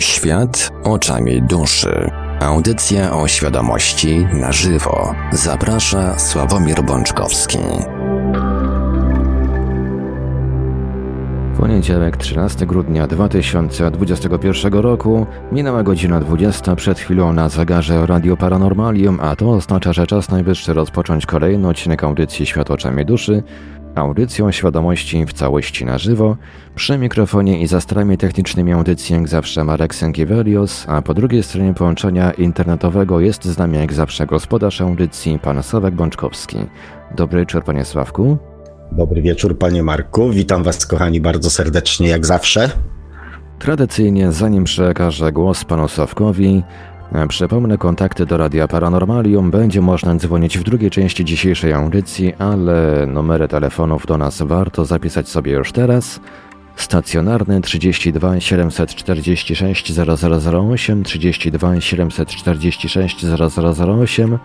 Świat 0.00 0.70
oczami 0.84 1.42
duszy. 1.42 2.10
Audycja 2.40 3.12
o 3.12 3.28
świadomości 3.28 4.26
na 4.32 4.52
żywo. 4.52 5.14
Zaprasza 5.32 6.18
Sławomir 6.18 6.82
Bączkowski. 6.82 7.58
Poniedziałek 11.58 12.16
13 12.16 12.66
grudnia 12.66 13.06
2021 13.06 14.72
roku, 14.72 15.26
minęła 15.52 15.82
godzina 15.82 16.20
20 16.20 16.76
przed 16.76 16.98
chwilą 16.98 17.32
na 17.32 17.48
zegarze 17.48 18.06
Radio 18.06 18.36
Paranormalium, 18.36 19.18
a 19.22 19.36
to 19.36 19.50
oznacza, 19.50 19.92
że 19.92 20.06
czas 20.06 20.30
najwyższy 20.30 20.72
rozpocząć 20.72 21.26
kolejny 21.26 21.68
odcinek 21.68 22.04
audycji 22.04 22.46
Świat 22.46 22.70
oczami 22.70 23.06
duszy, 23.06 23.42
audycją 23.94 24.52
świadomości 24.52 25.26
w 25.26 25.32
całości 25.32 25.84
na 25.84 25.98
żywo. 25.98 26.36
Przy 26.74 26.98
mikrofonie 26.98 27.60
i 27.60 27.66
za 27.66 27.80
starami 27.80 28.18
technicznymi 28.18 28.72
audycji 28.72 29.14
jak 29.14 29.28
zawsze 29.28 29.64
Marek 29.64 29.94
Sękiewelios, 29.94 30.84
a 30.88 31.02
po 31.02 31.14
drugiej 31.14 31.42
stronie 31.42 31.74
połączenia 31.74 32.30
internetowego 32.30 33.20
jest 33.20 33.44
z 33.44 33.58
nami 33.58 33.78
jak 33.78 33.92
zawsze 33.92 34.26
gospodarz 34.26 34.80
audycji 34.80 35.38
pan 35.38 35.62
Sławek 35.62 35.94
Bączkowski. 35.94 36.58
Dobry 37.16 37.40
wieczór 37.40 37.64
panie 37.64 37.84
Sławku. 37.84 38.38
Dobry 38.92 39.22
wieczór 39.22 39.58
panie 39.58 39.82
Marku, 39.82 40.30
witam 40.30 40.62
was 40.62 40.86
kochani 40.86 41.20
bardzo 41.20 41.50
serdecznie 41.50 42.08
jak 42.08 42.26
zawsze. 42.26 42.70
Tradycyjnie 43.58 44.32
zanim 44.32 44.64
przekażę 44.64 45.32
głos 45.32 45.64
panu 45.64 45.88
Sławkowi, 45.88 46.62
przypomnę, 47.28 47.78
kontakty 47.78 48.26
do 48.26 48.36
Radia 48.36 48.68
Paranormalium 48.68 49.50
będzie 49.50 49.80
można 49.80 50.14
dzwonić 50.14 50.58
w 50.58 50.62
drugiej 50.62 50.90
części 50.90 51.24
dzisiejszej 51.24 51.72
audycji, 51.72 52.34
ale 52.38 53.06
numery 53.06 53.48
telefonów 53.48 54.06
do 54.06 54.18
nas 54.18 54.42
warto 54.42 54.84
zapisać 54.84 55.28
sobie 55.28 55.52
już 55.52 55.72
teraz. 55.72 56.20
Stacjonarny 56.76 57.60
32 57.60 58.40
746 58.40 59.92
0008, 59.92 61.04
32 61.04 61.80
746 61.80 63.26
0008, 63.26 64.38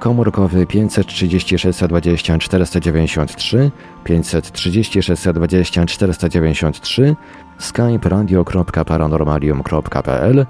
komórkowy 0.00 0.66
536 0.66 1.80
20 1.88 2.38
493, 2.38 3.70
536 4.04 5.10
20 5.34 5.86
493, 5.86 7.16
skype 7.58 8.08
radio.paranormalium.pl 8.08 10.46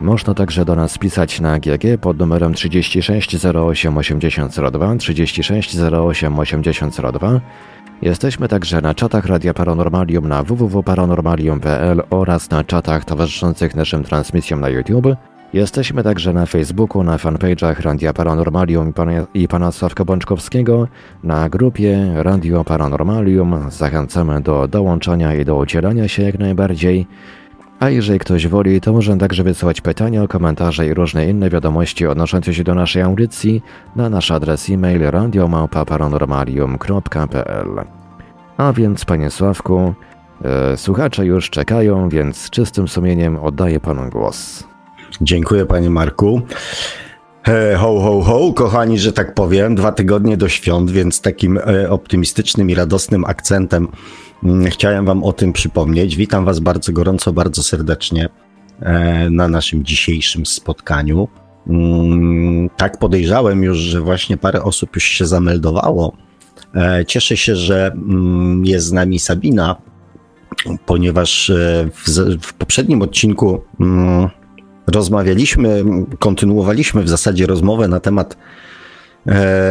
można 0.00 0.34
także 0.34 0.64
do 0.64 0.76
nas 0.76 0.98
pisać 0.98 1.40
na 1.40 1.58
GG 1.58 2.00
pod 2.00 2.18
numerem 2.18 2.54
36 2.54 3.46
08 3.46 3.98
8002 3.98 4.96
36 4.96 5.76
08 5.78 6.38
8002. 6.38 7.40
Jesteśmy 8.02 8.48
także 8.48 8.80
na 8.80 8.94
czatach 8.94 9.26
Radia 9.26 9.54
Paranormalium 9.54 10.28
na 10.28 10.42
www.paranormalium.pl 10.42 12.02
oraz 12.10 12.50
na 12.50 12.64
czatach 12.64 13.04
towarzyszących 13.04 13.74
naszym 13.74 14.04
transmisjom 14.04 14.60
na 14.60 14.68
YouTube. 14.68 15.16
Jesteśmy 15.52 16.02
także 16.02 16.32
na 16.32 16.46
Facebooku, 16.46 17.02
na 17.02 17.16
fanpage'ach 17.16 17.80
Radia 17.80 18.12
Paranormalium 18.12 18.88
i 18.88 18.92
pana, 18.92 19.12
i 19.34 19.48
pana 19.48 19.72
Sławka 19.72 20.04
Bączkowskiego, 20.04 20.88
na 21.24 21.48
grupie 21.48 22.12
Radio 22.14 22.64
Paranormalium. 22.64 23.70
Zachęcamy 23.70 24.40
do 24.40 24.68
dołączania 24.68 25.34
i 25.34 25.44
do 25.44 25.56
udzielania 25.56 26.08
się 26.08 26.22
jak 26.22 26.38
najbardziej. 26.38 27.06
A 27.80 27.90
jeżeli 27.90 28.18
ktoś 28.18 28.46
woli, 28.46 28.80
to 28.80 28.92
może 28.92 29.16
także 29.16 29.42
wysyłać 29.42 29.80
pytania, 29.80 30.26
komentarze 30.26 30.86
i 30.86 30.94
różne 30.94 31.28
inne 31.28 31.50
wiadomości 31.50 32.06
odnoszące 32.06 32.54
się 32.54 32.64
do 32.64 32.74
naszej 32.74 33.02
audycji 33.02 33.62
na 33.96 34.10
nasz 34.10 34.30
adres 34.30 34.70
e-mail 34.70 35.02
radiomałpa-paranormalium.pl 35.02 37.84
A 38.56 38.72
więc, 38.72 39.04
panie 39.04 39.30
Sławku, 39.30 39.94
e, 40.44 40.76
słuchacze 40.76 41.26
już 41.26 41.50
czekają, 41.50 42.08
więc 42.08 42.36
z 42.36 42.50
czystym 42.50 42.88
sumieniem 42.88 43.36
oddaję 43.36 43.80
panu 43.80 44.10
głos. 44.10 44.64
Dziękuję, 45.20 45.66
panie 45.66 45.90
Marku. 45.90 46.40
He, 47.42 47.76
ho, 47.76 48.00
ho, 48.00 48.22
ho, 48.22 48.52
kochani, 48.52 48.98
że 48.98 49.12
tak 49.12 49.34
powiem, 49.34 49.74
dwa 49.74 49.92
tygodnie 49.92 50.36
do 50.36 50.48
świąt, 50.48 50.90
więc 50.90 51.20
takim 51.20 51.58
e, 51.58 51.90
optymistycznym 51.90 52.70
i 52.70 52.74
radosnym 52.74 53.24
akcentem 53.24 53.88
chciałem 54.68 55.06
Wam 55.06 55.24
o 55.24 55.32
tym 55.32 55.52
przypomnieć. 55.52 56.16
Witam 56.16 56.44
Was 56.44 56.60
bardzo 56.60 56.92
gorąco, 56.92 57.32
bardzo 57.32 57.62
serdecznie 57.62 58.28
e, 58.80 59.30
na 59.30 59.48
naszym 59.48 59.84
dzisiejszym 59.84 60.46
spotkaniu. 60.46 61.28
Mm, 61.66 62.70
tak 62.76 62.98
podejrzałem 62.98 63.62
już, 63.62 63.78
że 63.78 64.00
właśnie 64.00 64.36
parę 64.36 64.62
osób 64.62 64.94
już 64.94 65.04
się 65.04 65.26
zameldowało. 65.26 66.16
E, 66.74 67.04
cieszę 67.06 67.36
się, 67.36 67.56
że 67.56 67.92
mm, 67.94 68.64
jest 68.64 68.86
z 68.86 68.92
nami 68.92 69.18
Sabina, 69.18 69.76
ponieważ 70.86 71.50
e, 71.50 71.88
w 72.42 72.54
poprzednim 72.54 73.02
odcinku 73.02 73.60
rozmawialiśmy, 74.86 75.84
kontynuowaliśmy 76.18 77.02
w 77.02 77.08
zasadzie 77.08 77.46
rozmowę 77.46 77.88
na 77.88 78.00
temat 78.00 78.36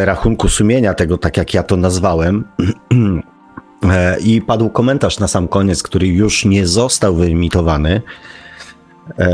rachunku 0.06 0.50
sumienia, 0.50 0.94
tego 0.94 1.18
tak 1.18 1.38
jak 1.38 1.53
ja 1.53 1.63
to 1.63 1.78
nazwałem. 1.78 2.44
E, 3.84 4.19
I 4.19 4.41
padł 4.41 4.69
komentarz 4.69 5.19
na 5.19 5.28
sam 5.28 5.47
koniec, 5.47 5.84
który 5.84 6.07
już 6.07 6.45
nie 6.45 6.67
został 6.67 7.16
wyemitowany. 7.16 8.01
E, 9.19 9.29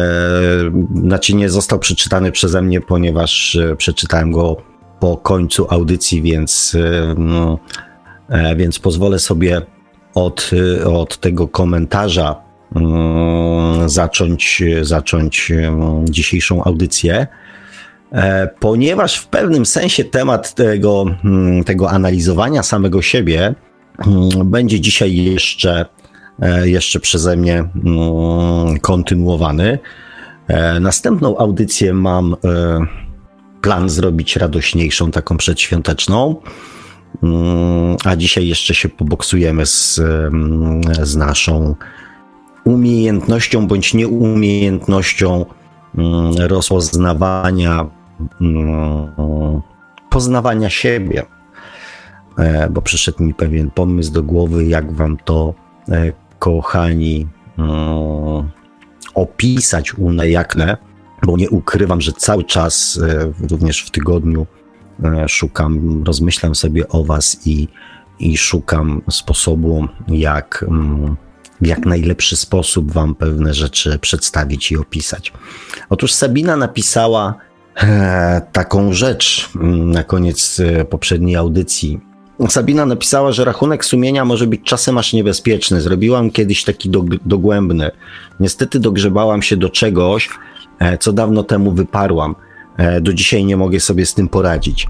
znaczy 1.04 1.36
nie 1.36 1.50
został 1.50 1.80
przeczytany 1.80 2.32
przeze 2.32 2.62
mnie, 2.62 2.82
ponieważ 2.82 3.56
e, 3.56 3.76
przeczytałem 3.76 4.32
go 4.32 4.58
po 5.00 5.18
końcu 5.18 5.68
audycji, 5.70 6.22
więc, 6.22 6.78
no, 7.18 7.60
więc 8.56 8.80
pozwolę 8.80 9.20
sobie 9.20 9.62
od, 10.14 10.52
od 10.86 11.18
tego 11.18 11.48
komentarza 11.48 12.36
mm, 12.76 13.90
zacząć, 13.90 14.64
zacząć 14.82 15.52
dzisiejszą 16.04 16.64
audycję. 16.64 17.28
Ponieważ 18.60 19.18
w 19.18 19.28
pewnym 19.28 19.66
sensie 19.66 20.04
temat 20.04 20.54
tego, 20.54 21.06
mm, 21.26 21.64
tego 21.64 21.90
analizowania 21.90 22.64
samego 22.64 23.02
siebie 23.02 23.56
będzie 24.46 24.80
dzisiaj 24.82 25.16
jeszcze, 25.16 25.86
e, 26.42 26.70
jeszcze 26.70 27.00
przeze 27.00 27.38
mnie 27.38 27.58
mm, 27.58 28.80
kontynuowany. 28.80 29.80
E, 30.48 30.80
następną 30.80 31.38
audycję 31.38 31.94
mam 31.94 32.34
e, 32.34 32.38
plan 33.62 33.90
zrobić 33.90 34.36
radośniejszą, 34.36 35.12
taką 35.12 35.38
przedświąteczną. 35.38 36.36
Mm, 37.24 37.98
a 38.06 38.16
dzisiaj 38.16 38.48
jeszcze 38.48 38.76
się 38.76 38.90
poboksujemy 38.90 39.66
z, 39.66 40.02
z 41.02 41.16
naszą 41.16 41.76
umiejętnością 42.64 43.68
bądź 43.68 43.94
nieumiejętnością 43.94 45.46
rozpoznawania, 46.38 47.86
poznawania 50.10 50.70
siebie. 50.70 51.35
E, 52.38 52.70
bo 52.70 52.82
przyszedł 52.82 53.24
mi 53.24 53.34
pewien 53.34 53.72
pomysł 53.72 54.12
do 54.12 54.24
głowy, 54.24 54.66
jak 54.66 54.94
wam 54.94 55.18
to, 55.18 55.54
e, 55.90 56.12
kochani, 56.40 57.28
mm, 57.58 58.50
opisać 59.14 59.94
unajaknę, 59.94 60.78
bo 61.24 61.38
nie 61.38 61.50
ukrywam, 61.50 62.02
że 62.02 62.12
cały 62.12 62.44
czas, 62.44 63.00
e, 63.10 63.48
również 63.50 63.82
w 63.82 63.92
tygodniu, 63.92 64.46
szukam, 65.28 66.04
rozmyślam 66.04 66.56
sobie 66.56 66.88
o 66.88 67.04
was 67.04 67.48
i, 67.48 67.68
i 68.20 68.38
szukam 68.38 69.02
sposobu, 69.10 69.88
jak 70.08 70.66
mm, 70.68 71.16
w 71.62 71.68
jak 71.68 71.86
najlepszy 71.86 72.36
sposób 72.36 72.92
wam 72.92 73.16
pewne 73.16 73.54
rzeczy 73.54 74.00
przedstawić 74.00 74.72
i 74.72 74.78
opisać. 74.78 75.34
Otóż 75.90 76.14
Sabina 76.14 76.56
napisała 76.56 77.36
taką 78.52 78.94
rzecz 78.94 79.50
mm, 79.56 79.92
na 79.92 80.04
koniec 80.04 80.62
poprzedniej 80.90 81.36
audycji. 81.36 82.00
Sabina 82.50 82.86
napisała, 82.86 83.32
że 83.32 83.46
rachunek 83.46 83.86
sumienia 83.86 84.26
może 84.26 84.48
być 84.48 84.62
czasem 84.64 84.98
aż 84.98 85.14
niebezpieczny. 85.14 85.82
Zrobiłam 85.82 86.32
kiedyś 86.32 86.64
taki 86.64 86.90
dogłębny. 87.26 87.92
Niestety 88.40 88.80
dogrzebałam 88.80 89.42
się 89.42 89.58
do 89.58 89.70
czegoś, 89.70 90.30
e, 90.80 90.98
co 90.98 91.14
dawno 91.14 91.44
temu 91.44 91.72
wyparłam. 91.72 92.36
E, 92.78 93.02
do 93.02 93.14
dzisiaj 93.14 93.46
nie 93.46 93.58
mogę 93.58 93.80
sobie 93.80 94.06
z 94.06 94.14
tym 94.14 94.28
poradzić. 94.28 94.88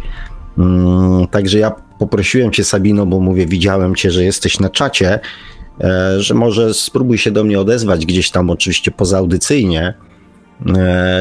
Mm, 0.57 1.27
także 1.27 1.59
ja 1.59 1.71
poprosiłem 2.00 2.51
cię, 2.51 2.63
Sabino, 2.63 3.06
bo 3.06 3.19
mówię, 3.19 3.45
widziałem 3.45 3.95
cię, 3.95 4.12
że 4.12 4.24
jesteś 4.24 4.59
na 4.59 4.69
czacie, 4.69 5.19
e, 5.81 6.21
że 6.21 6.33
może 6.33 6.74
spróbuj 6.74 7.18
się 7.18 7.31
do 7.31 7.44
mnie 7.44 7.59
odezwać 7.59 8.06
gdzieś 8.06 8.31
tam, 8.31 8.50
oczywiście 8.50 8.91
pozaaudycyjnie 8.91 9.94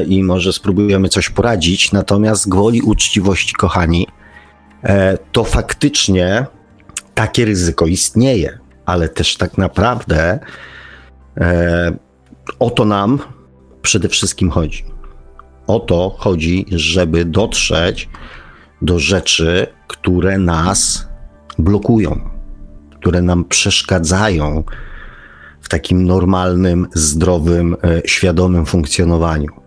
i 0.07 0.23
może 0.23 0.53
spróbujemy 0.53 1.09
coś 1.09 1.31
poradzić. 1.31 1.93
Natomiast 1.93 2.49
gwoli 2.49 2.83
uczciwości, 2.83 3.55
kochani, 3.55 4.07
to 5.33 5.45
faktycznie 5.45 6.47
takie 7.15 7.45
ryzyko 7.45 7.87
istnieje, 7.87 8.59
ale 8.87 9.09
też 9.09 9.37
tak 9.37 9.59
naprawdę 9.59 10.39
e, 11.37 11.97
o 12.59 12.71
to 12.71 12.85
nam 12.85 13.19
przede 13.83 14.09
wszystkim 14.09 14.51
chodzi. 14.51 14.85
O 15.67 15.81
to 15.81 16.17
chodzi, 16.19 16.67
żeby 16.71 17.25
dotrzeć 17.25 18.09
do 18.83 18.99
rzeczy, 18.99 19.67
które 19.87 20.39
nas 20.39 21.09
blokują, 21.59 22.31
które 23.01 23.23
nam 23.23 23.45
przeszkadzają 23.45 24.65
w 25.61 25.69
takim 25.69 26.05
normalnym, 26.05 26.87
zdrowym, 26.95 27.77
e, 27.85 28.03
świadomym 28.09 28.67
funkcjonowaniu. 28.67 29.64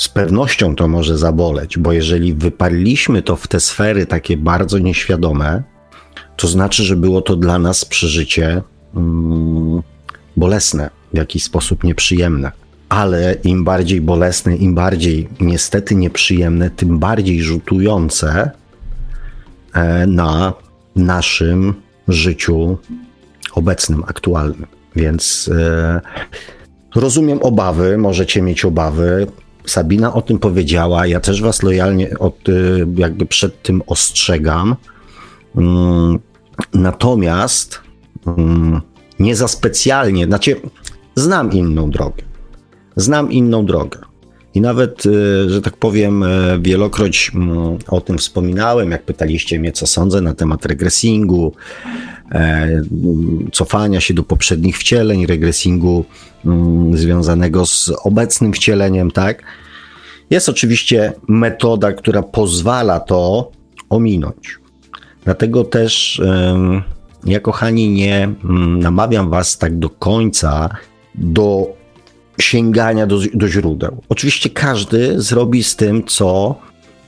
Z 0.00 0.08
pewnością 0.08 0.76
to 0.76 0.88
może 0.88 1.18
zaboleć, 1.18 1.78
bo 1.78 1.92
jeżeli 1.92 2.34
wyparliśmy 2.34 3.22
to 3.22 3.36
w 3.36 3.48
te 3.48 3.60
sfery 3.60 4.06
takie 4.06 4.36
bardzo 4.36 4.78
nieświadome, 4.78 5.62
to 6.36 6.48
znaczy, 6.48 6.82
że 6.84 6.96
było 6.96 7.22
to 7.22 7.36
dla 7.36 7.58
nas 7.58 7.84
przeżycie 7.84 8.62
mm, 8.96 9.82
bolesne, 10.36 10.90
w 11.14 11.16
jakiś 11.16 11.44
sposób 11.44 11.84
nieprzyjemne. 11.84 12.52
Ale 12.88 13.36
im 13.44 13.64
bardziej 13.64 14.00
bolesne, 14.00 14.56
im 14.56 14.74
bardziej 14.74 15.28
niestety 15.40 15.94
nieprzyjemne, 15.94 16.70
tym 16.70 16.98
bardziej 16.98 17.42
rzutujące 17.42 18.50
e, 19.72 20.06
na 20.06 20.52
naszym 20.96 21.74
życiu 22.08 22.78
obecnym, 23.52 24.04
aktualnym. 24.06 24.66
Więc 24.96 25.50
e, 25.58 26.00
rozumiem 26.94 27.42
obawy, 27.42 27.98
możecie 27.98 28.42
mieć 28.42 28.64
obawy. 28.64 29.26
Sabina 29.70 30.14
o 30.14 30.22
tym 30.22 30.38
powiedziała, 30.38 31.06
ja 31.06 31.20
też 31.20 31.42
was 31.42 31.62
lojalnie 31.62 32.18
od, 32.18 32.34
jakby 32.96 33.26
przed 33.26 33.62
tym 33.62 33.82
ostrzegam. 33.86 34.76
Mm, 35.56 36.18
natomiast 36.74 37.80
mm, 38.26 38.80
nie 39.18 39.36
za 39.36 39.48
specjalnie, 39.48 40.26
znaczy 40.26 40.60
znam 41.14 41.52
inną 41.52 41.90
drogę. 41.90 42.22
Znam 42.96 43.32
inną 43.32 43.66
drogę. 43.66 43.98
I 44.54 44.60
nawet, 44.60 45.06
e, 45.06 45.50
że 45.50 45.62
tak 45.62 45.76
powiem, 45.76 46.22
e, 46.22 46.58
wielokroć 46.60 47.32
mm, 47.34 47.78
o 47.88 48.00
tym 48.00 48.18
wspominałem, 48.18 48.90
jak 48.90 49.02
pytaliście 49.02 49.58
mnie, 49.58 49.72
co 49.72 49.86
sądzę 49.86 50.20
na 50.20 50.34
temat 50.34 50.66
regresingu, 50.66 51.52
e, 52.32 52.82
cofania 53.52 54.00
się 54.00 54.14
do 54.14 54.22
poprzednich 54.22 54.78
wcieleń, 54.78 55.26
regresingu 55.26 56.04
mm, 56.44 56.96
związanego 56.96 57.66
z 57.66 57.92
obecnym 58.04 58.52
wcieleniem, 58.52 59.10
tak? 59.10 59.42
Jest 60.30 60.48
oczywiście 60.48 61.12
metoda, 61.28 61.92
która 61.92 62.22
pozwala 62.22 63.00
to 63.00 63.50
ominąć. 63.88 64.58
Dlatego 65.24 65.64
też 65.64 66.22
ja, 67.24 67.40
kochani, 67.40 67.88
nie 67.88 68.24
mm, 68.24 68.78
namawiam 68.78 69.30
Was 69.30 69.58
tak 69.58 69.78
do 69.78 69.90
końca 69.90 70.68
do 71.14 71.79
sięgania 72.40 73.06
do, 73.06 73.18
do 73.34 73.48
źródeł. 73.48 74.02
Oczywiście 74.08 74.50
każdy 74.50 75.22
zrobi 75.22 75.64
z 75.64 75.76
tym, 75.76 76.04
co, 76.04 76.58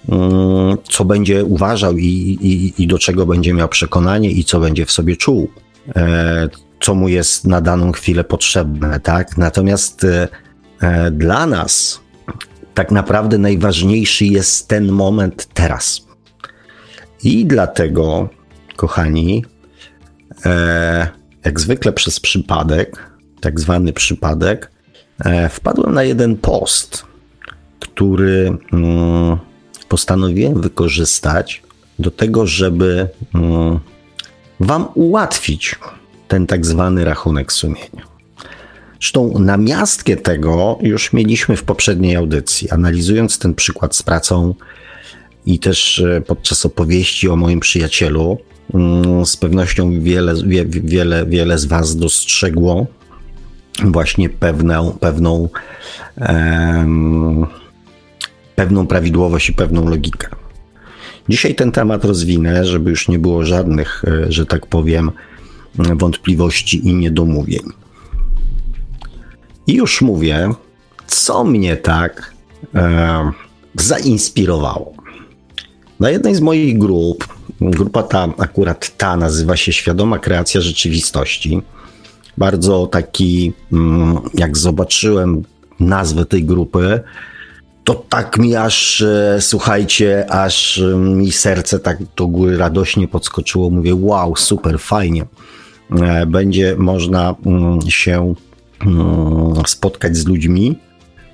mm, 0.08 0.76
co 0.90 1.04
będzie 1.04 1.44
uważał 1.44 1.98
i, 1.98 2.38
i, 2.40 2.82
i 2.82 2.86
do 2.86 2.98
czego 2.98 3.26
będzie 3.26 3.54
miał 3.54 3.68
przekonanie 3.68 4.30
i 4.30 4.44
co 4.44 4.60
będzie 4.60 4.86
w 4.86 4.90
sobie 4.90 5.16
czuł, 5.16 5.48
e, 5.96 6.48
co 6.80 6.94
mu 6.94 7.08
jest 7.08 7.46
na 7.46 7.60
daną 7.60 7.92
chwilę 7.92 8.24
potrzebne, 8.24 9.00
tak? 9.00 9.38
Natomiast 9.38 10.04
e, 10.04 10.28
e, 10.80 11.10
dla 11.10 11.46
nas 11.46 12.00
tak 12.74 12.90
naprawdę 12.90 13.38
najważniejszy 13.38 14.24
jest 14.26 14.68
ten 14.68 14.92
moment 14.92 15.48
teraz. 15.54 16.06
I 17.24 17.46
dlatego, 17.46 18.28
kochani, 18.76 19.44
jak 21.44 21.60
zwykle 21.60 21.92
przez 21.92 22.20
przypadek, 22.20 23.10
tak 23.40 23.60
zwany 23.60 23.92
przypadek, 23.92 24.71
wpadłem 25.50 25.94
na 25.94 26.02
jeden 26.02 26.36
post, 26.36 27.04
który 27.80 28.58
mm, 28.72 29.36
postanowiłem 29.88 30.60
wykorzystać 30.60 31.62
do 31.98 32.10
tego, 32.10 32.46
żeby 32.46 33.08
mm, 33.34 33.78
Wam 34.60 34.88
ułatwić 34.94 35.76
ten 36.28 36.46
tak 36.46 36.66
zwany 36.66 37.04
rachunek 37.04 37.52
sumienia. 37.52 38.12
Zresztą 39.00 39.38
namiastkę 39.38 40.16
tego 40.16 40.78
już 40.82 41.12
mieliśmy 41.12 41.56
w 41.56 41.64
poprzedniej 41.64 42.16
audycji, 42.16 42.70
analizując 42.70 43.38
ten 43.38 43.54
przykład 43.54 43.96
z 43.96 44.02
pracą 44.02 44.54
i 45.46 45.58
też 45.58 45.98
e, 45.98 46.20
podczas 46.20 46.66
opowieści 46.66 47.28
o 47.28 47.36
moim 47.36 47.60
przyjacielu. 47.60 48.38
Mm, 48.74 49.26
z 49.26 49.36
pewnością 49.36 50.00
wiele, 50.00 50.34
wiele, 50.66 51.26
wiele 51.26 51.58
z 51.58 51.64
Was 51.64 51.96
dostrzegło 51.96 52.86
właśnie 53.84 54.28
pewną, 54.28 54.92
pewną, 55.00 55.48
pewną 58.56 58.86
prawidłowość 58.86 59.48
i 59.48 59.52
pewną 59.52 59.88
logikę. 59.88 60.28
Dzisiaj 61.28 61.54
ten 61.54 61.72
temat 61.72 62.04
rozwinę, 62.04 62.64
żeby 62.64 62.90
już 62.90 63.08
nie 63.08 63.18
było 63.18 63.44
żadnych, 63.44 64.04
e, 64.04 64.32
że 64.32 64.46
tak 64.46 64.66
powiem, 64.66 65.10
wątpliwości 65.74 66.88
i 66.88 66.94
niedomówień. 66.94 67.62
I 69.66 69.74
już 69.74 70.02
mówię, 70.02 70.50
co 71.06 71.44
mnie 71.44 71.76
tak 71.76 72.32
e, 72.74 73.30
zainspirowało. 73.74 74.92
Na 76.00 76.10
jednej 76.10 76.34
z 76.34 76.40
moich 76.40 76.78
grup, 76.78 77.28
grupa 77.60 78.02
ta, 78.02 78.28
akurat 78.38 78.96
ta, 78.96 79.16
nazywa 79.16 79.56
się 79.56 79.72
Świadoma 79.72 80.18
Kreacja 80.18 80.60
Rzeczywistości 80.60 81.62
bardzo 82.38 82.86
taki, 82.86 83.52
mm, 83.72 84.18
jak 84.34 84.56
zobaczyłem 84.56 85.42
nazwę 85.80 86.24
tej 86.24 86.44
grupy, 86.44 87.00
to 87.84 87.94
tak 88.08 88.38
mi 88.38 88.56
aż, 88.56 89.02
e, 89.02 89.36
słuchajcie, 89.40 90.30
aż 90.30 90.78
e, 90.78 90.96
mi 90.96 91.32
serce 91.32 91.78
tak 91.78 91.98
do 92.16 92.26
góry 92.26 92.56
radośnie 92.56 93.08
podskoczyło. 93.08 93.70
Mówię, 93.70 93.94
wow, 93.94 94.36
super, 94.36 94.78
fajnie. 94.78 95.26
E, 96.02 96.26
będzie 96.26 96.76
można 96.78 97.34
mm, 97.46 97.80
się 97.88 98.34
mm, 98.86 99.54
spotkać 99.66 100.16
z 100.16 100.26
ludźmi, 100.26 100.78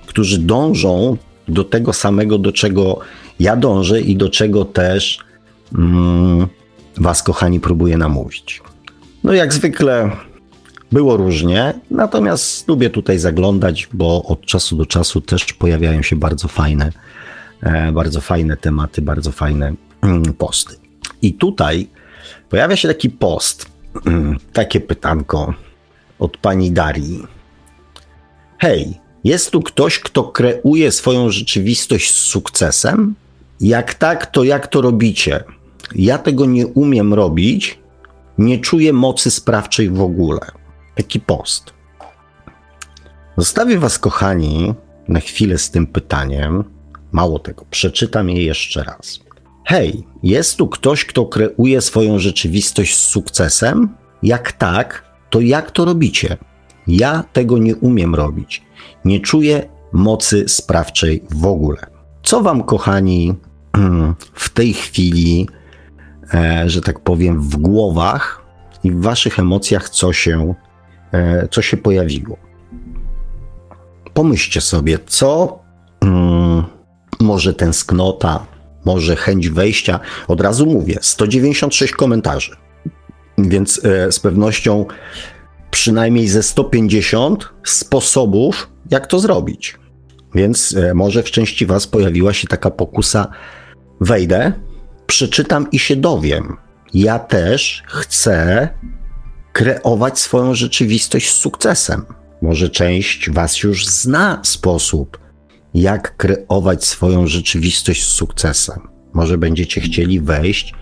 którzy 0.07 0.39
dążą 0.39 1.17
do 1.49 1.65
tego 1.65 1.93
samego, 1.93 2.39
do 2.39 2.53
czego 2.53 2.99
ja 3.41 3.57
dążę 3.57 4.01
i 4.01 4.17
do 4.17 4.29
czego 4.29 4.65
też 4.65 5.19
Was, 6.97 7.23
kochani, 7.23 7.61
próbuję 7.61 7.99
namówić. 7.99 8.63
No, 9.25 9.33
jak 9.33 9.53
zwykle 9.53 10.11
było 10.93 11.17
różnie, 11.17 11.75
natomiast 11.91 12.69
lubię 12.69 12.91
tutaj 12.91 13.19
zaglądać, 13.19 13.89
bo 13.93 14.23
od 14.23 14.47
czasu 14.47 14.77
do 14.77 14.87
czasu 14.87 15.21
też 15.21 15.53
pojawiają 15.53 16.03
się 16.03 16.17
bardzo 16.17 16.49
fajne, 16.49 16.93
e, 17.63 17.93
bardzo 17.93 18.21
fajne 18.21 18.57
tematy, 18.57 19.03
bardzo 19.03 19.33
fajne 19.33 19.75
mm, 20.03 20.35
posty. 20.35 20.75
I 21.23 21.35
tutaj 21.35 21.89
pojawia 22.49 22.77
się 22.77 22.89
taki 22.89 23.11
post, 23.11 23.67
mm, 24.07 24.37
takie 24.53 24.81
pytanko 24.81 25.55
od 26.19 26.37
pani 26.37 26.73
Darii. 26.73 27.27
Hej, 28.59 28.95
jest 29.25 29.51
tu 29.51 29.63
ktoś, 29.63 29.99
kto 29.99 30.25
kreuje 30.25 30.93
swoją 30.93 31.31
rzeczywistość 31.31 32.11
z 32.11 32.19
sukcesem? 32.19 33.15
Jak 33.61 33.95
tak, 33.95 34.27
to 34.27 34.45
jak 34.45 34.67
to 34.67 34.81
robicie? 34.81 35.45
Ja 35.95 36.19
tego 36.19 36.47
nie 36.47 36.67
umiem 36.67 37.15
robić, 37.15 37.79
nie 38.39 38.59
czuję 38.59 38.93
mocy 38.93 39.31
sprawczej 39.31 39.91
w 39.91 40.01
ogóle 40.01 40.58
taki 40.99 41.21
post. 41.21 41.73
Zostawię 43.37 43.79
Was, 43.79 43.99
kochani, 43.99 44.75
na 45.09 45.21
chwilę 45.21 45.59
z 45.59 45.71
tym 45.71 45.87
pytaniem. 45.87 46.65
Mało 47.13 47.39
tego, 47.39 47.65
przeczytam 47.71 48.31
je 48.31 48.45
jeszcze 48.45 48.85
raz. 48.85 49.21
Hej, 49.65 50.07
jest 50.23 50.57
tu 50.57 50.69
ktoś, 50.69 51.05
kto 51.05 51.27
kreuje 51.27 51.81
swoją 51.81 52.19
rzeczywistość 52.19 52.97
z 52.97 53.05
sukcesem? 53.05 53.89
Jak 54.23 54.53
tak, 54.53 55.05
to 55.31 55.41
jak 55.41 55.71
to 55.71 55.85
robicie? 55.85 56.37
Ja 56.87 57.25
tego 57.33 57.59
nie 57.59 57.77
umiem 57.77 58.15
robić. 58.15 58.63
Nie 59.05 59.21
czuję 59.21 59.69
mocy 59.93 60.49
sprawczej 60.49 61.25
w 61.31 61.47
ogóle. 61.47 61.79
Co 62.23 62.43
Wam, 62.43 62.63
kochani, 62.63 63.35
w 64.45 64.49
tej 64.51 64.75
chwili, 64.75 65.49
e, 66.35 66.65
że 66.67 66.81
tak 66.81 67.01
powiem, 67.01 67.41
w 67.41 67.57
głowach 67.57 68.43
i 68.85 68.91
w 68.91 69.01
Waszych 69.01 69.39
emocjach, 69.39 69.89
co 69.89 70.13
się 70.13 70.55
co 71.51 71.63
się 71.63 71.77
pojawiło. 71.77 72.37
Pomyślcie 74.15 74.61
sobie, 74.61 74.99
co 75.07 75.59
hmm, 76.05 76.65
może 77.21 77.55
tęsknota, 77.55 78.47
może 78.85 79.17
chęć 79.17 79.49
wejścia. 79.49 80.01
Od 80.29 80.41
razu 80.41 80.67
mówię, 80.67 80.99
196 81.01 81.93
komentarzy, 81.93 82.57
więc 83.39 83.85
e, 83.85 84.13
z 84.13 84.21
pewnością 84.21 84.87
przynajmniej 85.71 86.29
ze 86.29 86.43
150 86.43 87.49
sposobów, 87.65 88.71
jak 88.91 89.07
to 89.07 89.19
zrobić. 89.19 89.79
Więc 90.35 90.77
e, 90.77 90.95
może 90.95 91.23
w 91.23 91.31
części 91.31 91.67
Was 91.67 91.87
pojawiła 91.87 92.33
się 92.33 92.47
taka 92.49 92.71
pokusa: 92.71 93.27
wejdę, 94.01 94.53
przeczytam 95.07 95.71
i 95.73 95.79
się 95.79 95.97
dowiem. 95.97 96.57
Ja 96.95 97.19
też 97.19 97.83
chcę 97.87 98.69
kreować 99.59 100.19
swoją 100.19 100.55
rzeczywistość 100.55 101.31
z 101.31 101.35
sukcesem. 101.35 102.05
Może 102.43 102.71
część 102.71 103.31
Was 103.31 103.63
już 103.63 103.87
zna 103.87 104.41
sposób, 104.45 105.19
jak 105.75 106.17
kreować 106.17 106.85
swoją 106.85 107.27
rzeczywistość 107.27 108.05
z 108.05 108.07
sukcesem. 108.07 108.89
Może 109.13 109.39
będziecie 109.39 109.81
chcieli 109.81 110.21
wejść 110.21 110.75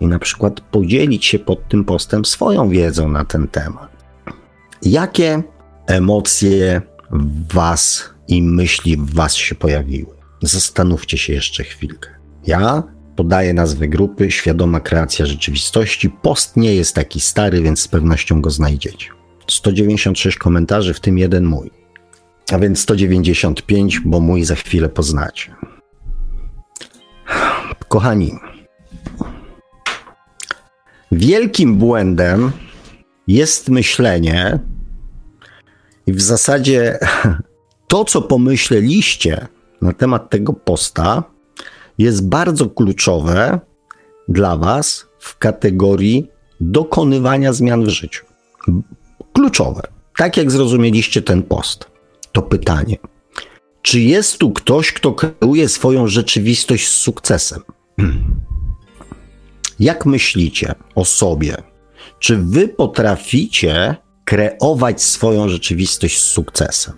i 0.00 0.06
na 0.06 0.18
przykład 0.18 0.60
podzielić 0.60 1.24
się 1.24 1.38
pod 1.38 1.68
tym 1.68 1.84
postem 1.84 2.24
swoją 2.24 2.68
wiedzą 2.68 3.08
na 3.08 3.24
ten 3.24 3.48
temat. 3.48 3.90
Jakie 4.82 5.42
emocje 5.86 6.82
w 7.10 7.52
Was 7.54 8.10
i 8.28 8.42
myśli 8.42 8.96
w 8.96 9.14
Was 9.14 9.34
się 9.34 9.54
pojawiły. 9.54 10.14
Zastanówcie 10.42 11.18
się 11.18 11.32
jeszcze 11.32 11.64
chwilkę. 11.64 12.10
Ja 12.46 12.82
podaję 13.16 13.54
nazwę 13.54 13.88
grupy 13.88 14.30
Świadoma 14.30 14.80
Kreacja 14.80 15.26
Rzeczywistości. 15.26 16.10
Post 16.10 16.56
nie 16.56 16.74
jest 16.74 16.94
taki 16.94 17.20
stary, 17.20 17.62
więc 17.62 17.80
z 17.80 17.88
pewnością 17.88 18.40
go 18.40 18.50
znajdziecie. 18.50 19.08
196 19.48 20.38
komentarzy, 20.38 20.94
w 20.94 21.00
tym 21.00 21.18
jeden 21.18 21.44
mój. 21.44 21.70
A 22.52 22.58
więc 22.58 22.80
195, 22.80 24.00
bo 24.04 24.20
mój 24.20 24.44
za 24.44 24.54
chwilę 24.54 24.88
poznacie. 24.88 25.54
Kochani, 27.88 28.32
wielkim 31.12 31.76
błędem 31.78 32.52
jest 33.26 33.68
myślenie, 33.68 34.58
i 36.06 36.12
w 36.12 36.22
zasadzie 36.22 36.98
to, 37.88 38.04
co 38.04 38.22
pomyśleliście 38.22 39.48
na 39.82 39.92
temat 39.92 40.30
tego 40.30 40.52
posta, 40.52 41.22
jest 41.98 42.28
bardzo 42.28 42.70
kluczowe 42.70 43.60
dla 44.28 44.56
Was 44.56 45.06
w 45.18 45.38
kategorii 45.38 46.28
dokonywania 46.60 47.52
zmian 47.52 47.84
w 47.84 47.88
życiu. 47.88 48.24
Kluczowe. 49.32 49.82
Tak 50.16 50.36
jak 50.36 50.50
zrozumieliście 50.50 51.22
ten 51.22 51.42
post, 51.42 51.86
to 52.32 52.42
pytanie: 52.42 52.96
czy 53.82 54.00
jest 54.00 54.38
tu 54.38 54.52
ktoś, 54.52 54.92
kto 54.92 55.12
kreuje 55.12 55.68
swoją 55.68 56.08
rzeczywistość 56.08 56.88
z 56.88 56.92
sukcesem? 56.92 57.62
Jak 59.80 60.06
myślicie 60.06 60.74
o 60.94 61.04
sobie? 61.04 61.56
Czy 62.18 62.36
wy 62.36 62.68
potraficie 62.68 63.96
kreować 64.24 65.02
swoją 65.02 65.48
rzeczywistość 65.48 66.20
z 66.20 66.24
sukcesem? 66.24 66.94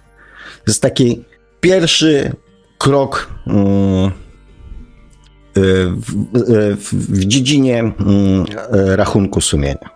To 0.47 0.71
jest 0.71 0.83
taki 0.83 1.25
pierwszy 1.61 2.33
krok 2.79 3.31
mm, 3.47 4.11
w, 5.57 6.77
w, 6.83 7.25
dziedzinie 7.25 7.79
mm, 7.79 8.45
rachunku 8.73 9.41
sumienia. 9.41 9.91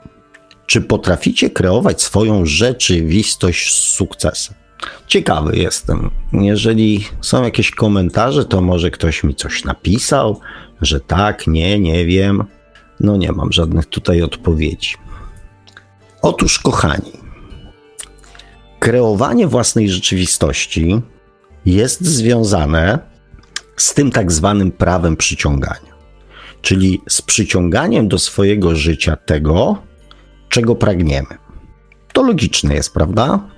Czy 0.66 0.80
potraficie 0.80 1.50
kreować 1.50 2.02
swoją 2.02 2.46
rzeczywistość 2.46 3.74
z 3.74 3.94
sukcesem? 3.94 4.54
Ciekawy 5.06 5.56
jestem. 5.56 6.10
Jeżeli 6.32 7.04
są 7.20 7.42
jakieś 7.42 7.70
komentarze, 7.70 8.44
to 8.44 8.60
może 8.60 8.90
ktoś 8.90 9.24
mi 9.24 9.34
coś 9.34 9.64
napisał, 9.64 10.40
że 10.80 11.00
tak, 11.00 11.46
nie, 11.46 11.78
nie 11.78 12.06
wiem. 12.06 12.44
No 13.00 13.16
nie 13.16 13.32
mam 13.32 13.52
żadnych 13.52 13.86
tutaj 13.86 14.22
odpowiedzi. 14.22 14.94
Otóż, 16.22 16.58
kochani, 16.58 17.12
kreowanie 18.78 19.46
własnej 19.46 19.90
rzeczywistości 19.90 21.00
jest 21.66 22.00
związane 22.00 23.09
z 23.80 23.94
tym 23.94 24.10
tak 24.10 24.32
zwanym 24.32 24.72
prawem 24.72 25.16
przyciągania, 25.16 25.92
czyli 26.62 27.00
z 27.08 27.22
przyciąganiem 27.22 28.08
do 28.08 28.18
swojego 28.18 28.76
życia 28.76 29.16
tego, 29.16 29.82
czego 30.48 30.74
pragniemy. 30.74 31.28
To 32.12 32.22
logiczne 32.22 32.74
jest, 32.74 32.94
prawda? 32.94 33.48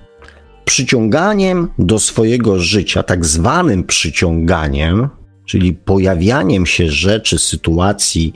Przyciąganiem 0.65 1.67
do 1.79 1.99
swojego 1.99 2.59
życia, 2.59 3.03
tak 3.03 3.25
zwanym 3.25 3.83
przyciąganiem, 3.83 5.09
czyli 5.45 5.73
pojawianiem 5.73 6.65
się 6.65 6.89
rzeczy, 6.89 7.39
sytuacji, 7.39 8.33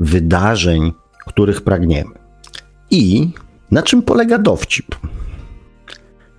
wydarzeń, 0.00 0.92
których 1.26 1.60
pragniemy. 1.60 2.14
I 2.90 3.30
na 3.70 3.82
czym 3.82 4.02
polega 4.02 4.38
dowcip? 4.38 4.96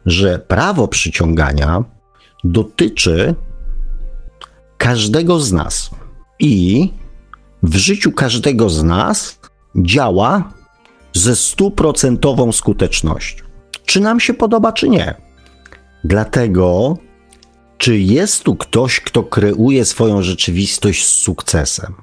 Że 0.06 0.40
prawo 0.40 0.88
przyciągania 0.88 1.84
dotyczy 2.44 3.36
każdego 4.80 5.40
z 5.40 5.52
nas. 5.52 5.90
I 6.40 6.90
w 7.64 7.76
życiu 7.76 8.12
każdego 8.12 8.70
z 8.70 8.84
nas 8.84 9.40
działa 9.76 10.54
ze 11.14 11.36
stuprocentową 11.36 12.52
skutecznością. 12.52 13.44
Czy 13.86 14.00
nam 14.00 14.20
się 14.20 14.34
podoba, 14.34 14.72
czy 14.72 14.90
nie. 14.90 15.16
Dlatego, 16.04 16.98
czy 17.78 18.00
jest 18.00 18.44
tu 18.44 18.56
ktoś, 18.56 19.00
kto 19.00 19.24
kreuje 19.24 19.86
swoją 19.86 20.22
rzeczywistość 20.22 21.06
z 21.06 21.10
sukcesem? 21.10 21.94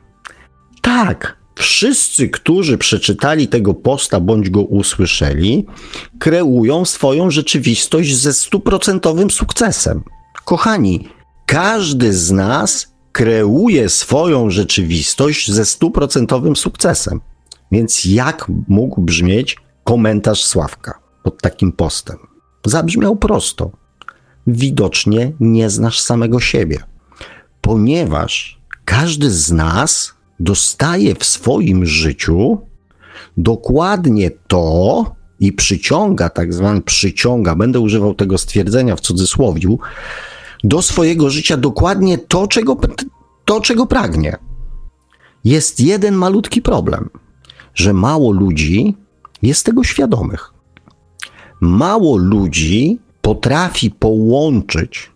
Tak, 0.83 1.37
wszyscy, 1.55 2.29
którzy 2.29 2.79
przeczytali 2.79 3.49
tego 3.49 3.75
posta 3.75 4.21
bądź 4.21 4.51
go 4.51 4.61
usłyszeli, 4.63 5.67
kreują 6.19 6.85
swoją 6.85 7.31
rzeczywistość 7.31 8.17
ze 8.17 8.33
stuprocentowym 8.33 9.31
sukcesem. 9.31 10.03
Kochani, 10.45 11.09
każdy 11.47 12.15
z 12.15 12.31
nas 12.31 12.93
kreuje 13.13 13.89
swoją 13.89 14.51
rzeczywistość 14.51 15.51
ze 15.51 15.67
stuprocentowym 15.67 16.57
sukcesem. 16.57 17.21
Więc 17.73 18.05
jak 18.05 18.47
mógł 18.69 19.01
brzmieć 19.01 19.57
komentarz 19.85 20.45
Sławka 20.45 20.99
pod 21.23 21.43
takim 21.43 21.73
postem? 21.73 22.17
Zabrzmiał 22.67 23.17
prosto. 23.17 23.71
Widocznie 24.47 25.33
nie 25.41 25.71
znasz 25.71 26.01
samego 26.01 26.41
siebie, 26.41 26.79
ponieważ 27.61 28.61
każdy 28.85 29.31
z 29.31 29.53
nas 29.53 30.15
dostaje 30.41 31.15
w 31.15 31.25
swoim 31.25 31.87
życiu 31.87 32.59
dokładnie 33.37 34.31
to 34.47 35.05
i 35.41 35.53
przyciąga, 35.53 36.29
tak 36.29 36.55
zwany 36.55 36.83
przyciąga, 36.83 37.55
będę 37.55 37.81
używał 37.81 38.15
tego 38.15 38.39
stwierdzenia 38.39 38.97
w 38.97 39.01
cudzysłowiu, 39.01 39.79
do 40.67 40.83
swojego 40.83 41.31
życia 41.31 41.57
dokładnie 41.57 42.19
to, 42.19 42.47
czego, 42.47 42.77
to, 43.45 43.61
czego 43.61 43.87
pragnie. 43.87 44.37
Jest 45.45 45.81
jeden 45.81 46.15
malutki 46.15 46.63
problem, 46.63 47.11
że 47.75 47.93
mało 47.93 48.33
ludzi 48.33 48.97
jest 49.43 49.67
tego 49.67 49.85
świadomych. 49.85 50.53
Mało 51.61 52.17
ludzi 52.17 52.99
potrafi 53.23 53.91
połączyć 53.91 55.11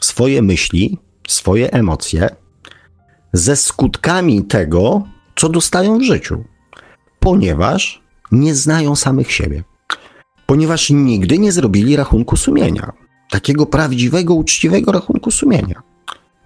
swoje 0.00 0.42
myśli, 0.42 0.98
swoje 1.28 1.72
emocje 1.72 2.28
ze 3.32 3.56
skutkami 3.56 4.44
tego, 4.44 5.02
co 5.36 5.48
dostają 5.48 5.98
w 5.98 6.02
życiu, 6.02 6.44
ponieważ 7.20 8.02
nie 8.32 8.54
znają 8.54 8.96
samych 8.96 9.32
siebie, 9.32 9.64
ponieważ 10.46 10.90
nigdy 10.90 11.38
nie 11.38 11.52
zrobili 11.52 11.96
rachunku 11.96 12.36
sumienia 12.36 12.92
takiego 13.30 13.66
prawdziwego, 13.66 14.34
uczciwego 14.34 14.92
rachunku 14.92 15.30
sumienia. 15.30 15.82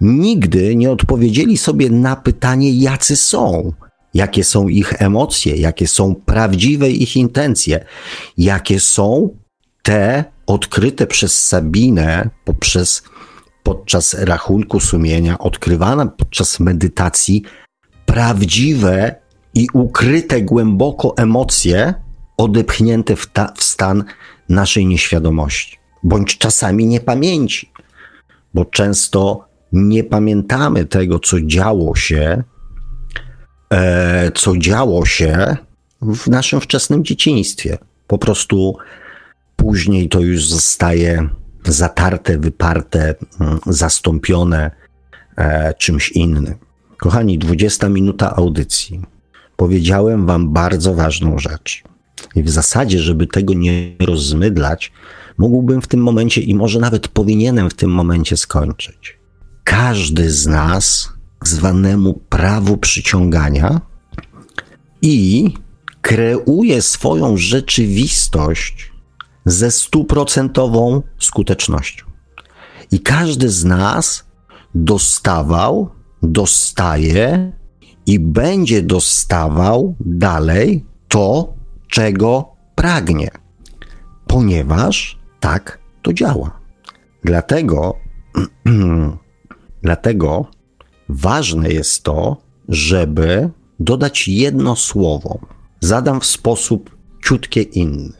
Nigdy 0.01 0.75
nie 0.75 0.91
odpowiedzieli 0.91 1.57
sobie 1.57 1.89
na 1.89 2.15
pytanie, 2.15 2.73
jacy 2.73 3.15
są, 3.15 3.73
jakie 4.13 4.43
są 4.43 4.67
ich 4.67 5.01
emocje, 5.01 5.55
jakie 5.55 5.87
są 5.87 6.15
prawdziwe 6.15 6.91
ich 6.91 7.15
intencje, 7.15 7.85
jakie 8.37 8.79
są 8.79 9.29
te 9.81 10.23
odkryte 10.47 11.07
przez 11.07 11.43
Sabinę 11.43 12.29
poprzez 12.45 13.03
podczas 13.63 14.13
rachunku 14.13 14.79
sumienia, 14.79 15.39
odkrywane 15.39 16.07
podczas 16.07 16.59
medytacji, 16.59 17.43
prawdziwe 18.05 19.15
i 19.53 19.67
ukryte 19.73 20.41
głęboko 20.41 21.13
emocje 21.17 21.93
odepchnięte 22.37 23.15
w, 23.15 23.27
ta, 23.27 23.53
w 23.57 23.63
stan 23.63 24.03
naszej 24.49 24.85
nieświadomości 24.85 25.82
bądź 26.03 26.37
czasami 26.37 26.87
niepamięci, 26.87 27.71
bo 28.53 28.65
często 28.65 29.45
nie 29.71 30.03
pamiętamy 30.03 30.85
tego, 30.85 31.19
co 31.19 31.41
działo 31.41 31.95
się, 31.95 32.43
e, 33.73 34.31
co 34.35 34.57
działo 34.57 35.05
się 35.05 35.57
w 36.01 36.27
naszym 36.27 36.61
wczesnym 36.61 37.05
dzieciństwie. 37.05 37.77
Po 38.07 38.17
prostu 38.17 38.77
później 39.55 40.09
to 40.09 40.19
już 40.19 40.45
zostaje 40.45 41.29
zatarte, 41.65 42.37
wyparte, 42.37 43.15
mm, 43.39 43.59
zastąpione 43.65 44.71
e, 45.37 45.73
czymś 45.73 46.11
innym. 46.11 46.55
Kochani, 46.97 47.39
20 47.39 47.89
minuta 47.89 48.35
audycji. 48.35 49.01
Powiedziałem 49.55 50.25
Wam 50.25 50.53
bardzo 50.53 50.93
ważną 50.93 51.39
rzecz. 51.39 51.83
I 52.35 52.43
w 52.43 52.49
zasadzie, 52.49 52.99
żeby 52.99 53.27
tego 53.27 53.53
nie 53.53 53.95
rozmydlać, 53.99 54.91
mógłbym 55.37 55.81
w 55.81 55.87
tym 55.87 55.99
momencie 55.99 56.41
i 56.41 56.55
może 56.55 56.79
nawet 56.79 57.07
powinienem 57.07 57.69
w 57.69 57.73
tym 57.73 57.91
momencie 57.91 58.37
skończyć. 58.37 59.19
Każdy 59.63 60.31
z 60.31 60.47
nas 60.47 61.13
zwanemu 61.43 62.13
prawu 62.13 62.77
przyciągania 62.77 63.81
i 65.01 65.53
kreuje 66.01 66.81
swoją 66.81 67.37
rzeczywistość 67.37 68.91
ze 69.45 69.71
stuprocentową 69.71 71.01
skutecznością. 71.19 72.05
I 72.91 72.99
każdy 72.99 73.49
z 73.49 73.65
nas 73.65 74.25
dostawał, 74.75 75.89
dostaje 76.23 77.51
i 78.05 78.19
będzie 78.19 78.81
dostawał 78.81 79.95
dalej 79.99 80.85
to, 81.07 81.53
czego 81.87 82.55
pragnie, 82.75 83.31
ponieważ 84.27 85.22
tak 85.43 85.79
to 86.01 86.13
działa. 86.13 86.59
Dlatego, 87.23 87.97
dlatego 89.83 90.45
ważne 91.09 91.69
jest 91.69 92.03
to, 92.03 92.37
żeby 92.69 93.49
dodać 93.79 94.27
jedno 94.27 94.75
słowo. 94.75 95.39
Zadam 95.79 96.19
w 96.21 96.25
sposób 96.25 96.97
ciutkie 97.25 97.61
inny. 97.61 98.13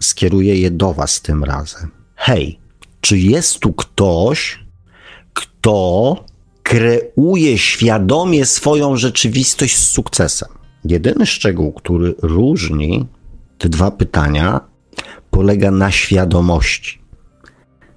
Skieruję 0.00 0.60
je 0.60 0.70
do 0.70 0.92
Was 0.92 1.20
tym 1.20 1.44
razem. 1.44 1.90
Hej, 2.16 2.58
czy 3.00 3.18
jest 3.18 3.58
tu 3.58 3.72
ktoś, 3.72 4.64
kto 5.32 6.16
kreuje 6.62 7.58
świadomie 7.58 8.46
swoją 8.46 8.96
rzeczywistość 8.96 9.76
z 9.76 9.90
sukcesem? 9.90 10.48
Jedyny 10.84 11.26
szczegół, 11.26 11.72
który 11.72 12.14
różni 12.22 13.06
te 13.58 13.68
dwa 13.68 13.90
pytania, 13.90 14.69
polega 15.30 15.70
na 15.70 15.90
świadomości. 15.90 17.00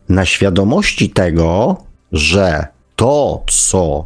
Na 0.09 0.25
świadomości 0.25 1.09
tego, 1.09 1.77
że 2.11 2.67
to, 2.95 3.43
co 3.47 4.05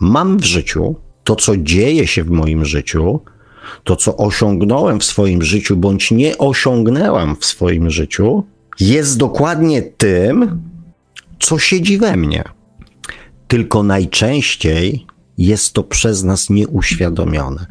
mam 0.00 0.38
w 0.38 0.44
życiu, 0.44 0.94
to, 1.24 1.36
co 1.36 1.56
dzieje 1.56 2.06
się 2.06 2.24
w 2.24 2.30
moim 2.30 2.64
życiu, 2.64 3.20
to, 3.84 3.96
co 3.96 4.16
osiągnąłem 4.16 5.00
w 5.00 5.04
swoim 5.04 5.42
życiu, 5.42 5.76
bądź 5.76 6.10
nie 6.10 6.38
osiągnęłam 6.38 7.36
w 7.40 7.44
swoim 7.44 7.90
życiu, 7.90 8.44
jest 8.80 9.18
dokładnie 9.18 9.82
tym, 9.82 10.62
co 11.40 11.58
siedzi 11.58 11.98
we 11.98 12.16
mnie. 12.16 12.44
Tylko 13.48 13.82
najczęściej 13.82 15.06
jest 15.38 15.72
to 15.72 15.82
przez 15.82 16.24
nas 16.24 16.50
nieuświadomione. 16.50 17.66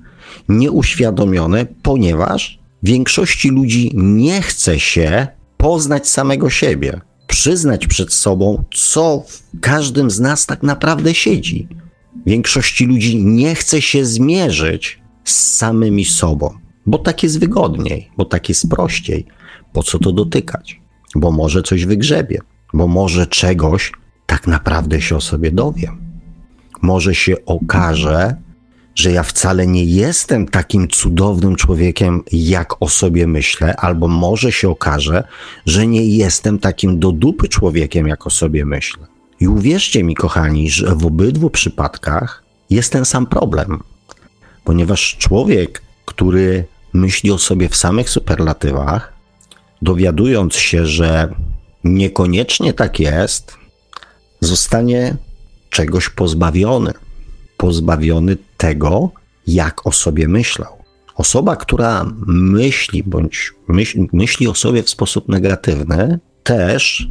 Nieuświadomione, 0.50 1.66
ponieważ 1.84 2.59
większości 2.84 3.50
ludzi 3.50 3.92
nie 3.94 4.42
chce 4.42 4.80
się 4.80 5.28
poznać 5.58 6.08
samego 6.08 6.50
siebie, 6.50 7.02
przyznać 7.28 7.88
przed 7.88 8.14
sobą, 8.14 8.64
co 8.74 9.24
w 9.28 9.60
każdym 9.60 10.12
z 10.12 10.20
nas 10.20 10.46
tak 10.46 10.64
naprawdę 10.64 11.14
siedzi. 11.14 11.68
Większości 12.26 12.86
ludzi 12.86 13.24
nie 13.24 13.56
chce 13.56 13.82
się 13.82 14.06
zmierzyć 14.06 15.02
z 15.24 15.56
samymi 15.58 16.06
sobą, 16.06 16.54
bo 16.86 16.98
tak 16.98 17.24
jest 17.24 17.40
wygodniej, 17.40 18.10
bo 18.18 18.26
tak 18.26 18.50
jest 18.50 18.70
prościej. 18.70 19.26
Po 19.74 19.84
co 19.84 20.00
to 20.00 20.12
dotykać? 20.12 20.82
Bo 21.16 21.32
może 21.32 21.64
coś 21.64 21.86
wygrzebie, 21.86 22.40
bo 22.74 22.88
może 22.88 23.28
czegoś 23.28 23.92
tak 24.26 24.48
naprawdę 24.48 25.02
się 25.02 25.16
o 25.16 25.22
sobie 25.22 25.52
dowiem. 25.52 26.02
Może 26.82 27.16
się 27.16 27.46
okaże, 27.46 28.36
że 28.96 29.12
ja 29.12 29.24
wcale 29.24 29.68
nie 29.68 29.84
jestem 29.84 30.48
takim 30.48 30.88
cudownym 30.88 31.56
człowiekiem, 31.56 32.24
jak 32.32 32.82
o 32.82 32.90
sobie 32.90 33.28
myślę, 33.28 33.76
albo 33.76 34.08
może 34.08 34.52
się 34.52 34.70
okaże, 34.70 35.24
że 35.66 35.88
nie 35.88 36.06
jestem 36.06 36.60
takim 36.60 37.00
do 37.00 37.12
dupy 37.12 37.48
człowiekiem, 37.48 38.08
jak 38.08 38.28
o 38.28 38.30
sobie 38.30 38.66
myślę. 38.66 39.08
I 39.40 39.48
uwierzcie 39.48 40.04
mi, 40.04 40.16
kochani, 40.16 40.70
że 40.70 40.96
w 40.96 41.06
obydwu 41.06 41.50
przypadkach 41.50 42.44
jest 42.70 42.92
ten 42.92 43.06
sam 43.06 43.26
problem, 43.26 43.80
ponieważ 44.64 45.18
człowiek, 45.18 45.82
który 46.06 46.66
myśli 46.94 47.32
o 47.32 47.38
sobie 47.38 47.70
w 47.70 47.76
samych 47.76 48.10
superlatywach, 48.10 49.14
dowiadując 49.82 50.56
się, 50.56 50.86
że 50.86 51.34
niekoniecznie 51.84 52.74
tak 52.74 53.00
jest, 53.00 53.58
zostanie 54.42 55.18
czegoś 55.70 56.10
pozbawiony. 56.10 56.94
Pozbawiony 57.58 58.38
tego, 58.60 59.12
jak 59.48 59.88
o 59.88 59.92
sobie 59.92 60.28
myślał. 60.28 60.74
Osoba, 61.16 61.56
która 61.56 62.06
myśli 62.28 63.04
bądź 63.04 63.54
myśl, 63.68 64.06
myśli 64.14 64.48
o 64.48 64.56
sobie 64.56 64.84
w 64.84 64.90
sposób 64.90 65.30
negatywny, 65.30 66.20
też 66.44 67.08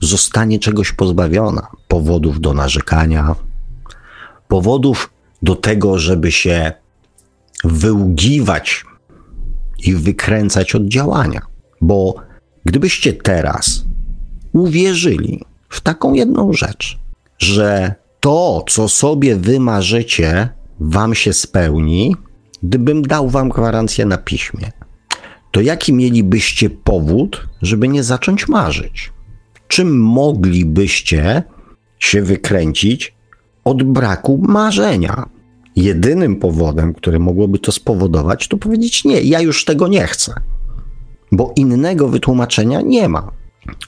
zostanie 0.00 0.58
czegoś 0.58 0.92
pozbawiona. 0.92 1.66
Powodów 1.88 2.40
do 2.40 2.54
narzekania, 2.54 3.34
powodów 4.48 5.10
do 5.42 5.56
tego, 5.56 5.98
żeby 5.98 6.32
się 6.32 6.72
wyługiwać 7.64 8.84
i 9.78 9.94
wykręcać 9.94 10.74
od 10.74 10.88
działania. 10.88 11.40
Bo 11.80 12.14
gdybyście 12.64 13.12
teraz 13.12 13.84
uwierzyli 14.52 15.44
w 15.68 15.80
taką 15.80 16.14
jedną 16.14 16.52
rzecz, 16.52 16.98
że 17.38 17.94
to, 18.20 18.64
co 18.68 18.88
sobie 18.88 19.36
wymarzycie, 19.36 20.48
wam 20.80 21.14
się 21.14 21.32
spełni, 21.32 22.16
gdybym 22.62 23.02
dał 23.02 23.28
wam 23.28 23.48
gwarancję 23.48 24.06
na 24.06 24.18
piśmie, 24.18 24.72
to 25.50 25.60
jaki 25.60 25.92
mielibyście 25.92 26.70
powód, 26.70 27.46
żeby 27.62 27.88
nie 27.88 28.02
zacząć 28.02 28.48
marzyć? 28.48 29.12
Czym 29.68 30.00
moglibyście 30.00 31.42
się 31.98 32.22
wykręcić 32.22 33.14
od 33.64 33.82
braku 33.82 34.40
marzenia? 34.48 35.28
Jedynym 35.76 36.36
powodem, 36.36 36.94
który 36.94 37.18
mogłoby 37.18 37.58
to 37.58 37.72
spowodować, 37.72 38.48
to 38.48 38.56
powiedzieć: 38.56 39.04
Nie, 39.04 39.20
ja 39.20 39.40
już 39.40 39.64
tego 39.64 39.88
nie 39.88 40.06
chcę, 40.06 40.34
bo 41.32 41.52
innego 41.56 42.08
wytłumaczenia 42.08 42.80
nie 42.80 43.08
ma. 43.08 43.30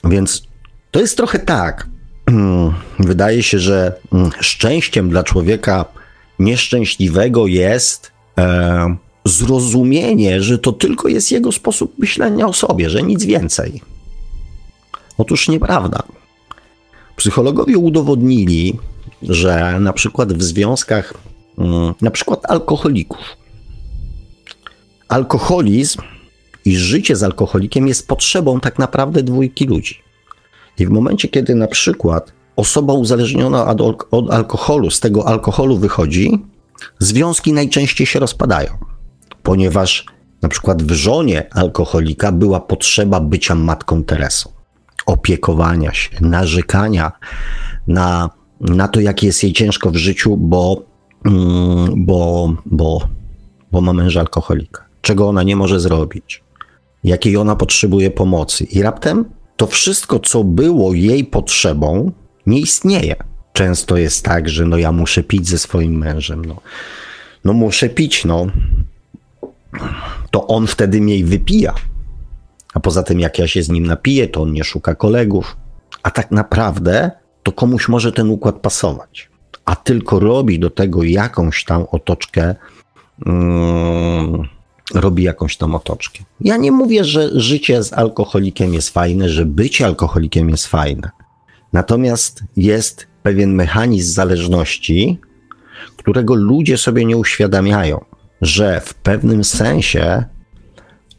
Więc 0.03 0.47
to 0.91 0.99
jest 0.99 1.17
trochę 1.17 1.39
tak. 1.39 1.87
Wydaje 2.99 3.43
się, 3.43 3.59
że 3.59 3.99
mm, 4.13 4.29
szczęściem 4.39 5.09
dla 5.09 5.23
człowieka 5.23 5.85
nieszczęśliwego 6.39 7.47
jest 7.47 8.11
e, 8.37 8.95
zrozumienie, 9.25 10.41
że 10.41 10.57
to 10.57 10.71
tylko 10.71 11.07
jest 11.07 11.31
jego 11.31 11.51
sposób 11.51 11.99
myślenia 11.99 12.47
o 12.47 12.53
sobie, 12.53 12.89
że 12.89 13.03
nic 13.03 13.25
więcej. 13.25 13.81
Otóż 15.17 15.47
nieprawda. 15.47 16.03
Psychologowie 17.15 17.77
udowodnili, 17.77 18.79
że 19.21 19.79
na 19.79 19.93
przykład 19.93 20.33
w 20.33 20.43
związkach, 20.43 21.13
mm, 21.57 21.93
na 22.01 22.11
przykład 22.11 22.51
alkoholików, 22.51 23.37
alkoholizm 25.07 26.01
i 26.65 26.77
życie 26.77 27.15
z 27.15 27.23
alkoholikiem 27.23 27.87
jest 27.87 28.07
potrzebą 28.07 28.59
tak 28.59 28.79
naprawdę 28.79 29.23
dwójki 29.23 29.65
ludzi. 29.65 30.01
I 30.79 30.85
w 30.85 30.89
momencie, 30.89 31.27
kiedy 31.27 31.55
na 31.55 31.67
przykład 31.67 32.33
osoba 32.57 32.93
uzależniona 32.93 33.67
od, 33.67 34.07
od 34.11 34.31
alkoholu 34.31 34.91
z 34.91 34.99
tego 34.99 35.27
alkoholu 35.27 35.77
wychodzi, 35.77 36.45
związki 36.99 37.53
najczęściej 37.53 38.07
się 38.07 38.19
rozpadają, 38.19 38.69
ponieważ 39.43 40.05
na 40.41 40.49
przykład 40.49 40.83
w 40.83 40.91
żonie 40.91 41.53
alkoholika 41.53 42.31
była 42.31 42.59
potrzeba 42.59 43.19
bycia 43.19 43.55
matką 43.55 44.03
Teresą, 44.03 44.49
opiekowania 45.05 45.93
się, 45.93 46.09
narzekania 46.21 47.11
na, 47.87 48.29
na 48.61 48.87
to, 48.87 48.99
jak 48.99 49.23
jest 49.23 49.43
jej 49.43 49.53
ciężko 49.53 49.91
w 49.91 49.95
życiu, 49.95 50.37
bo, 50.37 50.81
mm, 51.25 52.05
bo, 52.05 52.53
bo, 52.65 53.07
bo 53.71 53.81
ma 53.81 53.93
męża 53.93 54.19
alkoholika, 54.19 54.85
czego 55.01 55.29
ona 55.29 55.43
nie 55.43 55.55
może 55.55 55.79
zrobić, 55.79 56.43
jakiej 57.03 57.37
ona 57.37 57.55
potrzebuje 57.55 58.11
pomocy. 58.11 58.63
I 58.63 58.81
raptem 58.81 59.25
to 59.57 59.67
wszystko, 59.67 60.19
co 60.19 60.43
było 60.43 60.93
jej 60.93 61.25
potrzebą, 61.25 62.11
nie 62.47 62.59
istnieje. 62.59 63.15
Często 63.53 63.97
jest 63.97 64.25
tak, 64.25 64.49
że 64.49 64.65
no 64.65 64.77
ja 64.77 64.91
muszę 64.91 65.23
pić 65.23 65.47
ze 65.47 65.57
swoim 65.57 65.97
mężem. 65.97 66.45
No, 66.45 66.55
no 67.45 67.53
muszę 67.53 67.89
pić, 67.89 68.25
no. 68.25 68.47
To 70.31 70.47
on 70.47 70.67
wtedy 70.67 71.01
mnie 71.01 71.25
wypija. 71.25 71.73
A 72.73 72.79
poza 72.79 73.03
tym, 73.03 73.19
jak 73.19 73.39
ja 73.39 73.47
się 73.47 73.63
z 73.63 73.69
nim 73.69 73.85
napiję, 73.85 74.27
to 74.27 74.41
on 74.41 74.53
nie 74.53 74.63
szuka 74.63 74.95
kolegów. 74.95 75.57
A 76.03 76.11
tak 76.11 76.31
naprawdę 76.31 77.11
to 77.43 77.51
komuś 77.51 77.87
może 77.87 78.11
ten 78.11 78.29
układ 78.29 78.55
pasować. 78.55 79.29
A 79.65 79.75
tylko 79.75 80.19
robi 80.19 80.59
do 80.59 80.69
tego 80.69 81.03
jakąś 81.03 81.63
tam 81.63 81.85
otoczkę. 81.91 82.55
Hmm, 83.25 84.47
robi 84.93 85.23
jakąś 85.23 85.57
tam 85.57 85.75
otoczkę. 85.75 86.23
Ja 86.41 86.57
nie 86.57 86.71
mówię, 86.71 87.03
że 87.03 87.39
życie 87.39 87.83
z 87.83 87.93
alkoholikiem 87.93 88.73
jest 88.73 88.89
fajne, 88.89 89.29
że 89.29 89.45
bycie 89.45 89.85
alkoholikiem 89.85 90.49
jest 90.49 90.67
fajne. 90.67 91.09
Natomiast 91.77 92.43
jest 92.55 93.07
pewien 93.23 93.53
mechanizm 93.53 94.13
zależności, 94.13 95.19
którego 95.97 96.35
ludzie 96.35 96.77
sobie 96.77 97.05
nie 97.05 97.17
uświadamiają, 97.17 98.05
że 98.41 98.81
w 98.81 98.93
pewnym 98.93 99.43
sensie 99.43 100.23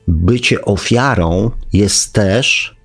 bycie 0.08 0.64
ofiarą 0.64 1.50
jest 1.72 2.12
też 2.12 2.76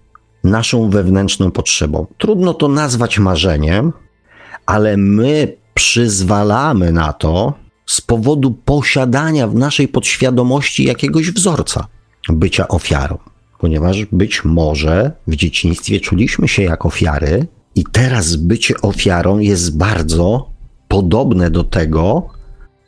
naszą 0.43 0.89
wewnętrzną 0.89 1.51
potrzebą. 1.51 2.07
Trudno 2.17 2.53
to 2.53 2.67
nazwać 2.67 3.19
marzeniem, 3.19 3.93
ale 4.65 4.97
my 4.97 5.57
przyzwalamy 5.73 6.91
na 6.91 7.13
to 7.13 7.53
z 7.85 8.01
powodu 8.01 8.51
posiadania 8.51 9.47
w 9.47 9.55
naszej 9.55 9.87
podświadomości 9.87 10.83
jakiegoś 10.83 11.31
wzorca 11.31 11.87
bycia 12.29 12.67
ofiarą. 12.67 13.17
Ponieważ 13.59 14.05
być 14.05 14.45
może 14.45 15.11
w 15.27 15.35
dzieciństwie 15.35 15.99
czuliśmy 15.99 16.47
się 16.47 16.63
jak 16.63 16.85
ofiary, 16.85 17.47
i 17.75 17.83
teraz 17.91 18.35
bycie 18.35 18.81
ofiarą 18.81 19.39
jest 19.39 19.77
bardzo 19.77 20.49
podobne 20.87 21.51
do 21.51 21.63
tego, 21.63 22.29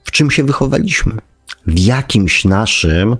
w 0.03 0.11
czym 0.11 0.31
się 0.31 0.43
wychowaliśmy, 0.43 1.13
w 1.67 1.79
jakimś 1.79 2.45
naszym 2.45 3.17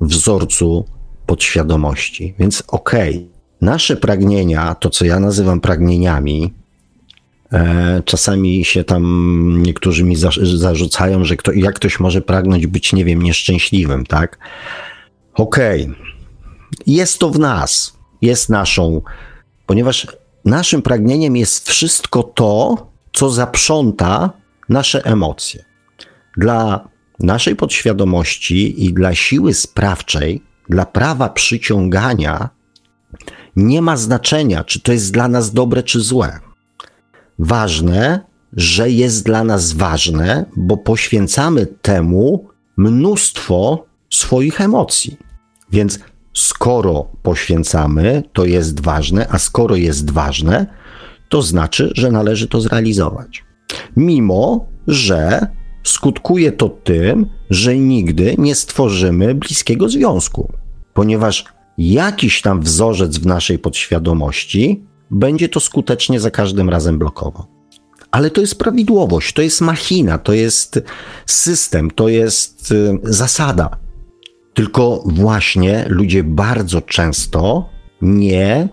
wzorcu 0.00 0.84
podświadomości. 1.26 2.34
Więc 2.38 2.62
okej, 2.68 3.16
okay, 3.16 3.28
nasze 3.60 3.96
pragnienia, 3.96 4.74
to 4.74 4.90
co 4.90 5.04
ja 5.04 5.20
nazywam 5.20 5.60
pragnieniami, 5.60 6.54
e, 7.52 8.02
czasami 8.04 8.64
się 8.64 8.84
tam 8.84 9.62
niektórzy 9.62 10.04
mi 10.04 10.16
za, 10.16 10.30
zarzucają, 10.42 11.24
że 11.24 11.36
kto, 11.36 11.52
jak 11.52 11.74
ktoś 11.74 12.00
może 12.00 12.20
pragnąć 12.20 12.66
być, 12.66 12.92
nie 12.92 13.04
wiem, 13.04 13.22
nieszczęśliwym, 13.22 14.06
tak? 14.06 14.38
Okej, 15.34 15.82
okay. 15.82 15.96
jest 16.86 17.18
to 17.18 17.30
w 17.30 17.38
nas, 17.38 17.96
jest 18.22 18.48
naszą, 18.48 19.02
ponieważ 19.66 20.06
naszym 20.44 20.82
pragnieniem 20.82 21.36
jest 21.36 21.68
wszystko 21.68 22.22
to, 22.22 22.76
co 23.12 23.30
zaprząta 23.30 24.30
nasze 24.68 25.04
emocje. 25.04 25.64
Dla 26.36 26.88
naszej 27.20 27.56
podświadomości 27.56 28.84
i 28.84 28.92
dla 28.92 29.14
siły 29.14 29.54
sprawczej, 29.54 30.42
dla 30.68 30.86
prawa 30.86 31.28
przyciągania, 31.28 32.48
nie 33.56 33.82
ma 33.82 33.96
znaczenia, 33.96 34.64
czy 34.64 34.80
to 34.80 34.92
jest 34.92 35.12
dla 35.12 35.28
nas 35.28 35.52
dobre, 35.52 35.82
czy 35.82 36.00
złe. 36.00 36.40
Ważne, 37.38 38.20
że 38.52 38.90
jest 38.90 39.24
dla 39.24 39.44
nas 39.44 39.72
ważne, 39.72 40.44
bo 40.56 40.76
poświęcamy 40.76 41.66
temu 41.66 42.48
mnóstwo 42.76 43.86
swoich 44.10 44.60
emocji. 44.60 45.16
Więc 45.72 45.98
skoro 46.38 47.06
poświęcamy, 47.22 48.22
to 48.32 48.44
jest 48.44 48.80
ważne, 48.80 49.26
a 49.30 49.38
skoro 49.38 49.76
jest 49.76 50.10
ważne, 50.10 50.66
to 51.28 51.42
znaczy, 51.42 51.92
że 51.94 52.10
należy 52.10 52.48
to 52.48 52.60
zrealizować. 52.60 53.44
Mimo, 53.96 54.66
że 54.86 55.46
skutkuje 55.84 56.52
to 56.52 56.68
tym, 56.68 57.26
że 57.50 57.76
nigdy 57.76 58.34
nie 58.38 58.54
stworzymy 58.54 59.34
bliskiego 59.34 59.88
związku, 59.88 60.52
ponieważ 60.94 61.44
jakiś 61.78 62.42
tam 62.42 62.60
wzorzec 62.60 63.18
w 63.18 63.26
naszej 63.26 63.58
podświadomości 63.58 64.84
będzie 65.10 65.48
to 65.48 65.60
skutecznie 65.60 66.20
za 66.20 66.30
każdym 66.30 66.68
razem 66.68 66.98
blokował. 66.98 67.46
Ale 68.10 68.30
to 68.30 68.40
jest 68.40 68.58
prawidłowość, 68.58 69.32
to 69.32 69.42
jest 69.42 69.60
machina, 69.60 70.18
to 70.18 70.32
jest 70.32 70.80
system, 71.26 71.90
to 71.90 72.08
jest 72.08 72.72
y, 72.72 72.98
zasada. 73.02 73.87
Tylko 74.58 75.02
właśnie 75.06 75.84
ludzie 75.88 76.24
bardzo 76.24 76.80
często 76.80 77.68
nie 78.02 78.68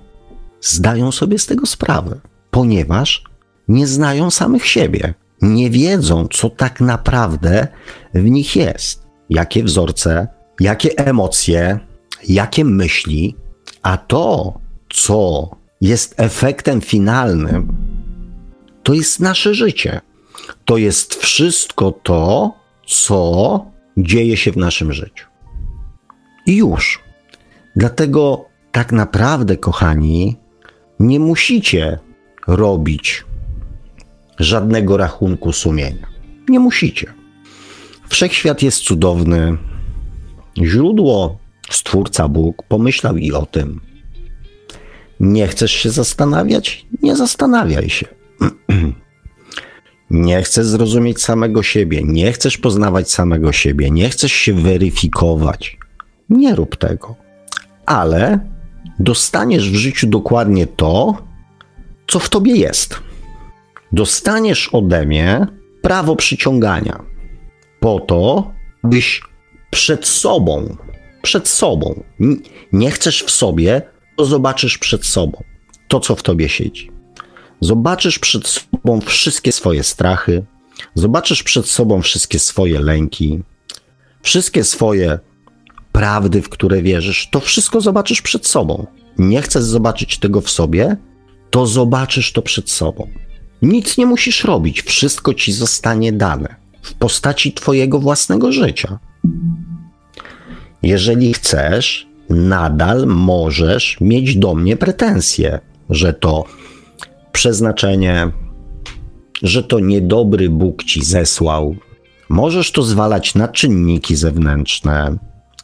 zdają 0.62 1.12
sobie 1.12 1.40
z 1.40 1.46
tego 1.46 1.66
sprawy, 1.66 2.20
ponieważ 2.52 3.24
nie 3.68 3.88
znają 3.88 4.32
samych 4.32 4.68
siebie, 4.68 5.14
nie 5.42 5.70
wiedzą, 5.70 6.28
co 6.28 6.50
tak 6.50 6.82
naprawdę 6.82 7.68
w 8.14 8.30
nich 8.30 8.56
jest, 8.56 9.08
jakie 9.30 9.64
wzorce, 9.64 10.28
jakie 10.60 10.98
emocje, 10.98 11.80
jakie 12.28 12.66
myśli, 12.66 13.36
a 13.82 13.98
to, 13.98 14.60
co 14.90 15.50
jest 15.82 16.14
efektem 16.18 16.82
finalnym, 16.82 17.78
to 18.84 18.94
jest 18.94 19.20
nasze 19.20 19.54
życie. 19.54 20.02
To 20.66 20.78
jest 20.78 21.16
wszystko 21.16 21.92
to, 21.92 22.54
co 22.88 23.66
dzieje 23.98 24.38
się 24.38 24.52
w 24.52 24.58
naszym 24.58 24.94
życiu. 24.94 25.35
I 26.46 26.56
już. 26.56 27.00
Dlatego 27.76 28.46
tak 28.72 28.92
naprawdę, 28.92 29.58
kochani, 29.58 30.38
nie 31.00 31.20
musicie 31.20 32.00
robić 32.48 33.26
żadnego 34.40 34.98
rachunku 34.98 35.54
sumienia. 35.54 36.08
Nie 36.50 36.60
musicie. 36.60 37.14
Wszechświat 38.08 38.62
jest 38.62 38.84
cudowny. 38.84 39.58
Źródło, 40.64 41.40
Stwórca 41.70 42.28
Bóg 42.28 42.64
pomyślał 42.68 43.18
i 43.18 43.32
o 43.32 43.46
tym. 43.46 43.82
Nie 45.20 45.48
chcesz 45.48 45.72
się 45.72 45.90
zastanawiać? 45.90 46.86
Nie 47.02 47.16
zastanawiaj 47.16 47.90
się. 47.90 48.08
nie 50.10 50.44
chcesz 50.44 50.66
zrozumieć 50.66 51.22
samego 51.22 51.64
siebie, 51.64 52.02
nie 52.04 52.32
chcesz 52.32 52.58
poznawać 52.58 53.12
samego 53.12 53.52
siebie, 53.52 53.92
nie 53.92 54.10
chcesz 54.10 54.32
się 54.32 54.54
weryfikować. 54.54 55.78
Nie 56.30 56.56
rób 56.56 56.76
tego. 56.76 57.16
Ale 57.86 58.40
dostaniesz 59.00 59.70
w 59.70 59.76
życiu 59.76 60.08
dokładnie 60.08 60.68
to, 60.68 61.18
co 62.08 62.20
w 62.20 62.30
tobie 62.30 62.56
jest. 62.56 63.00
Dostaniesz 63.92 64.70
ode 64.74 65.06
mnie 65.06 65.48
prawo 65.82 66.16
przyciągania 66.16 67.04
po 67.80 68.00
to, 68.00 68.52
byś 68.84 69.22
przed 69.70 70.08
sobą, 70.08 70.78
przed 71.22 71.48
sobą, 71.48 72.04
nie 72.74 72.92
chcesz 72.92 73.24
w 73.24 73.32
sobie, 73.32 73.82
to 74.18 74.26
zobaczysz 74.26 74.78
przed 74.78 75.06
sobą 75.06 75.44
to, 75.88 76.00
co 76.00 76.16
w 76.16 76.24
tobie 76.24 76.50
siedzi. 76.50 76.92
Zobaczysz 77.62 78.20
przed 78.20 78.48
sobą 78.48 79.02
wszystkie 79.02 79.52
swoje 79.52 79.84
strachy, 79.84 80.46
zobaczysz 80.96 81.44
przed 81.44 81.66
sobą 81.66 82.02
wszystkie 82.02 82.40
swoje 82.40 82.80
lęki, 82.80 83.44
wszystkie 84.22 84.64
swoje 84.64 85.20
prawdy, 85.96 86.42
w 86.42 86.50
które 86.50 86.82
wierzysz, 86.82 87.28
to 87.32 87.40
wszystko 87.40 87.82
zobaczysz 87.82 88.22
przed 88.22 88.48
sobą. 88.48 88.88
Nie 89.18 89.42
chcesz 89.42 89.64
zobaczyć 89.64 90.18
tego 90.18 90.42
w 90.42 90.50
sobie, 90.50 90.98
to 91.50 91.68
zobaczysz 91.68 92.32
to 92.32 92.42
przed 92.42 92.70
sobą. 92.70 93.08
Nic 93.62 93.98
nie 93.98 94.06
musisz 94.06 94.44
robić, 94.44 94.82
wszystko 94.82 95.34
ci 95.34 95.52
zostanie 95.52 96.14
dane 96.14 96.56
w 96.82 96.94
postaci 96.94 97.54
Twojego 97.54 98.00
własnego 98.00 98.52
życia. 98.52 99.00
Jeżeli 100.84 101.34
chcesz, 101.34 102.08
nadal 102.30 103.08
możesz 103.08 103.98
mieć 104.02 104.36
do 104.36 104.56
mnie 104.56 104.78
pretensje, 104.78 105.60
że 105.90 106.14
to 106.14 106.46
przeznaczenie, 107.32 108.32
że 109.42 109.64
to 109.64 109.80
niedobry 109.80 110.50
Bóg 110.50 110.84
ci 110.84 111.06
zesłał. 111.06 111.76
Możesz 112.30 112.72
to 112.72 112.84
zwalać 112.84 113.36
na 113.36 113.48
czynniki 113.48 114.16
zewnętrzne, 114.16 115.18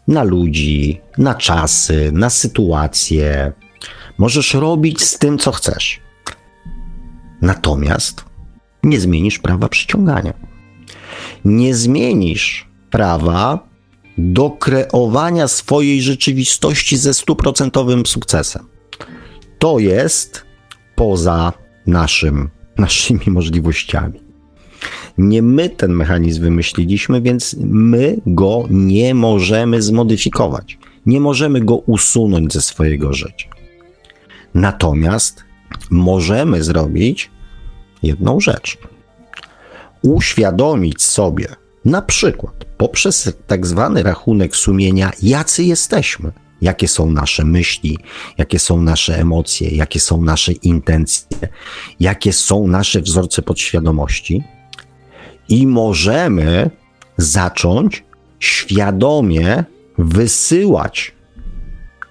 na 0.08 0.24
ludzi, 0.24 1.02
na 1.18 1.36
czasy, 1.36 2.12
na 2.14 2.30
sytuacje. 2.30 3.52
Możesz 4.18 4.54
robić 4.54 5.02
z 5.02 5.20
tym, 5.20 5.38
co 5.38 5.52
chcesz. 5.52 6.00
Natomiast 7.42 8.26
nie 8.84 9.00
zmienisz 9.00 9.40
prawa 9.40 9.70
przyciągania. 9.70 10.34
Nie 11.46 11.76
zmienisz 11.76 12.68
prawa 12.90 13.68
do 14.18 14.50
kreowania 14.50 15.48
swojej 15.48 16.02
rzeczywistości 16.02 16.98
ze 16.98 17.14
stuprocentowym 17.14 18.06
sukcesem. 18.06 18.68
To 19.60 19.80
jest 19.80 20.46
poza 20.96 21.54
naszym, 21.88 22.50
naszymi 22.78 23.26
możliwościami. 23.28 24.31
Nie 25.17 25.41
my 25.41 25.70
ten 25.70 25.91
mechanizm 25.91 26.41
wymyśliliśmy, 26.41 27.22
więc 27.22 27.56
my 27.60 28.17
go 28.26 28.63
nie 28.70 29.15
możemy 29.15 29.82
zmodyfikować. 29.82 30.78
Nie 31.06 31.20
możemy 31.20 31.62
go 31.62 31.76
usunąć 31.76 32.54
ze 32.54 32.62
swojego 32.62 33.13
życia. 33.13 33.50
Natomiast 34.54 35.44
możemy 35.89 36.63
zrobić 36.63 37.32
jedną 38.04 38.39
rzecz. 38.39 38.78
Uświadomić 40.02 41.02
sobie, 41.04 41.48
na 41.86 42.02
przykład 42.02 42.65
poprzez 42.78 43.34
tak 43.48 43.67
zwany 43.67 44.04
rachunek 44.04 44.56
sumienia, 44.56 45.12
jacy 45.22 45.63
jesteśmy, 45.63 46.32
jakie 46.62 46.88
są 46.88 47.12
nasze 47.12 47.46
myśli, 47.46 47.98
jakie 48.38 48.60
są 48.60 48.82
nasze 48.82 49.20
emocje, 49.20 49.70
jakie 49.70 50.00
są 50.00 50.22
nasze 50.22 50.52
intencje, 50.52 51.38
jakie 52.00 52.34
są 52.34 52.67
nasze 52.67 53.02
wzorce 53.02 53.41
podświadomości, 53.41 54.44
i 55.52 55.68
możemy 55.68 56.70
zacząć 57.18 58.04
świadomie 58.40 59.64
wysyłać 59.98 61.16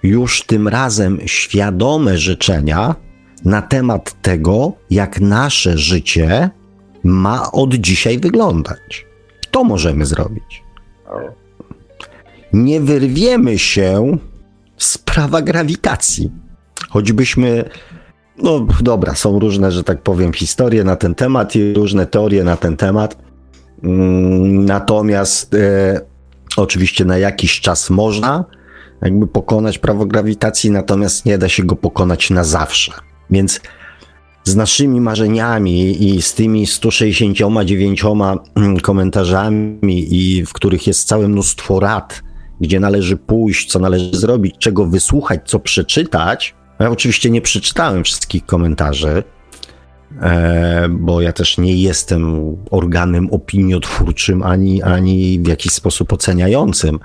już 0.03 0.41
tym 0.43 0.67
razem 0.67 1.19
świadome 1.25 2.17
życzenia 2.17 2.95
na 3.45 3.61
temat 3.61 4.21
tego, 4.21 4.73
jak 4.89 5.21
nasze 5.21 5.77
życie 5.77 6.49
ma 7.03 7.51
od 7.51 7.73
dzisiaj 7.73 8.19
wyglądać. 8.19 9.05
To 9.51 9.63
możemy 9.63 10.05
zrobić. 10.05 10.63
Nie 12.53 12.81
wyrwiemy 12.81 13.57
się 13.57 14.17
z 14.77 14.97
prawa 14.97 15.41
grawitacji. 15.41 16.31
Choćbyśmy, 16.89 17.69
no 18.37 18.67
dobra, 18.81 19.15
są 19.15 19.39
różne, 19.39 19.71
że 19.71 19.83
tak 19.83 20.01
powiem, 20.01 20.33
historie 20.33 20.83
na 20.83 20.95
ten 20.95 21.15
temat 21.15 21.55
i 21.55 21.73
różne 21.73 22.05
teorie 22.05 22.43
na 22.43 22.57
ten 22.57 22.77
temat. 22.77 23.30
Mm, 23.83 24.65
natomiast 24.65 25.53
e, 25.53 26.01
oczywiście 26.57 27.05
na 27.05 27.17
jakiś 27.17 27.61
czas 27.61 27.89
można 27.89 28.45
jakby 29.01 29.27
pokonać 29.27 29.77
prawo 29.77 30.05
grawitacji, 30.05 30.71
natomiast 30.71 31.25
nie 31.25 31.37
da 31.37 31.49
się 31.49 31.63
go 31.63 31.75
pokonać 31.75 32.29
na 32.29 32.43
zawsze. 32.43 32.91
Więc 33.29 33.61
z 34.43 34.55
naszymi 34.55 35.01
marzeniami 35.01 36.03
i 36.03 36.21
z 36.21 36.33
tymi 36.33 36.67
169 36.67 38.03
mm, 38.55 38.79
komentarzami, 38.79 40.07
i 40.11 40.45
w 40.45 40.53
których 40.53 40.87
jest 40.87 41.07
całe 41.07 41.27
mnóstwo 41.27 41.79
rad, 41.79 42.23
gdzie 42.61 42.79
należy 42.79 43.17
pójść, 43.17 43.71
co 43.71 43.79
należy 43.79 44.09
zrobić, 44.13 44.55
czego 44.59 44.85
wysłuchać, 44.85 45.41
co 45.45 45.59
przeczytać, 45.59 46.55
Ja 46.79 46.89
oczywiście 46.89 47.29
nie 47.29 47.41
przeczytałem 47.41 48.03
wszystkich 48.03 48.45
komentarzy, 48.45 49.23
bo 50.89 51.21
ja 51.21 51.33
też 51.33 51.57
nie 51.57 51.75
jestem 51.75 52.55
organem 52.71 53.29
opiniotwórczym 53.29 54.43
ani, 54.43 54.83
ani 54.83 55.39
w 55.39 55.47
jakiś 55.47 55.71
sposób 55.71 56.13
oceniającym. 56.13 56.99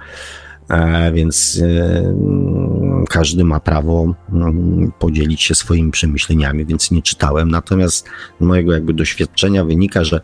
E, 0.70 1.12
więc 1.12 1.62
e, 1.64 3.06
każdy 3.08 3.44
ma 3.44 3.60
prawo 3.60 4.14
mm, 4.32 4.92
podzielić 4.98 5.42
się 5.42 5.54
swoimi 5.54 5.90
przemyśleniami, 5.90 6.66
więc 6.66 6.90
nie 6.90 7.02
czytałem. 7.02 7.50
Natomiast 7.50 8.06
z 8.40 8.44
mojego 8.44 8.72
jakby 8.72 8.94
doświadczenia 8.94 9.64
wynika, 9.64 10.04
że 10.04 10.20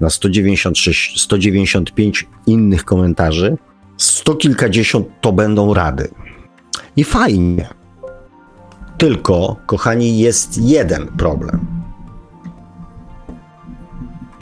na 0.00 0.10
196, 0.10 1.22
195 1.22 2.28
innych 2.46 2.84
komentarzy, 2.84 3.56
sto 3.96 4.34
kilkadziesiąt 4.34 5.06
to 5.20 5.32
będą 5.32 5.74
rady. 5.74 6.08
I 6.96 7.04
fajnie. 7.04 7.68
Tylko, 8.98 9.56
kochani, 9.66 10.18
jest 10.18 10.58
jeden 10.58 11.06
problem. 11.06 11.79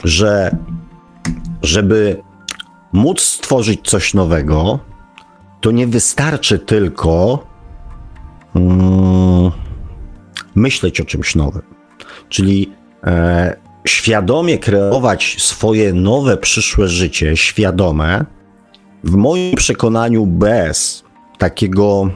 Że 0.04 0.56
żeby 1.62 2.22
móc 2.92 3.20
stworzyć 3.20 3.80
coś 3.82 4.14
nowego, 4.14 4.78
to 5.60 5.70
nie 5.70 5.86
wystarczy 5.86 6.58
tylko 6.58 7.46
mm, 8.54 9.50
myśleć 10.54 11.00
o 11.00 11.04
czymś 11.04 11.34
nowym. 11.34 11.62
Czyli 12.28 12.72
e, 13.04 13.56
świadomie 13.86 14.58
kreować 14.58 15.36
swoje 15.38 15.92
nowe, 15.92 16.36
przyszłe 16.36 16.88
życie, 16.88 17.36
świadome, 17.36 18.24
w 19.04 19.14
moim 19.14 19.56
przekonaniu 19.56 20.26
bez 20.26 21.04
takiego 21.38 22.10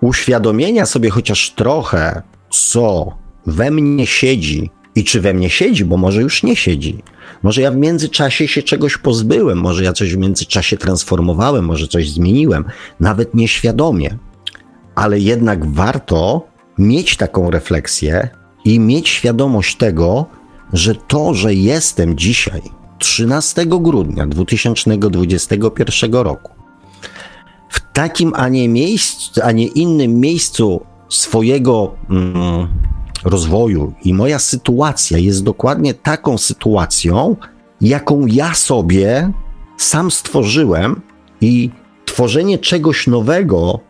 uświadomienia 0.00 0.86
sobie 0.86 1.10
chociaż 1.10 1.50
trochę, 1.50 2.22
co 2.50 3.16
we 3.46 3.70
mnie 3.70 4.06
siedzi 4.06 4.70
i 4.96 5.04
czy 5.04 5.20
we 5.20 5.34
mnie 5.34 5.50
siedzi, 5.50 5.84
bo 5.84 5.96
może 5.96 6.22
już 6.22 6.42
nie 6.42 6.56
siedzi. 6.56 7.02
Może 7.42 7.62
ja 7.62 7.70
w 7.70 7.76
międzyczasie 7.76 8.48
się 8.48 8.62
czegoś 8.62 8.98
pozbyłem, 8.98 9.58
może 9.58 9.84
ja 9.84 9.92
coś 9.92 10.14
w 10.14 10.18
międzyczasie 10.18 10.76
transformowałem, 10.76 11.64
może 11.64 11.88
coś 11.88 12.10
zmieniłem, 12.10 12.64
nawet 13.00 13.34
nieświadomie. 13.34 14.18
Ale 14.94 15.18
jednak 15.18 15.66
warto 15.72 16.46
mieć 16.78 17.16
taką 17.16 17.50
refleksję 17.50 18.28
i 18.64 18.80
mieć 18.80 19.08
świadomość 19.08 19.76
tego, 19.76 20.26
że 20.72 20.94
to, 20.94 21.34
że 21.34 21.54
jestem 21.54 22.16
dzisiaj, 22.16 22.62
13 22.98 23.66
grudnia 23.66 24.26
2021 24.26 26.12
roku, 26.12 26.52
w 27.68 27.80
takim, 27.92 28.32
a 28.34 28.48
nie 28.48 28.68
miejscu, 28.68 29.40
a 29.44 29.52
nie 29.52 29.66
innym 29.66 30.20
miejscu 30.20 30.86
swojego 31.08 31.94
mm, 32.10 32.68
rozwoju 33.26 33.92
i 34.04 34.14
moja 34.14 34.38
sytuacja 34.38 35.18
jest 35.18 35.44
dokładnie 35.44 35.94
taką 35.94 36.38
sytuacją, 36.38 37.36
jaką 37.80 38.26
ja 38.26 38.54
sobie 38.54 39.32
sam 39.76 40.10
stworzyłem 40.10 41.00
i 41.40 41.70
tworzenie 42.04 42.58
czegoś 42.58 43.06
nowego, 43.06 43.80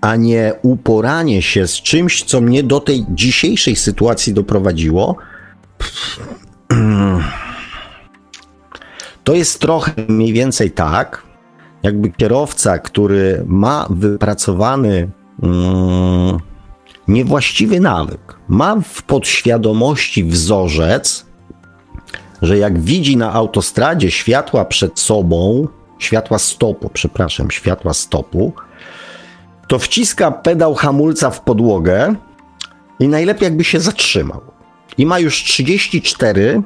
a 0.00 0.16
nie 0.16 0.52
uporanie 0.62 1.42
się 1.42 1.66
z 1.66 1.72
czymś, 1.82 2.24
co 2.24 2.40
mnie 2.40 2.62
do 2.62 2.80
tej 2.80 3.06
dzisiejszej 3.08 3.76
sytuacji 3.76 4.34
doprowadziło, 4.34 5.16
to 9.24 9.34
jest 9.34 9.60
trochę 9.60 9.92
mniej 10.08 10.32
więcej 10.32 10.70
tak, 10.70 11.22
jakby 11.82 12.10
kierowca, 12.10 12.78
który 12.78 13.44
ma 13.46 13.86
wypracowany 13.90 15.10
mm, 15.42 16.38
niewłaściwy 17.08 17.80
nawyk, 17.80 18.36
ma 18.48 18.76
w 18.80 19.02
podświadomości 19.02 20.24
wzorzec, 20.24 21.26
że 22.42 22.58
jak 22.58 22.80
widzi 22.80 23.16
na 23.16 23.32
autostradzie 23.32 24.10
światła 24.10 24.64
przed 24.64 25.00
sobą, 25.00 25.68
światła 25.98 26.38
stopu, 26.38 26.90
przepraszam, 26.92 27.50
światła 27.50 27.94
stopu, 27.94 28.52
to 29.68 29.78
wciska 29.78 30.30
pedał 30.30 30.74
hamulca 30.74 31.30
w 31.30 31.40
podłogę 31.40 32.14
i 33.00 33.08
najlepiej 33.08 33.46
jakby 33.46 33.64
się 33.64 33.80
zatrzymał. 33.80 34.40
I 34.98 35.06
ma 35.06 35.18
już 35.18 35.44
34 35.44 36.62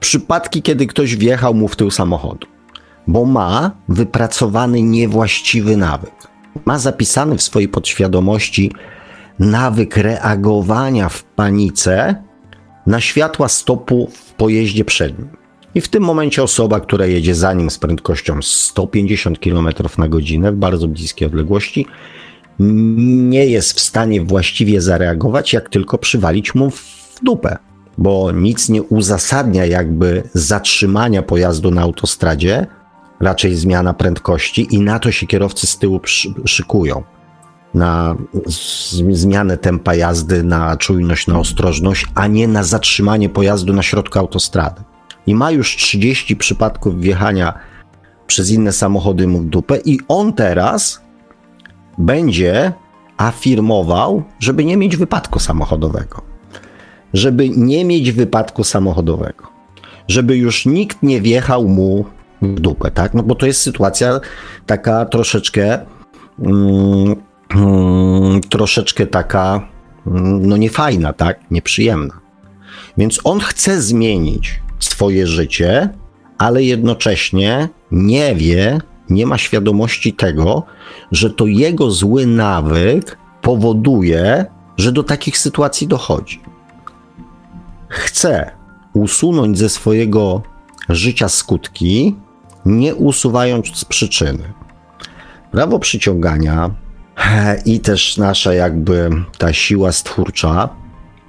przypadki, 0.00 0.62
kiedy 0.62 0.86
ktoś 0.86 1.16
wjechał 1.16 1.54
mu 1.54 1.68
w 1.68 1.76
tył 1.76 1.90
samochodu, 1.90 2.46
bo 3.06 3.24
ma 3.24 3.70
wypracowany 3.88 4.82
niewłaściwy 4.82 5.76
nawyk. 5.76 6.14
Ma 6.64 6.78
zapisany 6.78 7.36
w 7.36 7.42
swojej 7.42 7.68
podświadomości 7.68 8.72
nawyk 9.38 9.96
reagowania 9.96 11.08
w 11.08 11.24
panice 11.24 12.22
na 12.86 13.00
światła 13.00 13.48
stopu 13.48 14.10
w 14.12 14.32
pojeździe 14.32 14.84
przednim. 14.84 15.28
I 15.74 15.80
w 15.80 15.88
tym 15.88 16.02
momencie 16.02 16.42
osoba, 16.42 16.80
która 16.80 17.06
jedzie 17.06 17.34
za 17.34 17.52
nim 17.52 17.70
z 17.70 17.78
prędkością 17.78 18.42
150 18.42 19.38
km 19.38 19.68
na 19.98 20.08
godzinę 20.08 20.52
w 20.52 20.56
bardzo 20.56 20.88
bliskiej 20.88 21.28
odległości, 21.28 21.86
nie 22.58 23.46
jest 23.46 23.72
w 23.72 23.80
stanie 23.80 24.20
właściwie 24.20 24.80
zareagować, 24.80 25.52
jak 25.52 25.68
tylko 25.68 25.98
przywalić 25.98 26.54
mu 26.54 26.70
w 26.70 27.14
dupę, 27.22 27.56
bo 27.98 28.32
nic 28.32 28.68
nie 28.68 28.82
uzasadnia 28.82 29.66
jakby 29.66 30.22
zatrzymania 30.34 31.22
pojazdu 31.22 31.70
na 31.70 31.82
autostradzie, 31.82 32.66
raczej 33.20 33.54
zmiana 33.54 33.94
prędkości 33.94 34.66
i 34.70 34.80
na 34.80 34.98
to 34.98 35.12
się 35.12 35.26
kierowcy 35.26 35.66
z 35.66 35.78
tyłu 35.78 36.00
szykują 36.44 37.02
na 37.74 38.16
zmianę 39.10 39.58
tempa 39.58 39.94
jazdy, 39.94 40.42
na 40.42 40.76
czujność, 40.76 41.26
na 41.26 41.38
ostrożność, 41.38 42.06
a 42.14 42.26
nie 42.26 42.48
na 42.48 42.62
zatrzymanie 42.62 43.28
pojazdu 43.28 43.72
na 43.72 43.82
środku 43.82 44.18
autostrady. 44.18 44.82
I 45.26 45.34
ma 45.34 45.50
już 45.50 45.76
30 45.76 46.36
przypadków 46.36 47.00
wjechania 47.00 47.54
przez 48.26 48.50
inne 48.50 48.72
samochody 48.72 49.28
mu 49.28 49.38
w 49.38 49.46
dupę 49.46 49.78
i 49.84 49.98
on 50.08 50.32
teraz 50.32 51.00
będzie 51.98 52.72
afirmował, 53.16 54.22
żeby 54.40 54.64
nie 54.64 54.76
mieć 54.76 54.96
wypadku 54.96 55.38
samochodowego. 55.38 56.22
Żeby 57.14 57.48
nie 57.48 57.84
mieć 57.84 58.12
wypadku 58.12 58.64
samochodowego. 58.64 59.46
Żeby 60.08 60.36
już 60.36 60.66
nikt 60.66 61.02
nie 61.02 61.20
wjechał 61.20 61.68
mu 61.68 62.04
w 62.42 62.60
dupę, 62.60 62.90
tak? 62.90 63.14
No 63.14 63.22
bo 63.22 63.34
to 63.34 63.46
jest 63.46 63.62
sytuacja 63.62 64.20
taka 64.66 65.06
troszeczkę 65.06 65.78
mm, 66.38 67.16
Hmm, 67.52 68.40
troszeczkę 68.40 69.06
taka, 69.06 69.68
mm, 70.06 70.46
no 70.46 70.56
niefajna, 70.56 71.12
tak? 71.12 71.50
Nieprzyjemna. 71.50 72.20
Więc 72.98 73.20
on 73.24 73.40
chce 73.40 73.82
zmienić 73.82 74.60
swoje 74.78 75.26
życie, 75.26 75.88
ale 76.38 76.62
jednocześnie 76.62 77.68
nie 77.90 78.34
wie, 78.34 78.78
nie 79.10 79.26
ma 79.26 79.38
świadomości 79.38 80.12
tego, 80.12 80.62
że 81.12 81.30
to 81.30 81.46
jego 81.46 81.90
zły 81.90 82.26
nawyk 82.26 83.18
powoduje, 83.42 84.46
że 84.76 84.92
do 84.92 85.02
takich 85.02 85.38
sytuacji 85.38 85.88
dochodzi. 85.88 86.40
Chce 87.88 88.50
usunąć 88.92 89.58
ze 89.58 89.68
swojego 89.68 90.42
życia 90.88 91.28
skutki, 91.28 92.16
nie 92.64 92.94
usuwając 92.94 93.76
z 93.76 93.84
przyczyny. 93.84 94.52
Prawo 95.50 95.78
przyciągania 95.78 96.70
i 97.64 97.80
też 97.80 98.16
nasza 98.16 98.54
jakby 98.54 99.10
ta 99.38 99.52
siła 99.52 99.92
stwórcza, 99.92 100.68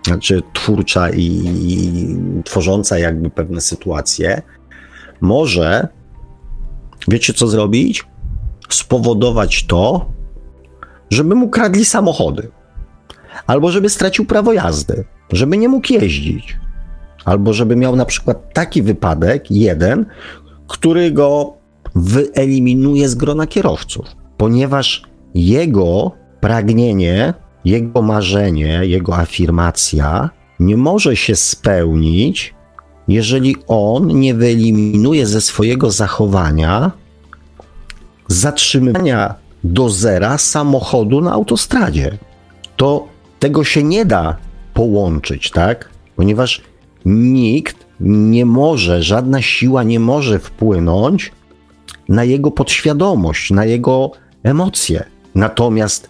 znaczy 0.07 0.41
twórcza 0.53 1.09
i, 1.09 1.25
i 1.67 2.17
tworząca 2.43 2.99
jakby 2.99 3.29
pewne 3.29 3.61
sytuacje, 3.61 4.41
może, 5.21 5.87
wiecie 7.07 7.33
co 7.33 7.47
zrobić? 7.47 8.05
Spowodować 8.69 9.65
to, 9.65 10.05
żeby 11.09 11.35
mu 11.35 11.49
kradli 11.49 11.85
samochody, 11.85 12.51
albo 13.47 13.71
żeby 13.71 13.89
stracił 13.89 14.25
prawo 14.25 14.53
jazdy, 14.53 15.05
żeby 15.31 15.57
nie 15.57 15.69
mógł 15.69 15.93
jeździć, 15.93 16.57
albo 17.25 17.53
żeby 17.53 17.75
miał 17.75 17.95
na 17.95 18.05
przykład 18.05 18.53
taki 18.53 18.81
wypadek, 18.81 19.51
jeden, 19.51 20.05
który 20.67 21.11
go 21.11 21.53
wyeliminuje 21.95 23.09
z 23.09 23.15
grona 23.15 23.47
kierowców, 23.47 24.05
ponieważ 24.37 25.03
jego 25.35 26.11
pragnienie, 26.39 27.33
jego 27.65 28.01
marzenie, 28.01 28.79
jego 28.83 29.17
afirmacja 29.17 30.29
nie 30.59 30.77
może 30.77 31.15
się 31.15 31.35
spełnić, 31.35 32.53
jeżeli 33.07 33.55
on 33.67 34.07
nie 34.07 34.33
wyeliminuje 34.33 35.27
ze 35.27 35.41
swojego 35.41 35.91
zachowania 35.91 36.91
zatrzymywania 38.27 39.35
do 39.63 39.89
zera 39.89 40.37
samochodu 40.37 41.21
na 41.21 41.31
autostradzie. 41.31 42.17
To 42.77 43.07
tego 43.39 43.63
się 43.63 43.83
nie 43.83 44.05
da 44.05 44.37
połączyć, 44.73 45.51
tak? 45.51 45.89
Ponieważ 46.15 46.61
nikt 47.05 47.85
nie 47.99 48.45
może, 48.45 49.03
żadna 49.03 49.41
siła 49.41 49.83
nie 49.83 49.99
może 49.99 50.39
wpłynąć 50.39 51.31
na 52.09 52.23
jego 52.23 52.51
podświadomość, 52.51 53.51
na 53.51 53.65
jego 53.65 54.11
emocje. 54.43 55.03
Natomiast 55.37 56.09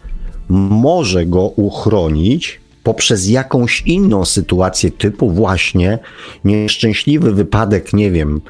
może 0.49 1.25
go 1.25 1.41
uchronić 1.41 2.59
poprzez 2.83 3.29
jakąś 3.29 3.81
inną 3.81 4.25
sytuację 4.25 4.91
typu 4.91 5.31
właśnie 5.31 5.99
nieszczęśliwy 6.45 7.31
wypadek, 7.31 7.93
nie 7.93 8.11
wiem, 8.11 8.41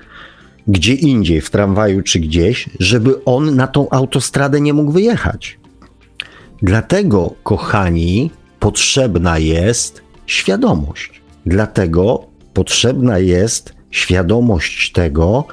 gdzie 0.67 0.93
indziej, 0.93 1.41
w 1.41 1.49
tramwaju 1.49 2.01
czy 2.01 2.19
gdzieś, 2.19 2.69
żeby 2.79 3.25
on 3.25 3.55
na 3.55 3.67
tą 3.67 3.89
autostradę 3.89 4.61
nie 4.61 4.73
mógł 4.73 4.91
wyjechać. 4.91 5.59
Dlatego, 6.61 7.33
kochani, 7.43 8.31
potrzebna 8.59 9.39
jest 9.39 10.01
świadomość. 10.25 11.21
Dlatego 11.45 12.25
potrzebna 12.53 13.19
jest 13.19 13.73
świadomość 13.91 14.91
tego, 14.91 15.45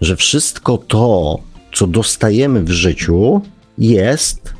że 0.00 0.16
wszystko 0.16 0.78
to, 0.78 1.38
co 1.74 1.86
dostajemy 1.86 2.62
w 2.62 2.70
życiu, 2.70 3.40
jest 3.78 4.57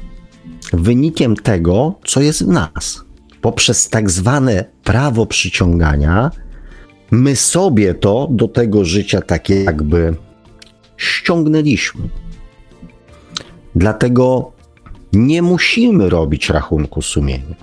wynikiem 0.73 1.37
tego, 1.37 1.95
co 2.05 2.21
jest 2.21 2.45
w 2.45 2.49
nas. 2.49 3.05
Poprzez 3.41 3.89
tak 3.89 4.11
zwane 4.11 4.65
prawo 4.85 5.27
przyciągania, 5.27 6.31
my 7.11 7.37
sobie 7.37 7.95
to 7.95 8.29
do 8.31 8.49
tego 8.49 8.85
życia 8.85 9.21
takie 9.21 9.65
jakby 9.65 10.17
ściągnęliśmy. 10.97 12.09
Dlatego 13.75 14.53
nie 15.13 15.43
musimy 15.43 16.11
robić 16.11 16.51
rachunku 16.51 17.03
sumienia. 17.03 17.57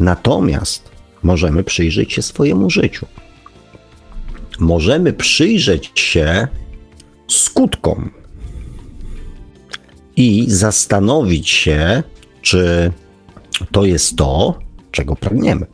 Natomiast 0.00 0.90
możemy 1.22 1.64
przyjrzeć 1.64 2.12
się 2.12 2.22
swojemu 2.22 2.70
życiu. 2.70 3.06
Możemy 4.58 5.12
przyjrzeć 5.12 5.90
się 5.94 6.48
skutkom 7.28 8.10
i 10.16 10.44
zastanowić 10.48 11.50
się, 11.50 12.02
czy 12.42 12.92
to 13.70 13.84
jest 13.84 14.16
to, 14.16 14.58
czego 14.90 15.16
pragniemy. 15.16 15.66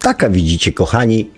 Taka 0.00 0.30
widzicie, 0.30 0.72
kochani, 0.72 1.30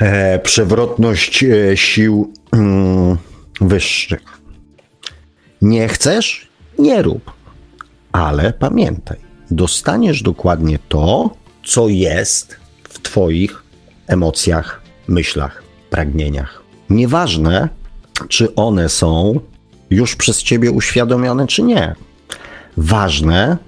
e, 0.00 0.38
przewrotność 0.38 1.44
e, 1.44 1.76
sił 1.76 2.32
mm, 2.52 3.16
wyższych. 3.60 4.40
Nie 5.62 5.88
chcesz? 5.88 6.48
Nie 6.78 7.02
rób. 7.02 7.32
Ale 8.12 8.52
pamiętaj, 8.52 9.18
dostaniesz 9.50 10.22
dokładnie 10.22 10.78
to, 10.88 11.30
co 11.64 11.88
jest 11.88 12.56
w 12.88 12.98
Twoich 12.98 13.62
emocjach, 14.06 14.82
myślach, 15.08 15.62
pragnieniach. 15.90 16.62
Nieważne, 16.90 17.68
czy 18.28 18.54
one 18.54 18.88
są 18.88 19.40
już 19.90 20.16
przez 20.16 20.42
Ciebie 20.42 20.70
uświadomione, 20.70 21.46
czy 21.46 21.62
nie. 21.62 21.94
Ważne, 22.76 23.58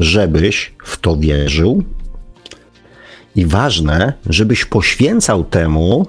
żebyś 0.00 0.72
w 0.84 0.98
to 0.98 1.16
wierzył 1.16 1.82
i 3.36 3.46
ważne, 3.46 4.12
żebyś 4.26 4.64
poświęcał 4.64 5.44
temu 5.44 6.06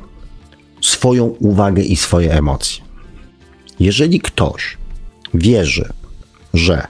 swoją 0.82 1.26
uwagę 1.26 1.82
i 1.82 1.96
swoje 1.96 2.34
emocje. 2.34 2.84
Jeżeli 3.80 4.20
ktoś 4.20 4.78
wierzy, 5.34 5.94
że 6.54 6.88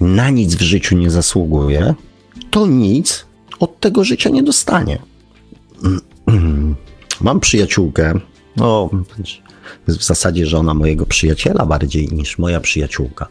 na 0.00 0.30
nic 0.30 0.54
w 0.54 0.60
życiu 0.60 0.96
nie 0.96 1.10
zasługuje, 1.10 1.94
to 2.50 2.66
nic 2.66 3.26
od 3.60 3.80
tego 3.80 4.04
życia 4.04 4.30
nie 4.30 4.42
dostanie. 4.42 4.98
Mam 7.20 7.40
przyjaciółkę, 7.40 8.20
no 8.56 8.90
w 9.88 10.02
zasadzie 10.02 10.46
żona 10.46 10.74
mojego 10.74 11.06
przyjaciela 11.06 11.66
bardziej 11.66 12.08
niż 12.08 12.38
moja 12.38 12.60
przyjaciółka. 12.60 13.28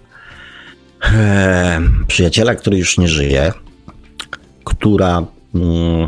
Przyjaciela, 2.08 2.56
który 2.56 2.78
już 2.78 2.98
nie 2.98 3.08
żyje, 3.08 3.52
która 4.64 5.26
mm, 5.56 6.08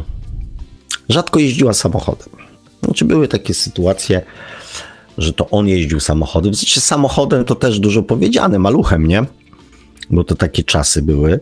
rzadko 1.10 1.40
jeździła 1.40 1.74
samochodem. 1.74 2.30
Znaczy 2.84 3.06
były 3.06 3.28
takie 3.28 3.54
sytuacje, 3.54 4.22
że 5.18 5.34
to 5.34 5.50
on 5.50 5.68
jeździł 5.68 6.00
samochodem. 6.00 6.54
Znaczy 6.54 6.82
samochodem 6.82 7.46
to 7.46 7.56
też 7.56 7.80
dużo 7.80 8.04
powiedziane, 8.04 8.60
maluchem, 8.60 9.08
nie? 9.08 9.26
Bo 10.10 10.24
to 10.24 10.36
takie 10.36 10.64
czasy 10.64 11.02
były. 11.02 11.40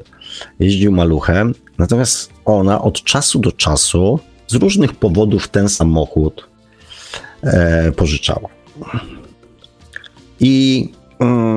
Jeździł 0.59 0.91
maluchem, 0.91 1.53
natomiast 1.77 2.31
ona 2.45 2.81
od 2.81 3.03
czasu 3.03 3.39
do 3.39 3.51
czasu 3.51 4.19
z 4.47 4.55
różnych 4.55 4.93
powodów 4.93 5.47
ten 5.47 5.69
samochód 5.69 6.47
e, 7.43 7.91
pożyczała. 7.91 8.49
I 10.39 10.89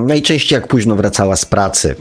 najczęściej 0.07 0.57
jak 0.57 0.69
późno 0.69 0.97
wracała 0.97 1.37
z 1.37 1.45
pracy, 1.45 1.95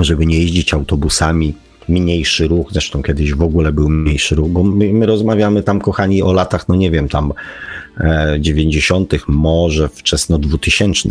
żeby 0.00 0.26
nie 0.26 0.38
jeździć 0.38 0.74
autobusami, 0.74 1.54
mniejszy 1.88 2.48
ruch, 2.48 2.68
zresztą 2.70 3.02
kiedyś 3.02 3.34
w 3.34 3.42
ogóle 3.42 3.72
był 3.72 3.88
mniejszy 3.88 4.34
ruch, 4.34 4.48
bo 4.48 4.64
my, 4.64 4.92
my 4.92 5.06
rozmawiamy 5.06 5.62
tam, 5.62 5.80
kochani, 5.80 6.22
o 6.22 6.32
latach, 6.32 6.68
no 6.68 6.76
nie 6.76 6.90
wiem, 6.90 7.08
tam 7.08 7.32
e, 8.00 8.36
90., 8.40 9.14
może 9.28 9.88
wczesno 9.88 10.38
2000. 10.38 11.08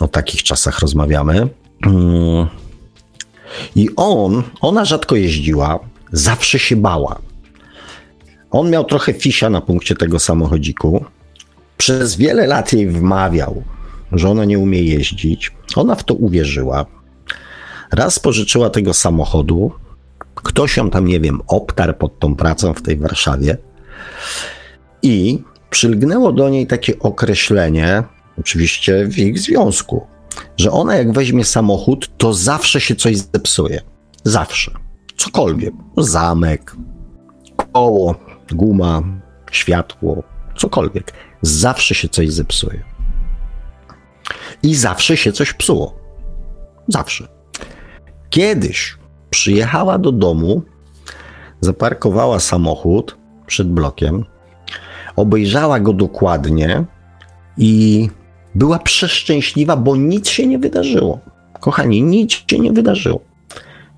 O 0.00 0.08
takich 0.08 0.42
czasach 0.42 0.78
rozmawiamy. 0.78 1.48
Mm. 1.86 2.46
I 3.76 3.88
on, 3.96 4.42
ona 4.60 4.84
rzadko 4.84 5.16
jeździła, 5.16 5.78
zawsze 6.12 6.58
się 6.58 6.76
bała. 6.76 7.18
On 8.50 8.70
miał 8.70 8.84
trochę 8.84 9.12
fisia 9.12 9.50
na 9.50 9.60
punkcie 9.60 9.94
tego 9.94 10.18
samochodziku. 10.18 11.04
Przez 11.76 12.16
wiele 12.16 12.46
lat 12.46 12.72
jej 12.72 12.88
wmawiał, 12.88 13.62
że 14.12 14.28
ona 14.28 14.44
nie 14.44 14.58
umie 14.58 14.82
jeździć. 14.82 15.52
Ona 15.76 15.94
w 15.94 16.04
to 16.04 16.14
uwierzyła. 16.14 16.86
Raz 17.92 18.18
pożyczyła 18.18 18.70
tego 18.70 18.94
samochodu. 18.94 19.72
Ktoś 20.34 20.76
ją 20.76 20.90
tam, 20.90 21.06
nie 21.06 21.20
wiem, 21.20 21.40
obtarł 21.46 21.94
pod 21.94 22.18
tą 22.18 22.36
pracą 22.36 22.74
w 22.74 22.82
tej 22.82 22.96
Warszawie. 22.96 23.56
I 25.02 25.42
przylgnęło 25.70 26.32
do 26.32 26.48
niej 26.48 26.66
takie 26.66 26.98
określenie, 26.98 28.02
oczywiście 28.38 29.06
w 29.06 29.18
ich 29.18 29.38
związku, 29.38 30.06
że 30.56 30.70
ona 30.70 30.94
jak 30.96 31.12
weźmie 31.12 31.44
samochód, 31.44 32.10
to 32.18 32.34
zawsze 32.34 32.80
się 32.80 32.96
coś 32.96 33.16
zepsuje. 33.16 33.80
Zawsze. 34.24 34.70
Cokolwiek. 35.16 35.74
Zamek, 35.96 36.76
koło, 37.72 38.14
guma, 38.52 39.02
światło, 39.50 40.22
cokolwiek. 40.56 41.12
Zawsze 41.42 41.94
się 41.94 42.08
coś 42.08 42.30
zepsuje. 42.30 42.91
I 44.62 44.74
zawsze 44.74 45.16
się 45.16 45.32
coś 45.32 45.52
psuło. 45.52 45.96
Zawsze. 46.88 47.28
Kiedyś 48.30 48.96
przyjechała 49.30 49.98
do 49.98 50.12
domu, 50.12 50.62
zaparkowała 51.60 52.40
samochód 52.40 53.16
przed 53.46 53.68
blokiem, 53.72 54.24
obejrzała 55.16 55.80
go 55.80 55.92
dokładnie 55.92 56.84
i 57.58 58.08
była 58.54 58.78
przeszczęśliwa, 58.78 59.76
bo 59.76 59.96
nic 59.96 60.28
się 60.28 60.46
nie 60.46 60.58
wydarzyło. 60.58 61.20
Kochani, 61.60 62.02
nic 62.02 62.32
się 62.32 62.58
nie 62.58 62.72
wydarzyło. 62.72 63.20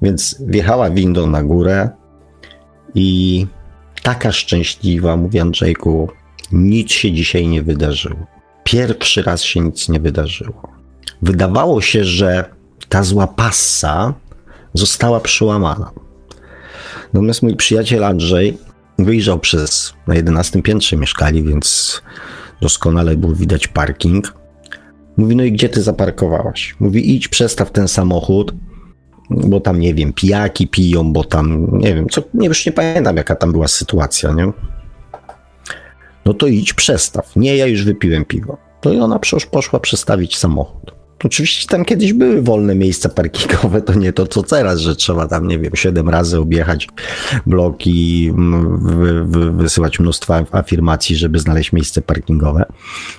Więc 0.03 0.42
wjechała 0.47 0.90
windą 0.90 1.27
na 1.27 1.42
górę 1.42 1.90
i 2.94 3.47
taka 4.03 4.33
szczęśliwa, 4.33 5.16
mówi 5.16 5.40
Andrzejku, 5.40 6.09
nic 6.53 6.92
się 6.92 7.12
dzisiaj 7.12 7.49
nie 7.49 7.62
wydarzyło. 7.62 8.34
Pierwszy 8.64 9.22
raz 9.22 9.42
się 9.42 9.61
nic 9.61 9.88
nie 9.88 10.00
wydarzyło. 10.00 10.62
Wydawało 11.22 11.81
się, 11.81 12.05
że 12.05 12.44
ta 12.88 13.03
zła 13.03 13.27
passa 13.27 14.14
została 14.74 15.20
przełamana. 15.20 15.90
Natomiast 17.12 17.42
mój 17.42 17.57
przyjaciel 17.57 18.05
Andrzej 18.05 18.59
wyjrzał 18.98 19.38
przez, 19.38 19.94
na 20.07 20.14
11 20.14 20.62
piętrze 20.62 20.96
mieszkali, 20.96 21.42
więc 21.42 22.03
doskonale 22.61 23.16
był 23.16 23.35
widać 23.35 23.68
parking. 23.68 24.34
Mówi, 25.16 25.36
no 25.36 25.45
i 25.45 25.53
gdzie 25.53 25.68
ty 25.68 25.82
zaparkowałaś? 25.82 26.76
Mówi, 26.80 27.16
idź, 27.16 27.28
przestaw 27.28 27.70
ten 27.70 27.89
samochód, 27.89 28.55
bo 29.30 29.61
tam, 29.61 29.80
nie 29.80 29.95
wiem, 29.95 30.12
pijaki 30.12 30.68
piją, 30.68 31.12
bo 31.12 31.24
tam, 31.24 31.78
nie 31.78 31.95
wiem, 31.95 32.09
co, 32.09 32.22
nie, 32.34 32.49
już 32.49 32.66
nie 32.66 32.72
pamiętam, 32.72 33.16
jaka 33.16 33.36
tam 33.36 33.53
była 33.53 33.68
sytuacja, 33.68 34.32
nie? 34.32 34.53
No 36.25 36.35
to 36.35 36.47
idź, 36.47 36.72
przestaw. 36.72 37.37
Nie, 37.37 37.57
ja 37.57 37.66
już 37.66 37.85
wypiłem 37.85 38.25
piwo. 38.25 38.59
To 38.81 38.93
i 38.93 38.99
ona 38.99 39.18
poszła 39.51 39.81
przestawić 39.81 40.37
samochód. 40.37 40.95
Oczywiście 41.25 41.66
tam 41.68 41.85
kiedyś 41.85 42.12
były 42.12 42.43
wolne 42.43 42.75
miejsca 42.75 43.09
parkingowe, 43.09 43.83
to 43.83 43.95
nie 43.95 44.12
to 44.12 44.27
co 44.27 44.43
teraz, 44.43 44.81
że 44.81 44.97
trzeba 44.97 45.29
tam, 45.29 45.49
nie 45.49 45.59
wiem, 45.59 45.72
siedem 45.75 46.09
razy 46.09 46.39
objechać 46.39 46.89
bloki, 47.47 48.33
wy, 48.79 49.25
wy, 49.25 49.53
wysyłać 49.53 50.01
mnóstwo 50.01 50.35
afirmacji, 50.53 51.16
żeby 51.16 51.39
znaleźć 51.39 51.72
miejsce 51.72 52.03
parkingowe, 52.03 52.64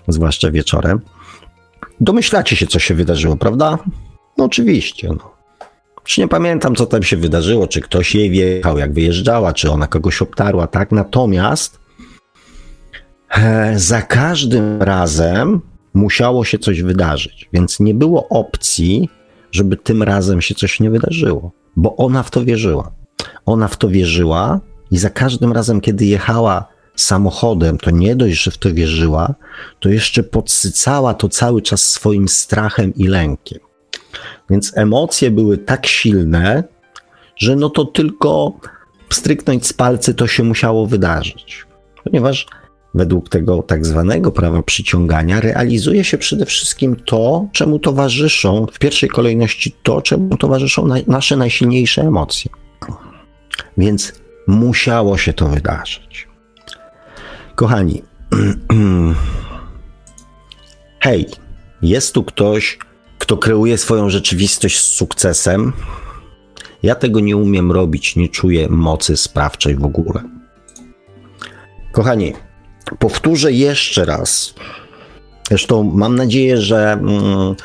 zwłaszcza 0.08 0.52
wieczorem. 0.52 1.02
Domyślacie 2.02 2.56
się, 2.56 2.68
co 2.68 2.80
się 2.80 2.94
wydarzyło, 2.94 3.38
prawda? 3.38 3.78
No 4.38 4.46
oczywiście, 4.46 5.10
no. 5.10 5.36
Już 6.06 6.18
nie 6.18 6.28
pamiętam, 6.28 6.76
co 6.76 6.86
tam 6.86 7.04
się 7.04 7.18
wydarzyło, 7.18 7.68
czy 7.68 7.82
ktoś 7.82 8.16
jej 8.16 8.30
wjechał, 8.30 8.78
jak 8.78 8.94
wyjeżdżała, 8.94 9.54
czy 9.54 9.72
ona 9.72 9.88
kogoś 9.88 10.22
obtarła, 10.22 10.68
tak? 10.68 10.92
Natomiast 10.92 11.85
za 13.76 14.02
każdym 14.02 14.82
razem 14.82 15.62
musiało 15.94 16.46
się 16.46 16.60
coś 16.60 16.82
wydarzyć, 16.82 17.50
więc 17.54 17.80
nie 17.80 17.94
było 17.94 18.28
opcji, 18.30 19.10
żeby 19.52 19.78
tym 19.78 20.04
razem 20.04 20.42
się 20.42 20.56
coś 20.56 20.80
nie 20.80 20.90
wydarzyło, 20.90 21.52
bo 21.76 21.96
ona 21.96 22.24
w 22.24 22.32
to 22.32 22.46
wierzyła. 22.46 22.92
Ona 23.46 23.68
w 23.68 23.78
to 23.78 23.90
wierzyła 23.90 24.60
i 24.92 24.98
za 24.98 25.10
każdym 25.10 25.54
razem, 25.54 25.82
kiedy 25.82 26.06
jechała 26.06 26.66
samochodem, 26.96 27.78
to 27.78 27.92
nie 27.92 28.16
dość, 28.16 28.44
że 28.44 28.52
w 28.52 28.58
to 28.58 28.74
wierzyła, 28.74 29.36
to 29.80 29.90
jeszcze 29.90 30.24
podsycała 30.24 31.14
to 31.14 31.30
cały 31.30 31.62
czas 31.62 31.86
swoim 31.86 32.28
strachem 32.28 32.94
i 32.96 33.08
lękiem. 33.08 33.60
Więc 34.50 34.78
emocje 34.78 35.32
były 35.32 35.58
tak 35.58 35.86
silne, 35.86 36.64
że 37.38 37.56
no 37.56 37.70
to 37.70 37.86
tylko 37.86 38.54
stryknąć 39.10 39.68
z 39.68 39.74
palcy 39.74 40.14
to 40.14 40.28
się 40.28 40.44
musiało 40.44 40.88
wydarzyć. 40.88 41.66
Ponieważ 42.04 42.48
według 42.96 43.30
tego 43.30 43.64
tak 43.64 43.86
zwanego 43.86 44.32
prawa 44.32 44.64
przyciągania 44.64 45.42
realizuje 45.42 46.04
się 46.04 46.18
przede 46.18 46.46
wszystkim 46.46 46.96
to, 46.96 47.48
czemu 47.52 47.80
towarzyszą, 47.80 48.66
w 48.74 48.80
pierwszej 48.80 49.10
kolejności 49.10 49.76
to, 49.84 50.02
czemu 50.02 50.38
towarzyszą 50.38 50.88
na, 50.88 50.96
nasze 51.08 51.38
najsilniejsze 51.38 52.02
emocje. 52.02 52.52
Więc 53.78 54.14
musiało 54.48 55.18
się 55.18 55.34
to 55.34 55.48
wydarzyć. 55.48 56.28
Kochani, 57.56 58.02
hej, 61.06 61.26
jest 61.82 62.14
tu 62.14 62.24
ktoś, 62.24 62.80
kto 63.20 63.38
kreuje 63.38 63.78
swoją 63.78 64.10
rzeczywistość 64.10 64.80
z 64.80 64.86
sukcesem. 64.86 65.74
Ja 66.84 66.96
tego 66.96 67.20
nie 67.20 67.38
umiem 67.38 67.72
robić, 67.72 68.16
nie 68.16 68.30
czuję 68.30 68.70
mocy 68.70 69.18
sprawczej 69.18 69.76
w 69.76 69.86
ogóle. 69.86 70.24
Kochani, 71.92 72.34
powtórzę 73.00 73.52
jeszcze 73.52 74.06
raz. 74.06 74.54
Zresztą 75.50 75.84
mam 75.84 76.16
nadzieję, 76.16 76.58
że 76.58 76.92
mm, 76.92 77.56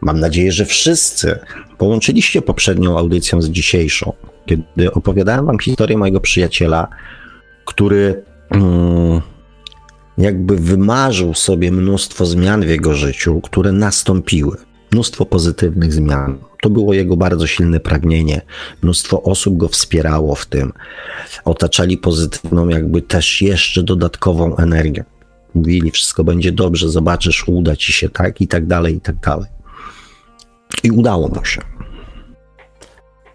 mam 0.00 0.20
nadzieję, 0.20 0.52
że 0.52 0.64
wszyscy 0.64 1.38
połączyliście 1.78 2.42
poprzednią 2.42 2.98
audycją 2.98 3.42
z 3.42 3.48
dzisiejszą, 3.48 4.12
kiedy 4.46 4.92
opowiadałem 4.92 5.46
wam 5.46 5.58
historię 5.58 5.98
mojego 5.98 6.20
przyjaciela, 6.20 6.88
który 7.64 8.24
mm, 8.50 9.20
jakby 10.18 10.56
wymarzył 10.56 11.34
sobie 11.34 11.72
mnóstwo 11.72 12.26
zmian 12.26 12.60
w 12.60 12.68
jego 12.68 12.94
życiu, 12.94 13.40
które 13.40 13.72
nastąpiły. 13.72 14.56
Mnóstwo 14.94 15.26
pozytywnych 15.26 15.92
zmian. 15.92 16.38
To 16.62 16.70
było 16.70 16.94
jego 16.94 17.16
bardzo 17.16 17.46
silne 17.46 17.80
pragnienie. 17.80 18.40
Mnóstwo 18.82 19.22
osób 19.22 19.56
go 19.56 19.68
wspierało 19.68 20.34
w 20.34 20.46
tym. 20.46 20.72
Otaczali 21.44 21.98
pozytywną, 21.98 22.68
jakby 22.68 23.02
też 23.02 23.42
jeszcze 23.42 23.82
dodatkową 23.82 24.56
energią. 24.56 25.04
Mówili, 25.54 25.90
wszystko 25.90 26.24
będzie 26.24 26.52
dobrze, 26.52 26.88
zobaczysz, 26.88 27.48
uda 27.48 27.76
ci 27.76 27.92
się, 27.92 28.08
tak, 28.08 28.40
i 28.40 28.48
tak 28.48 28.66
dalej, 28.66 28.96
i 28.96 29.00
tak 29.00 29.16
dalej. 29.16 29.50
I 30.82 30.90
udało 30.90 31.28
mu 31.28 31.44
się. 31.44 31.62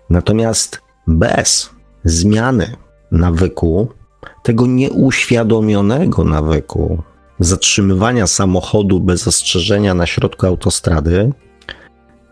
Natomiast 0.10 0.82
bez 1.08 1.70
zmiany 2.04 2.76
nawyku, 3.12 3.88
tego 4.44 4.68
nieuświadomionego 4.68 6.24
nawyku, 6.24 7.04
zatrzymywania 7.40 8.28
samochodu 8.28 9.00
bez 9.00 9.28
ostrzeżenia 9.28 9.94
na 9.94 10.06
środku 10.06 10.46
autostrady, 10.46 11.32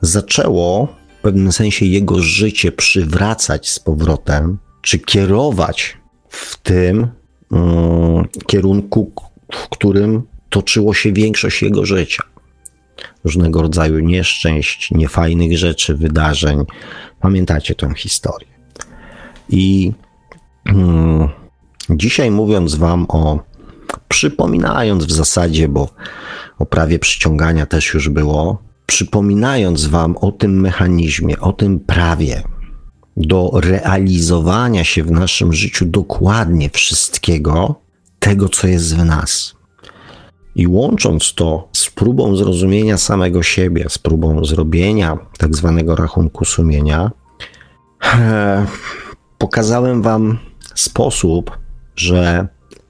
zaczęło 0.01 0.95
w 1.19 1.21
pewnym 1.21 1.51
sensie 1.51 1.85
jego 1.85 2.21
życie 2.21 2.71
przywracać 2.71 3.69
z 3.69 3.79
powrotem, 3.79 4.57
czy 4.81 4.99
kierować 4.99 5.97
w 6.29 6.57
tym 6.57 7.07
mm, 7.51 8.25
kierunku, 8.47 9.11
w 9.51 9.69
którym 9.69 10.23
toczyło 10.49 10.93
się 10.93 11.13
większość 11.13 11.61
jego 11.61 11.85
życia. 11.85 12.23
Różnego 13.23 13.61
rodzaju 13.61 13.99
nieszczęść, 13.99 14.91
niefajnych 14.91 15.57
rzeczy, 15.57 15.95
wydarzeń. 15.95 16.63
Pamiętacie 17.19 17.75
tę 17.75 17.93
historię. 17.95 18.47
I 19.49 19.91
mm, 20.65 21.29
dzisiaj 21.89 22.31
mówiąc 22.31 22.75
Wam 22.75 23.05
o, 23.09 23.39
przypominając 24.07 25.05
w 25.05 25.11
zasadzie, 25.11 25.67
bo 25.67 25.89
o 26.59 26.65
prawie 26.65 26.99
przyciągania 26.99 27.65
też 27.65 27.93
już 27.93 28.09
było, 28.09 28.66
przypominając 28.87 29.85
Wam 29.85 30.17
o 30.17 30.31
tym 30.31 30.61
mechanizmie, 30.61 31.39
o 31.39 31.53
tym 31.53 31.79
prawie 31.79 32.43
do 33.17 33.51
realizowania 33.53 34.83
się 34.83 35.03
w 35.03 35.11
naszym 35.11 35.53
życiu 35.53 35.85
dokładnie 35.85 36.69
wszystkiego, 36.69 37.75
tego, 38.19 38.49
co 38.49 38.67
jest 38.67 38.95
w 38.95 39.05
nas. 39.05 39.55
I 40.55 40.67
łącząc 40.67 41.33
to 41.33 41.69
z 41.73 41.89
próbą 41.89 42.35
zrozumienia 42.35 42.97
samego 42.97 43.43
siebie, 43.43 43.85
z 43.89 43.97
próbą 43.97 44.45
zrobienia 44.45 45.17
tak 45.37 45.55
zwanego 45.55 45.95
rachunku 45.95 46.45
sumienia, 46.45 47.11
pokazałem 49.37 50.01
Wam 50.01 50.39
sposób, 50.75 51.57
że 51.95 52.47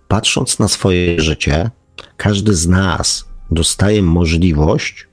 patrząc 0.08 0.60
na 0.60 0.68
swoje 0.68 1.22
życie, 1.22 1.72
każdy 2.18 2.56
z 2.56 2.68
nas 2.68 3.26
dostaje 3.52 4.02
możliwość 4.02 5.08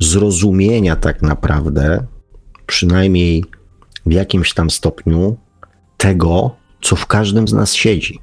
zrozumienia 0.00 0.96
tak 0.96 1.22
naprawdę, 1.22 2.06
przynajmniej 2.66 3.44
w 4.06 4.12
jakimś 4.12 4.54
tam 4.54 4.70
stopniu, 4.70 5.36
tego, 5.96 6.56
co 6.82 6.96
w 6.96 7.06
każdym 7.06 7.48
z 7.48 7.52
nas 7.52 7.74
siedzi. 7.74 8.20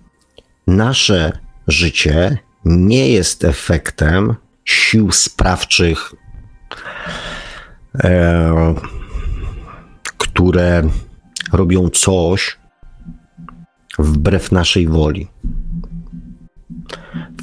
Nasze 0.67 1.31
życie 1.67 2.37
nie 2.65 3.09
jest 3.09 3.43
efektem 3.43 4.35
sił 4.65 5.11
sprawczych, 5.11 6.13
e, 8.03 8.75
które 10.17 10.83
robią 11.53 11.89
coś 11.89 12.57
wbrew 13.99 14.51
naszej 14.51 14.87
woli. 14.87 15.27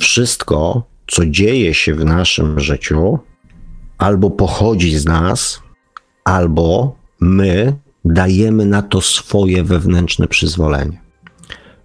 Wszystko, 0.00 0.86
co 1.06 1.26
dzieje 1.26 1.74
się 1.74 1.94
w 1.94 2.04
naszym 2.04 2.60
życiu, 2.60 3.18
albo 4.00 4.30
pochodzi 4.30 4.98
z 4.98 5.04
nas, 5.04 5.60
albo 6.24 6.96
my 7.20 7.76
dajemy 8.04 8.66
na 8.66 8.82
to 8.82 9.00
swoje 9.00 9.64
wewnętrzne 9.64 10.28
przyzwolenie. 10.28 11.00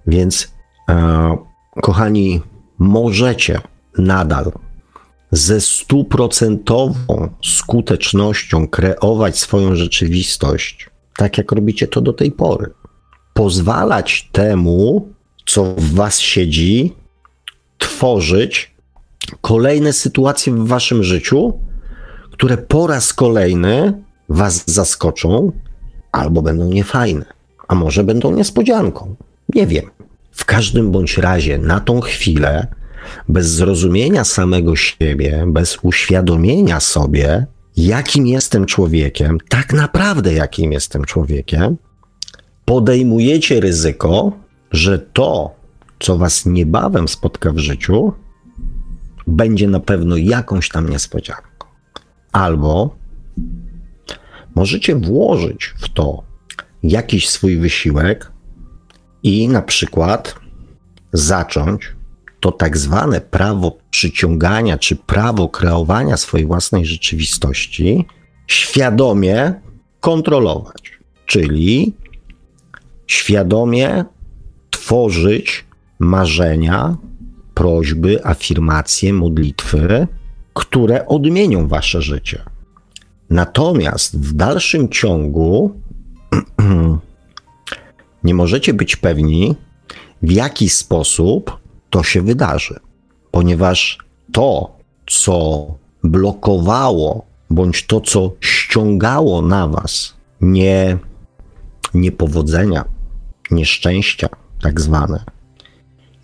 Więc, 0.08 0.52
e, 0.90 1.38
kochani, 1.82 2.42
możecie 2.80 3.62
nadal 3.98 4.52
ze 5.32 5.62
stuprocentową 5.62 7.30
skutecznością 7.44 8.68
kreować 8.68 9.40
swoją 9.40 9.76
rzeczywistość, 9.76 10.90
tak 11.18 11.38
jak 11.38 11.52
robicie 11.52 11.88
to 11.88 12.02
do 12.02 12.14
tej 12.14 12.32
pory. 12.32 12.72
Pozwalać 13.34 14.30
temu, 14.32 15.10
co 15.46 15.64
w 15.64 15.94
Was 15.94 16.20
siedzi, 16.20 16.94
tworzyć 17.78 18.76
kolejne 19.42 19.94
sytuacje 19.94 20.54
w 20.54 20.68
Waszym 20.68 21.04
życiu, 21.04 21.65
które 22.36 22.58
po 22.58 22.88
raz 22.88 23.14
kolejny 23.14 24.04
Was 24.30 24.64
zaskoczą 24.66 25.52
albo 26.12 26.42
będą 26.42 26.66
niefajne, 26.66 27.26
a 27.68 27.76
może 27.76 28.04
będą 28.04 28.32
niespodzianką. 28.32 29.16
Nie 29.56 29.68
wiem. 29.68 29.86
W 30.32 30.46
każdym 30.46 30.92
bądź 30.92 31.18
razie 31.18 31.58
na 31.58 31.80
tą 31.80 32.02
chwilę, 32.02 32.68
bez 33.30 33.48
zrozumienia 33.48 34.24
samego 34.24 34.76
siebie, 34.76 35.44
bez 35.48 35.78
uświadomienia 35.82 36.80
sobie, 36.80 37.46
jakim 37.78 38.28
jestem 38.28 38.66
człowiekiem, 38.66 39.38
tak 39.50 39.74
naprawdę 39.74 40.34
jakim 40.34 40.72
jestem 40.72 41.04
człowiekiem, 41.04 41.78
podejmujecie 42.66 43.60
ryzyko, 43.60 44.32
że 44.72 45.00
to, 45.00 45.56
co 46.00 46.18
was 46.18 46.46
niebawem 46.46 47.08
spotka 47.08 47.52
w 47.52 47.58
życiu, 47.58 48.14
będzie 49.28 49.68
na 49.68 49.80
pewno 49.80 50.18
jakąś 50.18 50.70
tam 50.70 50.90
niespodzianką. 50.90 51.55
Albo 52.36 52.96
możecie 54.56 54.96
włożyć 54.96 55.74
w 55.78 55.90
to 55.90 56.24
jakiś 56.84 57.30
swój 57.30 57.58
wysiłek 57.58 58.32
i 59.24 59.48
na 59.48 59.62
przykład 59.62 60.36
zacząć 61.14 61.96
to 62.40 62.52
tak 62.52 62.78
zwane 62.78 63.22
prawo 63.22 63.78
przyciągania 63.92 64.78
czy 64.78 64.96
prawo 64.96 65.50
kreowania 65.50 66.18
swojej 66.18 66.48
własnej 66.48 66.86
rzeczywistości 66.86 68.06
świadomie 68.48 69.54
kontrolować. 70.00 70.92
Czyli 71.26 71.94
świadomie 73.08 74.06
tworzyć 74.70 75.66
marzenia, 76.00 76.98
prośby, 77.54 78.26
afirmacje, 78.26 79.14
modlitwy, 79.14 80.08
które 80.56 81.06
odmienią 81.06 81.68
wasze 81.68 82.02
życie. 82.02 82.44
Natomiast 83.30 84.20
w 84.20 84.34
dalszym 84.34 84.90
ciągu 84.90 85.82
nie 88.24 88.34
możecie 88.34 88.74
być 88.74 88.96
pewni, 88.96 89.56
w 90.22 90.32
jaki 90.32 90.70
sposób 90.70 91.58
to 91.90 92.04
się 92.04 92.22
wydarzy, 92.22 92.80
ponieważ 93.32 93.98
to, 94.32 94.78
co 95.08 95.66
blokowało, 96.04 97.26
bądź 97.50 97.86
to, 97.86 98.02
co 98.02 98.32
ściągało 98.42 99.42
na 99.42 99.68
was 99.68 100.14
nie 100.42 100.98
niepowodzenia, 101.94 102.86
nieszczęścia, 103.52 104.30
tak 104.62 104.82
zwane, 104.82 105.24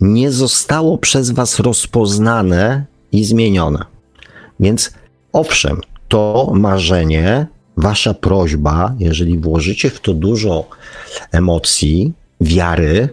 nie 0.00 0.30
zostało 0.30 0.98
przez 0.98 1.30
was 1.30 1.60
rozpoznane 1.60 2.86
i 3.12 3.24
zmienione. 3.24 3.91
Więc 4.62 4.92
owszem, 5.32 5.80
to 6.08 6.52
marzenie, 6.54 7.46
wasza 7.76 8.14
prośba, 8.14 8.94
jeżeli 8.98 9.38
włożycie 9.38 9.90
w 9.90 10.00
to 10.00 10.14
dużo 10.14 10.68
emocji, 11.32 12.12
wiary, 12.40 13.08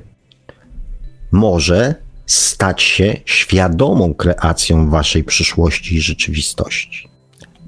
może 1.32 1.95
stać 2.26 2.82
się 2.82 3.16
świadomą 3.26 4.14
kreacją 4.14 4.89
waszej 4.89 5.24
przyszłości 5.24 5.95
i 5.95 6.02
rzeczywistości. 6.02 7.10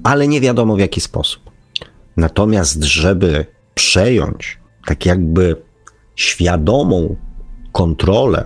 Ale 0.04 0.28
nie 0.28 0.40
wiadomo 0.40 0.76
w 0.76 0.80
jaki 0.80 1.00
sposób. 1.00 1.50
Natomiast, 2.16 2.82
żeby 2.82 3.46
przejąć 3.74 4.58
tak 4.86 5.06
jakby 5.06 5.56
świadomą 6.16 7.16
kontrolę 7.72 8.44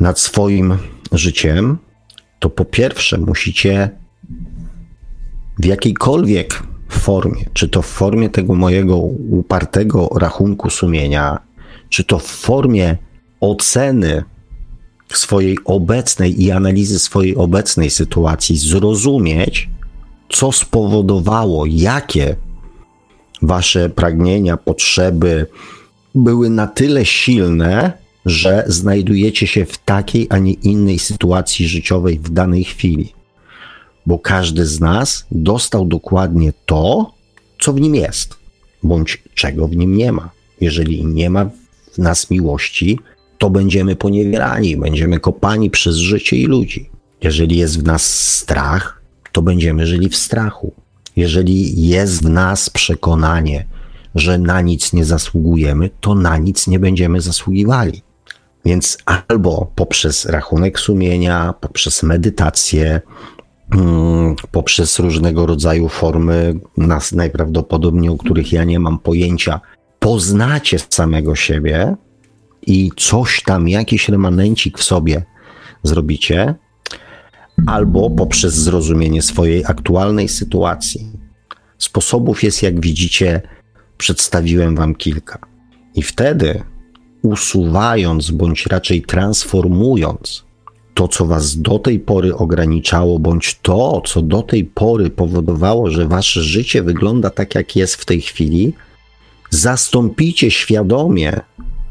nad 0.00 0.18
swoim 0.20 0.78
życiem, 1.12 1.78
to 2.40 2.50
po 2.50 2.64
pierwsze 2.64 3.18
musicie 3.18 3.90
w 5.58 5.64
jakiejkolwiek 5.64 6.62
formie, 6.88 7.44
czy 7.52 7.68
to 7.68 7.82
w 7.82 7.86
formie 7.86 8.28
tego 8.28 8.54
mojego 8.54 8.96
upartego 9.30 10.08
rachunku 10.14 10.70
sumienia, 10.70 11.38
czy 11.88 12.04
to 12.04 12.18
w 12.18 12.26
formie 12.26 12.96
oceny 13.40 14.24
swojej 15.12 15.58
obecnej 15.64 16.42
i 16.42 16.50
analizy 16.50 16.98
swojej 16.98 17.36
obecnej 17.36 17.90
sytuacji, 17.90 18.56
zrozumieć, 18.56 19.68
co 20.28 20.52
spowodowało, 20.52 21.66
jakie 21.66 22.36
wasze 23.42 23.90
pragnienia, 23.90 24.56
potrzeby 24.56 25.46
były 26.14 26.50
na 26.50 26.66
tyle 26.66 27.04
silne, 27.04 27.92
że 28.26 28.64
znajdujecie 28.66 29.46
się 29.46 29.64
w 29.64 29.78
takiej, 29.78 30.26
a 30.30 30.38
nie 30.38 30.52
innej 30.52 30.98
sytuacji 30.98 31.68
życiowej 31.68 32.18
w 32.18 32.30
danej 32.30 32.64
chwili. 32.64 33.12
Bo 34.06 34.18
każdy 34.18 34.66
z 34.66 34.80
nas 34.80 35.26
dostał 35.30 35.86
dokładnie 35.86 36.52
to, 36.66 37.14
co 37.60 37.72
w 37.72 37.80
nim 37.80 37.94
jest, 37.94 38.34
bądź 38.82 39.22
czego 39.34 39.68
w 39.68 39.76
nim 39.76 39.96
nie 39.96 40.12
ma. 40.12 40.30
Jeżeli 40.60 41.04
nie 41.04 41.30
ma 41.30 41.50
w 41.92 41.98
nas 41.98 42.30
miłości, 42.30 42.98
to 43.38 43.50
będziemy 43.50 43.96
poniewierani, 43.96 44.76
będziemy 44.76 45.20
kopani 45.20 45.70
przez 45.70 45.96
życie 45.96 46.36
i 46.36 46.46
ludzi. 46.46 46.90
Jeżeli 47.22 47.58
jest 47.58 47.80
w 47.80 47.84
nas 47.84 48.34
strach, 48.36 49.02
to 49.32 49.42
będziemy 49.42 49.86
żyli 49.86 50.08
w 50.08 50.16
strachu. 50.16 50.72
Jeżeli 51.16 51.88
jest 51.88 52.22
w 52.22 52.28
nas 52.28 52.70
przekonanie, 52.70 53.66
że 54.14 54.38
na 54.38 54.60
nic 54.60 54.92
nie 54.92 55.04
zasługujemy, 55.04 55.90
to 56.00 56.14
na 56.14 56.38
nic 56.38 56.66
nie 56.66 56.78
będziemy 56.78 57.20
zasługiwali. 57.20 58.02
Więc 58.64 58.98
albo 59.04 59.72
poprzez 59.74 60.26
rachunek 60.26 60.80
sumienia, 60.80 61.54
poprzez 61.60 62.02
medytację, 62.02 63.00
mm, 63.74 64.36
poprzez 64.50 64.98
różnego 64.98 65.46
rodzaju 65.46 65.88
formy, 65.88 66.60
nas 66.76 67.12
najprawdopodobniej, 67.12 68.10
o 68.10 68.16
których 68.16 68.52
ja 68.52 68.64
nie 68.64 68.80
mam 68.80 68.98
pojęcia, 68.98 69.60
poznacie 69.98 70.78
samego 70.88 71.36
siebie 71.36 71.96
i 72.66 72.90
coś 72.96 73.42
tam, 73.42 73.68
jakiś 73.68 74.08
remanencik 74.08 74.78
w 74.78 74.84
sobie 74.84 75.24
zrobicie, 75.82 76.54
albo 77.66 78.10
poprzez 78.10 78.54
zrozumienie 78.54 79.22
swojej 79.22 79.64
aktualnej 79.64 80.28
sytuacji. 80.28 81.10
Sposobów 81.78 82.42
jest, 82.42 82.62
jak 82.62 82.80
widzicie, 82.80 83.42
przedstawiłem 83.98 84.76
Wam 84.76 84.94
kilka. 84.94 85.38
I 85.94 86.02
wtedy, 86.02 86.62
usuwając 87.22 88.30
bądź 88.30 88.66
raczej 88.66 89.02
transformując 89.02 90.44
to, 90.94 91.08
co 91.08 91.26
Was 91.26 91.60
do 91.60 91.78
tej 91.78 92.00
pory 92.00 92.36
ograniczało, 92.36 93.18
bądź 93.18 93.58
to, 93.62 94.02
co 94.06 94.22
do 94.22 94.42
tej 94.42 94.64
pory 94.64 95.10
powodowało, 95.10 95.90
że 95.90 96.08
Wasze 96.08 96.42
życie 96.42 96.82
wygląda 96.82 97.30
tak, 97.30 97.54
jak 97.54 97.76
jest 97.76 97.94
w 97.94 98.04
tej 98.04 98.20
chwili, 98.20 98.72
zastąpicie 99.50 100.50
świadomie 100.50 101.40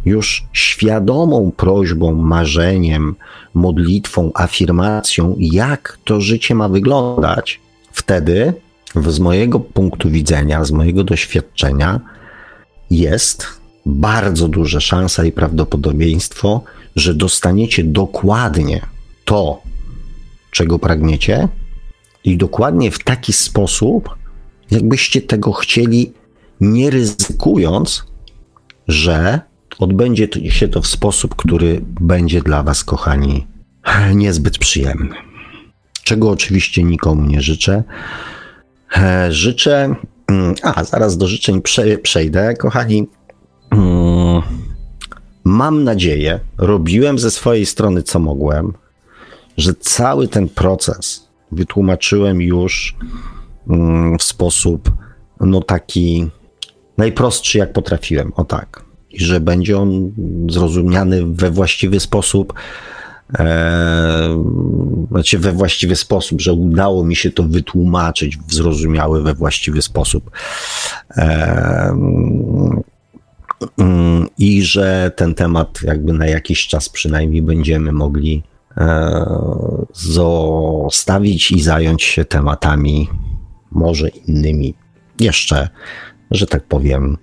już 0.05 0.45
świadomą 0.53 1.51
prośbą, 1.57 2.15
marzeniem, 2.15 3.15
modlitwą, 3.53 4.31
afirmacją, 4.33 5.35
jak 5.39 5.97
to 6.03 6.21
życie 6.21 6.55
ma 6.55 6.69
wyglądać, 6.69 7.59
wtedy 7.91 8.53
z 8.95 9.19
mojego 9.19 9.59
punktu 9.59 10.09
widzenia, 10.09 10.65
z 10.65 10.71
mojego 10.71 11.03
doświadczenia, 11.03 11.99
jest 12.91 13.58
bardzo 13.89 14.47
duża 14.47 14.79
szansa 14.79 15.25
i 15.25 15.31
prawdopodobieństwo, 15.31 16.63
że 16.95 17.13
dostaniecie 17.13 17.83
dokładnie 17.83 18.81
to, 19.25 19.61
czego 20.51 20.79
pragniecie, 20.79 21.47
i 22.23 22.37
dokładnie 22.37 22.91
w 22.91 23.03
taki 23.03 23.33
sposób, 23.33 24.09
jakbyście 24.71 25.21
tego 25.21 25.51
chcieli, 25.51 26.13
nie 26.61 26.89
ryzykując, 26.89 28.05
że 28.87 29.41
odbędzie 29.79 30.27
się 30.49 30.67
to 30.67 30.81
w 30.81 30.87
sposób, 30.87 31.35
który 31.35 31.81
będzie 31.83 32.41
dla 32.41 32.63
Was, 32.63 32.83
kochani, 32.83 33.47
niezbyt 34.15 34.57
przyjemny. 34.57 35.15
Czego 36.03 36.29
oczywiście 36.29 36.83
nikomu 36.83 37.25
nie 37.25 37.41
życzę. 37.41 37.83
E, 38.97 39.31
życzę, 39.31 39.95
mm, 40.27 40.55
a 40.63 40.83
zaraz 40.83 41.17
do 41.17 41.27
życzeń 41.27 41.61
przejdę, 42.03 42.53
kochani. 42.53 43.07
Mm, 43.71 44.41
mam 45.43 45.83
nadzieję, 45.83 46.39
robiłem 46.57 47.19
ze 47.19 47.31
swojej 47.31 47.65
strony 47.65 48.03
co 48.03 48.19
mogłem, 48.19 48.73
że 49.57 49.73
cały 49.73 50.27
ten 50.27 50.49
proces 50.49 51.27
wytłumaczyłem 51.51 52.41
już 52.41 52.95
mm, 53.69 54.17
w 54.17 54.23
sposób 54.23 54.91
no 55.39 55.61
taki 55.61 56.29
najprostszy, 56.97 57.57
jak 57.57 57.73
potrafiłem. 57.73 58.33
O 58.35 58.45
tak 58.45 58.89
i 59.09 59.23
że 59.23 59.39
będzie 59.39 59.79
on 59.79 60.11
zrozumiany 60.49 61.25
we 61.25 61.51
właściwy 61.51 61.99
sposób, 61.99 62.53
e, 63.39 64.43
znaczy 65.11 65.37
we 65.37 65.51
właściwy 65.51 65.95
sposób, 65.95 66.41
że 66.41 66.53
udało 66.53 67.03
mi 67.03 67.15
się 67.15 67.31
to 67.31 67.43
wytłumaczyć 67.43 68.37
w 68.37 68.53
zrozumiały, 68.53 69.23
we 69.23 69.33
właściwy 69.33 69.81
sposób. 69.81 70.31
E, 71.17 71.97
I 74.37 74.61
że 74.63 75.11
ten 75.15 75.35
temat 75.35 75.79
jakby 75.83 76.13
na 76.13 76.27
jakiś 76.27 76.67
czas 76.67 76.89
przynajmniej 76.89 77.41
będziemy 77.41 77.91
mogli 77.91 78.43
e, 78.77 79.25
zostawić 79.93 81.51
i 81.51 81.61
zająć 81.61 82.03
się 82.03 82.25
tematami 82.25 83.09
może 83.71 84.09
innymi 84.09 84.73
jeszcze, 85.19 85.69
że 86.31 86.47
tak 86.47 86.63
powiem, 86.63 87.17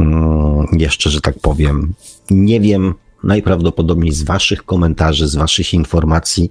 Mm, 0.00 0.66
jeszcze, 0.72 1.10
że 1.10 1.20
tak 1.20 1.38
powiem, 1.38 1.94
nie 2.30 2.60
wiem, 2.60 2.94
najprawdopodobniej 3.24 4.12
z 4.12 4.22
Waszych 4.22 4.64
komentarzy, 4.64 5.28
z 5.28 5.36
Waszych 5.36 5.74
informacji 5.74 6.50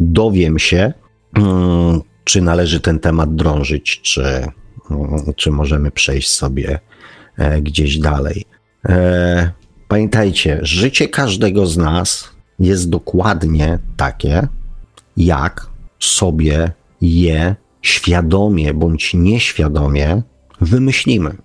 dowiem 0.00 0.58
się, 0.58 0.92
mm, 1.36 2.00
czy 2.24 2.42
należy 2.42 2.80
ten 2.80 2.98
temat 2.98 3.34
drążyć, 3.34 4.00
czy, 4.00 4.22
mm, 4.90 5.34
czy 5.36 5.50
możemy 5.50 5.90
przejść 5.90 6.28
sobie 6.30 6.78
e, 7.36 7.62
gdzieś 7.62 7.98
dalej. 7.98 8.44
E, 8.88 9.50
pamiętajcie, 9.88 10.58
życie 10.62 11.08
każdego 11.08 11.66
z 11.66 11.76
nas 11.76 12.30
jest 12.58 12.90
dokładnie 12.90 13.78
takie, 13.96 14.48
jak 15.16 15.66
sobie 16.00 16.72
je 17.00 17.56
świadomie 17.82 18.74
bądź 18.74 19.14
nieświadomie 19.14 20.22
wymyślimy. 20.60 21.36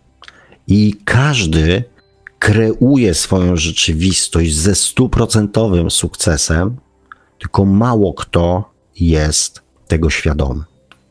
I 0.67 0.95
każdy 1.05 1.83
kreuje 2.39 3.13
swoją 3.13 3.55
rzeczywistość 3.55 4.55
ze 4.55 4.75
stuprocentowym 4.75 5.91
sukcesem, 5.91 6.77
tylko 7.39 7.65
mało 7.65 8.13
kto 8.13 8.71
jest 8.99 9.61
tego 9.87 10.09
świadomy. 10.09 10.63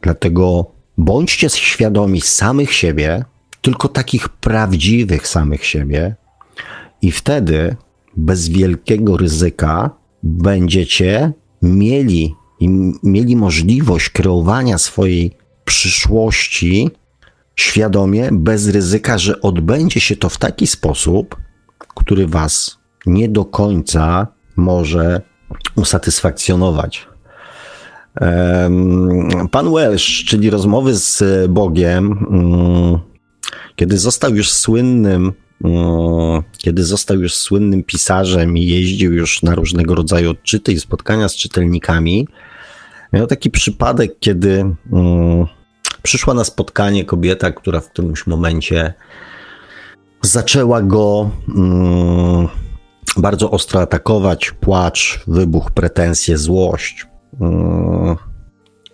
Dlatego 0.02 0.66
bądźcie 0.98 1.48
świadomi 1.50 2.20
samych 2.20 2.72
siebie, 2.72 3.24
tylko 3.60 3.88
takich 3.88 4.28
prawdziwych 4.28 5.28
samych 5.28 5.64
siebie, 5.64 6.14
i 7.02 7.10
wtedy 7.10 7.76
bez 8.16 8.48
wielkiego 8.48 9.16
ryzyka 9.16 9.90
będziecie 10.22 11.32
mieli, 11.62 12.34
mieli 13.02 13.36
możliwość 13.36 14.10
kreowania 14.10 14.78
swojej 14.78 15.36
przyszłości 15.64 16.90
świadomie, 17.56 18.28
bez 18.32 18.68
ryzyka, 18.68 19.18
że 19.18 19.40
odbędzie 19.40 20.00
się 20.00 20.16
to 20.16 20.28
w 20.28 20.38
taki 20.38 20.66
sposób, 20.66 21.36
który 21.78 22.26
Was 22.26 22.78
nie 23.06 23.28
do 23.28 23.44
końca 23.44 24.26
może 24.56 25.22
usatysfakcjonować. 25.76 27.08
Pan 29.50 29.72
Welsh, 29.72 30.24
czyli 30.24 30.50
rozmowy 30.50 30.94
z 30.94 31.22
Bogiem, 31.50 32.26
mm, 32.30 33.09
kiedy 33.76 33.98
został 33.98 34.34
już 34.34 34.52
słynnym, 34.52 35.32
kiedy 36.58 36.84
został 36.84 37.20
już 37.20 37.34
słynnym 37.34 37.82
pisarzem 37.82 38.56
i 38.56 38.66
jeździł 38.66 39.12
już 39.12 39.42
na 39.42 39.54
różnego 39.54 39.94
rodzaju 39.94 40.30
odczyty 40.30 40.72
i 40.72 40.80
spotkania 40.80 41.28
z 41.28 41.36
czytelnikami, 41.36 42.28
miał 43.12 43.26
taki 43.26 43.50
przypadek, 43.50 44.18
kiedy 44.20 44.74
przyszła 46.02 46.34
na 46.34 46.44
spotkanie 46.44 47.04
kobieta, 47.04 47.52
która 47.52 47.80
w 47.80 47.90
którymś 47.90 48.26
momencie 48.26 48.94
zaczęła 50.22 50.82
go 50.82 51.30
bardzo 53.16 53.50
ostro 53.50 53.80
atakować, 53.80 54.50
płacz, 54.50 55.20
wybuch, 55.26 55.70
pretensje, 55.70 56.38
złość. 56.38 57.06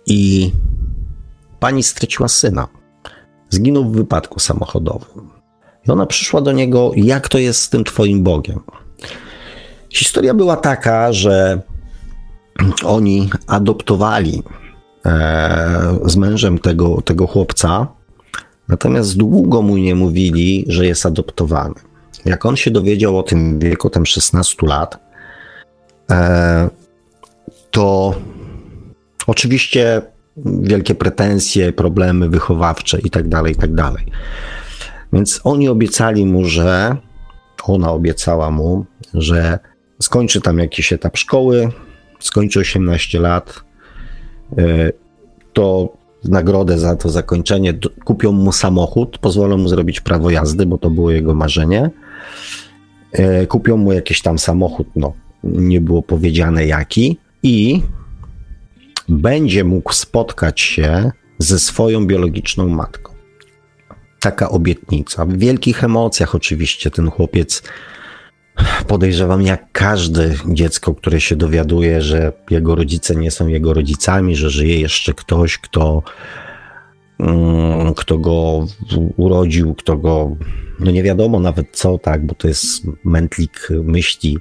I 0.07 0.51
pani 1.59 1.83
straciła 1.83 2.27
syna. 2.27 2.67
Zginął 3.49 3.85
w 3.85 3.95
wypadku 3.95 4.39
samochodowym. 4.39 5.29
I 5.87 5.91
ona 5.91 6.05
przyszła 6.05 6.41
do 6.41 6.51
niego, 6.51 6.91
jak 6.95 7.27
to 7.27 7.37
jest 7.37 7.61
z 7.61 7.69
tym 7.69 7.83
twoim 7.83 8.23
Bogiem. 8.23 8.59
Historia 9.89 10.33
była 10.33 10.55
taka, 10.55 11.13
że 11.13 11.61
oni 12.85 13.29
adoptowali 13.47 14.43
e, 15.05 15.99
z 16.05 16.15
mężem 16.15 16.59
tego, 16.59 17.01
tego 17.01 17.27
chłopca, 17.27 17.87
natomiast 18.67 19.17
długo 19.17 19.61
mu 19.61 19.77
nie 19.77 19.95
mówili, 19.95 20.65
że 20.67 20.85
jest 20.85 21.05
adoptowany. 21.05 21.75
Jak 22.25 22.45
on 22.45 22.55
się 22.55 22.71
dowiedział 22.71 23.17
o 23.17 23.23
tym 23.23 23.59
wieku, 23.59 23.89
tam 23.89 24.05
16 24.05 24.67
lat, 24.67 24.99
e, 26.11 26.69
to 27.71 28.15
oczywiście 29.27 30.01
wielkie 30.45 30.95
pretensje, 30.95 31.73
problemy 31.73 32.29
wychowawcze 32.29 32.99
i 32.99 33.09
tak 33.09 33.27
dalej, 33.27 33.53
i 33.53 33.55
tak 33.55 33.73
dalej. 33.73 34.05
Więc 35.13 35.41
oni 35.43 35.69
obiecali 35.69 36.25
mu, 36.25 36.45
że 36.45 36.97
ona 37.63 37.91
obiecała 37.91 38.51
mu, 38.51 38.85
że 39.13 39.59
skończy 40.01 40.41
tam 40.41 40.59
jakiś 40.59 40.93
etap 40.93 41.17
szkoły, 41.17 41.69
skończy 42.19 42.59
18 42.59 43.19
lat, 43.19 43.63
e, 44.57 44.91
to 45.53 45.97
w 46.23 46.29
nagrodę 46.29 46.79
za 46.79 46.95
to 46.95 47.09
zakończenie 47.09 47.73
kupią 48.05 48.31
mu 48.31 48.51
samochód, 48.51 49.17
pozwolą 49.17 49.57
mu 49.57 49.67
zrobić 49.67 50.01
prawo 50.01 50.29
jazdy, 50.29 50.65
bo 50.65 50.77
to 50.77 50.89
było 50.89 51.11
jego 51.11 51.35
marzenie. 51.35 51.89
E, 53.11 53.47
kupią 53.47 53.77
mu 53.77 53.93
jakiś 53.93 54.21
tam 54.21 54.39
samochód, 54.39 54.87
no 54.95 55.13
nie 55.43 55.81
było 55.81 56.01
powiedziane 56.01 56.65
jaki, 56.65 57.17
i 57.43 57.81
będzie 59.09 59.63
mógł 59.63 59.93
spotkać 59.93 60.61
się 60.61 61.11
ze 61.39 61.59
swoją 61.59 62.07
biologiczną 62.07 62.67
matką. 62.67 63.13
Taka 64.19 64.49
obietnica. 64.49 65.25
W 65.25 65.33
wielkich 65.33 65.83
emocjach 65.83 66.35
oczywiście 66.35 66.91
ten 66.91 67.09
chłopiec 67.09 67.63
podejrzewam 68.87 69.41
jak 69.41 69.71
każde 69.71 70.33
dziecko, 70.47 70.95
które 70.95 71.21
się 71.21 71.35
dowiaduje, 71.35 72.01
że 72.01 72.33
jego 72.49 72.75
rodzice 72.75 73.15
nie 73.15 73.31
są 73.31 73.47
jego 73.47 73.73
rodzicami, 73.73 74.35
że 74.35 74.49
żyje 74.49 74.79
jeszcze 74.79 75.13
ktoś, 75.13 75.57
kto, 75.57 76.03
mm, 77.19 77.93
kto 77.93 78.17
go 78.17 78.65
urodził, 79.17 79.75
kto 79.75 79.97
go, 79.97 80.37
no 80.79 80.91
nie 80.91 81.03
wiadomo 81.03 81.39
nawet 81.39 81.67
co, 81.71 81.97
tak, 81.97 82.25
bo 82.25 82.35
to 82.35 82.47
jest 82.47 82.83
mętlik 83.03 83.67
myśli. 83.83 84.37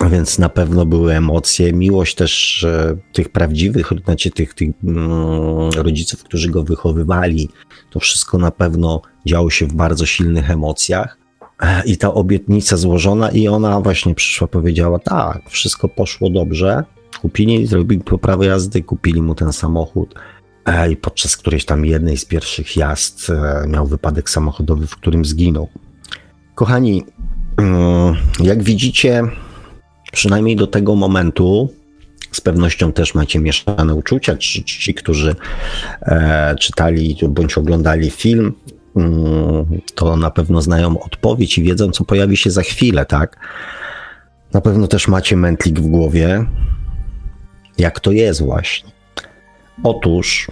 Mm, 0.00 0.12
więc 0.12 0.38
na 0.38 0.48
pewno 0.48 0.86
były 0.86 1.14
emocje, 1.14 1.72
miłość 1.72 2.14
też 2.14 2.66
tych 3.12 3.28
prawdziwych, 3.28 3.92
znaczy 4.04 4.30
tych, 4.30 4.54
tych 4.54 4.70
mm, 4.84 5.70
rodziców, 5.76 6.24
którzy 6.24 6.50
go 6.50 6.64
wychowywali. 6.64 7.48
To 7.90 8.00
wszystko 8.00 8.38
na 8.38 8.50
pewno 8.50 9.02
działo 9.26 9.50
się 9.50 9.66
w 9.66 9.72
bardzo 9.72 10.06
silnych 10.06 10.50
emocjach. 10.50 11.18
I 11.84 11.96
ta 11.96 12.14
obietnica 12.14 12.76
złożona, 12.76 13.30
i 13.30 13.48
ona 13.48 13.80
właśnie 13.80 14.14
przyszła, 14.14 14.46
powiedziała: 14.46 14.98
Tak, 14.98 15.50
wszystko 15.50 15.88
poszło 15.88 16.30
dobrze. 16.30 16.84
Kupili, 17.20 17.66
zrobili 17.66 18.02
poprawę 18.02 18.46
jazdy, 18.46 18.82
kupili 18.82 19.22
mu 19.22 19.34
ten 19.34 19.52
samochód. 19.52 20.14
I 20.90 20.96
podczas 20.96 21.36
którejś 21.36 21.64
tam 21.64 21.84
jednej 21.84 22.16
z 22.16 22.24
pierwszych 22.24 22.76
jazd 22.76 23.30
e, 23.30 23.68
miał 23.68 23.86
wypadek 23.86 24.30
samochodowy, 24.30 24.86
w 24.86 24.96
którym 24.96 25.24
zginął. 25.24 25.68
Kochani, 26.54 27.04
mm, 27.56 28.14
jak 28.40 28.62
widzicie, 28.62 29.22
przynajmniej 30.12 30.56
do 30.56 30.66
tego 30.66 30.96
momentu, 30.96 31.72
z 32.32 32.40
pewnością 32.40 32.92
też 32.92 33.14
macie 33.14 33.38
mieszane 33.38 33.94
uczucia. 33.94 34.36
Ci, 34.36 34.64
ci 34.64 34.94
którzy 34.94 35.36
e, 36.02 36.54
czytali 36.60 37.16
bądź 37.28 37.58
oglądali 37.58 38.10
film, 38.10 38.52
mm, 38.96 39.80
to 39.94 40.16
na 40.16 40.30
pewno 40.30 40.62
znają 40.62 41.00
odpowiedź 41.00 41.58
i 41.58 41.62
wiedzą, 41.62 41.90
co 41.90 42.04
pojawi 42.04 42.36
się 42.36 42.50
za 42.50 42.62
chwilę, 42.62 43.06
tak? 43.06 43.36
Na 44.52 44.60
pewno 44.60 44.86
też 44.86 45.08
macie 45.08 45.36
mętlik 45.36 45.80
w 45.80 45.86
głowie, 45.86 46.44
jak 47.78 48.00
to 48.00 48.12
jest 48.12 48.42
właśnie. 48.42 48.90
Otóż, 49.84 50.50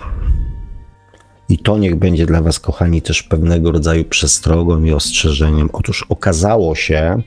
i 1.49 1.59
to 1.59 1.79
niech 1.79 1.97
będzie 1.97 2.27
dla 2.27 2.43
Was, 2.43 2.61
kochani, 2.61 3.03
też 3.03 3.23
pewnego 3.23 3.73
rodzaju 3.73 4.05
przestrogą 4.05 4.85
i 4.85 4.93
ostrzeżeniem. 4.93 5.71
Otóż 5.73 6.07
okazało 6.09 6.75
się, 6.75 7.23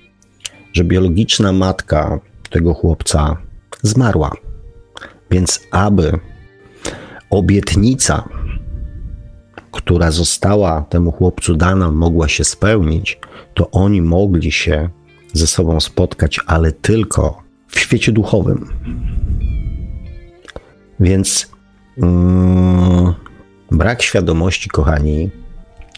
że 0.74 0.84
biologiczna 0.84 1.52
matka 1.52 2.20
tego 2.50 2.74
chłopca 2.74 3.38
zmarła. 3.82 4.32
Więc 5.32 5.62
aby 5.72 6.20
obietnica, 7.30 8.30
która 9.72 10.12
została 10.12 10.82
temu 10.82 11.12
chłopcu 11.12 11.56
dana, 11.56 11.92
mogła 11.92 12.28
się 12.28 12.44
spełnić, 12.44 13.20
to 13.54 13.72
oni 13.72 14.02
mogli 14.02 14.52
się 14.52 14.90
ze 15.34 15.48
sobą 15.48 15.80
spotkać, 15.80 16.40
ale 16.48 16.72
tylko 16.72 17.44
w 17.68 17.80
świecie 17.80 18.12
duchowym. 18.12 18.70
Więc 21.00 21.52
mm, 21.98 23.14
brak 23.72 24.02
świadomości, 24.02 24.70
kochani, 24.70 25.30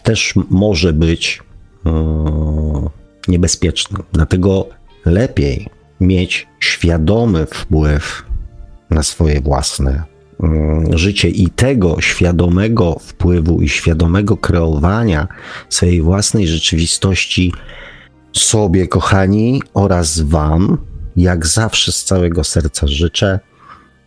też 0.02 0.34
może 0.50 0.92
być 0.92 1.42
mm, 1.84 2.88
niebezpieczny. 3.28 3.98
Dlatego 4.12 4.68
lepiej 5.04 5.68
mieć 6.00 6.48
świadomy 6.60 7.46
wpływ 7.46 8.22
na 8.90 9.02
swoje 9.02 9.40
własne 9.40 10.02
mm, 10.42 10.98
życie 10.98 11.28
i 11.28 11.50
tego 11.50 12.00
świadomego 12.00 12.98
wpływu 13.00 13.60
i 13.60 13.68
świadomego 13.68 14.36
kreowania 14.36 15.28
swojej 15.68 16.02
własnej 16.02 16.48
rzeczywistości 16.48 17.52
sobie, 18.32 18.88
kochani, 18.88 19.62
oraz 19.74 20.20
Wam, 20.20 20.78
jak 21.16 21.46
zawsze 21.46 21.92
z 21.92 22.04
całego 22.04 22.44
serca 22.44 22.86
życzę, 22.86 23.40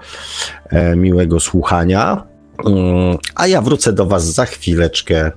e, 0.71 0.97
miłego 0.97 1.41
słuchania. 1.41 2.25
Mm, 2.67 3.19
a 3.35 3.47
ja 3.47 3.63
wrócę 3.63 3.93
do 3.93 4.07
Was 4.07 4.35
za 4.35 4.47
chwileczkę 4.47 5.31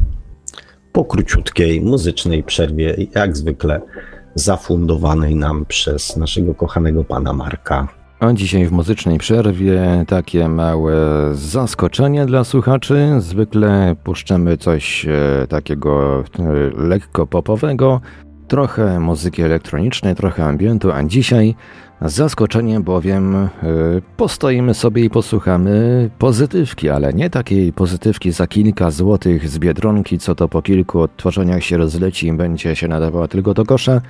po 0.91 1.05
króciutkiej 1.05 1.81
muzycznej 1.81 2.43
przerwie, 2.43 2.95
jak 3.15 3.37
zwykle 3.37 3.81
zafundowanej 4.39 5.35
nam 5.35 5.65
przez 5.65 6.17
naszego 6.17 6.55
kochanego 6.55 7.03
pana 7.03 7.33
Marka. 7.33 7.87
A 8.19 8.33
dzisiaj 8.33 8.65
w 8.65 8.71
muzycznej 8.71 9.17
przerwie 9.17 10.03
takie 10.07 10.49
małe 10.49 10.95
zaskoczenie 11.33 12.25
dla 12.25 12.43
słuchaczy. 12.43 13.07
Zwykle 13.19 13.95
puszczamy 14.03 14.57
coś 14.57 15.05
e, 15.05 15.47
takiego 15.47 16.19
e, 16.19 16.43
lekko 16.77 17.27
popowego, 17.27 18.01
trochę 18.47 18.99
muzyki 18.99 19.41
elektronicznej, 19.41 20.15
trochę 20.15 20.45
ambientu, 20.45 20.91
a 20.91 21.03
dzisiaj 21.03 21.55
zaskoczenie, 22.01 22.79
bowiem 22.79 23.35
e, 23.35 23.49
postoimy 24.17 24.73
sobie 24.73 25.03
i 25.03 25.09
posłuchamy 25.09 26.09
pozytywki, 26.19 26.89
ale 26.89 27.13
nie 27.13 27.29
takiej 27.29 27.73
pozytywki 27.73 28.31
za 28.31 28.47
kilka 28.47 28.91
złotych 28.91 29.49
z 29.49 29.59
Biedronki, 29.59 30.19
co 30.19 30.35
to 30.35 30.47
po 30.47 30.61
kilku 30.61 30.99
odtworzeniach 30.99 31.63
się 31.63 31.77
rozleci 31.77 32.27
i 32.27 32.33
będzie 32.33 32.75
się 32.75 32.87
nadawała 32.87 33.27
tylko 33.27 33.53
do 33.53 33.65
kosza, 33.65 34.01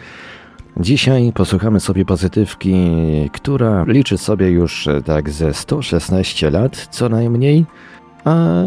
Dzisiaj 0.80 1.32
posłuchamy 1.36 1.80
sobie 1.80 2.06
pozytywki, 2.06 2.76
która 3.34 3.84
liczy 3.88 4.18
sobie 4.18 4.50
już 4.50 4.88
e, 4.88 5.02
tak 5.02 5.30
ze 5.30 5.54
116 5.54 6.52
lat 6.52 6.88
co 6.92 7.10
najmniej, 7.10 7.66
a 8.26 8.64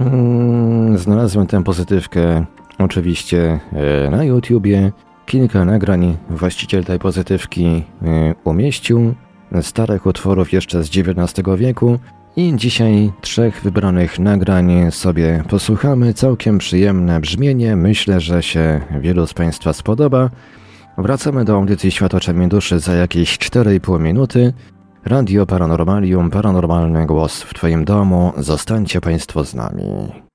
mm, 0.00 0.98
znalazłem 0.98 1.46
tę 1.46 1.64
pozytywkę 1.64 2.44
oczywiście 2.78 3.60
e, 3.72 4.10
na 4.10 4.24
YouTubie. 4.24 4.92
Kilka 5.30 5.64
nagrań 5.64 6.16
właściciel 6.30 6.84
tej 6.84 6.98
pozytywki 6.98 7.64
e, 7.66 8.34
umieścił, 8.44 9.14
starych 9.62 10.06
utworów 10.06 10.52
jeszcze 10.52 10.82
z 10.82 10.88
XIX 10.88 11.48
wieku 11.56 11.98
i 12.36 12.52
dzisiaj 12.56 13.12
trzech 13.20 13.60
wybranych 13.62 14.18
nagrań 14.18 14.90
sobie 14.90 15.44
posłuchamy. 15.48 16.14
Całkiem 16.14 16.58
przyjemne 16.58 17.20
brzmienie, 17.20 17.76
myślę, 17.76 18.20
że 18.20 18.42
się 18.42 18.80
wielu 19.00 19.26
z 19.26 19.34
Państwa 19.34 19.72
spodoba. 19.72 20.30
Wracamy 20.98 21.44
do 21.44 21.54
audycji 21.54 21.90
Świat 21.90 22.14
oczami 22.14 22.48
duszy 22.48 22.80
za 22.80 22.94
jakieś 22.94 23.38
4,5 23.38 24.00
minuty. 24.00 24.52
Radio 25.04 25.46
Paranormalium, 25.46 26.30
paranormalny 26.30 27.06
głos 27.06 27.42
w 27.42 27.54
Twoim 27.54 27.84
domu. 27.84 28.32
Zostańcie 28.36 29.00
Państwo 29.00 29.44
z 29.44 29.54
nami. 29.54 30.29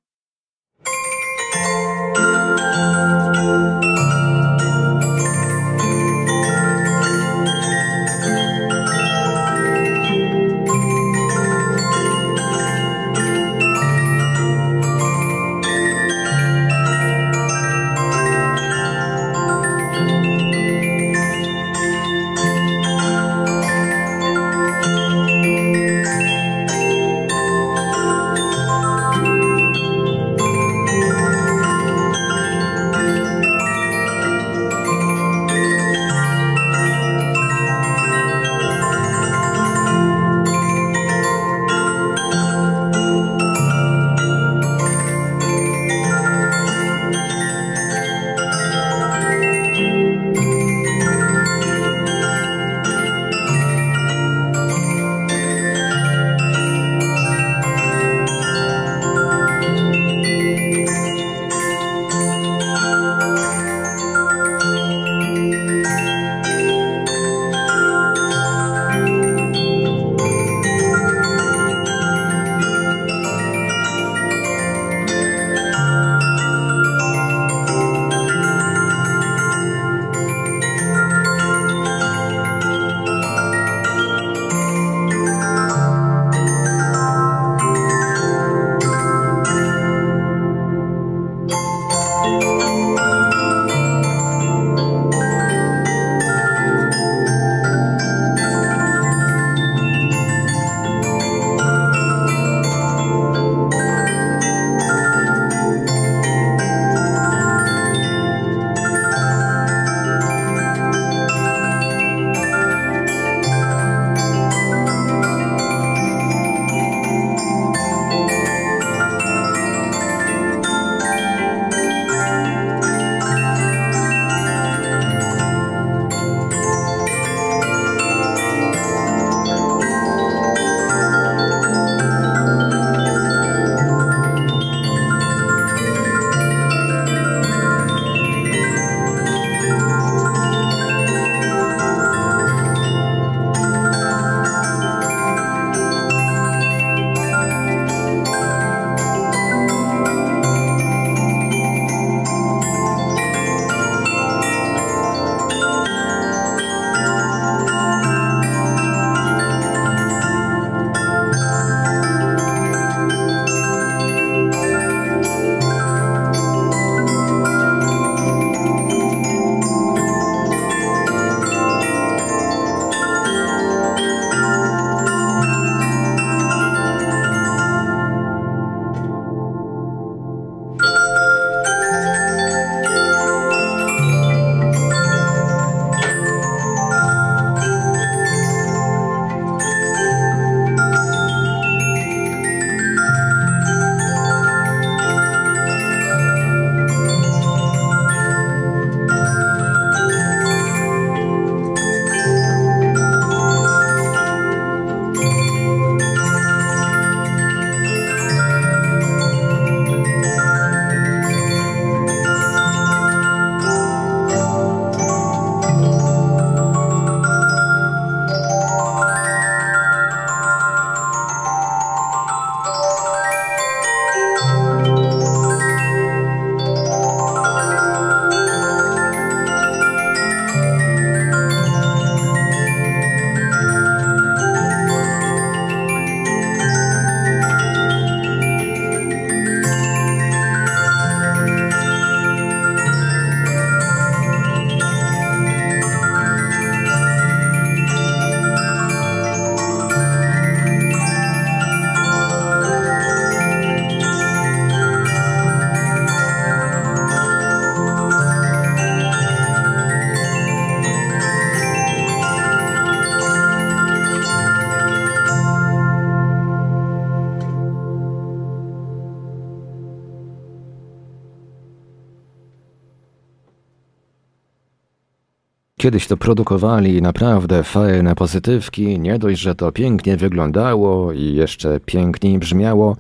Kiedyś 275.85 276.07
to 276.07 276.17
produkowali 276.17 277.01
naprawdę 277.01 277.63
fajne 277.63 278.15
pozytywki, 278.15 278.99
nie 278.99 279.19
dość, 279.19 279.41
że 279.41 279.55
to 279.55 279.71
pięknie 279.71 280.17
wyglądało 280.17 281.13
i 281.13 281.33
jeszcze 281.33 281.79
piękniej 281.79 282.39
brzmiało, 282.39 282.97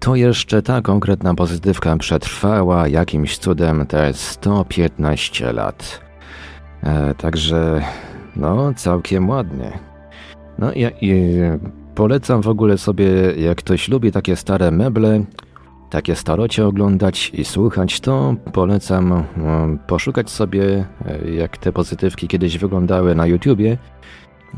to 0.00 0.16
jeszcze 0.16 0.62
ta 0.62 0.80
konkretna 0.80 1.34
pozytywka 1.34 1.96
przetrwała 1.96 2.88
jakimś 2.88 3.38
cudem 3.38 3.86
te 3.86 4.12
115 4.12 5.52
lat. 5.52 6.00
E, 6.82 7.14
także, 7.14 7.82
no, 8.36 8.74
całkiem 8.76 9.28
ładnie. 9.28 9.78
No 10.58 10.72
i, 10.72 10.86
i 11.00 11.34
polecam 11.94 12.42
w 12.42 12.48
ogóle 12.48 12.78
sobie, 12.78 13.06
jak 13.36 13.58
ktoś 13.58 13.88
lubi 13.88 14.12
takie 14.12 14.36
stare 14.36 14.70
meble, 14.70 15.24
takie 15.92 16.16
starocie 16.16 16.66
oglądać 16.66 17.30
i 17.34 17.44
słuchać, 17.44 18.00
to 18.00 18.34
polecam 18.52 19.24
no, 19.36 19.68
poszukać 19.86 20.30
sobie, 20.30 20.84
e, 21.06 21.30
jak 21.30 21.56
te 21.56 21.72
pozytywki 21.72 22.28
kiedyś 22.28 22.58
wyglądały 22.58 23.14
na 23.14 23.26
YouTubie. 23.26 23.78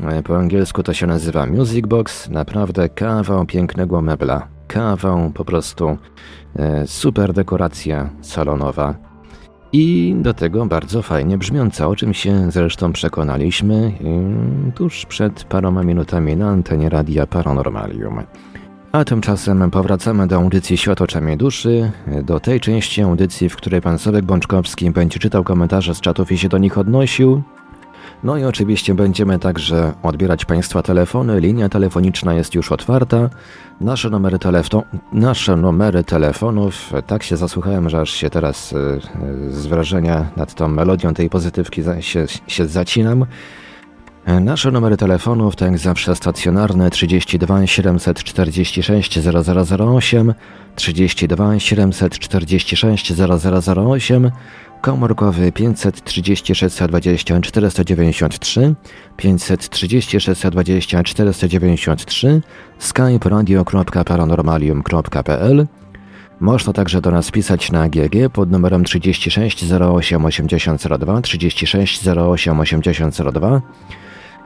E, 0.01 0.23
po 0.23 0.37
angielsku 0.37 0.83
to 0.83 0.93
się 0.93 1.07
nazywa 1.07 1.45
Music 1.45 1.87
Box. 1.87 2.29
Naprawdę 2.29 2.89
kawał 2.89 3.45
pięknego 3.45 4.01
mebla. 4.01 4.47
Kawał 4.67 5.31
po 5.31 5.45
prostu 5.45 5.97
e, 6.55 6.87
super 6.87 7.33
dekoracja 7.33 8.09
salonowa. 8.21 8.95
I 9.73 10.15
do 10.17 10.33
tego 10.33 10.65
bardzo 10.65 11.01
fajnie 11.01 11.37
brzmiąca, 11.37 11.87
o 11.87 11.95
czym 11.95 12.13
się 12.13 12.51
zresztą 12.51 12.93
przekonaliśmy 12.93 13.91
tuż 14.75 15.05
przed 15.05 15.43
paroma 15.43 15.83
minutami 15.83 16.35
na 16.35 16.49
antenie 16.49 16.89
Radia 16.89 17.27
Paranormalium. 17.27 18.23
A 18.95 19.05
tymczasem 19.05 19.71
powracamy 19.71 20.27
do 20.27 20.35
audycji 20.35 20.77
Świat 20.77 21.01
oczami 21.01 21.37
duszy, 21.37 21.91
do 22.23 22.39
tej 22.39 22.59
części 22.59 23.01
audycji, 23.01 23.49
w 23.49 23.55
której 23.55 23.81
pan 23.81 23.99
Sławek 23.99 24.25
Bączkowski 24.25 24.91
będzie 24.91 25.19
czytał 25.19 25.43
komentarze 25.43 25.95
z 25.95 26.01
czatów 26.01 26.31
i 26.31 26.37
się 26.37 26.49
do 26.49 26.57
nich 26.57 26.77
odnosił. 26.77 27.41
No 28.23 28.37
i 28.37 28.43
oczywiście 28.43 28.93
będziemy 28.93 29.39
także 29.39 29.93
odbierać 30.03 30.45
Państwa 30.45 30.81
telefony. 30.81 31.39
Linia 31.39 31.69
telefoniczna 31.69 32.33
jest 32.33 32.55
już 32.55 32.71
otwarta. 32.71 33.29
Nasze 33.81 34.09
numery, 34.09 34.39
telefon 34.39 34.81
nasze 35.13 35.55
numery 35.55 36.03
telefonów, 36.03 36.93
tak 37.07 37.23
się 37.23 37.37
zasłuchałem, 37.37 37.89
że 37.89 38.01
aż 38.01 38.09
się 38.09 38.29
teraz 38.29 38.73
y, 38.73 38.75
y, 39.47 39.51
z 39.51 39.65
wrażenia 39.65 40.25
nad 40.37 40.53
tą 40.53 40.67
melodią 40.67 41.13
tej 41.13 41.29
pozytywki 41.29 41.83
się, 41.99 42.25
się 42.47 42.65
zacinam. 42.65 43.25
Nasze 44.25 44.71
numery 44.71 44.97
telefonów 44.97 45.55
to 45.55 45.65
jak 45.65 45.77
zawsze 45.77 46.15
stacjonarne 46.15 46.89
32 46.89 47.67
746 47.67 49.19
0008, 49.19 50.33
32 50.75 51.59
746 51.59 53.13
0008, 53.13 54.31
komórkowy 54.81 55.51
536 55.51 56.79
20 56.87 57.41
493, 57.41 58.75
536 59.17 60.41
20 60.51 61.03
493, 61.03 62.41
skype 62.79 63.29
radio.paranormalium.pl 63.29 65.67
można 66.39 66.73
także 66.73 67.01
do 67.01 67.11
nas 67.11 67.31
pisać 67.31 67.71
na 67.71 67.89
GG 67.89 68.29
pod 68.33 68.51
numerem 68.51 68.83
36 68.83 69.71
08 69.71 70.25
8002, 70.25 71.21
36 71.21 72.07
08 72.07 72.59
8002, 72.59 73.61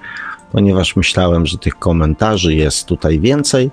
ponieważ 0.52 0.96
myślałem, 0.96 1.46
że 1.46 1.58
tych 1.58 1.78
komentarzy 1.78 2.54
jest 2.54 2.86
tutaj 2.86 3.20
więcej. 3.20 3.70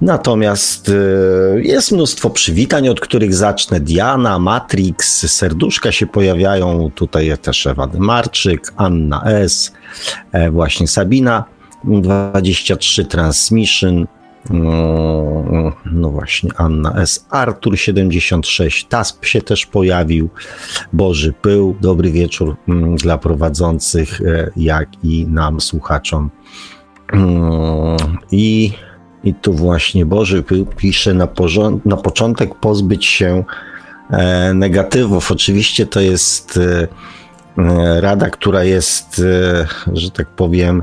Natomiast 0.00 0.88
e, 0.88 1.62
jest 1.62 1.92
mnóstwo 1.92 2.30
przywitań, 2.30 2.88
od 2.88 3.00
których 3.00 3.34
zacznę. 3.34 3.80
Diana, 3.80 4.38
Matrix, 4.38 5.32
serduszka 5.32 5.92
się 5.92 6.06
pojawiają. 6.06 6.90
Tutaj 6.94 7.38
też 7.38 7.66
Ewa 7.66 7.86
Demarczyk, 7.86 8.72
Anna 8.76 9.22
S., 9.24 9.72
e, 10.32 10.50
właśnie 10.50 10.88
Sabina 10.88 11.44
23 11.84 13.04
Transmission, 13.04 14.06
no, 14.50 15.72
no 15.92 16.10
właśnie, 16.10 16.50
Anna 16.56 16.94
S. 16.94 17.26
Artur 17.30 17.78
76, 17.78 18.84
Tasp 18.84 19.24
się 19.24 19.42
też 19.42 19.66
pojawił, 19.66 20.28
Boży 20.92 21.32
Pył, 21.32 21.76
dobry 21.80 22.10
wieczór 22.10 22.56
mm, 22.68 22.96
dla 22.96 23.18
prowadzących, 23.18 24.20
e, 24.20 24.50
jak 24.56 24.88
i 25.04 25.26
nam, 25.26 25.60
słuchaczom. 25.60 26.30
Mm, 27.12 27.96
I, 28.32 28.72
i 29.24 29.34
tu 29.34 29.52
właśnie 29.52 30.06
Boży 30.06 30.42
Pył 30.42 30.66
pisze 30.66 31.14
na, 31.14 31.28
na 31.84 31.96
początek 31.96 32.54
pozbyć 32.54 33.04
się 33.04 33.44
e, 34.10 34.54
negatywów. 34.54 35.32
Oczywiście 35.32 35.86
to 35.86 36.00
jest 36.00 36.56
e, 36.56 38.00
rada, 38.00 38.30
która 38.30 38.64
jest, 38.64 39.22
że 39.92 40.10
tak 40.10 40.28
powiem, 40.28 40.82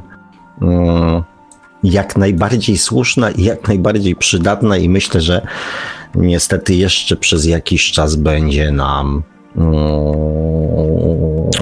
mm, 0.61 1.23
jak 1.83 2.17
najbardziej 2.17 2.77
słuszna 2.77 3.31
i 3.31 3.43
jak 3.43 3.67
najbardziej 3.67 4.15
przydatna, 4.15 4.77
i 4.77 4.89
myślę, 4.89 5.21
że 5.21 5.47
niestety 6.15 6.75
jeszcze 6.75 7.15
przez 7.15 7.45
jakiś 7.45 7.91
czas 7.91 8.15
będzie 8.15 8.71
nam 8.71 9.23
mm, 9.57 9.71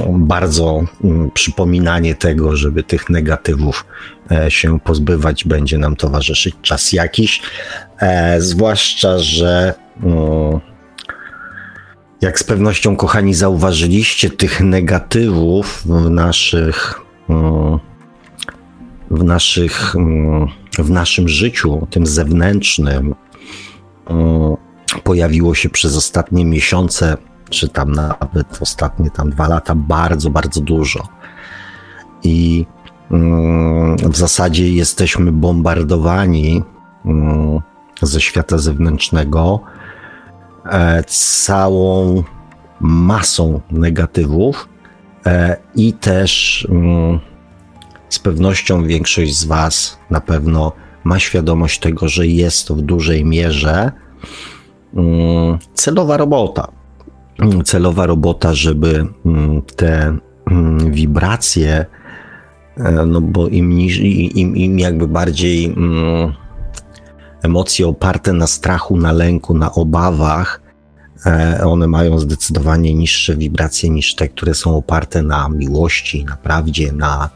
bardzo 0.09 0.83
mm, 1.03 1.31
przypominanie 1.31 2.15
tego, 2.15 2.55
żeby 2.55 2.83
tych 2.83 3.09
negatywów 3.09 3.85
e, 4.31 4.51
się 4.51 4.79
pozbywać, 4.79 5.45
będzie 5.45 5.77
nam 5.77 5.95
towarzyszyć 5.95 6.55
czas 6.61 6.93
jakiś. 6.93 7.41
E, 7.99 8.41
zwłaszcza, 8.41 9.19
że 9.19 9.73
mm, 10.03 10.59
jak 12.21 12.39
z 12.39 12.43
pewnością, 12.43 12.95
kochani, 12.95 13.33
zauważyliście, 13.33 14.29
tych 14.29 14.61
negatywów 14.61 15.81
w 15.85 16.09
naszych 16.09 17.01
w, 19.11 19.23
naszych, 19.23 19.95
mm, 19.95 20.47
w 20.79 20.89
naszym 20.89 21.29
życiu, 21.29 21.87
tym 21.89 22.05
zewnętrznym, 22.05 23.15
mm, 24.09 24.55
pojawiło 25.03 25.55
się 25.55 25.69
przez 25.69 25.97
ostatnie 25.97 26.45
miesiące, 26.45 27.17
czy 27.49 27.69
tam 27.69 27.91
nawet 27.91 28.61
ostatnie 28.61 29.11
tam 29.11 29.29
dwa 29.29 29.47
lata, 29.47 29.75
bardzo, 29.75 30.29
bardzo 30.29 30.61
dużo. 30.61 31.07
I 32.23 32.65
mm, 33.11 33.97
w 33.97 34.17
zasadzie 34.17 34.73
jesteśmy 34.73 35.31
bombardowani 35.31 36.63
ze 38.01 38.21
świata 38.21 38.57
zewnętrznego 38.57 39.59
e, 40.65 41.03
całą 41.43 42.23
masą 42.79 43.61
negatywów 43.71 44.69
e, 45.25 45.57
i 45.75 45.93
też 45.93 46.67
z 48.09 48.19
pewnością 48.19 48.83
większość 48.83 49.37
z 49.37 49.45
Was 49.45 49.99
na 50.09 50.21
pewno 50.21 50.71
ma 51.03 51.19
świadomość 51.19 51.79
tego, 51.79 52.09
że 52.09 52.27
jest 52.27 52.67
to 52.67 52.75
w 52.75 52.81
dużej 52.81 53.25
mierze 53.25 53.91
mm, 54.93 55.57
celowa 55.73 56.17
robota. 56.17 56.71
Mm, 57.39 57.63
celowa 57.63 58.05
robota, 58.05 58.53
żeby 58.53 59.07
mm, 59.25 59.61
te 59.75 60.17
wibracje, 60.91 61.85
e, 62.77 63.05
no 63.05 63.21
bo 63.21 63.47
im, 63.47 63.71
im, 63.71 64.55
im 64.55 64.79
jakby 64.79 65.07
bardziej 65.07 65.75
emocje 67.43 67.87
oparte 67.87 68.33
na 68.33 68.47
strachu, 68.47 68.97
na 68.97 69.11
lęku, 69.11 69.53
na 69.53 69.71
obawach, 69.71 70.61
e, 71.25 71.61
one 71.63 71.87
mają 71.87 72.19
zdecydowanie 72.19 72.93
niższe 72.93 73.35
wibracje 73.35 73.89
niż 73.89 74.15
te, 74.15 74.27
które 74.27 74.53
są 74.53 74.77
oparte 74.77 75.23
na 75.23 75.49
miłości, 75.49 76.25
na 76.25 76.35
prawdzie, 76.35 76.91
na 76.91 77.29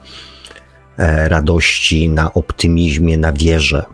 radości, 1.28 2.10
na 2.10 2.34
optymizmie, 2.34 3.18
na 3.18 3.34
wierze. 3.34 3.86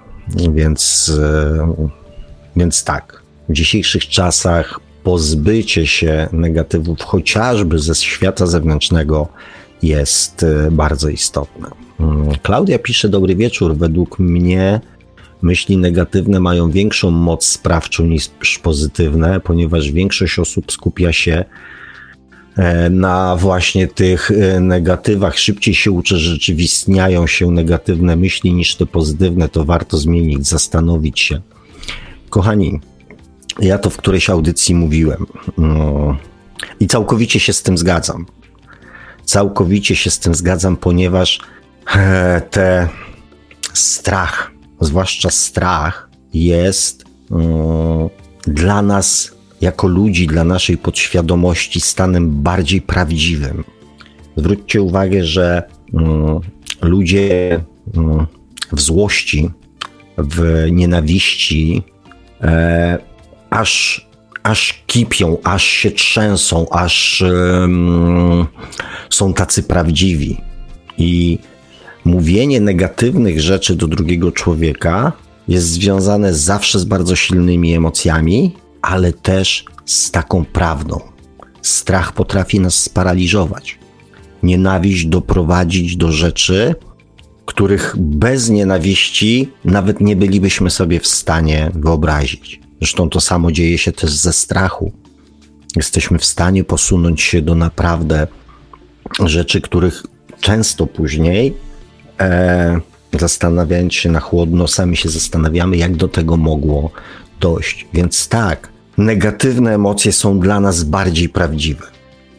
Więc, 0.54 1.12
e, 1.24 1.90
więc 2.56 2.84
tak, 2.84 3.22
w 3.50 3.54
dzisiejszych 3.54 4.08
czasach 4.08 4.80
pozbycie 5.04 5.88
się 5.88 6.30
negatywów 6.32 7.02
chociażby 7.02 7.80
ze 7.80 7.96
świata 7.96 8.46
zewnętrznego 8.46 9.28
jest 9.82 10.44
e, 10.44 10.72
bardzo 10.72 11.10
istotne. 11.10 11.68
Mm, 12.00 12.30
Klaudia 12.44 12.80
pisze: 12.80 13.10
Dobry 13.10 13.36
wieczór. 13.36 13.78
Według 13.78 14.20
mnie 14.20 14.82
myśli 15.42 15.78
negatywne 15.78 16.40
mają 16.40 16.72
większą 16.72 17.12
moc 17.12 17.46
sprawczą 17.46 18.06
niż 18.06 18.30
pozytywne, 18.64 19.40
ponieważ 19.40 19.92
większość 19.92 20.40
osób 20.40 20.72
skupia 20.72 21.14
się 21.14 21.34
e, 21.34 21.46
na 22.90 23.36
właśnie 23.36 23.88
tych 23.88 24.32
e, 24.32 24.60
negatywach. 24.60 25.40
Szybciej 25.40 25.76
się 25.76 25.92
uczy, 25.92 26.18
że 26.18 26.30
rzeczywistniają 26.30 27.28
się 27.28 27.52
negatywne 27.52 28.16
myśli 28.16 28.54
niż 28.54 28.76
te 28.76 28.86
pozytywne. 28.86 29.50
To 29.50 29.66
warto 29.66 29.98
zmienić, 29.98 30.48
zastanowić 30.48 31.20
się. 31.20 31.42
Kochani, 32.30 32.80
ja 33.60 33.78
to 33.78 33.90
w 33.90 33.98
którejś 33.98 34.30
audycji 34.30 34.76
mówiłem 34.76 35.26
no, 35.58 36.18
i 36.80 36.88
całkowicie 36.88 37.40
się 37.40 37.54
z 37.54 37.64
tym 37.64 37.78
zgadzam. 37.78 38.26
Całkowicie 39.26 39.96
się 39.96 40.12
z 40.12 40.20
tym 40.20 40.36
zgadzam, 40.36 40.78
ponieważ 40.78 41.40
e, 41.96 42.42
te 42.52 42.88
strach, 43.74 44.52
zwłaszcza 44.82 45.30
strach, 45.30 46.10
jest 46.34 47.06
mm, 47.32 48.10
dla 48.42 48.82
nas, 48.82 49.32
jako 49.62 49.88
ludzi, 49.88 50.28
dla 50.28 50.44
naszej 50.44 50.78
podświadomości, 50.78 51.82
stanem 51.82 52.44
bardziej 52.44 52.82
prawdziwym. 52.82 53.64
Zwróćcie 54.38 54.82
uwagę, 54.82 55.26
że 55.26 55.64
mm, 55.94 56.40
ludzie 56.82 57.60
mm, 57.96 58.26
w 58.72 58.82
złości, 58.82 59.50
w 60.18 60.68
nienawiści, 60.72 61.84
e, 62.42 62.98
aż, 63.50 64.08
aż 64.44 64.84
kipią, 64.88 65.38
aż 65.44 65.64
się 65.64 65.92
trzęsą, 65.92 66.70
aż 66.70 67.24
są 69.10 69.34
tacy 69.34 69.64
prawdziwi. 69.64 70.38
I 70.98 71.40
mówienie 72.06 72.62
negatywnych 72.62 73.42
rzeczy 73.42 73.76
do 73.76 73.88
drugiego 73.88 74.32
człowieka 74.32 75.12
jest 75.48 75.68
związane 75.68 76.34
zawsze 76.34 76.80
z 76.80 76.86
bardzo 76.86 77.16
silnymi 77.16 77.74
emocjami, 77.74 78.54
ale 78.82 79.14
też 79.14 79.66
z 79.86 80.12
taką 80.12 80.46
prawdą. 80.46 81.00
Strach 81.62 82.14
potrafi 82.14 82.60
nas 82.60 82.76
sparaliżować. 82.76 83.80
Nienawiść 84.44 85.06
doprowadzić 85.06 85.96
do 85.96 86.12
rzeczy, 86.12 86.76
których 87.46 87.96
bez 87.98 88.50
nienawiści 88.50 89.50
nawet 89.66 90.02
nie 90.02 90.16
bylibyśmy 90.16 90.70
sobie 90.70 91.00
w 91.00 91.08
stanie 91.08 91.72
wyobrazić. 91.74 92.60
Zresztą 92.80 93.10
to 93.10 93.22
samo 93.22 93.52
dzieje 93.52 93.78
się 93.78 93.92
też 93.92 94.12
ze 94.12 94.34
strachu. 94.34 94.92
Jesteśmy 95.76 96.20
w 96.20 96.26
stanie 96.26 96.64
posunąć 96.64 97.22
się 97.22 97.42
do 97.42 97.56
naprawdę 97.56 98.28
rzeczy, 99.26 99.62
których 99.62 100.04
często 100.42 100.88
później, 100.88 101.54
e, 102.20 102.80
zastanawiając 103.20 103.94
się 103.94 104.10
na 104.10 104.20
chłodno, 104.20 104.68
sami 104.68 104.98
się 104.98 105.10
zastanawiamy, 105.10 105.78
jak 105.78 105.96
do 105.96 106.08
tego 106.08 106.38
mogło 106.38 106.92
dojść. 107.40 107.88
Więc 107.94 108.28
tak, 108.28 108.70
negatywne 108.98 109.76
emocje 109.76 110.12
są 110.12 110.40
dla 110.40 110.60
nas 110.60 110.84
bardziej 110.84 111.30
prawdziwe, 111.30 111.86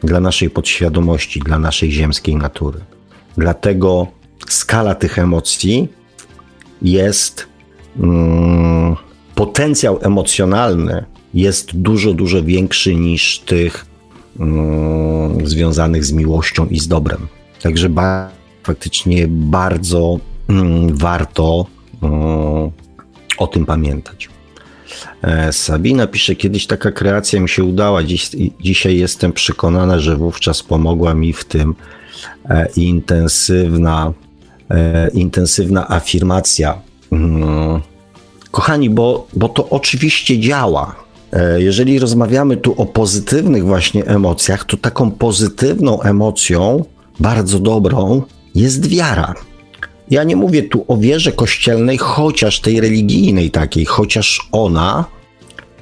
dla 0.03 0.21
naszej 0.21 0.51
podświadomości, 0.51 1.41
dla 1.41 1.59
naszej 1.59 1.93
ziemskiej 1.93 2.37
natury. 2.37 2.81
Dlatego 3.37 4.07
skala 4.49 4.95
tych 4.95 5.19
emocji 5.19 5.89
jest. 6.83 7.47
Mm, 8.01 8.97
potencjał 9.35 9.99
emocjonalny 10.03 11.05
jest 11.35 11.77
dużo, 11.77 12.15
dużo 12.15 12.43
większy 12.43 12.95
niż 12.95 13.39
tych 13.39 13.87
mm, 14.41 15.49
związanych 15.49 16.05
z 16.05 16.13
miłością 16.13 16.67
i 16.67 16.79
z 16.79 16.89
dobrem. 16.89 17.27
Także 17.63 17.89
ba 17.89 18.31
faktycznie 18.63 19.29
bardzo 19.29 20.19
mm, 20.49 20.97
warto 20.97 21.67
mm, 22.03 22.71
o 23.39 23.47
tym 23.47 23.67
pamiętać. 23.67 24.29
E, 25.22 25.53
Sabina 25.53 26.07
pisze, 26.07 26.36
kiedyś 26.36 26.66
taka 26.66 26.93
kreacja 26.93 27.41
mi 27.41 27.49
się 27.49 27.64
udała, 27.64 28.03
Dziś, 28.03 28.30
dzisiaj 28.61 28.99
jestem 28.99 29.32
przekonana, 29.32 29.99
że 29.99 30.16
wówczas 30.16 30.62
pomogła 30.62 31.14
mi 31.14 31.32
w 31.32 31.45
tym 31.45 31.74
e, 32.49 32.68
intensywna, 32.76 34.12
e, 34.70 35.11
intensywna 35.11 35.88
afirmacja 35.88 36.78
mm, 37.12 37.80
Kochani, 38.51 38.91
bo, 38.91 39.26
bo 39.32 39.49
to 39.49 39.68
oczywiście 39.68 40.38
działa. 40.38 40.95
Jeżeli 41.57 41.99
rozmawiamy 41.99 42.57
tu 42.57 42.74
o 42.82 42.86
pozytywnych 42.86 43.64
właśnie 43.64 44.05
emocjach, 44.07 44.64
to 44.64 44.76
taką 44.76 45.11
pozytywną 45.11 46.03
emocją, 46.03 46.84
bardzo 47.20 47.59
dobrą, 47.59 48.22
jest 48.55 48.86
wiara. 48.86 49.34
Ja 50.11 50.25
nie 50.25 50.37
mówię 50.37 50.63
tu 50.63 50.85
o 50.89 50.97
wierze 50.97 51.33
kościelnej, 51.33 51.99
chociaż 51.99 52.61
tej 52.61 52.81
religijnej 52.81 53.51
takiej, 53.51 53.85
chociaż 53.85 54.49
ona 54.53 55.05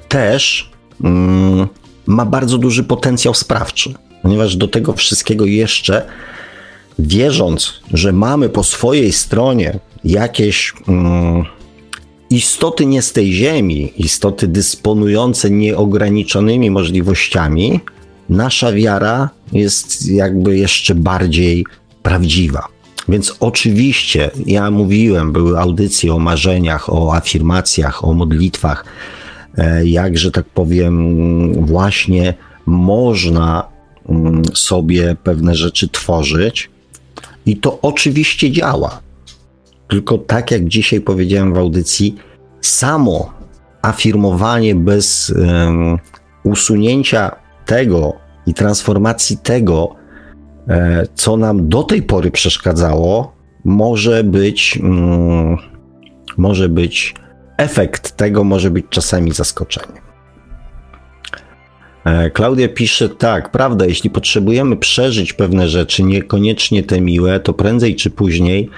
też 0.07 0.71
mm, 1.03 1.67
ma 2.05 2.25
bardzo 2.25 2.57
duży 2.57 2.83
potencjał 2.83 3.33
sprawczy, 3.33 3.93
ponieważ 4.21 4.55
do 4.55 4.67
tego 4.67 4.93
wszystkiego 4.93 5.45
jeszcze 5.45 6.05
wierząc, 6.99 7.73
że 7.93 8.13
mamy 8.13 8.49
po 8.49 8.63
swojej 8.63 9.13
stronie 9.13 9.79
jakieś. 10.03 10.73
Mm, 10.87 11.45
istoty 12.29 12.85
nie 12.85 13.01
z 13.01 13.13
tej 13.13 13.33
ziemi, 13.33 13.93
istoty 13.97 14.47
dysponujące 14.47 15.49
nieograniczonymi 15.49 16.71
możliwościami, 16.71 17.79
nasza 18.29 18.71
wiara 18.71 19.29
jest 19.51 20.07
jakby 20.07 20.57
jeszcze 20.57 20.95
bardziej 20.95 21.65
prawdziwa. 22.03 22.67
Więc 23.09 23.35
oczywiście, 23.39 24.31
ja 24.45 24.71
mówiłem, 24.71 25.31
były 25.31 25.59
audycje 25.59 26.13
o 26.13 26.19
marzeniach, 26.19 26.93
o 26.93 27.15
afirmacjach, 27.15 28.05
o 28.05 28.13
modlitwach, 28.13 28.85
e, 29.57 29.85
jak, 29.85 30.17
że 30.17 30.31
tak 30.31 30.45
powiem, 30.45 31.65
właśnie 31.65 32.33
można 32.65 33.63
mm, 34.09 34.41
sobie 34.53 35.15
pewne 35.23 35.55
rzeczy 35.55 35.89
tworzyć 35.89 36.69
i 37.45 37.57
to 37.57 37.79
oczywiście 37.81 38.51
działa. 38.51 38.99
Tylko 39.87 40.17
tak 40.17 40.51
jak 40.51 40.67
dzisiaj 40.67 41.01
powiedziałem 41.01 41.53
w 41.53 41.57
audycji, 41.57 42.15
samo 42.61 43.33
afirmowanie 43.81 44.75
bez 44.75 45.29
um, 45.29 45.97
usunięcia 46.43 47.31
tego 47.65 48.13
i 48.45 48.53
transformacji 48.53 49.37
tego, 49.37 49.95
co 51.15 51.37
nam 51.37 51.69
do 51.69 51.83
tej 51.83 52.01
pory 52.01 52.31
przeszkadzało, 52.31 53.35
może 53.65 54.23
być, 54.23 54.79
mm, 54.83 55.57
może 56.37 56.69
być 56.69 57.13
efekt 57.57 58.17
tego, 58.17 58.43
może 58.43 58.71
być 58.71 58.85
czasami 58.89 59.31
zaskoczenie. 59.31 60.01
E, 62.05 62.29
Klaudia 62.29 62.69
pisze 62.69 63.09
tak, 63.09 63.51
prawda, 63.51 63.85
jeśli 63.85 64.09
potrzebujemy 64.09 64.77
przeżyć 64.77 65.33
pewne 65.33 65.69
rzeczy, 65.69 66.03
niekoniecznie 66.03 66.83
te 66.83 67.01
miłe, 67.01 67.39
to 67.39 67.53
prędzej 67.53 67.95
czy 67.95 68.09
później 68.09 68.69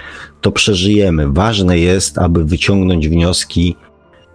to 0.41 0.51
przeżyjemy. 0.51 1.31
Ważne 1.31 1.79
jest, 1.79 2.17
aby 2.17 2.45
wyciągnąć 2.45 3.09
wnioski 3.09 3.75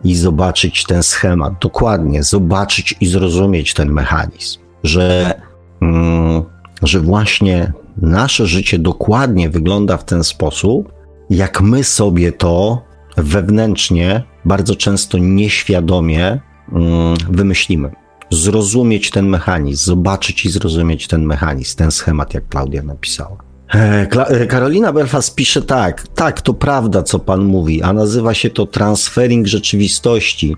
i 0.04 0.14
zobaczyć 0.14 0.84
ten 0.84 1.02
schemat. 1.02 1.52
Dokładnie, 1.60 2.22
zobaczyć 2.22 2.94
i 3.00 3.06
zrozumieć 3.06 3.74
ten 3.74 3.92
mechanizm, 3.92 4.58
że, 4.84 5.34
mm, 5.80 6.42
że 6.82 7.00
właśnie 7.00 7.72
nasze 7.96 8.46
życie 8.46 8.78
dokładnie 8.78 9.50
wygląda 9.50 9.96
w 9.96 10.04
ten 10.04 10.24
sposób, 10.24 10.92
jak 11.30 11.60
my 11.60 11.84
sobie 11.84 12.32
to 12.32 12.82
wewnętrznie, 13.16 14.22
bardzo 14.44 14.74
często 14.74 15.18
nieświadomie 15.18 16.40
mm, 16.72 17.16
wymyślimy 17.30 17.90
zrozumieć 18.30 19.10
ten 19.10 19.28
mechanizm, 19.28 19.84
zobaczyć 19.84 20.44
i 20.44 20.50
zrozumieć 20.50 21.06
ten 21.06 21.26
mechanizm, 21.26 21.76
ten 21.76 21.90
schemat, 21.90 22.34
jak 22.34 22.48
Klaudia 22.48 22.82
napisała. 22.82 23.36
E, 23.74 24.08
e, 24.28 24.46
Karolina 24.46 24.92
Belfast 24.92 25.34
pisze 25.34 25.62
tak, 25.62 26.08
tak, 26.08 26.40
to 26.40 26.54
prawda, 26.54 27.02
co 27.02 27.18
pan 27.18 27.44
mówi, 27.44 27.82
a 27.82 27.92
nazywa 27.92 28.34
się 28.34 28.50
to 28.50 28.66
transferring 28.66 29.46
rzeczywistości, 29.46 30.56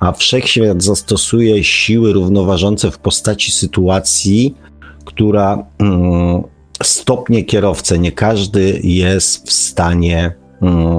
a 0.00 0.12
wszechświat 0.12 0.82
zastosuje 0.82 1.64
siły 1.64 2.12
równoważące 2.12 2.90
w 2.90 2.98
postaci 2.98 3.52
sytuacji, 3.52 4.54
która 5.14 5.66
mm, 5.78 6.42
stopnie 6.82 7.44
kierowcę. 7.44 7.98
Nie 7.98 8.12
każdy 8.12 8.80
jest 8.82 9.48
w 9.48 9.52
stanie 9.52 10.32
mm, 10.62 10.90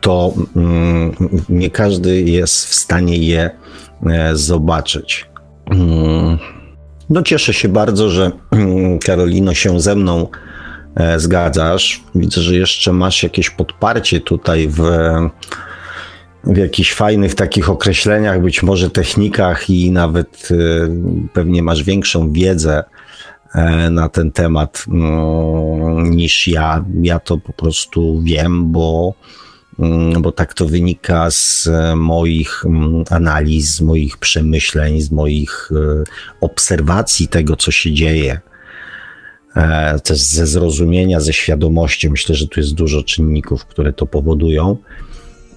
to 0.00 0.32
mm, 0.56 1.12
nie 1.48 1.70
każdy 1.70 2.22
jest 2.22 2.66
w 2.66 2.74
stanie 2.74 3.16
je 3.16 3.50
e, 4.06 4.36
zobaczyć. 4.36 5.30
No 7.10 7.22
cieszę 7.22 7.54
się 7.54 7.68
bardzo, 7.68 8.10
że 8.10 8.30
Karolino 9.06 9.54
się 9.54 9.80
ze 9.80 9.94
mną 9.94 10.28
e, 10.94 11.20
zgadzasz. 11.20 12.02
Widzę, 12.14 12.40
że 12.40 12.54
jeszcze 12.54 12.92
masz 12.92 13.22
jakieś 13.22 13.50
podparcie 13.50 14.20
tutaj 14.20 14.68
w, 14.68 14.80
w 16.44 16.56
jakichś 16.56 16.94
fajnych 16.94 17.34
takich 17.34 17.70
określeniach, 17.70 18.42
być 18.42 18.62
może 18.62 18.90
technikach 18.90 19.70
i 19.70 19.90
nawet 19.90 20.48
e, 20.50 20.56
pewnie 21.32 21.62
masz 21.62 21.82
większą 21.82 22.32
wiedzę 22.32 22.84
e, 23.54 23.90
na 23.90 24.08
ten 24.08 24.32
temat 24.32 24.84
mm, 24.88 26.10
niż 26.10 26.48
ja. 26.48 26.84
Ja 27.02 27.18
to 27.18 27.38
po 27.38 27.52
prostu 27.52 28.20
wiem, 28.22 28.72
bo 28.72 29.14
Mm, 29.78 30.22
bo 30.22 30.32
tak 30.32 30.54
to 30.54 30.66
wynika 30.66 31.30
z 31.30 31.66
e, 31.66 31.96
moich 31.96 32.62
mm, 32.66 33.04
analiz, 33.10 33.74
z 33.74 33.80
moich 33.80 34.16
przemyśleń, 34.16 35.00
z 35.00 35.10
moich 35.10 35.70
obserwacji 36.40 37.28
tego, 37.28 37.56
co 37.56 37.70
się 37.70 37.92
dzieje. 37.92 38.40
Też 40.04 40.18
ze 40.18 40.46
zrozumienia, 40.46 41.20
ze 41.20 41.32
świadomości. 41.32 42.10
Myślę, 42.10 42.34
że 42.34 42.48
tu 42.48 42.60
jest 42.60 42.74
dużo 42.74 43.02
czynników, 43.02 43.64
które 43.64 43.92
to 43.92 44.06
powodują. 44.06 44.76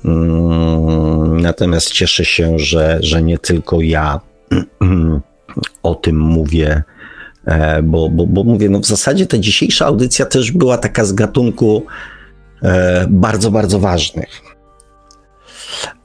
Mm, 0.05 1.41
natomiast 1.41 1.91
cieszę 1.91 2.25
się, 2.25 2.59
że, 2.59 2.97
że 3.01 3.21
nie 3.21 3.37
tylko 3.37 3.81
ja 3.81 4.19
o 5.83 5.95
tym 5.95 6.19
mówię, 6.19 6.83
bo, 7.83 8.09
bo, 8.09 8.27
bo 8.27 8.43
mówię, 8.43 8.69
no 8.69 8.79
w 8.79 8.85
zasadzie 8.85 9.25
ta 9.25 9.37
dzisiejsza 9.37 9.85
audycja 9.85 10.25
też 10.25 10.51
była 10.51 10.77
taka 10.77 11.05
z 11.05 11.13
gatunku 11.13 11.83
E, 12.63 13.05
bardzo, 13.09 13.51
bardzo 13.51 13.79
ważnych. 13.79 14.41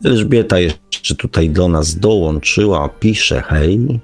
Elżbieta 0.05 0.59
jeszcze 0.59 1.14
tutaj 1.14 1.51
do 1.51 1.68
nas 1.68 1.99
dołączyła, 1.99 2.88
pisze 2.88 3.42
hej. 3.42 4.01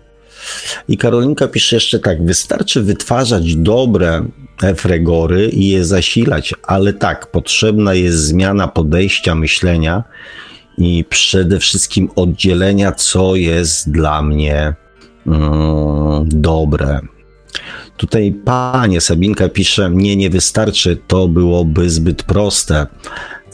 I 0.89 0.97
Karolinka 0.97 1.49
pisze 1.49 1.77
jeszcze 1.77 1.99
tak, 1.99 2.27
wystarczy 2.27 2.83
wytwarzać 2.83 3.57
dobre 3.57 4.25
efregory 4.63 5.49
i 5.49 5.69
je 5.69 5.85
zasilać, 5.85 6.55
ale 6.63 6.93
tak, 6.93 7.31
potrzebna 7.31 7.95
jest 7.95 8.19
zmiana 8.19 8.69
podejścia, 8.69 9.35
myślenia 9.35 10.05
i 10.79 11.05
przede 11.09 11.59
wszystkim 11.59 12.11
oddzielenia, 12.17 12.93
co 12.93 13.37
jest 13.37 13.91
dla 13.91 14.23
mnie 14.23 14.75
mm, 15.27 16.29
dobre. 16.29 17.01
Tutaj 17.97 18.35
panie 18.45 19.01
Sabinka 19.01 19.49
pisze, 19.49 19.91
mnie 19.91 20.17
nie 20.17 20.31
wystarczy, 20.31 20.99
to 21.07 21.29
byłoby 21.29 21.91
zbyt 21.91 22.23
proste. 22.23 22.87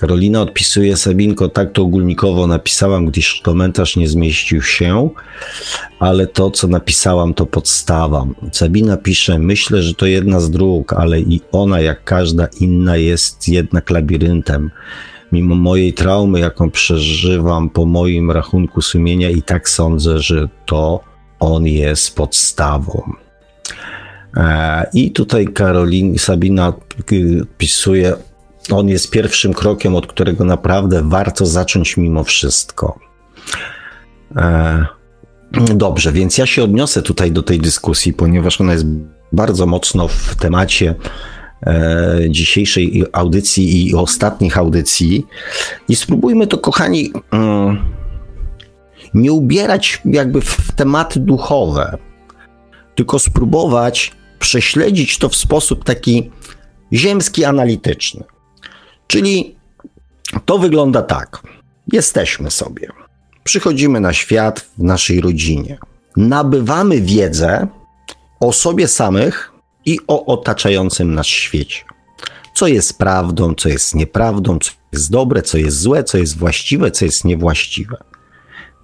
Karolina 0.00 0.40
odpisuje, 0.42 0.96
Sabinko, 0.96 1.48
tak 1.48 1.72
to 1.72 1.82
ogólnikowo 1.82 2.46
napisałam, 2.46 3.06
gdyż 3.06 3.40
komentarz 3.44 3.96
nie 3.96 4.08
zmieścił 4.08 4.62
się, 4.62 5.10
ale 5.98 6.26
to, 6.26 6.50
co 6.50 6.68
napisałam, 6.68 7.34
to 7.34 7.46
podstawa. 7.46 8.26
Sabina 8.52 8.96
pisze, 8.96 9.38
myślę, 9.38 9.82
że 9.82 9.94
to 9.94 10.06
jedna 10.06 10.40
z 10.40 10.50
dróg, 10.50 10.92
ale 10.92 11.20
i 11.20 11.40
ona, 11.52 11.80
jak 11.80 12.04
każda 12.04 12.48
inna, 12.60 12.96
jest 12.96 13.48
jednak 13.48 13.90
labiryntem. 13.90 14.70
Mimo 15.32 15.54
mojej 15.54 15.92
traumy, 15.92 16.40
jaką 16.40 16.70
przeżywam 16.70 17.70
po 17.70 17.86
moim 17.86 18.30
rachunku 18.30 18.82
sumienia, 18.82 19.30
i 19.30 19.42
tak 19.42 19.68
sądzę, 19.68 20.18
że 20.18 20.48
to 20.66 21.00
on 21.40 21.66
jest 21.66 22.16
podstawą. 22.16 23.12
E, 24.36 24.86
I 24.94 25.10
tutaj 25.10 25.46
Karolina 25.46 26.18
Sabina 26.18 26.72
pisuje, 27.58 28.12
on 28.70 28.88
jest 28.88 29.10
pierwszym 29.10 29.54
krokiem, 29.54 29.94
od 29.94 30.06
którego 30.06 30.44
naprawdę 30.44 31.02
warto 31.04 31.46
zacząć 31.46 31.96
mimo 31.96 32.24
wszystko. 32.24 32.98
E, 34.36 34.86
dobrze, 35.74 36.12
więc 36.12 36.38
ja 36.38 36.46
się 36.46 36.64
odniosę 36.64 37.02
tutaj 37.02 37.32
do 37.32 37.42
tej 37.42 37.58
dyskusji, 37.58 38.12
ponieważ 38.12 38.60
ona 38.60 38.72
jest 38.72 38.86
bardzo 39.32 39.66
mocno 39.66 40.08
w 40.08 40.34
temacie 40.34 40.94
e, 41.66 42.18
dzisiejszej 42.28 43.04
audycji 43.12 43.88
i 43.88 43.94
ostatnich 43.94 44.58
audycji. 44.58 45.26
I 45.88 45.96
spróbujmy 45.96 46.46
to, 46.46 46.58
kochani, 46.58 47.12
mm, 47.30 47.78
nie 49.14 49.32
ubierać 49.32 50.02
jakby 50.04 50.40
w 50.40 50.72
tematy 50.72 51.20
duchowe, 51.20 51.98
tylko 52.94 53.18
spróbować 53.18 54.12
prześledzić 54.38 55.18
to 55.18 55.28
w 55.28 55.36
sposób 55.36 55.84
taki 55.84 56.30
ziemski, 56.92 57.44
analityczny. 57.44 58.24
Czyli 59.10 59.56
to 60.44 60.58
wygląda 60.58 61.02
tak. 61.02 61.42
Jesteśmy 61.92 62.50
sobie. 62.50 62.88
Przychodzimy 63.44 64.00
na 64.00 64.12
świat 64.12 64.60
w 64.60 64.82
naszej 64.82 65.20
rodzinie. 65.20 65.78
Nabywamy 66.16 67.00
wiedzę 67.00 67.66
o 68.40 68.52
sobie 68.52 68.88
samych 68.88 69.52
i 69.86 69.98
o 70.08 70.26
otaczającym 70.26 71.14
nas 71.14 71.26
świecie. 71.26 71.84
Co 72.54 72.66
jest 72.66 72.98
prawdą, 72.98 73.54
co 73.54 73.68
jest 73.68 73.94
nieprawdą, 73.94 74.58
co 74.58 74.72
jest 74.92 75.10
dobre, 75.10 75.42
co 75.42 75.58
jest 75.58 75.80
złe, 75.80 76.04
co 76.04 76.18
jest 76.18 76.38
właściwe, 76.38 76.90
co 76.90 77.04
jest 77.04 77.24
niewłaściwe. 77.24 77.96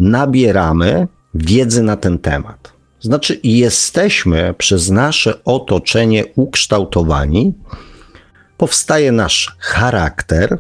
Nabieramy 0.01 1.09
wiedzy 1.35 1.83
na 1.83 1.97
ten 1.97 2.19
temat. 2.19 2.73
Znaczy, 3.01 3.41
jesteśmy 3.43 4.55
przez 4.59 4.91
nasze 4.91 5.45
otoczenie 5.45 6.25
ukształtowani, 6.37 7.55
powstaje 8.57 9.13
nasz 9.13 9.57
charakter, 9.59 10.59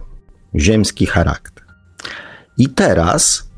ziemski 0.54 1.06
charakter. 1.06 1.64
I 2.58 2.68
teraz, 2.68 3.48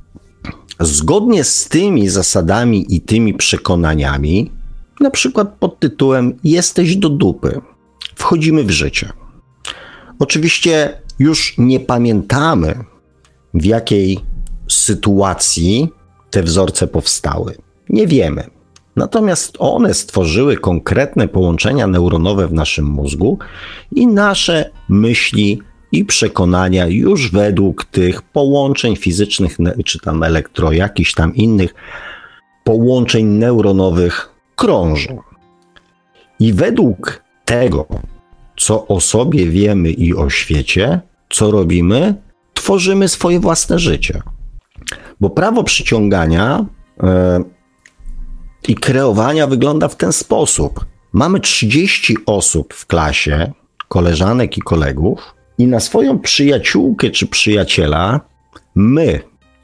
zgodnie 0.80 1.45
z 1.45 1.68
tymi 1.68 2.09
zasadami 2.09 2.95
i 2.95 3.01
tymi 3.01 3.34
przekonaniami, 3.34 4.53
na 5.01 5.11
przykład 5.11 5.55
pod 5.61 5.80
tytułem 5.80 6.39
Jesteś 6.45 6.97
do 6.97 7.09
dupy, 7.09 7.61
wchodzimy 8.14 8.64
w 8.64 8.70
życie. 8.70 9.12
Oczywiście 10.18 11.03
już 11.18 11.55
nie 11.59 11.80
pamiętamy, 11.80 12.84
w 13.55 13.64
jakiej 13.64 14.20
sytuacji 14.70 15.89
te 16.30 16.43
wzorce 16.43 16.86
powstały. 16.86 17.55
Nie 17.89 18.07
wiemy. 18.07 18.58
Natomiast 18.99 19.57
one 19.59 19.94
stworzyły 19.94 20.57
konkretne 20.57 21.28
połączenia 21.28 21.86
neuronowe 21.86 22.49
w 22.49 22.53
naszym 22.53 22.84
mózgu 22.84 23.38
i 23.92 24.07
nasze 24.07 24.70
myśli 24.88 25.62
i 25.92 26.04
przekonania 26.04 26.87
już 26.87 27.30
według 27.30 27.84
tych 27.84 28.22
połączeń 28.22 28.96
fizycznych, 28.96 29.57
czy 29.84 29.99
tam 29.99 30.22
elektro, 30.22 30.72
jakichś 30.72 31.14
tam 31.14 31.34
innych 31.34 31.75
połączeń 32.64 33.26
neuronowych 33.26 34.34
krążą. 34.57 35.18
I 36.41 36.53
według 36.53 37.22
tego, 37.45 37.87
co 38.57 38.87
o 38.87 39.00
sobie 39.00 39.46
wiemy 39.46 39.91
i 39.91 40.14
o 40.14 40.30
świecie, 40.30 41.00
co 41.30 41.50
robimy, 41.50 42.14
tworzymy 42.54 43.08
swoje 43.08 43.41
własne 43.41 43.79
życie. 43.79 44.22
Bo 45.20 45.30
prawo 45.30 45.64
przyciągania. 45.64 46.66
Yy, 47.03 47.58
i 48.68 48.75
kreowania 48.75 49.47
wygląda 49.47 49.89
w 49.89 49.97
ten 49.97 50.13
sposób. 50.13 50.85
Mamy 51.13 51.41
30 51.41 52.17
osób 52.26 52.75
w 52.75 52.87
klasie, 52.87 53.53
koleżanek 53.89 54.59
i 54.59 54.61
kolegów, 54.61 55.35
i 55.59 55.67
na 55.67 55.80
swoją 55.80 56.18
przyjaciółkę 56.18 57.11
czy 57.11 57.26
przyjaciela 57.26 58.21
my 58.75 59.21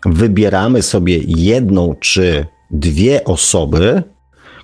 wybieramy 0.07 0.83
sobie 0.83 1.19
jedną 1.27 1.95
czy 2.01 2.47
dwie 2.71 3.25
osoby, 3.25 4.03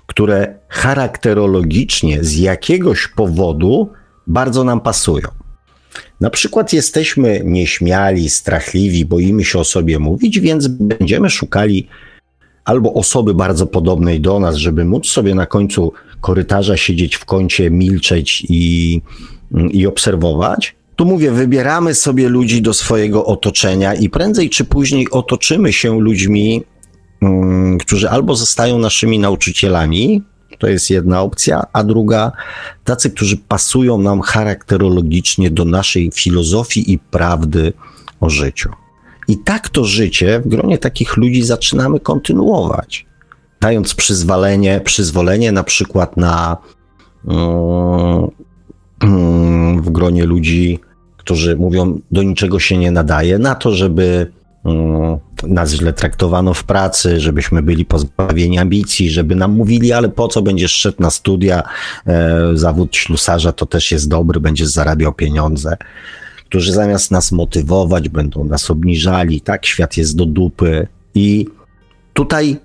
które 0.07 0.59
charakterologicznie 0.69 2.23
z 2.23 2.37
jakiegoś 2.37 3.07
powodu 3.07 3.89
bardzo 4.27 4.63
nam 4.63 4.81
pasują. 4.81 5.27
Na 6.21 6.29
przykład 6.29 6.73
jesteśmy 6.73 7.41
nieśmiali, 7.45 8.29
strachliwi, 8.29 9.05
boimy 9.05 9.45
się 9.45 9.59
o 9.59 9.63
sobie 9.63 9.99
mówić, 9.99 10.39
więc 10.39 10.67
będziemy 10.67 11.29
szukali 11.29 11.87
albo 12.65 12.93
osoby 12.93 13.33
bardzo 13.33 13.67
podobnej 13.67 14.21
do 14.21 14.39
nas, 14.39 14.55
żeby 14.55 14.85
móc 14.85 15.07
sobie 15.07 15.35
na 15.35 15.45
końcu 15.45 15.93
korytarza 16.21 16.77
siedzieć 16.77 17.15
w 17.15 17.25
kącie, 17.25 17.71
milczeć 17.71 18.45
i, 18.49 19.01
i 19.71 19.87
obserwować, 19.87 20.75
tu 20.95 21.05
mówię, 21.05 21.31
wybieramy 21.31 21.95
sobie 21.95 22.29
ludzi 22.29 22.61
do 22.61 22.73
swojego 22.73 23.25
otoczenia 23.25 23.93
i 23.93 24.09
prędzej 24.09 24.49
czy 24.49 24.65
później 24.65 25.11
otoczymy 25.11 25.73
się 25.73 26.01
ludźmi, 26.01 26.63
um, 27.21 27.77
którzy 27.77 28.09
albo 28.09 28.35
zostają 28.35 28.77
naszymi 28.79 29.19
nauczycielami, 29.19 30.23
to 30.59 30.67
jest 30.67 30.89
jedna 30.89 31.21
opcja, 31.21 31.63
a 31.73 31.83
druga, 31.83 32.31
tacy, 32.83 33.09
którzy 33.09 33.37
pasują 33.37 33.97
nam 33.97 34.21
charakterologicznie 34.21 35.51
do 35.51 35.65
naszej 35.65 36.11
filozofii 36.13 36.91
i 36.91 36.99
prawdy 36.99 37.73
o 38.19 38.29
życiu. 38.29 38.69
I 39.31 39.37
tak 39.37 39.69
to 39.69 39.85
życie 39.85 40.39
w 40.39 40.47
gronie 40.47 40.77
takich 40.77 41.17
ludzi 41.17 41.43
zaczynamy 41.43 41.99
kontynuować, 41.99 43.05
dając 43.61 43.95
przyzwolenie, 43.95 44.81
przyzwolenie 44.83 45.51
na 45.51 45.63
przykład 45.63 46.17
na 46.17 46.57
mm, 47.27 48.27
w 49.81 49.89
gronie 49.89 50.25
ludzi, 50.25 50.79
którzy 51.17 51.55
mówią, 51.55 51.99
do 52.11 52.23
niczego 52.23 52.59
się 52.59 52.77
nie 52.77 52.91
nadaje, 52.91 53.39
na 53.39 53.55
to, 53.55 53.75
żeby 53.75 54.31
mm, 54.65 55.17
nas 55.43 55.71
źle 55.71 55.93
traktowano 55.93 56.53
w 56.53 56.63
pracy, 56.63 57.19
żebyśmy 57.19 57.61
byli 57.61 57.85
pozbawieni 57.85 58.59
ambicji, 58.59 59.09
żeby 59.09 59.35
nam 59.35 59.51
mówili, 59.51 59.93
ale 59.93 60.09
po 60.09 60.27
co 60.27 60.41
będziesz 60.41 60.71
szedł 60.71 61.01
na 61.01 61.09
studia, 61.09 61.63
e, 62.07 62.39
zawód 62.53 62.95
ślusarza 62.95 63.51
to 63.51 63.65
też 63.65 63.91
jest 63.91 64.09
dobry, 64.09 64.39
będziesz 64.39 64.67
zarabiał 64.67 65.13
pieniądze. 65.13 65.77
Którzy 66.51 66.73
zamiast 66.73 67.11
nas 67.11 67.31
motywować, 67.31 68.09
będą 68.09 68.43
nas 68.43 68.71
obniżali, 68.71 69.41
tak, 69.41 69.65
świat 69.65 69.97
jest 69.97 70.15
do 70.15 70.25
dupy. 70.25 70.87
I 71.15 71.45
tutaj 72.13 72.57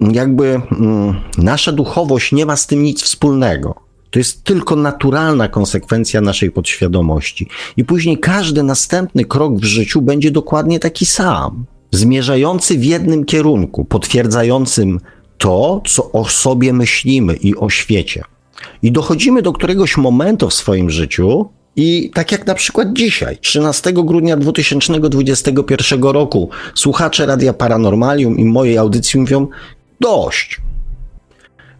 jakby 0.00 0.60
mm, 0.72 1.14
nasza 1.38 1.72
duchowość 1.72 2.32
nie 2.32 2.46
ma 2.46 2.56
z 2.56 2.66
tym 2.66 2.82
nic 2.82 3.02
wspólnego. 3.02 3.74
To 4.10 4.18
jest 4.18 4.44
tylko 4.44 4.76
naturalna 4.76 5.48
konsekwencja 5.48 6.20
naszej 6.20 6.50
podświadomości. 6.50 7.48
I 7.76 7.84
później 7.84 8.18
każdy 8.18 8.62
następny 8.62 9.24
krok 9.24 9.54
w 9.54 9.64
życiu 9.64 10.02
będzie 10.02 10.30
dokładnie 10.30 10.80
taki 10.80 11.06
sam, 11.06 11.64
zmierzający 11.90 12.78
w 12.78 12.84
jednym 12.84 13.24
kierunku, 13.24 13.84
potwierdzającym 13.84 15.00
to, 15.38 15.82
co 15.86 16.12
o 16.12 16.28
sobie 16.28 16.72
myślimy 16.72 17.34
i 17.34 17.56
o 17.56 17.70
świecie. 17.70 18.24
I 18.82 18.92
dochodzimy 18.92 19.42
do 19.42 19.52
któregoś 19.52 19.96
momentu 19.96 20.48
w 20.48 20.54
swoim 20.54 20.90
życiu, 20.90 21.48
i 21.76 22.10
tak 22.14 22.32
jak 22.32 22.46
na 22.46 22.54
przykład 22.54 22.92
dzisiaj, 22.92 23.38
13 23.38 23.92
grudnia 23.92 24.36
2021 24.36 26.02
roku, 26.02 26.50
słuchacze 26.74 27.26
Radia 27.26 27.52
Paranormalium 27.52 28.38
i 28.38 28.44
mojej 28.44 28.78
audycji 28.78 29.20
mówią: 29.20 29.48
Dość. 30.00 30.60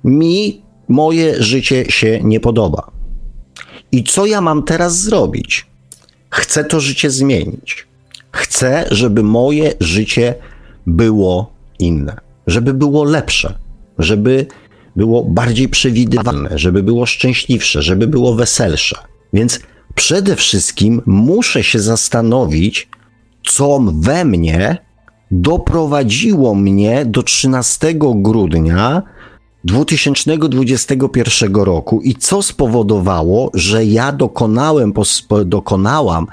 Mi 0.04 0.62
moje 0.88 1.42
życie 1.42 1.84
się 1.88 2.20
nie 2.22 2.40
podoba. 2.40 2.90
I 3.92 4.04
co 4.04 4.26
ja 4.26 4.40
mam 4.40 4.62
teraz 4.62 5.00
zrobić? 5.00 5.66
Chcę 6.30 6.64
to 6.64 6.80
życie 6.80 7.10
zmienić. 7.10 7.86
Chcę, 8.32 8.84
żeby 8.90 9.22
moje 9.22 9.72
życie 9.80 10.34
było 10.86 11.52
inne, 11.78 12.16
żeby 12.46 12.74
było 12.74 13.04
lepsze, 13.04 13.58
żeby 13.98 14.46
było 14.96 15.24
bardziej 15.24 15.68
przewidywalne, 15.68 16.58
żeby 16.58 16.82
było 16.82 17.06
szczęśliwsze, 17.06 17.82
żeby 17.82 18.06
było 18.06 18.34
weselsze. 18.34 18.96
Więc 19.32 19.60
przede 20.00 20.36
wszystkim 20.36 21.02
muszę 21.06 21.64
się 21.64 21.80
zastanowić, 21.80 22.88
co 23.46 23.80
we 23.94 24.24
mnie 24.24 24.78
doprowadziło 25.30 26.54
mnie 26.54 27.04
do 27.06 27.22
13 27.22 27.94
grudnia 28.14 29.02
2021 29.64 31.54
roku 31.54 32.00
i 32.00 32.14
co 32.14 32.42
spowodowało, 32.42 33.50
że 33.54 33.84
ja 33.84 34.12
dokonałem, 34.12 34.92
dokonałam 35.44 36.26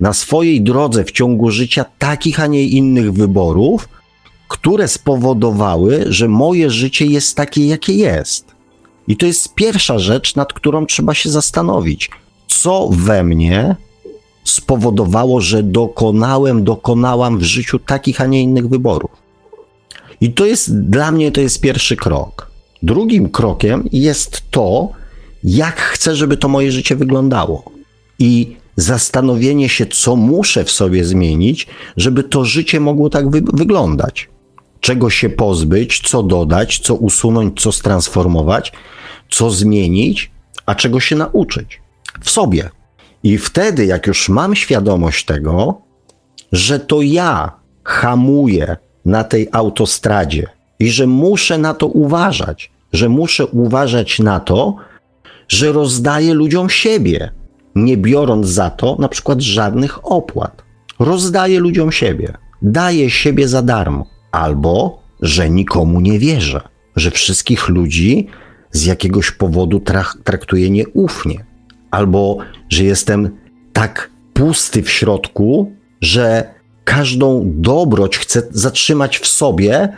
na 0.00 0.12
swojej 0.12 0.62
drodze 0.62 1.04
w 1.04 1.12
ciągu 1.12 1.50
życia 1.50 1.84
takich, 1.98 2.40
a 2.40 2.46
nie 2.46 2.64
innych 2.64 3.12
wyborów, 3.12 3.88
które 4.48 4.88
spowodowały, 4.88 6.04
że 6.08 6.28
moje 6.28 6.70
życie 6.70 7.06
jest 7.06 7.36
takie, 7.36 7.66
jakie 7.66 7.92
jest. 7.92 8.54
I 9.08 9.16
to 9.16 9.26
jest 9.26 9.54
pierwsza 9.54 9.98
rzecz, 9.98 10.34
nad 10.34 10.52
którą 10.52 10.86
trzeba 10.86 11.14
się 11.14 11.30
zastanowić. 11.30 12.10
Co 12.60 12.88
we 12.92 13.24
mnie 13.24 13.76
spowodowało, 14.44 15.40
że 15.40 15.62
dokonałem, 15.62 16.64
dokonałam 16.64 17.38
w 17.38 17.42
życiu 17.42 17.78
takich, 17.78 18.20
a 18.20 18.26
nie 18.26 18.42
innych 18.42 18.68
wyborów? 18.68 19.10
I 20.20 20.32
to 20.32 20.46
jest 20.46 20.80
dla 20.80 21.12
mnie 21.12 21.32
to 21.32 21.40
jest 21.40 21.60
pierwszy 21.60 21.96
krok. 21.96 22.50
Drugim 22.82 23.28
krokiem 23.28 23.88
jest 23.92 24.42
to, 24.50 24.88
jak 25.44 25.80
chcę, 25.80 26.16
żeby 26.16 26.36
to 26.36 26.48
moje 26.48 26.72
życie 26.72 26.96
wyglądało. 26.96 27.64
I 28.18 28.56
zastanowienie 28.76 29.68
się, 29.68 29.86
co 29.86 30.16
muszę 30.16 30.64
w 30.64 30.70
sobie 30.70 31.04
zmienić, 31.04 31.66
żeby 31.96 32.22
to 32.22 32.44
życie 32.44 32.80
mogło 32.80 33.10
tak 33.10 33.30
wy 33.30 33.42
wyglądać. 33.52 34.28
Czego 34.80 35.10
się 35.10 35.28
pozbyć, 35.30 36.00
co 36.08 36.22
dodać, 36.22 36.78
co 36.78 36.94
usunąć, 36.94 37.60
co 37.60 37.72
transformować, 37.72 38.72
co 39.30 39.50
zmienić, 39.50 40.30
a 40.66 40.74
czego 40.74 41.00
się 41.00 41.16
nauczyć 41.16 41.85
w 42.20 42.30
sobie. 42.30 42.70
I 43.22 43.38
wtedy, 43.38 43.86
jak 43.86 44.06
już 44.06 44.28
mam 44.28 44.54
świadomość 44.54 45.24
tego, 45.24 45.80
że 46.52 46.80
to 46.80 47.02
ja 47.02 47.52
hamuję 47.84 48.76
na 49.04 49.24
tej 49.24 49.48
autostradzie 49.52 50.46
i 50.78 50.90
że 50.90 51.06
muszę 51.06 51.58
na 51.58 51.74
to 51.74 51.86
uważać, 51.86 52.70
że 52.92 53.08
muszę 53.08 53.46
uważać 53.46 54.18
na 54.18 54.40
to, 54.40 54.76
że 55.48 55.72
rozdaję 55.72 56.34
ludziom 56.34 56.70
siebie, 56.70 57.30
nie 57.74 57.96
biorąc 57.96 58.46
za 58.46 58.70
to 58.70 58.96
na 58.98 59.08
przykład 59.08 59.40
żadnych 59.40 60.12
opłat. 60.12 60.62
Rozdaję 60.98 61.60
ludziom 61.60 61.92
siebie, 61.92 62.32
daję 62.62 63.10
siebie 63.10 63.48
za 63.48 63.62
darmo, 63.62 64.06
albo 64.32 65.02
że 65.22 65.50
nikomu 65.50 66.00
nie 66.00 66.18
wierzę, 66.18 66.60
że 66.96 67.10
wszystkich 67.10 67.68
ludzi 67.68 68.26
z 68.70 68.84
jakiegoś 68.84 69.30
powodu 69.30 69.82
traktuję 70.24 70.70
nieufnie, 70.70 71.44
albo 71.96 72.38
że 72.68 72.84
jestem 72.84 73.30
tak 73.72 74.10
pusty 74.34 74.82
w 74.82 74.90
środku, 74.90 75.72
że 76.00 76.54
każdą 76.84 77.42
dobroć 77.44 78.18
chcę 78.18 78.42
zatrzymać 78.50 79.18
w 79.18 79.26
sobie, 79.26 79.88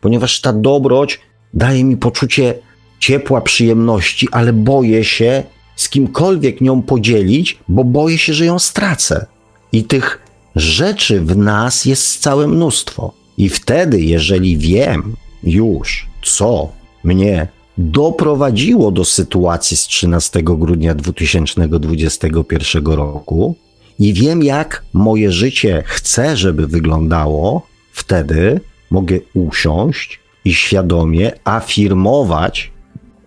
ponieważ 0.00 0.40
ta 0.40 0.52
dobroć 0.52 1.20
daje 1.54 1.84
mi 1.84 1.96
poczucie 1.96 2.54
ciepła, 3.00 3.40
przyjemności, 3.40 4.28
ale 4.32 4.52
boję 4.52 5.04
się 5.04 5.42
z 5.76 5.88
kimkolwiek 5.88 6.60
nią 6.60 6.82
podzielić, 6.82 7.58
bo 7.68 7.84
boję 7.84 8.18
się, 8.18 8.34
że 8.34 8.44
ją 8.44 8.58
stracę. 8.58 9.26
I 9.72 9.84
tych 9.84 10.22
rzeczy 10.56 11.20
w 11.20 11.36
nas 11.36 11.84
jest 11.84 12.20
całe 12.20 12.48
mnóstwo. 12.48 13.14
I 13.38 13.48
wtedy, 13.48 14.00
jeżeli 14.00 14.58
wiem 14.58 15.14
już, 15.42 16.06
co 16.22 16.72
mnie 17.04 17.48
doprowadziło 17.78 18.90
do 18.90 19.04
sytuacji 19.04 19.76
z 19.76 19.86
13 19.86 20.42
grudnia 20.42 20.94
2021 20.94 22.86
roku, 22.86 23.56
i 23.98 24.14
wiem, 24.14 24.42
jak 24.42 24.84
moje 24.92 25.32
życie 25.32 25.82
chcę, 25.86 26.36
żeby 26.36 26.66
wyglądało, 26.66 27.66
wtedy 27.92 28.60
mogę 28.90 29.18
usiąść 29.34 30.20
i 30.44 30.54
świadomie 30.54 31.32
afirmować 31.44 32.72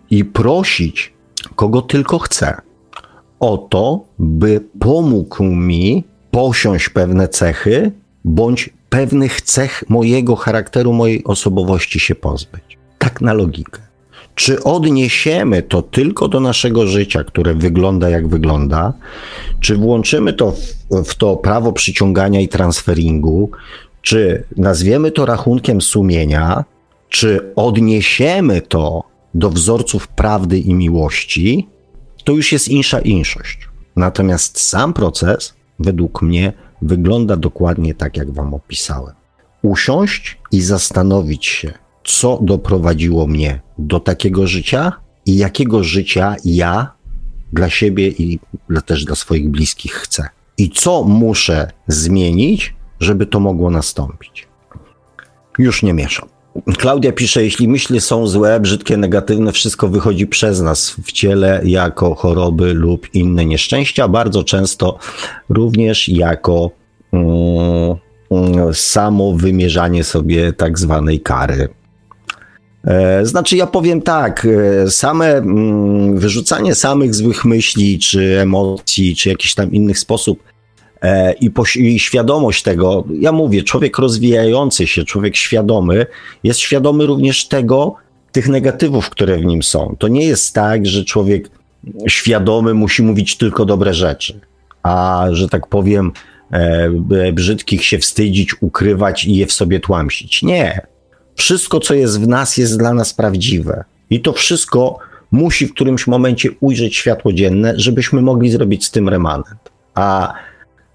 i 0.10 0.26
prosić, 0.26 1.14
kogo 1.56 1.82
tylko 1.82 2.20
chcę, 2.20 2.62
o 3.40 3.58
to, 3.58 4.06
by 4.20 4.62
pomógł 4.80 5.44
mi 5.44 6.04
posiąść 6.32 6.90
pewne 6.90 7.28
cechy, 7.28 7.92
bądź 8.24 8.70
pewnych 8.90 9.42
cech 9.42 9.84
mojego 9.90 10.36
charakteru, 10.36 10.94
mojej 10.94 11.24
osobowości 11.24 12.00
się 12.00 12.16
pozbyć. 12.16 12.78
Tak 12.98 13.22
na 13.22 13.34
logikę. 13.34 13.91
Czy 14.42 14.64
odniesiemy 14.64 15.64
to 15.64 15.82
tylko 15.82 16.28
do 16.28 16.40
naszego 16.40 16.88
życia, 16.88 17.24
które 17.24 17.54
wygląda 17.54 18.10
jak 18.10 18.28
wygląda, 18.28 18.94
czy 19.60 19.76
włączymy 19.76 20.34
to 20.34 20.52
w, 20.52 21.04
w 21.06 21.16
to 21.16 21.36
prawo 21.38 21.74
przyciągania 21.74 22.40
i 22.40 22.48
transferingu, 22.48 23.52
czy 24.02 24.44
nazwiemy 24.58 25.12
to 25.12 25.26
rachunkiem 25.26 25.82
sumienia, 25.82 26.66
czy 27.10 27.54
odniesiemy 27.56 28.62
to 28.62 29.04
do 29.34 29.50
wzorców 29.50 30.08
prawdy 30.08 30.60
i 30.60 30.74
miłości, 30.74 31.68
to 32.24 32.34
już 32.34 32.52
jest 32.52 32.68
insza 32.68 33.00
inszość. 33.00 33.70
Natomiast 33.96 34.60
sam 34.60 34.94
proces, 34.94 35.54
według 35.80 36.22
mnie, 36.22 36.54
wygląda 36.82 37.36
dokładnie 37.36 37.94
tak, 37.94 38.18
jak 38.18 38.32
Wam 38.32 38.54
opisałem. 38.54 39.16
Usiąść 39.62 40.38
i 40.52 40.62
zastanowić 40.62 41.46
się, 41.46 41.74
co 42.04 42.40
doprowadziło 42.42 43.28
mnie 43.28 43.62
do 43.78 44.00
takiego 44.00 44.48
życia 44.48 44.92
i 45.26 45.38
jakiego 45.38 45.84
życia 45.84 46.36
ja 46.46 46.92
dla 47.54 47.70
siebie 47.70 48.08
i 48.08 48.40
dla, 48.70 48.82
też 48.82 49.06
dla 49.06 49.16
swoich 49.16 49.50
bliskich 49.50 49.94
chcę. 49.94 50.28
I 50.58 50.70
co 50.70 51.04
muszę 51.04 51.72
zmienić, 51.88 52.76
żeby 53.00 53.26
to 53.26 53.40
mogło 53.40 53.70
nastąpić. 53.70 54.48
Już 55.60 55.84
nie 55.84 55.94
mieszam. 55.94 56.30
Klaudia 56.78 57.12
pisze, 57.12 57.44
jeśli 57.44 57.68
myśli 57.68 58.02
są 58.02 58.28
złe, 58.28 58.60
brzydkie, 58.60 58.98
negatywne, 58.98 59.52
wszystko 59.52 59.88
wychodzi 59.88 60.28
przez 60.28 60.62
nas 60.62 60.90
w 61.04 61.12
ciele 61.12 61.62
jako 61.64 62.16
choroby 62.16 62.74
lub 62.74 63.16
inne 63.16 63.46
nieszczęścia, 63.46 64.08
bardzo 64.08 64.44
często 64.44 64.98
również 65.50 66.10
jako 66.10 66.72
um, 67.12 68.74
samo 68.74 69.34
wymierzanie 69.34 70.04
sobie 70.04 70.54
tak 70.54 70.80
zwanej 70.80 71.20
kary. 71.20 71.70
E, 72.86 73.26
znaczy, 73.26 73.58
ja 73.58 73.68
powiem 73.68 74.02
tak, 74.02 74.48
e, 74.86 74.92
same 74.92 75.38
mm, 75.38 76.18
wyrzucanie 76.18 76.76
samych 76.76 77.16
złych 77.16 77.46
myśli, 77.46 78.00
czy 78.00 78.40
emocji, 78.40 79.16
czy 79.16 79.30
jakiś 79.30 79.54
tam 79.54 79.72
inny 79.72 79.96
sposób 79.96 80.44
E, 81.02 81.34
i, 81.34 81.52
i 81.76 82.00
świadomość 82.00 82.64
tego, 82.64 83.04
ja 83.20 83.32
mówię, 83.32 83.64
człowiek 83.64 83.98
rozwijający 83.98 84.88
się, 84.88 85.04
człowiek 85.04 85.36
świadomy, 85.36 86.06
jest 86.44 86.60
świadomy 86.60 87.06
również 87.06 87.48
tego, 87.48 87.96
tych 88.32 88.50
negatywów, 88.50 89.10
które 89.10 89.38
w 89.38 89.46
nim 89.46 89.64
są. 89.64 89.96
To 90.00 90.08
nie 90.08 90.26
jest 90.26 90.54
tak, 90.54 90.86
że 90.86 91.06
człowiek 91.06 91.50
świadomy 92.08 92.74
musi 92.74 93.04
mówić 93.04 93.38
tylko 93.38 93.66
dobre 93.66 93.94
rzeczy, 93.94 94.40
a 94.84 95.26
że 95.32 95.50
tak 95.50 95.68
powiem, 95.68 96.12
brzydkich 97.34 97.86
się 97.86 98.00
wstydzić, 98.00 98.62
ukrywać 98.62 99.26
i 99.26 99.36
je 99.36 99.46
w 99.46 99.54
sobie 99.54 99.80
tłamsić. 99.80 100.44
Nie. 100.44 100.82
Wszystko, 101.42 101.80
co 101.80 101.94
jest 101.94 102.20
w 102.20 102.28
nas, 102.28 102.58
jest 102.58 102.78
dla 102.78 102.94
nas 102.94 103.14
prawdziwe. 103.14 103.84
I 104.10 104.22
to 104.22 104.34
wszystko 104.34 104.98
musi 105.32 105.68
w 105.68 105.74
którymś 105.74 106.08
momencie 106.08 106.50
ujrzeć 106.60 106.96
światło 106.96 107.34
dzienne, 107.34 107.74
żebyśmy 107.78 108.22
mogli 108.22 108.52
zrobić 108.52 108.86
z 108.86 108.92
tym 108.92 109.10
remanent. 109.10 109.72
A 109.94 110.34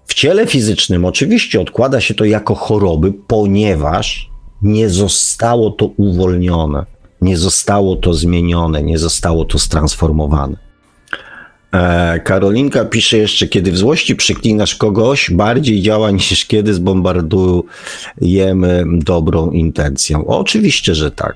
w 0.05 0.13
ciele 0.13 0.47
fizycznym 0.47 1.05
oczywiście 1.05 1.61
odkłada 1.61 2.01
się 2.01 2.13
to 2.13 2.25
jako 2.25 2.55
choroby, 2.55 3.13
ponieważ 3.27 4.29
nie 4.61 4.89
zostało 4.89 5.69
to 5.69 5.85
uwolnione, 5.85 6.85
nie 7.21 7.37
zostało 7.37 7.95
to 7.95 8.13
zmienione, 8.13 8.83
nie 8.83 8.97
zostało 8.97 9.45
to 9.45 9.59
stransformowane. 9.59 10.57
E, 11.71 12.19
Karolinka 12.19 12.85
pisze 12.85 13.17
jeszcze, 13.17 13.47
kiedy 13.47 13.71
w 13.71 13.77
złości 13.77 14.15
przyklinasz 14.15 14.75
kogoś, 14.75 15.31
bardziej 15.31 15.81
działa 15.81 16.11
niż 16.11 16.45
kiedy 16.45 16.73
zbombardujemy 16.73 18.85
dobrą 18.87 19.51
intencją. 19.51 20.27
Oczywiście, 20.27 20.95
że 20.95 21.11
tak. 21.11 21.35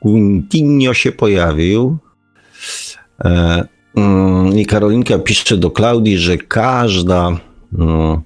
Quintinio 0.00 0.94
się 0.94 1.12
pojawił. 1.12 1.98
E, 3.24 3.64
mm, 3.96 4.58
I 4.58 4.66
Karolinka 4.66 5.18
pisze 5.18 5.56
do 5.56 5.70
Klaudii, 5.70 6.18
że 6.18 6.38
każda 6.38 7.28
mm, 7.78 8.20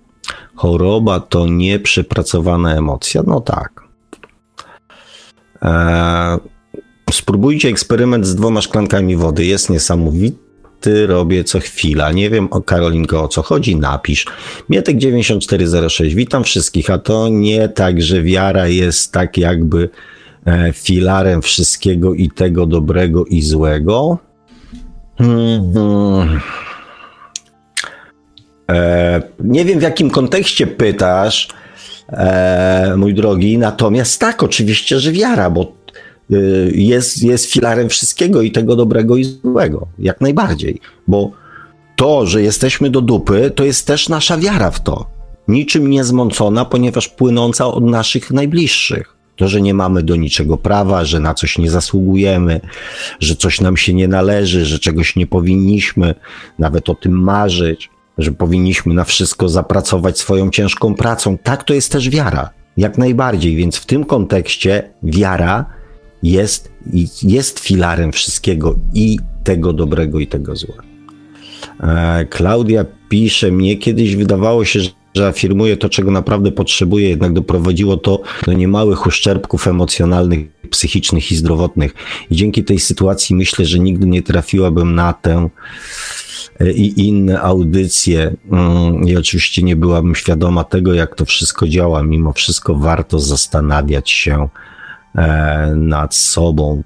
choroba 0.55 1.21
to 1.21 1.47
nieprzepracowana 1.47 2.77
emocja. 2.77 3.23
No 3.27 3.41
tak. 3.41 3.85
E, 5.63 6.39
spróbujcie 7.11 7.69
eksperyment 7.69 8.27
z 8.27 8.35
dwoma 8.35 8.61
szklankami 8.61 9.17
wody. 9.17 9.45
Jest 9.45 9.71
niesamowity 9.71 10.45
robię 11.07 11.45
co 11.45 11.61
chwila. 11.61 12.13
Nie 12.13 12.31
wiem, 12.31 12.49
o 12.51 12.61
Karolinko, 12.61 13.23
o 13.23 13.29
co 13.29 13.43
chodzi, 13.43 13.77
napisz. 13.77 14.27
Mietek 14.69 14.97
9406, 14.97 16.15
witam 16.15 16.45
wszystkich, 16.45 16.91
a 16.91 16.99
to 16.99 17.29
nie 17.29 17.69
tak, 17.69 18.03
że 18.03 18.23
wiara 18.23 18.69
jest 18.69 19.13
tak 19.13 19.39
jakby 19.39 19.89
e, 20.47 20.73
filarem 20.73 21.43
wszystkiego 21.43 22.15
i 22.15 22.31
tego 22.31 22.67
dobrego 22.67 23.25
i 23.25 23.43
złego. 23.43 24.19
Hmm. 25.19 26.41
E, 28.71 29.23
nie 29.45 29.65
wiem, 29.65 29.79
w 29.79 29.83
jakim 29.83 30.11
kontekście 30.11 30.67
pytasz, 30.67 31.49
e, 32.09 32.95
mój 32.97 33.15
drogi, 33.15 33.59
natomiast 33.59 34.21
tak, 34.21 34.43
oczywiście, 34.43 35.01
że 35.01 35.13
wiara, 35.13 35.51
bo 35.51 35.84
jest, 36.73 37.23
jest 37.23 37.53
filarem 37.53 37.89
wszystkiego 37.89 38.43
i 38.43 38.51
tego 38.51 38.77
dobrego 38.77 39.17
i 39.17 39.25
złego, 39.25 39.87
jak 39.99 40.21
najbardziej, 40.21 40.81
bo 41.09 41.31
to, 41.97 42.27
że 42.27 42.43
jesteśmy 42.43 42.91
do 42.91 43.01
dupy, 43.01 43.53
to 43.55 43.65
jest 43.65 43.87
też 43.87 44.09
nasza 44.09 44.39
wiara 44.39 44.71
w 44.71 44.83
to. 44.83 45.07
Niczym 45.49 45.91
nie 45.91 46.05
zmącona, 46.05 46.65
ponieważ 46.65 47.09
płynąca 47.09 47.67
od 47.67 47.85
naszych 47.85 48.31
najbliższych. 48.31 49.15
To, 49.37 49.49
że 49.49 49.61
nie 49.61 49.75
mamy 49.75 50.03
do 50.03 50.17
niczego 50.17 50.57
prawa, 50.57 51.05
że 51.05 51.21
na 51.21 51.35
coś 51.35 51.59
nie 51.59 51.71
zasługujemy, 51.71 52.61
że 53.21 53.37
coś 53.37 53.61
nam 53.61 53.77
się 53.77 53.95
nie 53.95 54.09
należy, 54.09 54.65
że 54.65 54.79
czegoś 54.79 55.17
nie 55.17 55.27
powinniśmy 55.27 56.15
nawet 56.59 56.89
o 56.89 56.95
tym 56.95 57.13
marzyć, 57.13 57.91
że 58.19 58.33
powinniśmy 58.33 58.95
na 58.95 59.05
wszystko 59.05 59.49
zapracować 59.49 60.19
swoją 60.19 60.51
ciężką 60.51 60.95
pracą. 60.95 61.39
Tak, 61.39 61.65
to 61.65 61.75
jest 61.75 61.93
też 61.93 62.11
wiara. 62.11 62.51
Jak 62.77 62.99
najbardziej, 62.99 63.57
więc 63.57 63.77
w 63.77 63.87
tym 63.87 64.05
kontekście 64.05 64.91
wiara 65.03 65.67
jest, 66.25 66.73
jest 67.23 67.59
filarem 67.59 68.13
wszystkiego 68.13 68.75
i 68.95 69.19
tego 69.45 69.73
dobrego, 69.73 70.21
i 70.21 70.27
tego 70.27 70.57
złego. 70.57 70.83
E, 71.81 72.27
Klaudia 72.31 72.85
pisze, 73.09 73.51
mnie 73.51 73.77
kiedyś 73.77 74.17
wydawało 74.17 74.65
się, 74.65 74.81
że 75.15 75.27
afirmuje 75.27 75.77
to, 75.77 75.89
czego 75.89 76.11
naprawdę 76.11 76.53
potrzebuje, 76.53 77.09
jednak 77.09 77.33
doprowadziło 77.33 77.97
to 77.97 78.23
do 78.47 78.53
niemałych 78.53 79.07
uszczerbków 79.07 79.69
emocjonalnych, 79.69 80.41
psychicznych 80.71 81.33
i 81.33 81.37
zdrowotnych. 81.37 81.95
I 82.31 82.37
dzięki 82.37 82.65
tej 82.65 82.81
sytuacji 82.81 83.37
myślę, 83.37 83.65
że 83.65 83.79
nigdy 83.79 84.07
nie 84.07 84.23
trafiłabym 84.23 84.95
na 84.95 85.13
tę 85.13 85.49
e, 86.61 86.73
i 86.73 87.09
inne 87.09 87.41
audycje. 87.41 88.35
Mm, 88.53 89.09
I 89.09 89.17
oczywiście 89.17 89.63
nie 89.63 89.77
byłabym 89.77 90.15
świadoma 90.15 90.65
tego, 90.65 90.95
jak 90.95 91.15
to 91.15 91.25
wszystko 91.25 91.69
działa. 91.69 92.03
Mimo 92.03 92.33
wszystko 92.33 92.75
warto 92.75 93.21
zastanawiać 93.21 94.11
się 94.11 94.49
nad 95.77 96.15
sobą. 96.15 96.83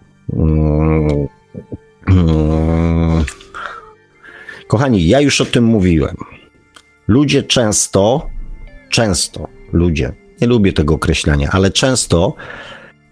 Kochani, 4.69 5.09
ja 5.09 5.21
już 5.21 5.41
o 5.41 5.45
tym 5.45 5.65
mówiłem. 5.65 6.17
Ludzie 7.09 7.43
często, 7.43 8.31
często, 8.91 9.49
ludzie, 9.73 10.13
nie 10.41 10.47
lubię 10.47 10.73
tego 10.73 10.95
określenia, 10.95 11.49
ale 11.53 11.71
często 11.71 12.35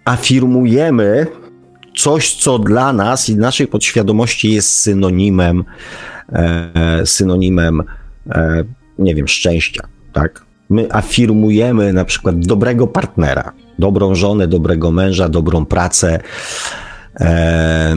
afirmujemy 0.05 1.27
coś, 1.97 2.35
co 2.35 2.59
dla 2.59 2.93
nas 2.93 3.29
i 3.29 3.37
naszej 3.37 3.67
podświadomości 3.67 4.53
jest 4.53 4.71
synonimem, 4.71 5.65
e, 6.33 7.07
synonimem, 7.07 7.83
e, 8.31 8.65
nie 8.99 9.15
wiem, 9.15 9.29
szczęścia, 9.29 9.89
tak? 10.13 10.47
My 10.71 10.93
afirmujemy 10.93 11.93
na 11.93 12.05
przykład 12.05 12.39
dobrego 12.39 12.87
partnera, 12.87 13.53
dobrą 13.79 14.15
żonę, 14.15 14.49
dobrego 14.49 14.91
męża, 14.91 15.29
dobrą 15.29 15.65
pracę, 15.65 16.21
e, 17.21 17.97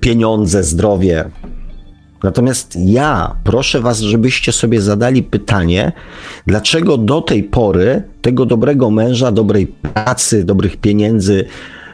pieniądze, 0.00 0.64
zdrowie, 0.64 1.24
Natomiast 2.22 2.76
ja 2.84 3.36
proszę 3.44 3.80
Was, 3.80 4.00
żebyście 4.00 4.52
sobie 4.52 4.80
zadali 4.80 5.22
pytanie, 5.22 5.92
dlaczego 6.46 6.96
do 6.96 7.20
tej 7.20 7.42
pory 7.42 8.02
tego 8.22 8.46
dobrego 8.46 8.90
męża, 8.90 9.32
dobrej 9.32 9.66
pracy, 9.66 10.44
dobrych 10.44 10.76
pieniędzy 10.76 11.44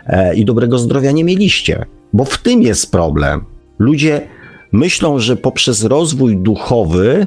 e, 0.07 0.35
i 0.35 0.45
dobrego 0.45 0.79
zdrowia 0.79 1.11
nie 1.11 1.25
mieliście. 1.25 1.87
Bo 2.13 2.25
w 2.25 2.39
tym 2.39 2.63
jest 2.63 2.93
problem. 2.93 3.45
Ludzie 3.79 4.29
myślą, 4.73 5.19
że 5.19 5.37
poprzez 5.37 5.85
rozwój 5.85 6.37
duchowy, 6.37 7.27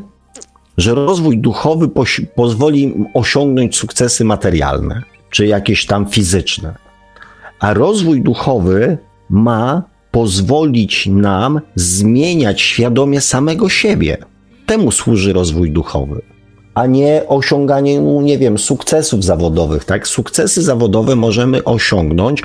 że 0.80 0.96
rozwój 0.96 1.38
duchowy 1.38 1.90
pozwoli 2.36 2.94
osiągnąć 3.14 3.78
sukcesy 3.78 4.26
materialne, 4.26 5.02
czy 5.30 5.48
jakieś 5.48 5.86
tam 5.86 6.06
fizyczne. 6.06 6.76
A 7.60 7.74
rozwój 7.74 8.22
duchowy 8.22 8.98
ma 9.30 9.84
pozwolić 10.12 11.08
nam 11.08 11.62
zmieniać 11.76 12.62
świadomie 12.62 13.22
samego 13.22 13.70
siebie. 13.70 14.18
Temu 14.66 14.92
służy 14.92 15.34
rozwój 15.34 15.72
duchowy, 15.72 16.22
a 16.74 16.86
nie 16.86 17.24
osiąganie, 17.28 18.00
nie 18.00 18.38
wiem, 18.38 18.58
sukcesów 18.58 19.24
zawodowych. 19.24 19.86
Tak? 19.86 20.08
Sukcesy 20.08 20.62
zawodowe 20.62 21.16
możemy 21.16 21.64
osiągnąć 21.64 22.44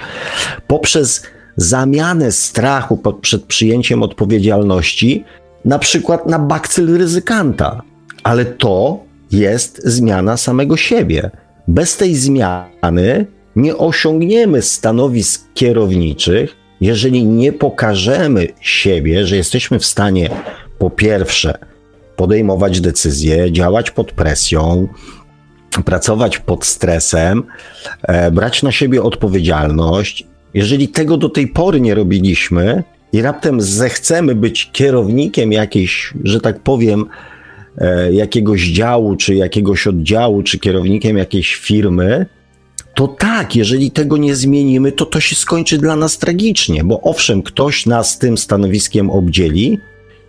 poprzez 0.67 1.23
zamianę 1.57 2.33
strachu 2.33 3.03
przed 3.21 3.45
przyjęciem 3.45 4.03
odpowiedzialności, 4.03 5.25
na 5.65 5.79
przykład 5.79 6.27
na 6.27 6.39
bakcyl 6.39 6.99
ryzykanta. 6.99 7.94
Ale 8.25 8.45
to 8.45 9.05
jest 9.33 9.81
zmiana 9.85 10.37
samego 10.37 10.77
siebie. 10.77 11.31
Bez 11.69 11.97
tej 11.97 12.15
zmiany 12.15 13.27
nie 13.57 13.77
osiągniemy 13.77 14.63
stanowisk 14.63 15.43
kierowniczych, 15.55 16.57
jeżeli 16.81 17.25
nie 17.25 17.53
pokażemy 17.53 18.49
siebie, 18.61 19.27
że 19.27 19.37
jesteśmy 19.37 19.79
w 19.79 19.87
stanie 19.87 20.31
po 20.79 20.91
pierwsze 20.91 21.59
podejmować 22.17 22.81
decyzje, 22.81 23.53
działać 23.53 23.91
pod 23.91 24.13
presją, 24.13 24.89
pracować 25.85 26.39
pod 26.39 26.65
stresem, 26.65 27.43
e, 28.03 28.31
brać 28.31 28.63
na 28.63 28.73
siebie 28.73 29.03
odpowiedzialność. 29.03 30.27
Jeżeli 30.55 30.89
tego 30.89 31.17
do 31.17 31.29
tej 31.29 31.49
pory 31.49 31.81
nie 31.81 31.95
robiliśmy 31.95 32.83
i 33.13 33.23
raptem 33.23 33.61
zechcemy 33.61 34.35
być 34.35 34.71
kierownikiem 34.73 35.53
jakiejś, 35.53 36.15
że 36.25 36.41
tak 36.41 36.61
powiem, 36.61 37.07
jakiegoś 38.13 38.63
działu, 38.63 39.17
czy 39.17 39.35
jakiegoś 39.35 39.87
oddziału, 39.87 40.43
czy 40.43 40.59
kierownikiem 40.59 41.19
jakiejś 41.19 41.55
firmy, 41.55 42.27
to 42.95 43.09
tak, 43.09 43.57
jeżeli 43.57 43.91
tego 43.91 44.17
nie 44.17 44.37
zmienimy, 44.37 44.93
to 44.93 45.07
to 45.07 45.21
się 45.21 45.37
skończy 45.37 45.79
dla 45.79 45.97
nas 45.97 46.19
tragicznie, 46.19 46.85
bo 46.85 47.01
owszem, 47.01 47.43
ktoś 47.43 47.87
nas 47.87 48.19
tym 48.19 48.39
stanowiskiem 48.39 49.11
obdzieli, 49.11 49.79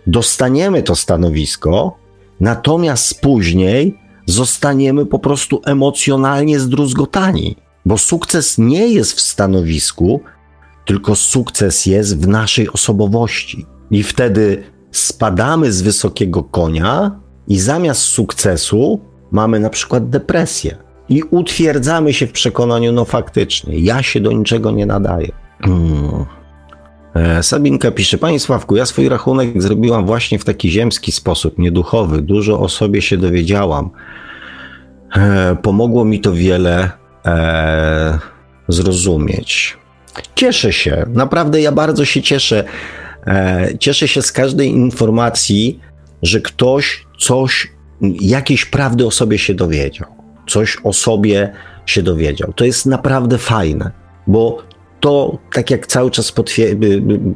dostaniemy 0.06 0.82
to 0.82 0.94
stanowisko, 0.94 1.98
natomiast 2.40 3.20
później 3.20 3.98
zostaniemy 4.26 5.06
po 5.06 5.18
prostu 5.18 5.60
emocjonalnie 5.64 6.60
zdruzgotani, 6.60 7.56
bo 7.86 7.98
sukces 7.98 8.58
nie 8.58 8.88
jest 8.88 9.12
w 9.12 9.20
stanowisku, 9.20 10.20
tylko 10.86 11.16
sukces 11.16 11.86
jest 11.86 12.20
w 12.20 12.28
naszej 12.28 12.68
osobowości. 12.68 13.66
I 13.90 14.02
wtedy 14.02 14.62
spadamy 14.90 15.72
z 15.72 15.82
wysokiego 15.82 16.42
konia 16.42 17.20
i 17.48 17.58
zamiast 17.58 18.00
sukcesu 18.00 19.00
mamy 19.30 19.60
na 19.60 19.70
przykład 19.70 20.08
depresję 20.08 20.76
i 21.08 21.22
utwierdzamy 21.22 22.12
się 22.12 22.26
w 22.26 22.32
przekonaniu, 22.32 22.92
no 22.92 23.04
faktycznie, 23.04 23.78
ja 23.78 24.02
się 24.02 24.20
do 24.20 24.32
niczego 24.32 24.70
nie 24.70 24.86
nadaję. 24.86 25.32
Hmm. 25.60 26.24
E, 27.14 27.42
Sabinka 27.42 27.90
pisze, 27.90 28.18
Panie 28.18 28.40
Sławku, 28.40 28.76
ja 28.76 28.86
swój 28.86 29.08
rachunek 29.08 29.62
zrobiłam 29.62 30.06
właśnie 30.06 30.38
w 30.38 30.44
taki 30.44 30.70
ziemski 30.70 31.12
sposób, 31.12 31.58
nieduchowy. 31.58 32.22
Dużo 32.22 32.60
o 32.60 32.68
sobie 32.68 33.02
się 33.02 33.16
dowiedziałam. 33.16 33.90
E, 35.16 35.56
pomogło 35.62 36.04
mi 36.04 36.20
to 36.20 36.32
wiele 36.32 36.90
e, 37.26 38.18
zrozumieć. 38.68 39.76
Cieszę 40.34 40.72
się, 40.72 41.06
naprawdę 41.08 41.60
ja 41.60 41.72
bardzo 41.72 42.04
się 42.04 42.22
cieszę. 42.22 42.64
E, 43.26 43.68
cieszę 43.78 44.08
się 44.08 44.22
z 44.22 44.32
każdej 44.32 44.70
informacji, 44.70 45.80
że 46.22 46.40
ktoś 46.40 47.05
coś, 47.18 47.72
jakiejś 48.20 48.64
prawdy 48.64 49.06
o 49.06 49.10
sobie 49.10 49.38
się 49.38 49.54
dowiedział. 49.54 50.08
Coś 50.48 50.76
o 50.84 50.92
sobie 50.92 51.52
się 51.86 52.02
dowiedział. 52.02 52.52
To 52.52 52.64
jest 52.64 52.86
naprawdę 52.86 53.38
fajne, 53.38 53.90
bo 54.26 54.58
to, 55.00 55.38
tak 55.52 55.70
jak 55.70 55.86
cały 55.86 56.10
czas 56.10 56.32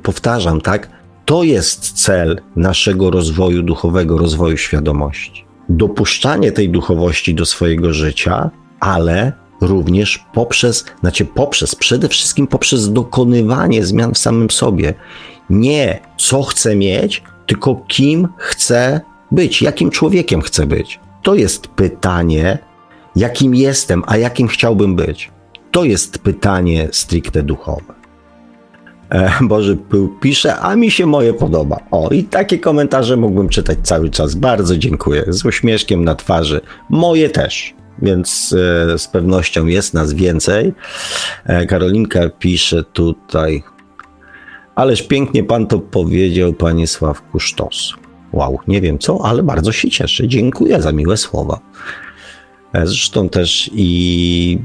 powtarzam, 0.02 0.60
tak, 0.60 0.90
to 1.24 1.42
jest 1.42 1.92
cel 1.92 2.40
naszego 2.56 3.10
rozwoju 3.10 3.62
duchowego, 3.62 4.18
rozwoju 4.18 4.56
świadomości. 4.56 5.44
Dopuszczanie 5.68 6.52
tej 6.52 6.70
duchowości 6.70 7.34
do 7.34 7.46
swojego 7.46 7.92
życia, 7.92 8.50
ale 8.80 9.32
również 9.60 10.24
poprzez, 10.34 10.84
znaczy 11.00 11.24
poprzez, 11.24 11.74
przede 11.74 12.08
wszystkim 12.08 12.46
poprzez 12.46 12.92
dokonywanie 12.92 13.86
zmian 13.86 14.14
w 14.14 14.18
samym 14.18 14.50
sobie. 14.50 14.94
Nie 15.50 16.00
co 16.18 16.42
chcę 16.42 16.76
mieć, 16.76 17.22
tylko 17.46 17.84
kim 17.88 18.28
chcę 18.36 19.00
być, 19.32 19.62
jakim 19.62 19.90
człowiekiem 19.90 20.40
chcę 20.40 20.66
być. 20.66 21.00
To 21.22 21.34
jest 21.34 21.68
pytanie, 21.68 22.58
jakim 23.16 23.54
jestem, 23.54 24.02
a 24.06 24.16
jakim 24.16 24.48
chciałbym 24.48 24.96
być. 24.96 25.30
To 25.70 25.84
jest 25.84 26.18
pytanie 26.18 26.88
stricte 26.92 27.42
duchowe. 27.42 27.94
E, 29.10 29.30
Boży 29.40 29.76
Pył 29.76 30.08
pisze, 30.08 30.56
a 30.56 30.76
mi 30.76 30.90
się 30.90 31.06
moje 31.06 31.34
podoba. 31.34 31.78
O, 31.90 32.08
i 32.08 32.24
takie 32.24 32.58
komentarze 32.58 33.16
mógłbym 33.16 33.48
czytać 33.48 33.78
cały 33.82 34.10
czas. 34.10 34.34
Bardzo 34.34 34.76
dziękuję. 34.78 35.24
Z 35.28 35.44
uśmieszkiem 35.44 36.04
na 36.04 36.14
twarzy. 36.14 36.60
Moje 36.90 37.30
też. 37.30 37.74
Więc 38.02 38.54
e, 38.92 38.98
z 38.98 39.08
pewnością 39.08 39.66
jest 39.66 39.94
nas 39.94 40.12
więcej. 40.12 40.72
E, 41.44 41.66
Karolinka 41.66 42.28
pisze 42.38 42.84
tutaj. 42.84 43.62
Ależ 44.74 45.02
pięknie 45.02 45.44
pan 45.44 45.66
to 45.66 45.78
powiedział, 45.78 46.52
panie 46.52 46.86
Sławku 46.86 47.40
Sztos. 47.40 47.94
Wow, 48.32 48.58
nie 48.68 48.80
wiem 48.80 48.98
co, 48.98 49.18
ale 49.24 49.42
bardzo 49.42 49.72
się 49.72 49.90
cieszę. 49.90 50.28
Dziękuję 50.28 50.82
za 50.82 50.92
miłe 50.92 51.16
słowa. 51.16 51.60
E, 52.72 52.86
zresztą 52.86 53.28
też 53.28 53.70
i 53.74 54.58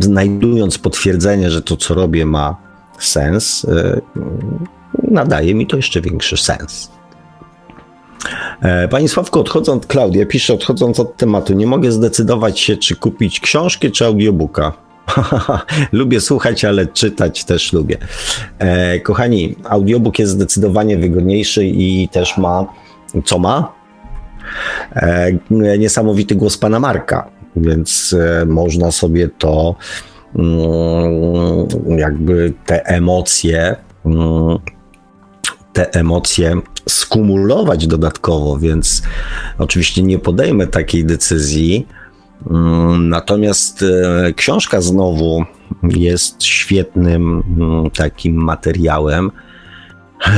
znajdując 0.00 0.78
potwierdzenie, 0.78 1.50
że 1.50 1.62
to, 1.62 1.76
co 1.76 1.94
robię, 1.94 2.26
ma 2.26 2.56
sens, 2.98 3.64
e, 3.64 4.00
nadaje 5.10 5.54
mi 5.54 5.66
to 5.66 5.76
jeszcze 5.76 6.00
większy 6.00 6.36
sens. 6.36 6.90
E, 8.62 8.88
Pani 8.88 9.08
Sławko, 9.08 9.40
odchodząc, 9.40 9.86
Klaudia 9.86 10.26
pisze, 10.26 10.54
odchodząc 10.54 11.00
od 11.00 11.16
tematu, 11.16 11.54
nie 11.54 11.66
mogę 11.66 11.92
zdecydować 11.92 12.60
się, 12.60 12.76
czy 12.76 12.96
kupić 12.96 13.40
książkę, 13.40 13.90
czy 13.90 14.06
audiobooka. 14.06 14.72
lubię 15.92 16.20
słuchać, 16.20 16.64
ale 16.64 16.86
czytać 16.86 17.44
też 17.44 17.72
lubię. 17.72 17.98
Kochani, 19.02 19.54
audiobook 19.64 20.18
jest 20.18 20.32
zdecydowanie 20.32 20.98
wygodniejszy 20.98 21.66
i 21.66 22.08
też 22.08 22.38
ma, 22.38 22.66
co 23.24 23.38
ma? 23.38 23.72
E, 24.96 25.32
niesamowity 25.78 26.34
głos 26.34 26.58
pana 26.58 26.80
Marka 26.80 27.30
więc 27.56 28.16
e, 28.18 28.46
można 28.46 28.90
sobie 28.90 29.28
to 29.28 29.76
mm, 30.36 31.98
jakby 31.98 32.52
te 32.66 32.86
emocje 32.86 33.76
mm, 34.06 34.58
te 35.72 35.90
emocje 35.90 36.60
skumulować 36.88 37.86
dodatkowo, 37.86 38.58
więc 38.58 39.02
oczywiście 39.58 40.02
nie 40.02 40.18
podejmę 40.18 40.66
takiej 40.66 41.04
decyzji. 41.04 41.86
Mm, 42.50 43.08
natomiast 43.08 43.82
e, 43.82 44.32
książka 44.32 44.80
znowu 44.80 45.44
jest 45.82 46.42
świetnym 46.44 47.42
takim 47.94 48.34
materiałem 48.34 49.30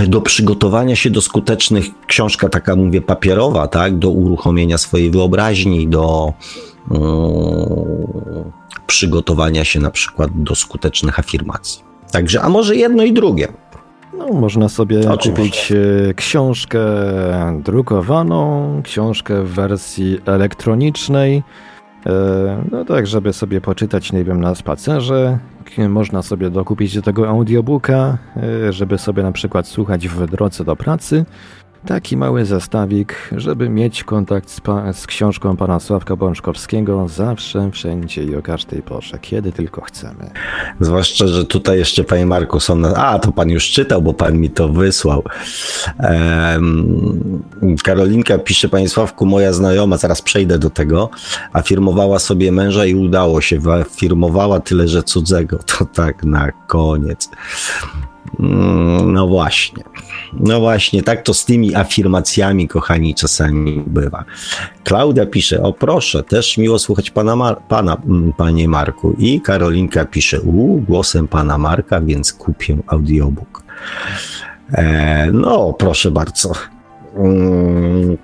do 0.06 0.20
przygotowania 0.20 0.96
się 0.96 1.10
do 1.10 1.20
skutecznych, 1.20 1.84
książka 2.06 2.48
taka 2.48 2.76
mówię 2.76 3.02
papierowa, 3.02 3.68
tak, 3.68 3.98
do 3.98 4.10
uruchomienia 4.10 4.78
swojej 4.78 5.10
wyobraźni, 5.10 5.88
do 5.88 6.32
Mm, 6.90 8.52
przygotowania 8.86 9.64
się 9.64 9.80
na 9.80 9.90
przykład 9.90 10.30
do 10.34 10.54
skutecznych 10.54 11.18
afirmacji. 11.18 11.82
Także, 12.12 12.42
a 12.42 12.48
może 12.48 12.76
jedno 12.76 13.02
i 13.02 13.12
drugie. 13.12 13.48
No, 14.18 14.26
można 14.28 14.68
sobie 14.68 15.10
Oczywiście. 15.10 15.42
kupić 15.42 15.72
e, 16.10 16.14
książkę 16.14 16.80
drukowaną, 17.64 18.80
książkę 18.84 19.42
w 19.42 19.48
wersji 19.48 20.18
elektronicznej, 20.26 21.42
no 22.70 22.84
tak, 22.84 23.06
żeby 23.06 23.32
sobie 23.32 23.60
poczytać, 23.60 24.12
nie 24.12 24.24
wiem, 24.24 24.40
na 24.40 24.54
spacerze. 24.54 25.38
Można 25.88 26.22
sobie 26.22 26.50
dokupić 26.50 26.94
do 26.94 27.02
tego 27.02 27.28
audiobooka, 27.28 28.18
e, 28.36 28.72
żeby 28.72 28.98
sobie 28.98 29.22
na 29.22 29.32
przykład 29.32 29.66
słuchać 29.66 30.08
w 30.08 30.26
drodze 30.26 30.64
do 30.64 30.76
pracy. 30.76 31.24
Taki 31.86 32.16
mały 32.16 32.44
zestawik, 32.44 33.30
żeby 33.36 33.68
mieć 33.68 34.04
kontakt 34.04 34.50
z, 34.50 34.60
z, 34.98 35.06
książką 35.06 35.56
pana 35.56 35.80
Sławka 35.80 36.16
Bączkowskiego 36.16 37.08
zawsze, 37.08 37.70
wszędzie 37.70 38.24
i 38.24 38.36
o 38.36 38.42
każdej 38.42 38.82
porze, 38.82 39.18
kiedy 39.18 39.52
tylko 39.52 39.80
chcemy. 39.80 40.30
Zwłaszcza, 40.80 41.26
że 41.26 41.44
tutaj 41.44 41.78
jeszcze 41.78 42.04
panie 42.04 42.26
Marku 42.26 42.60
są 42.60 42.76
na... 42.76 42.94
A, 42.94 43.18
to 43.18 43.32
pan 43.32 43.50
już 43.50 43.70
czytał, 43.70 44.02
bo 44.02 44.14
pan 44.14 44.38
mi 44.38 44.50
to 44.50 44.68
wysłał. 44.68 45.22
Karolinka 47.84 48.38
pisze, 48.38 48.68
panie 48.68 48.88
Sławku, 48.88 49.26
moja 49.26 49.52
znajoma, 49.52 49.96
zaraz 49.96 50.22
przejdę 50.22 50.58
do 50.58 50.70
tego, 50.70 51.10
afirmowała 51.52 52.18
sobie 52.18 52.52
męża 52.52 52.86
i 52.86 52.94
udało 52.94 53.40
się. 53.40 53.58
Afirmowała 53.80 54.60
tyle, 54.60 54.88
że 54.88 55.02
cudzego. 55.02 55.58
To 55.58 55.84
tak 55.84 56.24
na 56.24 56.52
koniec. 56.52 57.30
Mm, 58.40 59.12
no 59.12 59.26
właśnie. 59.26 59.84
No 60.32 60.60
właśnie, 60.60 61.02
tak 61.02 61.22
to 61.22 61.34
z 61.34 61.44
tymi 61.44 61.74
afirmacjami, 61.74 62.68
kochani, 62.68 63.14
czasami 63.14 63.82
bywa. 63.86 64.24
Klaudia 64.84 65.26
pisze, 65.26 65.62
o 65.62 65.72
proszę, 65.72 66.22
też 66.22 66.58
miło 66.58 66.78
słuchać 66.78 67.10
pana, 67.10 67.36
Mar 67.36 67.60
pana 67.68 67.96
mm, 68.06 68.32
panie 68.32 68.68
Marku. 68.68 69.14
I 69.18 69.40
Karolinka 69.40 70.04
pisze, 70.04 70.40
u, 70.40 70.80
głosem 70.80 71.28
pana 71.28 71.58
Marka, 71.58 72.00
więc 72.00 72.32
kupię 72.32 72.76
audiobook. 72.86 73.62
E, 74.72 75.30
no, 75.32 75.72
proszę 75.72 76.10
bardzo. 76.10 76.52
Mm, 77.16 78.16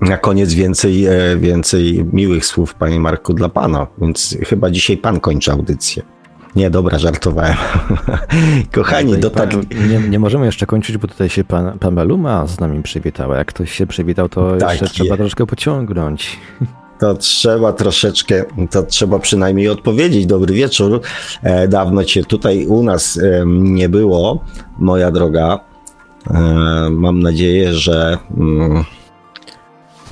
na 0.00 0.16
koniec 0.16 0.54
więcej, 0.54 1.06
e, 1.06 1.36
więcej 1.36 2.04
miłych 2.12 2.46
słów, 2.46 2.74
panie 2.74 3.00
Marku, 3.00 3.34
dla 3.34 3.48
pana, 3.48 3.86
więc 3.98 4.36
chyba 4.46 4.70
dzisiaj 4.70 4.96
pan 4.96 5.20
kończy 5.20 5.52
audycję. 5.52 6.02
Nie, 6.56 6.70
dobra, 6.70 6.98
żartowałem. 6.98 7.56
Kochani, 8.74 9.18
dotarli... 9.18 9.58
Nie, 9.88 10.08
nie 10.08 10.18
możemy 10.18 10.46
jeszcze 10.46 10.66
kończyć, 10.66 10.98
bo 10.98 11.08
tutaj 11.08 11.28
się 11.28 11.44
pan, 11.44 11.78
pan 11.78 11.94
Maluma 11.94 12.46
z 12.46 12.60
nami 12.60 12.82
przywitała. 12.82 13.36
Jak 13.36 13.46
ktoś 13.46 13.72
się 13.72 13.86
przywitał, 13.86 14.28
to 14.28 14.56
tak 14.56 14.70
jeszcze 14.70 14.86
trzeba 14.86 15.16
troszkę 15.16 15.46
pociągnąć. 15.46 16.38
To 16.98 17.14
trzeba 17.14 17.72
troszeczkę, 17.72 18.44
to 18.70 18.82
trzeba 18.82 19.18
przynajmniej 19.18 19.68
odpowiedzieć. 19.68 20.26
Dobry 20.26 20.54
wieczór. 20.54 21.00
E, 21.42 21.68
dawno 21.68 22.04
cię 22.04 22.24
tutaj 22.24 22.66
u 22.66 22.82
nas 22.82 23.18
e, 23.18 23.44
nie 23.46 23.88
było, 23.88 24.44
moja 24.78 25.10
droga. 25.10 25.60
E, 26.30 26.40
mam 26.90 27.20
nadzieję, 27.20 27.72
że, 27.72 28.18
mm, 28.36 28.84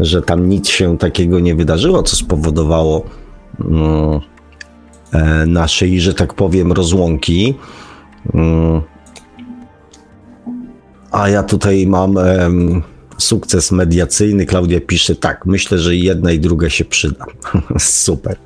że 0.01 0.23
tam 0.23 0.49
nic 0.49 0.69
się 0.69 0.99
takiego 0.99 1.41
nie 1.41 1.55
wydarzyło, 1.55 2.03
co 2.03 2.17
spowodowało 2.17 3.03
mm, 3.61 4.21
naszej, 5.47 6.01
że 6.01 6.15
tak 6.15 6.35
powiem, 6.35 6.73
rozłąki. 6.73 7.55
Mm. 8.35 8.81
A 11.11 11.29
ja 11.29 11.43
tutaj 11.43 11.87
mam 11.87 12.19
sukces 13.19 13.73
mediacyjny. 13.73 14.47
Klaudia 14.47 14.81
pisze 14.81 15.15
tak, 15.15 15.47
myślę, 15.47 15.79
że 15.79 15.97
jedna 15.97 16.33
i 16.33 16.39
druga 16.39 16.71
się 16.71 16.85
przyda. 16.85 17.27
Super. 17.79 18.37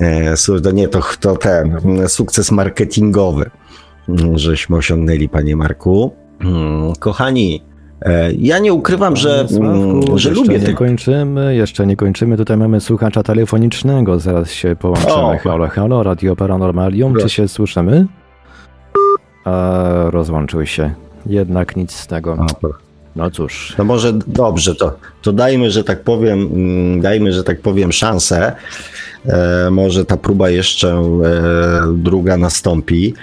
E, 0.00 0.34
to 0.62 0.70
nie, 0.70 0.88
to, 0.88 1.02
to 1.20 1.36
ten 1.36 1.78
sukces 2.08 2.50
marketingowy, 2.50 3.50
żeśmy 4.34 4.76
osiągnęli, 4.76 5.28
panie 5.28 5.56
Marku. 5.56 6.14
Mm, 6.40 6.92
kochani, 6.98 7.62
E, 7.62 7.67
ja 8.38 8.58
nie 8.58 8.72
ukrywam, 8.72 9.16
że, 9.16 9.48
Sławku, 9.48 10.18
że 10.18 10.30
lubię. 10.30 10.58
Nie 10.58 10.74
kończymy, 10.74 11.54
jeszcze 11.54 11.86
nie 11.86 11.96
kończymy. 11.96 12.36
Tutaj 12.36 12.56
mamy 12.56 12.80
słuchacza 12.80 13.22
telefonicznego. 13.22 14.18
Zaraz 14.18 14.50
się 14.50 14.76
połączymy. 14.76 15.12
O. 15.12 15.38
Halo, 15.38 15.68
halo, 15.68 16.02
Radio 16.02 16.36
Paranormalium. 16.36 17.16
Czy 17.16 17.28
się 17.28 17.48
słyszymy? 17.48 18.06
A, 19.44 19.84
rozłączył 20.10 20.66
się. 20.66 20.90
Jednak 21.26 21.76
nic 21.76 21.92
z 21.92 22.06
tego. 22.06 22.46
No 23.16 23.30
cóż. 23.30 23.74
No 23.78 23.84
może 23.84 24.12
dobrze, 24.12 24.74
to, 24.74 24.96
to 25.22 25.32
dajmy, 25.32 25.70
że 25.70 25.84
tak 25.84 26.02
powiem, 26.02 26.40
mm, 26.40 27.00
dajmy, 27.00 27.32
że 27.32 27.44
tak 27.44 27.60
powiem, 27.60 27.92
szansę. 27.92 28.52
E, 29.26 29.70
może 29.70 30.04
ta 30.04 30.16
próba 30.16 30.50
jeszcze 30.50 30.88
e, 30.88 31.02
druga 31.94 32.36
nastąpi. 32.36 33.14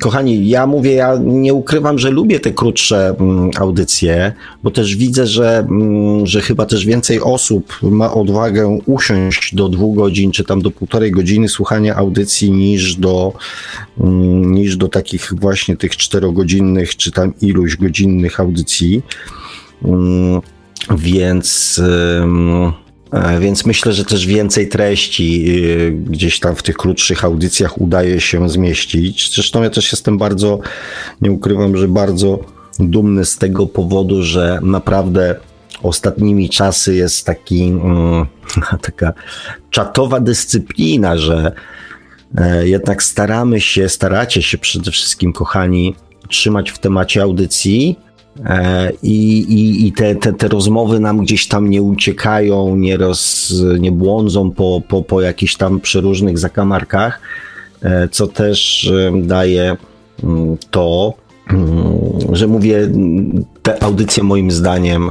Kochani, 0.00 0.48
ja 0.48 0.66
mówię, 0.66 0.92
ja 0.92 1.18
nie 1.24 1.54
ukrywam, 1.54 1.98
że 1.98 2.10
lubię 2.10 2.40
te 2.40 2.50
krótsze 2.50 3.16
mm, 3.20 3.50
audycje, 3.58 4.32
bo 4.62 4.70
też 4.70 4.96
widzę, 4.96 5.26
że, 5.26 5.58
mm, 5.58 6.26
że 6.26 6.40
chyba 6.40 6.66
też 6.66 6.86
więcej 6.86 7.20
osób 7.20 7.78
ma 7.82 8.14
odwagę 8.14 8.78
usiąść 8.86 9.54
do 9.54 9.68
dwóch 9.68 9.96
godzin, 9.96 10.32
czy 10.32 10.44
tam 10.44 10.62
do 10.62 10.70
półtorej 10.70 11.10
godziny 11.10 11.48
słuchania 11.48 11.96
audycji 11.96 12.50
niż 12.50 12.96
do, 12.96 13.32
mm, 14.00 14.54
niż 14.54 14.76
do 14.76 14.88
takich 14.88 15.32
właśnie 15.40 15.76
tych 15.76 15.96
czterogodzinnych, 15.96 16.96
czy 16.96 17.12
tam 17.12 17.32
iluś 17.40 17.76
godzinnych 17.76 18.40
audycji. 18.40 19.02
Więc 20.98 21.80
więc 23.40 23.66
myślę, 23.66 23.92
że 23.92 24.04
też 24.04 24.26
więcej 24.26 24.68
treści 24.68 25.44
y, 25.66 25.92
gdzieś 25.92 26.40
tam 26.40 26.56
w 26.56 26.62
tych 26.62 26.76
krótszych 26.76 27.24
audycjach 27.24 27.80
udaje 27.80 28.20
się 28.20 28.48
zmieścić. 28.48 29.34
Zresztą 29.34 29.62
ja 29.62 29.70
też 29.70 29.92
jestem 29.92 30.18
bardzo, 30.18 30.58
nie 31.20 31.32
ukrywam, 31.32 31.76
że 31.76 31.88
bardzo 31.88 32.38
dumny 32.78 33.24
z 33.24 33.36
tego 33.36 33.66
powodu, 33.66 34.22
że 34.22 34.58
naprawdę 34.62 35.34
ostatnimi 35.82 36.48
czasy 36.48 36.94
jest 36.94 37.26
taki, 37.26 37.62
mm, 37.62 38.26
taka 38.88 39.12
czatowa 39.70 40.20
dyscyplina, 40.20 41.18
że 41.18 41.52
e, 42.36 42.68
jednak 42.68 43.02
staramy 43.02 43.60
się, 43.60 43.88
staracie 43.88 44.42
się 44.42 44.58
przede 44.58 44.90
wszystkim, 44.90 45.32
kochani, 45.32 45.94
trzymać 46.28 46.70
w 46.70 46.78
temacie 46.78 47.22
audycji, 47.22 47.96
E, 47.96 48.11
I, 49.02 49.38
i, 49.38 49.86
i 49.86 49.92
te, 49.92 50.14
te, 50.14 50.32
te 50.32 50.48
rozmowy 50.48 51.00
nam 51.00 51.20
gdzieś 51.20 51.48
tam 51.48 51.70
nie 51.70 51.82
uciekają, 51.82 52.76
nie, 52.76 52.96
roz, 52.96 53.54
nie 53.78 53.92
błądzą 53.92 54.50
po, 54.50 54.82
po, 54.88 55.02
po 55.02 55.20
jakichś 55.20 55.56
tam 55.56 55.80
przeróżnych 55.80 56.38
zakamarkach, 56.38 57.20
e, 57.82 58.08
co 58.08 58.26
też 58.26 58.90
e, 58.90 59.22
daje 59.22 59.76
mm, 60.24 60.56
to, 60.70 61.14
mm, 61.50 61.76
że 62.32 62.46
mówię, 62.46 62.88
te 63.62 63.82
audycje 63.82 64.22
moim 64.22 64.50
zdaniem, 64.50 65.10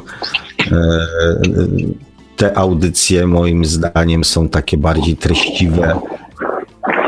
te 2.38 2.58
audycje 2.58 3.28
moim 3.28 3.66
zdaniem 3.66 4.24
są 4.24 4.50
takie 4.50 4.78
bardziej 4.78 5.18
treściwe. 5.18 5.96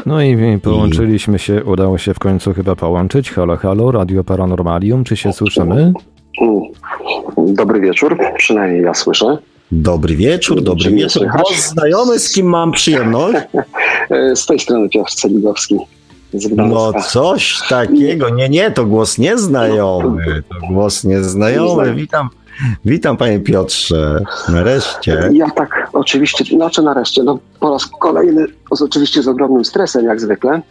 No 0.06 0.22
i 0.22 0.60
połączyliśmy 0.60 1.40
się, 1.40 1.64
udało 1.64 1.98
się 1.98 2.14
w 2.14 2.20
końcu 2.20 2.54
chyba 2.54 2.76
połączyć. 2.76 3.32
Halo, 3.32 3.58
halo, 3.58 3.92
Radio 3.92 4.24
Paranormalium, 4.24 5.04
czy 5.04 5.18
się 5.18 5.34
słyszymy? 5.34 5.94
Dobry 7.38 7.80
wieczór, 7.80 8.18
przynajmniej 8.38 8.84
ja 8.84 8.94
słyszę. 8.94 9.38
Dobry 9.72 10.16
wieczór, 10.16 10.62
dobry 10.62 10.84
Czy 10.84 10.92
wieczór. 10.92 11.28
Głos 11.28 11.70
znajomy, 11.70 12.20
z 12.20 12.34
kim 12.34 12.48
mam 12.48 12.72
przyjemność? 12.72 13.38
z 14.36 14.46
tej 14.46 14.60
strony 14.60 14.90
Piotr 14.90 15.12
Celigowski. 15.12 15.78
No 16.56 16.94
coś 16.94 17.60
takiego. 17.70 18.30
Nie, 18.30 18.50
nie, 18.50 18.72
to 18.72 18.86
głos 18.86 19.18
nieznajomy. 19.18 20.44
To 20.50 20.68
głos 20.74 21.04
nieznajomy. 21.04 21.96
Witam, 21.96 22.30
witam 22.86 23.18
panie 23.18 23.40
Piotrze. 23.40 24.24
Nareszcie. 24.50 25.30
Ja 25.34 25.50
tak, 25.50 25.90
oczywiście, 25.94 26.46
znaczy 26.46 26.82
nareszcie. 26.82 27.24
No, 27.24 27.40
po 27.60 27.72
raz 27.72 27.86
kolejny, 27.86 28.46
oczywiście 28.70 29.24
z 29.24 29.28
ogromnym 29.28 29.66
stresem, 29.66 30.06
jak 30.06 30.22
zwykle. 30.22 30.62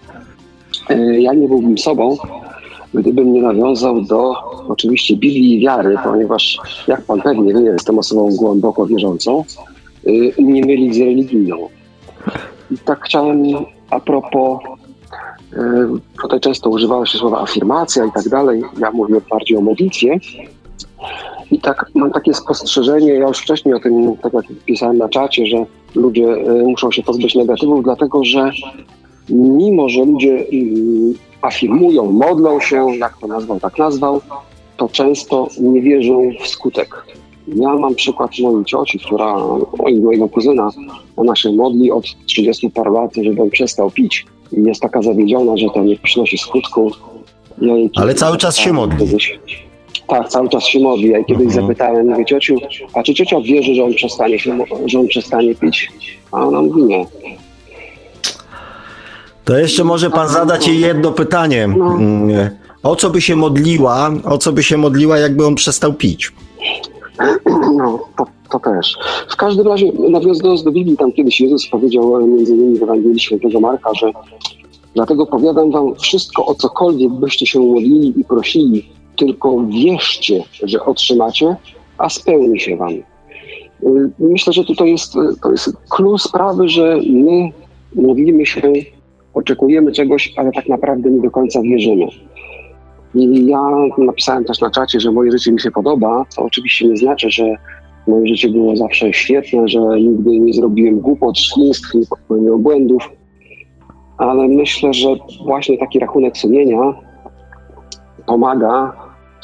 E, 0.90 1.20
ja 1.20 1.32
nie 1.32 1.48
byłbym 1.48 1.78
sobą, 1.78 2.16
gdybym 2.94 3.32
nie 3.32 3.42
nawiązał 3.42 4.00
do 4.00 4.34
oczywiście 4.68 5.16
Biblii 5.16 5.58
i 5.58 5.60
wiary, 5.60 5.96
ponieważ 6.04 6.58
jak 6.88 7.02
pan 7.02 7.22
pewnie 7.22 7.54
wie, 7.54 7.60
jestem 7.60 7.98
osobą 7.98 8.28
głęboko 8.36 8.86
wierzącą, 8.86 9.44
y, 10.06 10.32
nie 10.38 10.60
mylić 10.66 10.94
z 10.94 10.98
religijną. 10.98 11.68
I 12.70 12.78
tak 12.78 13.04
chciałem 13.04 13.42
a 13.90 14.00
propos, 14.00 14.58
y, 15.52 15.56
tutaj 16.22 16.40
często 16.40 16.70
używało 16.70 17.06
się 17.06 17.18
słowa 17.18 17.42
afirmacja 17.42 18.04
i 18.04 18.12
tak 18.12 18.28
dalej, 18.28 18.62
ja 18.78 18.90
mówię 18.90 19.20
bardziej 19.30 19.56
o 19.56 19.60
modlitwie. 19.60 20.18
I 21.52 21.58
tak 21.60 21.86
mam 21.94 22.10
takie 22.10 22.34
spostrzeżenie, 22.34 23.12
ja 23.12 23.28
już 23.28 23.38
wcześniej 23.38 23.74
o 23.74 23.80
tym, 23.80 24.16
tak 24.16 24.32
jak 24.32 24.44
pisałem 24.66 24.98
na 24.98 25.08
czacie, 25.08 25.46
że 25.46 25.66
ludzie 25.94 26.24
y, 26.24 26.62
muszą 26.66 26.90
się 26.90 27.02
pozbyć 27.02 27.34
negatywów, 27.34 27.84
dlatego 27.84 28.24
że 28.24 28.50
mimo, 29.28 29.88
że 29.88 30.04
ludzie 30.04 30.46
afirmują, 31.42 32.12
modlą 32.12 32.60
się, 32.60 32.86
jak 32.98 33.18
to 33.18 33.26
nazwał, 33.26 33.60
tak 33.60 33.78
nazwał, 33.78 34.20
to 34.76 34.88
często 34.88 35.48
nie 35.60 35.82
wierzą 35.82 36.30
w 36.42 36.48
skutek. 36.48 37.06
Ja 37.48 37.74
mam 37.74 37.94
przykład 37.94 38.30
mojej 38.42 38.64
cioci, 38.64 38.98
która, 38.98 39.36
mojego 40.02 40.28
kuzyna, 40.28 40.70
ona 41.16 41.36
się 41.36 41.52
modli 41.52 41.90
od 41.90 42.04
30 42.26 42.70
paru 42.70 42.92
lat, 42.94 43.10
żeby 43.22 43.42
on 43.42 43.50
przestał 43.50 43.90
pić. 43.90 44.26
I 44.52 44.62
jest 44.62 44.80
taka 44.80 45.02
zawiedziona, 45.02 45.56
że 45.56 45.66
to 45.74 45.82
nie 45.82 45.96
przynosi 45.96 46.38
skutku. 46.38 46.90
Ja 47.60 47.72
Ale 47.94 48.14
cały 48.14 48.36
czas 48.36 48.56
się 48.56 48.72
modli. 48.72 49.06
Tak, 50.12 50.28
cały 50.28 50.48
czas 50.48 50.64
się 50.64 50.80
modli. 50.80 51.08
Ja 51.08 51.24
kiedyś 51.24 51.46
uh-huh. 51.46 51.60
zapytałem, 51.60 52.06
mówię, 52.06 52.24
ciociu, 52.24 52.56
a 52.94 53.02
czy 53.02 53.14
ciocia 53.14 53.40
wierzy, 53.40 53.74
że 53.74 53.84
on 53.84 53.94
przestanie, 53.94 54.38
się, 54.38 54.58
że 54.86 54.98
on 54.98 55.08
przestanie 55.08 55.54
pić? 55.54 55.92
A 56.32 56.46
ona 56.46 56.62
mówi, 56.62 56.82
nie. 56.82 57.06
To 59.44 59.58
jeszcze 59.58 59.84
może 59.84 60.10
pan 60.10 60.28
zadać 60.28 60.68
jej 60.68 60.80
jedno 60.80 61.12
pytanie. 61.12 61.66
No. 61.66 61.94
Mm, 61.94 62.50
o 62.82 62.96
co 62.96 63.10
by 63.10 63.20
się 63.20 63.36
modliła, 63.36 64.10
o 64.24 64.38
co 64.38 64.52
by 64.52 64.62
się 64.62 64.76
modliła, 64.76 65.18
jakby 65.18 65.46
on 65.46 65.54
przestał 65.54 65.92
pić? 65.92 66.32
No, 67.76 67.98
to, 68.18 68.26
to 68.50 68.60
też. 68.60 68.98
W 69.28 69.36
każdym 69.36 69.66
razie, 69.66 69.92
nawiązując 70.10 70.62
do 70.62 70.72
Biblii, 70.72 70.96
tam 70.96 71.12
kiedyś 71.12 71.40
Jezus 71.40 71.66
powiedział 71.66 72.26
między 72.26 72.54
innymi 72.54 72.78
w 72.78 72.82
Ewangelii 72.82 73.20
Świętego 73.20 73.60
Marka, 73.60 73.94
że 73.94 74.12
dlatego 74.94 75.26
powiadam 75.26 75.70
wam 75.70 75.94
wszystko, 75.94 76.46
o 76.46 76.54
cokolwiek 76.54 77.12
byście 77.12 77.46
się 77.46 77.60
modlili 77.60 78.20
i 78.20 78.24
prosili, 78.24 78.88
tylko 79.16 79.64
wierzcie, 79.66 80.42
że 80.62 80.84
otrzymacie, 80.84 81.56
a 81.98 82.08
spełni 82.08 82.60
się 82.60 82.76
wam. 82.76 82.92
Y, 82.92 83.02
myślę, 84.18 84.52
że 84.52 84.64
tutaj 84.64 84.90
jest, 84.90 85.12
to 85.42 85.50
jest 85.50 85.76
sprawy, 86.18 86.68
że 86.68 86.98
my 87.06 87.50
modlimy 87.94 88.46
się 88.46 88.62
oczekujemy 89.34 89.92
czegoś, 89.92 90.32
ale 90.36 90.52
tak 90.52 90.68
naprawdę 90.68 91.10
nie 91.10 91.20
do 91.20 91.30
końca 91.30 91.62
wierzymy. 91.62 92.06
I 93.14 93.46
ja 93.46 93.60
napisałem 93.98 94.44
też 94.44 94.60
na 94.60 94.70
czacie, 94.70 95.00
że 95.00 95.12
moje 95.12 95.32
życie 95.32 95.52
mi 95.52 95.60
się 95.60 95.70
podoba, 95.70 96.24
to 96.36 96.42
oczywiście 96.42 96.88
nie 96.88 96.96
znaczy, 96.96 97.30
że 97.30 97.56
moje 98.06 98.26
życie 98.26 98.48
było 98.48 98.76
zawsze 98.76 99.12
świetne, 99.12 99.68
że 99.68 99.78
nigdy 99.78 100.30
nie 100.30 100.52
zrobiłem 100.52 101.00
głupot, 101.00 101.38
szlistw, 101.38 101.94
nie 101.94 102.06
popełniłem 102.06 102.62
błędów, 102.62 103.10
ale 104.18 104.48
myślę, 104.48 104.94
że 104.94 105.08
właśnie 105.44 105.78
taki 105.78 105.98
rachunek 105.98 106.36
sumienia 106.36 106.94
pomaga 108.26 108.92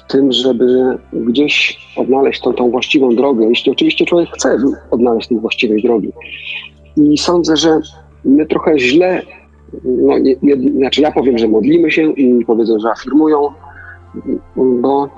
tym, 0.08 0.32
żeby 0.32 0.98
gdzieś 1.12 1.78
odnaleźć 1.96 2.40
tą, 2.40 2.52
tą 2.52 2.70
właściwą 2.70 3.14
drogę, 3.16 3.46
jeśli 3.48 3.72
oczywiście 3.72 4.04
człowiek 4.04 4.28
chce 4.30 4.56
odnaleźć 4.90 5.28
tę 5.28 5.34
właściwej 5.34 5.82
drogi. 5.82 6.12
I 6.96 7.18
sądzę, 7.18 7.56
że 7.56 7.80
my 8.24 8.46
trochę 8.46 8.78
źle 8.78 9.22
no, 9.84 10.18
nie, 10.18 10.36
nie, 10.42 10.70
znaczy 10.70 11.00
ja 11.00 11.12
powiem, 11.12 11.38
że 11.38 11.48
modlimy 11.48 11.90
się, 11.90 12.12
inni 12.12 12.44
powiedzą, 12.44 12.78
że 12.78 12.90
afirmują, 12.90 13.48
bo, 14.56 15.08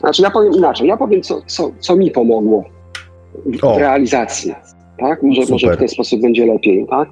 znaczy 0.00 0.22
ja 0.22 0.30
powiem 0.30 0.52
inaczej, 0.52 0.88
ja 0.88 0.96
powiem, 0.96 1.22
co, 1.22 1.40
co, 1.46 1.70
co 1.80 1.96
mi 1.96 2.10
pomogło 2.10 2.64
w 3.46 3.64
o. 3.64 3.78
realizacji. 3.78 4.54
Tak? 4.98 5.22
Może, 5.22 5.42
może 5.50 5.72
w 5.72 5.76
ten 5.76 5.88
sposób 5.88 6.20
będzie 6.20 6.46
lepiej. 6.46 6.86
Tak? 6.90 7.08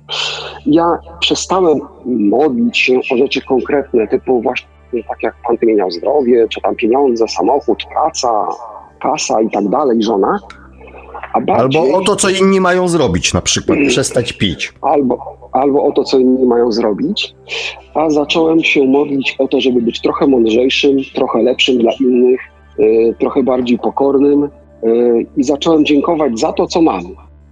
Ja 0.66 0.98
przestałem 1.20 1.78
modlić 2.06 2.78
się 2.78 3.00
o 3.12 3.16
rzeczy 3.16 3.40
konkretne, 3.40 4.08
typu 4.08 4.42
właśnie 4.42 4.68
tak 5.08 5.22
jak 5.22 5.34
pan 5.46 5.56
wymieniał 5.56 5.90
zdrowie, 5.90 6.46
czy 6.48 6.60
tam 6.60 6.76
pieniądze, 6.76 7.28
samochód, 7.28 7.78
praca, 7.92 8.46
kasa 9.00 9.40
i 9.40 9.50
tak 9.50 9.68
dalej, 9.68 10.02
żona. 10.02 10.38
Bardziej, 11.46 11.80
albo 11.80 11.98
o 11.98 12.00
to, 12.00 12.16
co 12.16 12.28
inni 12.30 12.60
mają 12.60 12.88
zrobić, 12.88 13.34
na 13.34 13.40
przykład 13.40 13.78
przestać 13.88 14.32
pić. 14.32 14.72
Albo, 14.82 15.38
albo 15.52 15.84
o 15.84 15.92
to, 15.92 16.04
co 16.04 16.18
inni 16.18 16.46
mają 16.46 16.72
zrobić. 16.72 17.34
A 17.94 18.10
zacząłem 18.10 18.64
się 18.64 18.84
modlić 18.84 19.36
o 19.38 19.48
to, 19.48 19.60
żeby 19.60 19.82
być 19.82 20.00
trochę 20.00 20.26
mądrzejszym, 20.26 20.96
trochę 21.14 21.42
lepszym 21.42 21.78
dla 21.78 21.92
innych, 22.00 22.40
y, 22.78 23.14
trochę 23.20 23.42
bardziej 23.42 23.78
pokornym. 23.78 24.44
Y, 24.44 25.26
I 25.36 25.44
zacząłem 25.44 25.84
dziękować 25.84 26.38
za 26.38 26.52
to, 26.52 26.66
co 26.66 26.82
mam. 26.82 27.02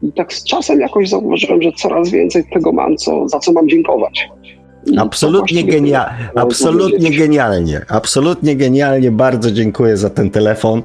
I 0.02 0.12
tak 0.12 0.32
z 0.32 0.44
czasem 0.44 0.81
jakoś 0.81 1.09
zauważyłem, 1.09 1.62
że 1.62 1.73
coraz 1.73 2.11
więcej 2.11 2.44
tego 2.52 2.73
mam, 2.73 2.97
co, 2.97 3.28
za 3.28 3.39
co 3.39 3.52
mam 3.52 3.69
dziękować. 3.69 4.28
I 4.86 4.98
absolutnie 4.98 5.65
genialnie, 5.65 6.31
absolutnie 6.35 7.11
genialnie, 7.11 7.81
absolutnie 7.89 8.56
genialnie. 8.56 9.11
Bardzo 9.11 9.52
dziękuję 9.52 9.97
za 9.97 10.11
ten 10.11 10.31
telefon 10.31 10.82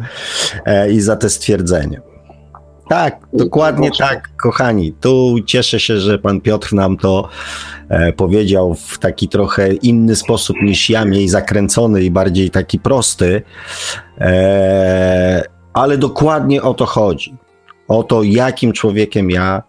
e, 0.65 0.91
i 0.91 1.01
za 1.01 1.15
te 1.15 1.29
stwierdzenie. 1.29 2.01
Tak, 2.89 3.19
dokładnie 3.33 3.89
tak, 3.99 4.29
kochani. 4.35 4.93
Tu 5.01 5.35
cieszę 5.45 5.79
się, 5.79 5.97
że 5.97 6.19
pan 6.19 6.41
Piotr 6.41 6.73
nam 6.73 6.97
to 6.97 7.29
e, 7.89 8.13
powiedział 8.13 8.75
w 8.75 8.99
taki 8.99 9.27
trochę 9.27 9.73
inny 9.73 10.15
sposób 10.15 10.57
niż 10.61 10.89
ja, 10.89 11.05
mniej 11.05 11.29
zakręcony 11.29 12.03
i 12.03 12.11
bardziej 12.11 12.49
taki 12.49 12.79
prosty. 12.79 13.41
E, 14.17 15.43
ale 15.73 15.97
dokładnie 15.97 16.61
o 16.61 16.73
to 16.73 16.85
chodzi. 16.85 17.37
O 17.87 18.03
to, 18.03 18.23
jakim 18.23 18.73
człowiekiem 18.73 19.29
ja 19.29 19.63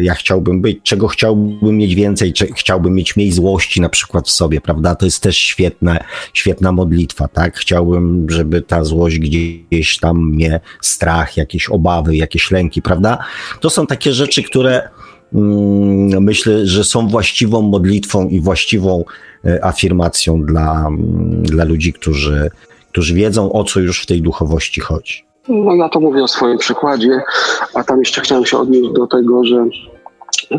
ja 0.00 0.14
chciałbym 0.14 0.60
być, 0.60 0.78
czego 0.82 1.08
chciałbym 1.08 1.76
mieć 1.76 1.94
więcej, 1.94 2.32
czy 2.32 2.46
chciałbym 2.46 2.94
mieć 2.94 3.16
mniej 3.16 3.32
złości 3.32 3.80
na 3.80 3.88
przykład 3.88 4.28
w 4.28 4.30
sobie, 4.30 4.60
prawda? 4.60 4.94
To 4.94 5.04
jest 5.04 5.22
też 5.22 5.36
świetne, 5.36 6.04
świetna 6.32 6.72
modlitwa, 6.72 7.28
tak? 7.28 7.56
Chciałbym, 7.56 8.30
żeby 8.30 8.62
ta 8.62 8.84
złość 8.84 9.18
gdzieś 9.18 9.98
tam 9.98 10.28
mnie, 10.28 10.60
strach, 10.80 11.36
jakieś 11.36 11.68
obawy, 11.68 12.16
jakieś 12.16 12.50
lęki, 12.50 12.82
prawda? 12.82 13.18
To 13.60 13.70
są 13.70 13.86
takie 13.86 14.12
rzeczy, 14.12 14.42
które 14.42 14.88
mm, 15.34 16.22
myślę, 16.22 16.66
że 16.66 16.84
są 16.84 17.08
właściwą 17.08 17.62
modlitwą 17.62 18.28
i 18.28 18.40
właściwą 18.40 19.04
e, 19.44 19.64
afirmacją 19.64 20.42
dla, 20.42 20.84
mm, 20.86 21.42
dla 21.42 21.64
ludzi, 21.64 21.92
którzy, 21.92 22.50
którzy 22.92 23.14
wiedzą, 23.14 23.52
o 23.52 23.64
co 23.64 23.80
już 23.80 24.02
w 24.02 24.06
tej 24.06 24.22
duchowości 24.22 24.80
chodzi. 24.80 25.31
No 25.48 25.74
ja 25.74 25.88
to 25.88 26.00
mówię 26.00 26.22
o 26.22 26.28
swoim 26.28 26.58
przykładzie, 26.58 27.22
a 27.74 27.84
tam 27.84 27.98
jeszcze 27.98 28.20
chciałem 28.20 28.46
się 28.46 28.58
odnieść 28.58 28.90
do 28.92 29.06
tego, 29.06 29.44
że 29.44 29.64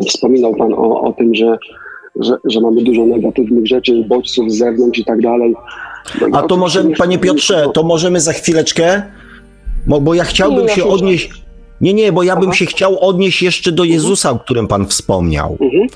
wspominał 0.07 0.55
Pan 0.55 0.73
o, 0.73 1.01
o 1.01 1.13
tym, 1.13 1.35
że, 1.35 1.57
że, 2.19 2.37
że 2.45 2.61
mamy 2.61 2.83
dużo 2.83 3.05
negatywnych 3.05 3.67
rzeczy, 3.67 4.05
bodźców 4.07 4.51
z 4.51 4.57
zewnątrz 4.57 4.99
i 4.99 5.05
tak 5.05 5.21
dalej. 5.21 5.55
No, 6.21 6.27
a 6.39 6.41
to 6.41 6.57
może, 6.57 6.83
Panie 6.83 7.19
Piotrze, 7.19 7.69
to 7.73 7.83
możemy 7.83 8.19
za 8.19 8.33
chwileczkę? 8.33 9.03
Bo, 9.87 10.01
bo 10.01 10.13
ja 10.13 10.23
chciałbym 10.23 10.65
nie, 10.65 10.73
się 10.73 10.85
odnieść... 10.85 11.43
Nie, 11.81 11.93
nie, 11.93 12.11
bo 12.11 12.23
ja 12.23 12.35
bym 12.35 12.49
Aha. 12.49 12.57
się 12.57 12.65
chciał 12.65 12.99
odnieść 12.99 13.41
jeszcze 13.41 13.71
do 13.71 13.83
mhm. 13.83 13.93
Jezusa, 13.93 14.31
o 14.31 14.39
którym 14.39 14.67
Pan 14.67 14.87
wspomniał. 14.87 15.57
Mhm. 15.61 15.87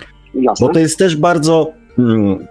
Bo 0.59 0.69
to 0.69 0.79
jest 0.79 0.97
też 0.97 1.15
bardzo... 1.15 1.71
Hmm, 1.95 2.47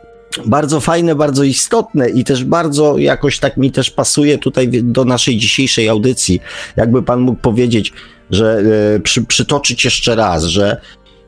bardzo 0.47 0.81
fajne, 0.81 1.15
bardzo 1.15 1.45
istotne 1.45 2.11
i 2.11 2.25
też 2.25 2.45
bardzo 2.45 2.99
jakoś 2.99 3.39
tak 3.39 3.57
mi 3.57 3.73
też 3.73 3.91
pasuje 3.91 4.39
tutaj 4.39 4.69
do 4.83 5.05
naszej 5.05 5.37
dzisiejszej 5.37 5.89
audycji. 5.89 6.41
Jakby 6.77 7.03
pan 7.03 7.21
mógł 7.21 7.41
powiedzieć, 7.41 7.93
że 8.31 8.63
e, 8.97 9.01
przy, 9.01 9.25
przytoczyć 9.25 9.85
jeszcze 9.85 10.15
raz, 10.15 10.45
że 10.45 10.81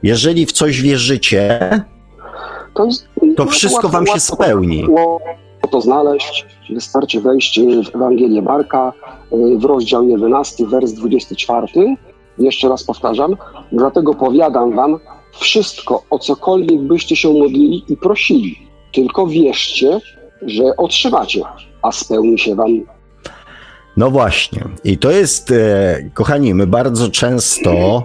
jeżeli 0.02 0.47
w 0.47 0.52
coś 0.52 0.80
wierzycie, 0.80 1.70
to, 2.74 2.85
jest, 2.85 3.09
to 3.36 3.47
wszystko 3.47 3.86
łatwo, 3.86 3.89
wam 3.89 4.06
się 4.06 4.12
łatwo, 4.12 4.35
spełni. 4.35 4.85
Łatwo 4.89 5.68
to 5.70 5.80
znaleźć, 5.80 6.47
wystarczy 6.70 7.20
wejść 7.20 7.60
w 7.60 7.97
Ewangelię 7.97 8.43
Marka 8.43 8.93
e, 9.32 9.59
w 9.59 9.64
rozdział 9.64 10.09
11, 10.09 10.66
wers 10.66 10.93
24. 10.93 11.97
Jeszcze 12.39 12.68
raz 12.68 12.85
powtarzam, 12.85 13.36
dlatego 13.72 14.14
powiadam 14.14 14.76
wam, 14.76 14.98
wszystko, 15.32 16.02
o 16.10 16.18
cokolwiek 16.18 16.80
byście 16.80 17.16
się 17.16 17.32
modlili 17.32 17.85
i 17.89 17.97
prosili, 17.97 18.68
tylko 18.93 19.27
wierzcie, 19.27 20.01
że 20.43 20.62
otrzymacie, 20.77 21.40
a 21.82 21.93
spełni 21.93 22.39
się 22.39 22.55
wam. 22.55 22.81
No 23.97 24.10
właśnie. 24.10 24.65
I 24.85 24.98
to 24.98 25.10
jest, 25.10 25.51
e, 25.51 26.10
kochani, 26.15 26.55
my 26.55 26.66
bardzo 26.66 27.10
często 27.10 28.02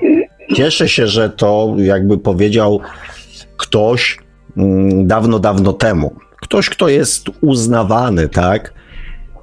cieszę 0.56 0.90
się, 0.90 1.08
że 1.08 1.30
to 1.30 1.76
jakby 1.78 2.18
powiedział 2.18 2.80
ktoś 3.58 4.18
mm, 4.58 5.08
dawno, 5.08 5.40
dawno 5.40 5.74
temu. 5.74 6.16
Ktoś, 6.36 6.70
kto 6.70 6.90
jest 6.90 7.26
uznawany, 7.42 8.30
tak? 8.30 8.74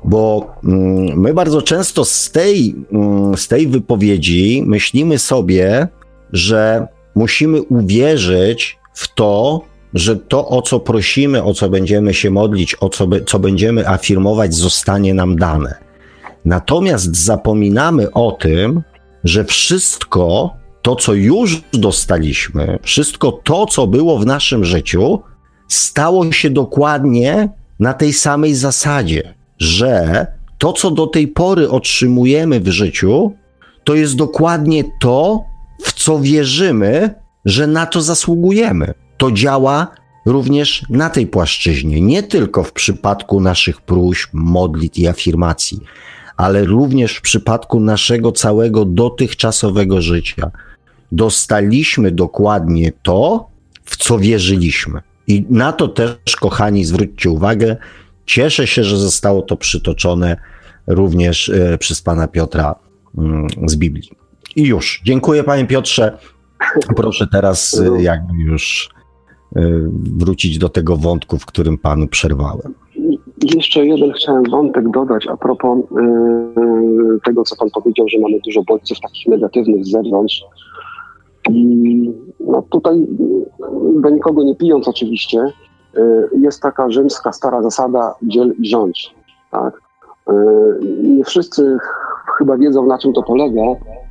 Bo 0.05 0.55
mm, 0.65 1.21
my 1.21 1.35
bardzo 1.35 1.63
często 1.63 2.05
z 2.05 2.31
tej, 2.31 2.75
mm, 2.93 3.37
z 3.37 3.49
tej 3.49 3.69
wypowiedzi 3.69 4.63
myślimy 4.67 5.19
sobie, 5.19 5.89
że 6.33 6.87
musimy 7.15 7.63
uwierzyć 7.63 8.79
w 8.95 9.15
to, 9.15 9.61
że 9.95 10.17
to, 10.17 10.49
o 10.49 10.63
co 10.63 10.81
prosimy, 10.81 11.43
o 11.43 11.55
co 11.55 11.69
będziemy 11.69 12.15
się 12.15 12.31
modlić, 12.31 12.77
o 12.81 12.89
co, 12.89 13.09
co 13.27 13.39
będziemy 13.39 13.89
afirmować, 13.89 14.55
zostanie 14.55 15.15
nam 15.15 15.37
dane. 15.37 15.75
Natomiast 16.45 17.17
zapominamy 17.17 18.13
o 18.13 18.33
tym, 18.33 18.83
że 19.25 19.45
wszystko 19.45 20.55
to, 20.83 20.97
co 20.97 21.15
już 21.15 21.63
dostaliśmy, 21.73 22.79
wszystko 22.83 23.33
to, 23.33 23.67
co 23.67 23.87
było 23.87 24.19
w 24.19 24.27
naszym 24.27 24.65
życiu, 24.65 25.23
stało 25.69 26.33
się 26.33 26.51
dokładnie 26.51 27.49
na 27.81 27.95
tej 27.95 28.13
samej 28.13 28.55
zasadzie, 28.55 29.35
że 29.59 30.27
to, 30.59 30.73
co 30.73 30.91
do 30.91 31.07
tej 31.07 31.29
pory 31.29 31.71
otrzymujemy 31.71 32.61
w 32.61 32.69
życiu, 32.69 33.33
to 33.85 33.95
jest 33.95 34.17
dokładnie 34.17 34.85
to, 35.01 35.45
w 35.83 35.93
co 35.93 36.19
wierzymy, 36.19 37.15
że 37.45 37.67
na 37.67 37.87
to 37.87 38.03
zasługujemy 38.03 38.95
to 39.21 39.33
działa 39.33 39.87
również 40.27 40.87
na 40.91 41.11
tej 41.11 41.27
płaszczyźnie, 41.27 42.01
nie 42.01 42.23
tylko 42.23 42.65
w 42.65 42.73
przypadku 42.73 43.41
naszych 43.41 43.81
próśb, 43.81 44.31
modlitw 44.33 44.99
i 44.99 45.09
afirmacji, 45.09 45.81
ale 46.37 46.65
również 46.65 47.17
w 47.17 47.21
przypadku 47.21 47.81
naszego 47.81 48.33
całego 48.33 48.85
dotychczasowego 48.85 50.03
życia. 50.03 50.51
Dostaliśmy 51.13 52.11
dokładnie 52.11 52.93
to, 53.03 53.49
w 53.85 53.97
co 53.97 54.19
wierzyliśmy. 54.19 55.01
I 55.27 55.45
na 55.51 55.73
to 55.73 55.89
też, 55.89 56.37
kochani, 56.41 56.85
zwróćcie 56.85 57.31
uwagę. 57.31 57.77
Cieszę 58.27 58.67
się, 58.67 58.85
że 58.85 58.97
zostało 58.97 59.43
to 59.43 59.57
przytoczone 59.57 60.37
również 60.87 61.49
e, 61.49 61.79
przez 61.79 62.03
pana 62.03 62.29
Piotra 62.29 62.75
mm, 63.19 63.47
z 63.67 63.77
Biblii. 63.77 64.11
I 64.57 64.63
już. 64.63 65.01
Dziękuję, 65.05 65.45
panie 65.45 65.67
Piotrze. 65.67 66.19
Proszę 66.97 67.27
teraz 67.33 67.81
e, 67.81 68.03
jakby 68.03 68.35
już 68.35 68.91
wrócić 70.17 70.59
do 70.59 70.69
tego 70.69 70.97
wątku, 70.97 71.39
w 71.39 71.47
którym 71.47 71.79
panu 71.79 72.07
przerwałem. 72.09 72.75
Jeszcze 73.55 73.87
jeden 73.87 74.13
chciałem 74.13 74.43
wątek 74.51 74.91
dodać 74.91 75.27
a 75.27 75.37
propos 75.37 75.79
yy, 75.91 77.21
tego, 77.25 77.43
co 77.45 77.57
pan 77.57 77.69
powiedział, 77.71 78.09
że 78.09 78.19
mamy 78.19 78.39
dużo 78.45 78.63
bodźców 78.63 79.01
takich 79.01 79.27
negatywnych 79.27 79.85
z 79.85 79.91
zewnątrz. 79.91 80.45
I 81.51 82.13
no 82.41 82.63
tutaj, 82.71 83.07
do 84.03 84.11
nikogo 84.11 84.43
nie 84.43 84.57
pijąc 84.57 84.89
oczywiście, 84.89 85.45
yy, 85.95 86.29
jest 86.41 86.63
taka 86.63 86.91
rzymska 86.91 87.33
stara 87.33 87.63
zasada 87.63 88.15
dziel 88.23 88.55
i 88.59 88.69
rządź. 88.69 89.15
Tak? 89.51 89.81
Yy, 90.29 90.35
nie 91.03 91.25
wszyscy 91.25 91.79
chyba 92.39 92.57
wiedzą, 92.57 92.87
na 92.87 92.99
czym 92.99 93.13
to 93.13 93.23
polega. 93.23 93.63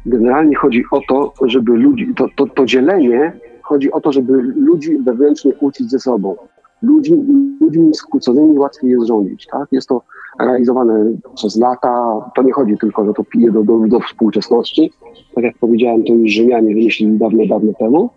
Generalnie 0.05 0.55
chodzi 0.55 0.83
o 0.91 0.99
to, 1.09 1.33
żeby 1.47 1.71
ludzi, 1.71 2.13
to, 2.15 2.27
to, 2.35 2.45
to 2.47 2.65
dzielenie 2.65 3.39
chodzi 3.69 3.91
o 3.91 4.01
to, 4.01 4.11
żeby 4.11 4.33
ludzi 4.55 4.97
wewnętrznie 4.97 5.53
kłócić 5.53 5.89
ze 5.89 5.99
sobą. 5.99 6.35
Ludzi, 6.81 7.15
ludźmi 7.61 7.93
skłóconymi 7.93 8.57
łatwiej 8.57 8.91
jest 8.91 9.07
rządzić. 9.07 9.47
Tak? 9.51 9.67
Jest 9.71 9.87
to 9.89 10.01
realizowane 10.39 11.05
przez 11.35 11.57
lata. 11.57 11.91
To 12.35 12.41
nie 12.41 12.53
chodzi 12.53 12.77
tylko, 12.77 13.05
że 13.05 13.13
to 13.13 13.23
pije 13.23 13.51
do, 13.51 13.63
do, 13.63 13.79
do 13.87 13.99
współczesności. 13.99 14.91
Tak 15.35 15.43
jak 15.43 15.57
powiedziałem, 15.57 16.03
to 16.03 16.13
już 16.13 16.31
Rzymianie 16.31 16.75
wymyślili 16.75 17.17
dawno, 17.17 17.45
dawno 17.45 17.73
temu. 17.79 18.09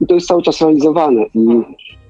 I 0.00 0.06
to 0.06 0.14
jest 0.14 0.26
cały 0.26 0.42
czas 0.42 0.60
realizowane. 0.60 1.22
I 1.34 1.62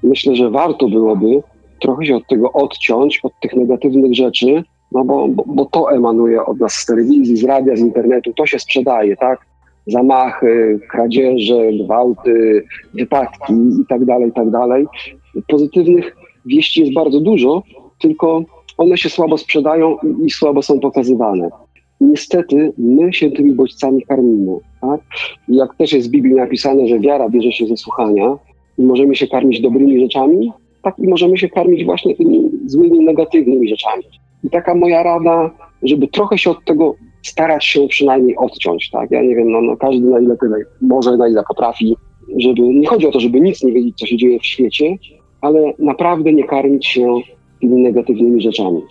myślę, 0.03 0.35
że 0.35 0.49
warto 0.49 0.89
byłoby 0.89 1.43
trochę 1.81 2.05
się 2.05 2.15
od 2.15 2.27
tego 2.27 2.51
odciąć, 2.51 3.19
od 3.23 3.33
tych 3.41 3.55
negatywnych 3.55 4.15
rzeczy, 4.15 4.63
no 4.91 5.05
bo, 5.05 5.27
bo, 5.27 5.43
bo 5.47 5.65
to 5.65 5.91
emanuje 5.91 6.45
od 6.45 6.59
nas 6.59 6.73
z 6.73 6.85
telewizji, 6.85 7.37
z 7.37 7.43
radia, 7.43 7.75
z 7.75 7.79
internetu, 7.79 8.33
to 8.33 8.45
się 8.45 8.59
sprzedaje, 8.59 9.17
tak? 9.17 9.48
Zamachy, 9.91 10.79
kradzieże, 10.89 11.73
gwałty, 11.83 12.63
wypadki 12.93 13.53
itd., 13.53 14.05
tak 14.05 14.21
itd. 14.21 14.51
Tak 14.51 15.43
Pozytywnych 15.47 16.15
wieści 16.45 16.81
jest 16.81 16.93
bardzo 16.93 17.19
dużo, 17.19 17.63
tylko 17.99 18.43
one 18.77 18.97
się 18.97 19.09
słabo 19.09 19.37
sprzedają 19.37 19.97
i 20.25 20.29
słabo 20.29 20.61
są 20.61 20.79
pokazywane. 20.79 21.49
Niestety 22.01 22.73
my 22.77 23.13
się 23.13 23.31
tymi 23.31 23.53
bodźcami 23.53 24.01
karmimy. 24.01 24.57
Tak? 24.81 25.01
Jak 25.47 25.75
też 25.75 25.93
jest 25.93 26.07
w 26.07 26.11
Biblii 26.11 26.35
napisane, 26.35 26.87
że 26.87 26.99
wiara 26.99 27.29
bierze 27.29 27.51
się 27.51 27.67
ze 27.67 27.77
słuchania 27.77 28.37
i 28.77 28.83
możemy 28.83 29.15
się 29.15 29.27
karmić 29.27 29.61
dobrymi 29.61 29.99
rzeczami, 29.99 30.51
tak 30.83 30.99
i 30.99 31.07
możemy 31.07 31.37
się 31.37 31.49
karmić 31.49 31.85
właśnie 31.85 32.15
tymi 32.15 32.49
złymi, 32.65 32.99
negatywnymi 32.99 33.69
rzeczami. 33.69 34.03
I 34.43 34.49
taka 34.49 34.75
moja 34.75 35.03
rada, 35.03 35.51
żeby 35.83 36.07
trochę 36.07 36.37
się 36.37 36.51
od 36.51 36.65
tego 36.65 36.95
starać 37.21 37.65
się 37.65 37.87
przynajmniej 37.87 38.37
odciąć, 38.37 38.89
tak? 38.89 39.11
Ja 39.11 39.21
nie 39.21 39.35
wiem, 39.35 39.51
no, 39.51 39.61
no 39.61 39.77
każdy 39.77 40.07
na 40.07 40.19
ile 40.19 40.37
tyle 40.37 40.57
może, 40.81 41.17
na 41.17 41.27
ile 41.27 41.43
potrafi, 41.47 41.95
żeby, 42.37 42.61
nie 42.61 42.87
chodzi 42.87 43.07
o 43.07 43.11
to, 43.11 43.19
żeby 43.19 43.41
nic 43.41 43.63
nie 43.63 43.73
wiedzieć, 43.73 43.97
co 43.97 44.05
się 44.05 44.17
dzieje 44.17 44.39
w 44.39 44.45
świecie, 44.45 44.97
ale 45.41 45.73
naprawdę 45.79 46.33
nie 46.33 46.43
karmić 46.43 46.87
się 46.87 47.15
tymi 47.61 47.81
negatywnymi 47.81 48.41
rzeczami. 48.41 48.81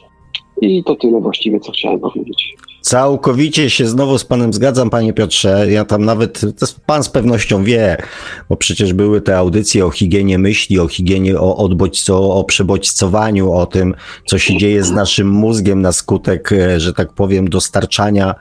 I 0.61 0.85
to 0.85 0.97
tyle 0.97 1.21
właściwie, 1.21 1.61
co 1.61 1.73
chciałem 1.73 2.01
powiedzieć. 2.01 2.55
Całkowicie 2.89 3.71
się 3.71 3.87
znowu 3.87 4.19
z 4.19 4.25
panem 4.25 4.53
zgadzam, 4.53 4.91
panie 4.91 5.13
Piotrze. 5.13 5.67
Ja 5.71 5.85
tam 5.85 6.05
nawet, 6.05 6.41
pan 6.87 7.05
z 7.05 7.09
pewnością 7.09 7.65
wie, 7.65 7.97
bo 8.49 8.57
przecież 8.57 8.93
były 8.93 9.21
te 9.21 9.39
audycje 9.39 9.87
o 9.87 9.91
higienie 9.91 10.39
myśli, 10.39 10.81
o 10.81 10.89
higienie, 10.89 11.41
o 11.41 11.57
odbodźco, 11.57 12.35
o 12.35 12.45
przebodźcowaniu, 12.45 13.53
o 13.53 13.67
tym, 13.67 13.95
co 14.27 14.39
się 14.39 14.59
dzieje 14.59 14.85
z 14.85 14.91
naszym 14.91 15.29
mózgiem 15.29 15.83
na 15.83 15.93
skutek, 15.93 16.53
e, 16.53 16.81
że 16.81 16.93
tak 16.93 17.13
powiem, 17.13 17.49
dostarczania, 17.49 18.35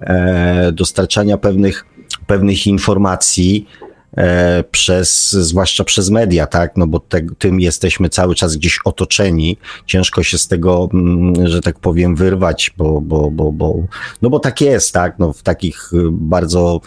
e, 0.00 0.72
dostarczania 0.72 1.36
pewnych, 1.36 1.86
pewnych 2.26 2.66
informacji. 2.66 3.66
E, 4.16 4.64
przez, 4.70 5.32
zwłaszcza 5.32 5.84
przez 5.84 6.10
media, 6.10 6.46
tak, 6.46 6.76
no 6.76 6.86
bo 6.86 7.00
te, 7.00 7.20
tym 7.38 7.60
jesteśmy 7.60 8.08
cały 8.08 8.34
czas 8.34 8.56
gdzieś 8.56 8.78
otoczeni, 8.84 9.56
ciężko 9.86 10.22
się 10.22 10.38
z 10.38 10.48
tego, 10.48 10.88
mm, 10.94 11.48
że 11.48 11.60
tak 11.60 11.78
powiem, 11.78 12.16
wyrwać, 12.16 12.74
bo, 12.76 13.00
bo, 13.00 13.30
bo, 13.30 13.52
bo, 13.52 13.74
no 14.22 14.30
bo 14.30 14.38
tak 14.38 14.60
jest, 14.60 14.92
tak, 14.94 15.18
no 15.18 15.32
w 15.32 15.42
takich 15.42 15.92
y, 15.92 15.96
bardzo, 16.10 16.80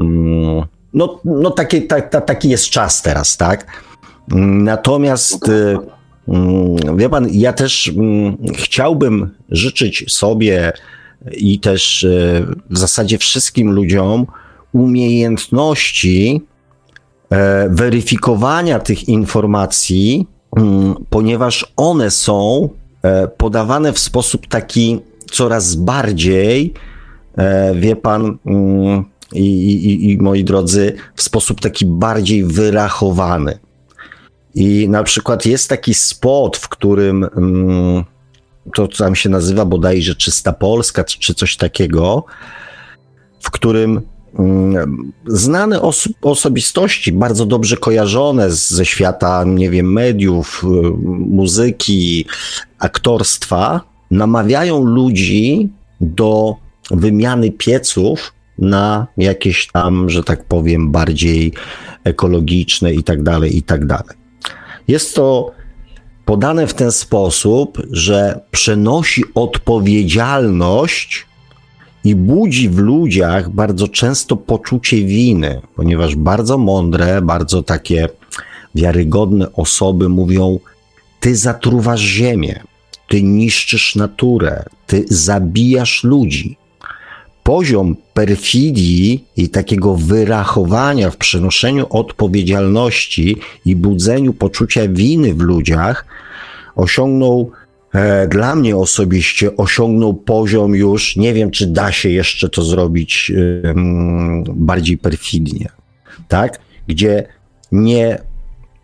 mm, 0.00 0.64
no, 0.94 1.20
no 1.24 1.50
taki, 1.50 1.82
ta, 1.82 2.00
ta, 2.00 2.20
taki 2.20 2.48
jest 2.48 2.70
czas 2.70 3.02
teraz, 3.02 3.36
tak? 3.36 3.66
Natomiast 4.28 5.48
y, 5.48 5.78
mm, 6.28 6.96
wie 6.96 7.08
pan, 7.08 7.28
ja 7.30 7.52
też 7.52 7.92
chciałbym 8.56 9.30
życzyć 9.48 10.12
sobie 10.12 10.72
i 11.32 11.60
też 11.60 12.02
y, 12.02 12.46
w 12.70 12.78
zasadzie 12.78 13.18
wszystkim 13.18 13.70
ludziom 13.70 14.26
umiejętności 14.72 16.42
weryfikowania 17.70 18.78
tych 18.78 19.08
informacji, 19.08 20.26
mm, 20.56 20.94
ponieważ 21.10 21.72
one 21.76 22.10
są 22.10 22.68
e, 23.02 23.28
podawane 23.28 23.92
w 23.92 23.98
sposób 23.98 24.46
taki 24.46 25.00
coraz 25.30 25.74
bardziej, 25.74 26.74
e, 27.36 27.74
wie 27.74 27.96
pan, 27.96 28.38
i, 29.32 29.74
i, 29.74 30.10
i 30.12 30.18
moi 30.18 30.44
drodzy, 30.44 30.92
w 31.14 31.22
sposób 31.22 31.60
taki 31.60 31.86
bardziej 31.86 32.44
wyrachowany. 32.44 33.58
I 34.54 34.88
na 34.88 35.02
przykład 35.02 35.46
jest 35.46 35.68
taki 35.68 35.94
spot, 35.94 36.56
w 36.56 36.68
którym 36.68 37.24
mm, 37.36 38.04
to 38.74 38.88
tam 38.88 39.14
się 39.14 39.28
nazywa 39.28 39.64
bodajże 39.64 40.14
Czysta 40.14 40.52
Polska, 40.52 41.04
czy 41.04 41.34
coś 41.34 41.56
takiego, 41.56 42.24
w 43.40 43.50
którym 43.50 43.90
mm, 43.90 44.13
znane 45.26 45.82
oso 45.82 46.10
osobistości, 46.22 47.12
bardzo 47.12 47.46
dobrze 47.46 47.76
kojarzone 47.76 48.50
z, 48.50 48.70
ze 48.70 48.84
świata, 48.84 49.44
nie 49.46 49.70
wiem, 49.70 49.92
mediów, 49.92 50.64
y, 50.64 50.66
muzyki, 51.28 52.26
aktorstwa, 52.78 53.80
namawiają 54.10 54.84
ludzi 54.84 55.68
do 56.00 56.56
wymiany 56.90 57.50
pieców 57.50 58.32
na 58.58 59.06
jakieś 59.16 59.66
tam, 59.66 60.10
że 60.10 60.24
tak 60.24 60.44
powiem, 60.44 60.90
bardziej 60.90 61.52
ekologiczne 62.04 62.94
i 62.94 63.02
tak 63.02 63.22
dalej, 63.22 63.56
i 63.56 63.62
tak 63.62 63.86
dalej. 63.86 64.16
Jest 64.88 65.14
to 65.14 65.52
podane 66.24 66.66
w 66.66 66.74
ten 66.74 66.92
sposób, 66.92 67.82
że 67.90 68.40
przenosi 68.50 69.24
odpowiedzialność 69.34 71.26
i 72.04 72.14
budzi 72.14 72.68
w 72.68 72.78
ludziach 72.78 73.50
bardzo 73.50 73.88
często 73.88 74.36
poczucie 74.36 75.04
winy, 75.04 75.60
ponieważ 75.76 76.16
bardzo 76.16 76.58
mądre, 76.58 77.22
bardzo 77.22 77.62
takie 77.62 78.08
wiarygodne 78.74 79.52
osoby 79.52 80.08
mówią: 80.08 80.58
Ty 81.20 81.36
zatruwasz 81.36 82.00
ziemię, 82.00 82.60
ty 83.08 83.22
niszczysz 83.22 83.96
naturę, 83.96 84.64
ty 84.86 85.04
zabijasz 85.08 86.04
ludzi. 86.04 86.56
Poziom 87.42 87.96
perfidii 88.14 89.24
i 89.36 89.48
takiego 89.48 89.94
wyrachowania 89.94 91.10
w 91.10 91.16
przenoszeniu 91.16 91.86
odpowiedzialności 91.90 93.36
i 93.64 93.76
budzeniu 93.76 94.32
poczucia 94.32 94.88
winy 94.88 95.34
w 95.34 95.40
ludziach 95.40 96.06
osiągnął 96.76 97.50
dla 98.28 98.54
mnie 98.54 98.76
osobiście 98.76 99.56
osiągnął 99.56 100.14
poziom 100.14 100.74
już, 100.74 101.16
nie 101.16 101.34
wiem 101.34 101.50
czy 101.50 101.66
da 101.66 101.92
się 101.92 102.08
jeszcze 102.08 102.48
to 102.48 102.62
zrobić 102.62 103.32
e, 103.64 103.74
bardziej 104.54 104.98
perfidnie, 104.98 105.68
tak? 106.28 106.58
Gdzie 106.86 107.26
nie 107.72 108.18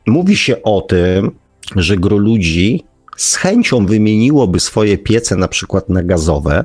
mówi 0.07 0.37
się 0.37 0.63
o 0.63 0.81
tym, 0.81 1.31
że 1.77 1.97
gro 1.97 2.17
ludzi 2.17 2.85
z 3.17 3.37
chęcią 3.37 3.87
wymieniłoby 3.87 4.61
swoje 4.61 4.99
piece 4.99 5.37
na 5.37 5.49
przykład 5.49 5.89
na 5.89 6.03
gazowe, 6.03 6.65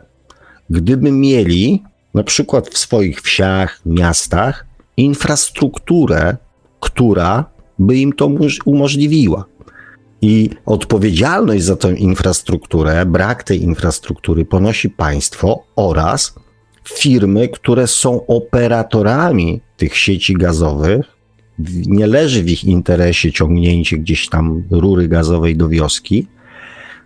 gdyby 0.70 1.12
mieli 1.12 1.84
na 2.14 2.24
przykład 2.24 2.70
w 2.70 2.78
swoich 2.78 3.22
wsiach, 3.22 3.82
miastach 3.86 4.66
infrastrukturę, 4.98 6.38
która 6.80 7.46
by 7.80 7.98
im 7.98 8.14
to 8.14 8.32
umożliwiła. 8.66 9.46
I 10.26 10.49
odpowiedzialność 10.65 11.64
za 11.64 11.76
tę 11.76 11.93
infrastrukturę, 11.93 13.06
brak 13.06 13.43
tej 13.43 13.64
infrastruktury 13.64 14.45
ponosi 14.45 14.89
państwo 14.89 15.64
oraz 15.76 16.35
firmy, 16.93 17.49
które 17.49 17.88
są 17.88 18.27
operatorami 18.27 19.61
tych 19.77 19.97
sieci 19.97 20.34
gazowych. 20.34 21.06
Nie 21.85 22.07
leży 22.07 22.43
w 22.43 22.49
ich 22.49 22.64
interesie 22.64 23.31
ciągnięcie 23.31 23.97
gdzieś 23.97 24.30
tam 24.30 24.64
rury 24.72 25.07
gazowej 25.07 25.56
do 25.56 25.69
wioski, 25.69 26.27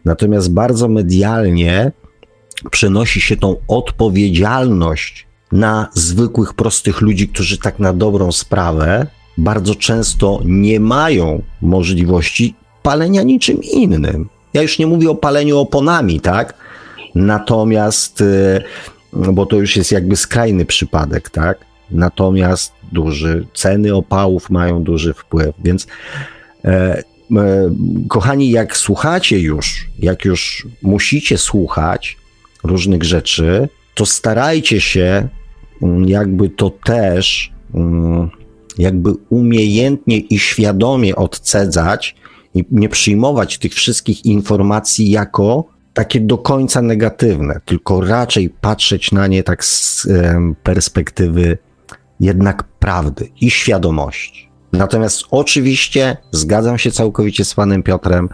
natomiast 0.06 0.54
bardzo 0.54 0.88
medialnie 0.88 1.92
przenosi 2.72 3.22
się 3.22 3.38
tą 3.38 3.56
odpowiedzialność 3.68 5.28
na 5.52 5.90
zwykłych, 5.94 6.54
prostych 6.54 7.02
ludzi, 7.02 7.28
którzy 7.28 7.58
tak 7.58 7.80
na 7.80 7.94
dobrą 7.94 8.32
sprawę 8.32 9.08
bardzo 9.38 9.76
często 9.76 10.42
nie 10.46 10.80
mają 10.80 11.42
możliwości 11.62 12.56
palenia 12.90 13.24
niczym 13.24 13.64
innym. 13.64 14.30
Ja 14.54 14.62
już 14.62 14.80
nie 14.80 14.88
mówię 14.88 15.10
o 15.10 15.16
paleniu 15.16 15.58
oponami, 15.58 16.20
tak? 16.20 16.54
Natomiast, 17.16 18.22
y, 18.22 18.64
bo 19.14 19.46
to 19.46 19.56
już 19.56 19.76
jest 19.76 19.92
jakby 19.92 20.16
skrajny 20.16 20.66
przypadek, 20.66 21.30
tak? 21.30 21.58
Natomiast 21.92 22.74
duży, 22.92 23.46
ceny 23.54 23.96
opałów 23.96 24.50
mają 24.50 24.84
duży 24.84 25.14
wpływ, 25.14 25.56
więc 25.64 25.88
e, 26.66 26.70
e, 26.70 27.04
kochani, 28.08 28.52
jak 28.52 28.78
słuchacie 28.78 29.40
już, 29.40 29.88
jak 30.00 30.26
już 30.26 30.68
musicie 30.82 31.38
słuchać, 31.38 32.18
różnych 32.64 33.04
rzeczy, 33.04 33.70
to 33.94 34.06
starajcie 34.06 34.82
się 34.82 35.28
mm, 35.82 36.10
jakby 36.10 36.50
to 36.50 36.70
też 36.70 37.52
mm, 37.74 38.30
jakby 38.78 39.14
umiejętnie 39.30 40.18
i 40.18 40.40
świadomie 40.40 41.16
odcedzać 41.16 42.16
i 42.54 42.66
nie 42.72 42.90
przyjmować 42.90 43.58
tych 43.58 43.74
wszystkich 43.74 44.26
informacji 44.26 45.10
jako 45.10 45.66
takie 45.94 46.20
do 46.20 46.38
końca 46.38 46.82
negatywne, 46.82 47.62
tylko 47.66 48.02
raczej 48.02 48.50
patrzeć 48.50 49.12
na 49.12 49.28
nie 49.28 49.44
tak 49.44 49.66
z 49.66 50.08
perspektywy 50.64 51.58
jednak 52.20 52.64
prawdy 52.64 53.30
i 53.42 53.52
świadomości. 53.52 54.50
Natomiast 54.74 55.24
oczywiście 55.32 56.18
zgadzam 56.32 56.78
się 56.78 56.92
całkowicie 56.92 57.46
z 57.46 57.54
panem 57.54 57.84
Piotrem. 57.84 58.30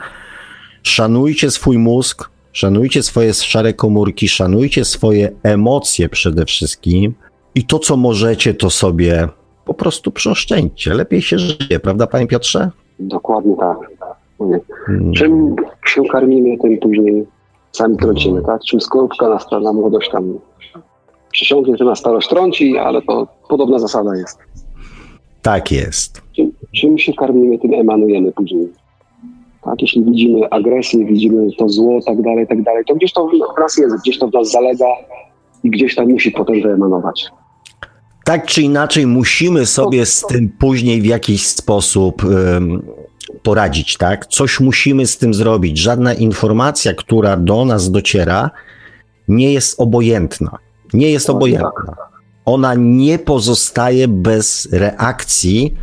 Szanujcie 0.84 1.52
swój 1.52 1.78
mózg, 1.78 2.30
Szanujcie 2.56 3.04
swoje 3.04 3.34
szare 3.34 3.74
komórki, 3.74 4.28
szanujcie 4.28 4.86
swoje 4.86 5.32
emocje 5.44 6.10
przede 6.10 6.46
wszystkim 6.46 7.16
i 7.56 7.66
to, 7.66 7.80
co 7.80 7.98
możecie, 7.98 8.54
to 8.54 8.70
sobie 8.70 9.28
po 9.66 9.74
prostu 9.74 10.12
przeoszczędźcie. 10.12 10.94
Lepiej 10.94 11.22
się 11.22 11.40
żyje, 11.40 11.80
prawda, 11.80 12.08
panie 12.08 12.28
Piotrze? 12.28 12.72
Dokładnie 13.00 13.56
tak. 13.58 13.78
Hmm. 14.86 15.14
Czym 15.14 15.56
się 15.86 16.04
karmimy, 16.04 16.58
tym 16.58 16.78
później 16.78 17.26
sami 17.72 17.98
trącimy, 17.98 18.42
tak? 18.42 18.62
Czym 18.62 18.82
skorupka 18.82 19.30
na, 19.30 19.60
na 19.60 19.74
młodość 19.74 20.10
tam 20.10 20.40
przysiągnie, 21.32 21.78
to 21.78 21.86
na 21.86 21.96
starość 21.96 22.30
trąci, 22.30 22.78
ale 22.78 23.02
to 23.02 23.28
podobna 23.50 23.80
zasada 23.80 24.16
jest. 24.16 24.40
Tak 25.42 25.72
jest. 25.72 26.22
Czym, 26.36 26.52
czym 26.76 26.98
się 26.98 27.14
karmimy, 27.14 27.60
tym 27.60 27.74
emanujemy 27.74 28.32
później. 28.32 28.68
Tak? 29.62 29.82
Jeśli 29.82 30.04
widzimy 30.04 30.50
agresję, 30.50 31.06
widzimy 31.06 31.48
to 31.58 31.70
zło, 31.70 32.00
tak 32.06 32.22
dalej, 32.22 32.48
tak 32.48 32.62
dalej, 32.62 32.84
to 32.88 32.96
gdzieś 32.96 33.14
to 33.14 33.28
w 33.28 33.60
nas 33.60 33.78
jest, 33.78 34.02
gdzieś 34.02 34.20
to 34.20 34.28
w 34.28 34.34
nas 34.34 34.52
zalega 34.52 34.86
i 35.64 35.70
gdzieś 35.70 35.96
tam 35.96 36.10
musi 36.10 36.32
potem 36.32 36.62
wyemanować. 36.62 37.32
Tak 38.26 38.46
czy 38.46 38.62
inaczej, 38.62 39.08
musimy 39.08 39.66
sobie 39.66 40.06
z 40.06 40.22
tym 40.22 40.50
później 40.50 41.02
w 41.02 41.06
jakiś 41.06 41.48
sposób 41.48 42.24
um, 42.24 42.86
poradzić, 43.44 43.98
tak? 43.98 44.26
Coś 44.26 44.60
musimy 44.60 45.08
z 45.08 45.18
tym 45.18 45.34
zrobić. 45.34 45.78
Żadna 45.78 46.14
informacja, 46.14 46.94
która 46.94 47.38
do 47.38 47.66
nas 47.66 47.92
dociera, 47.92 48.52
nie 49.28 49.54
jest 49.54 49.80
obojętna. 49.80 50.58
Nie 50.94 51.12
jest 51.12 51.30
obojętna. 51.30 51.96
Ona 52.46 52.74
nie 52.78 53.20
pozostaje 53.20 54.08
bez 54.08 54.70
reakcji 54.72 55.74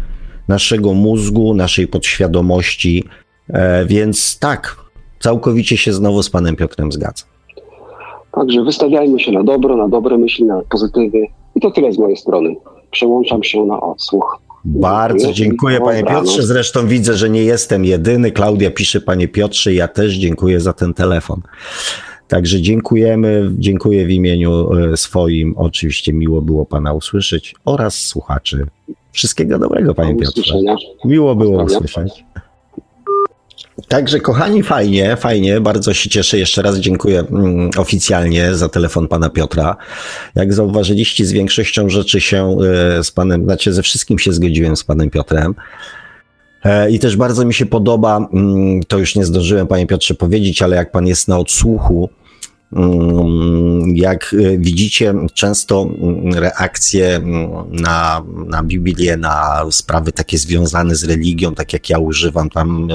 naszego 0.49 0.95
mózgu, 0.95 1.55
naszej 1.55 1.89
podświadomości, 1.89 3.05
E, 3.53 3.85
więc 3.87 4.39
tak, 4.39 4.77
całkowicie 5.21 5.77
się 5.77 5.93
znowu 5.93 6.23
z 6.23 6.31
panem 6.31 6.57
Piotrem 6.57 6.93
zgadzam. 6.93 7.29
Także 8.33 8.63
wystawiajmy 8.63 9.21
się 9.21 9.33
na 9.33 9.45
dobro, 9.45 9.77
na 9.77 9.89
dobre 9.89 10.19
myśli, 10.19 10.45
na 10.45 10.63
pozytywy. 10.71 11.19
To 11.63 11.71
tyle 11.71 11.93
z 11.93 11.99
mojej 11.99 12.17
strony. 12.17 12.57
Przełączam 12.91 13.45
się 13.45 13.65
na 13.65 13.81
odsłuch. 13.81 14.39
Bardzo 14.65 15.33
dziękuję, 15.33 15.81
panie 15.81 16.05
Piotrze. 16.05 16.43
Zresztą 16.43 16.87
widzę, 16.87 17.15
że 17.15 17.31
nie 17.31 17.43
jestem 17.43 17.85
jedyny. 17.85 18.33
Klaudia 18.33 18.71
pisze, 18.71 19.01
panie 19.01 19.29
Piotrze, 19.29 19.75
ja 19.75 19.89
też 19.89 20.13
dziękuję 20.13 20.61
za 20.61 20.73
ten 20.73 20.95
telefon. 20.95 21.41
Także 22.29 22.61
dziękujemy, 22.61 23.51
dziękuję 23.59 24.07
w 24.07 24.11
imieniu 24.11 24.75
e, 24.75 24.97
swoim. 24.97 25.55
Oczywiście 25.57 26.13
miło 26.13 26.43
było 26.43 26.67
pana 26.67 26.93
usłyszeć 26.93 27.55
oraz 27.65 27.95
słuchaczy. 27.95 28.67
Wszystkiego 29.13 29.59
dobrego, 29.59 29.95
panie 29.95 30.17
Piotrze. 30.17 30.55
Miło 31.05 31.35
było 31.35 31.65
usłyszeć. 31.65 32.25
Także 33.89 34.21
kochani, 34.21 34.63
fajnie, 34.63 35.17
fajnie, 35.17 35.61
bardzo 35.61 35.95
się 35.95 36.11
cieszę. 36.11 36.39
Jeszcze 36.39 36.63
raz 36.63 36.79
dziękuję 36.79 37.21
mm, 37.21 37.71
oficjalnie 37.77 38.55
za 38.55 38.69
telefon 38.69 39.09
pana 39.09 39.31
Piotra. 39.31 39.77
Jak 40.35 40.55
zauważyliście, 40.55 41.25
z 41.25 41.33
większością 41.33 41.89
rzeczy 41.89 42.21
się 42.21 42.57
e, 42.99 43.05
z 43.05 43.11
panem, 43.11 43.45
znaczy 43.45 43.73
ze 43.73 43.83
wszystkim 43.83 44.19
się 44.19 44.33
zgodziłem 44.33 44.77
z 44.77 44.85
panem 44.85 45.11
Piotrem. 45.11 45.55
E, 46.65 46.91
I 46.91 46.99
też 46.99 47.17
bardzo 47.17 47.45
mi 47.45 47.55
się 47.55 47.67
podoba, 47.67 48.29
mm, 48.33 48.83
to 48.83 48.99
już 48.99 49.17
nie 49.17 49.25
zdążyłem 49.25 49.67
panie 49.67 49.87
Piotrze 49.87 50.15
powiedzieć, 50.15 50.63
ale 50.63 50.77
jak 50.77 50.93
pan 50.93 51.07
jest 51.07 51.29
na 51.29 51.39
odsłuchu, 51.39 52.09
jak 53.95 54.35
e, 54.35 54.59
widzicie 54.59 55.15
często 55.35 55.91
reakcje 56.35 57.21
na, 57.71 58.25
na 58.47 58.63
Biblię, 58.63 59.17
na 59.17 59.65
sprawy 59.71 60.13
takie 60.13 60.39
związane 60.39 60.95
z 60.95 61.05
religią, 61.05 61.55
tak 61.55 61.73
jak 61.73 61.91
ja 61.91 61.99
używam 61.99 62.51
tam 62.51 62.89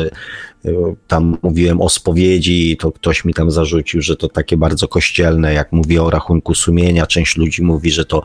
tam 1.08 1.38
mówiłem 1.41 1.82
o 1.82 1.90
spowiedzi, 1.90 2.78
to 2.80 2.91
ktoś 2.91 3.26
mi 3.26 3.34
tam 3.34 3.52
zarzucił, 3.52 4.02
że 4.02 4.16
to 4.16 4.28
takie 4.28 4.58
bardzo 4.58 4.88
kościelne, 4.88 5.54
jak 5.54 5.72
mówię 5.72 6.04
o 6.04 6.10
rachunku 6.10 6.56
sumienia, 6.56 7.08
część 7.08 7.38
ludzi 7.38 7.64
mówi, 7.64 7.91
że 7.91 8.06
to 8.06 8.24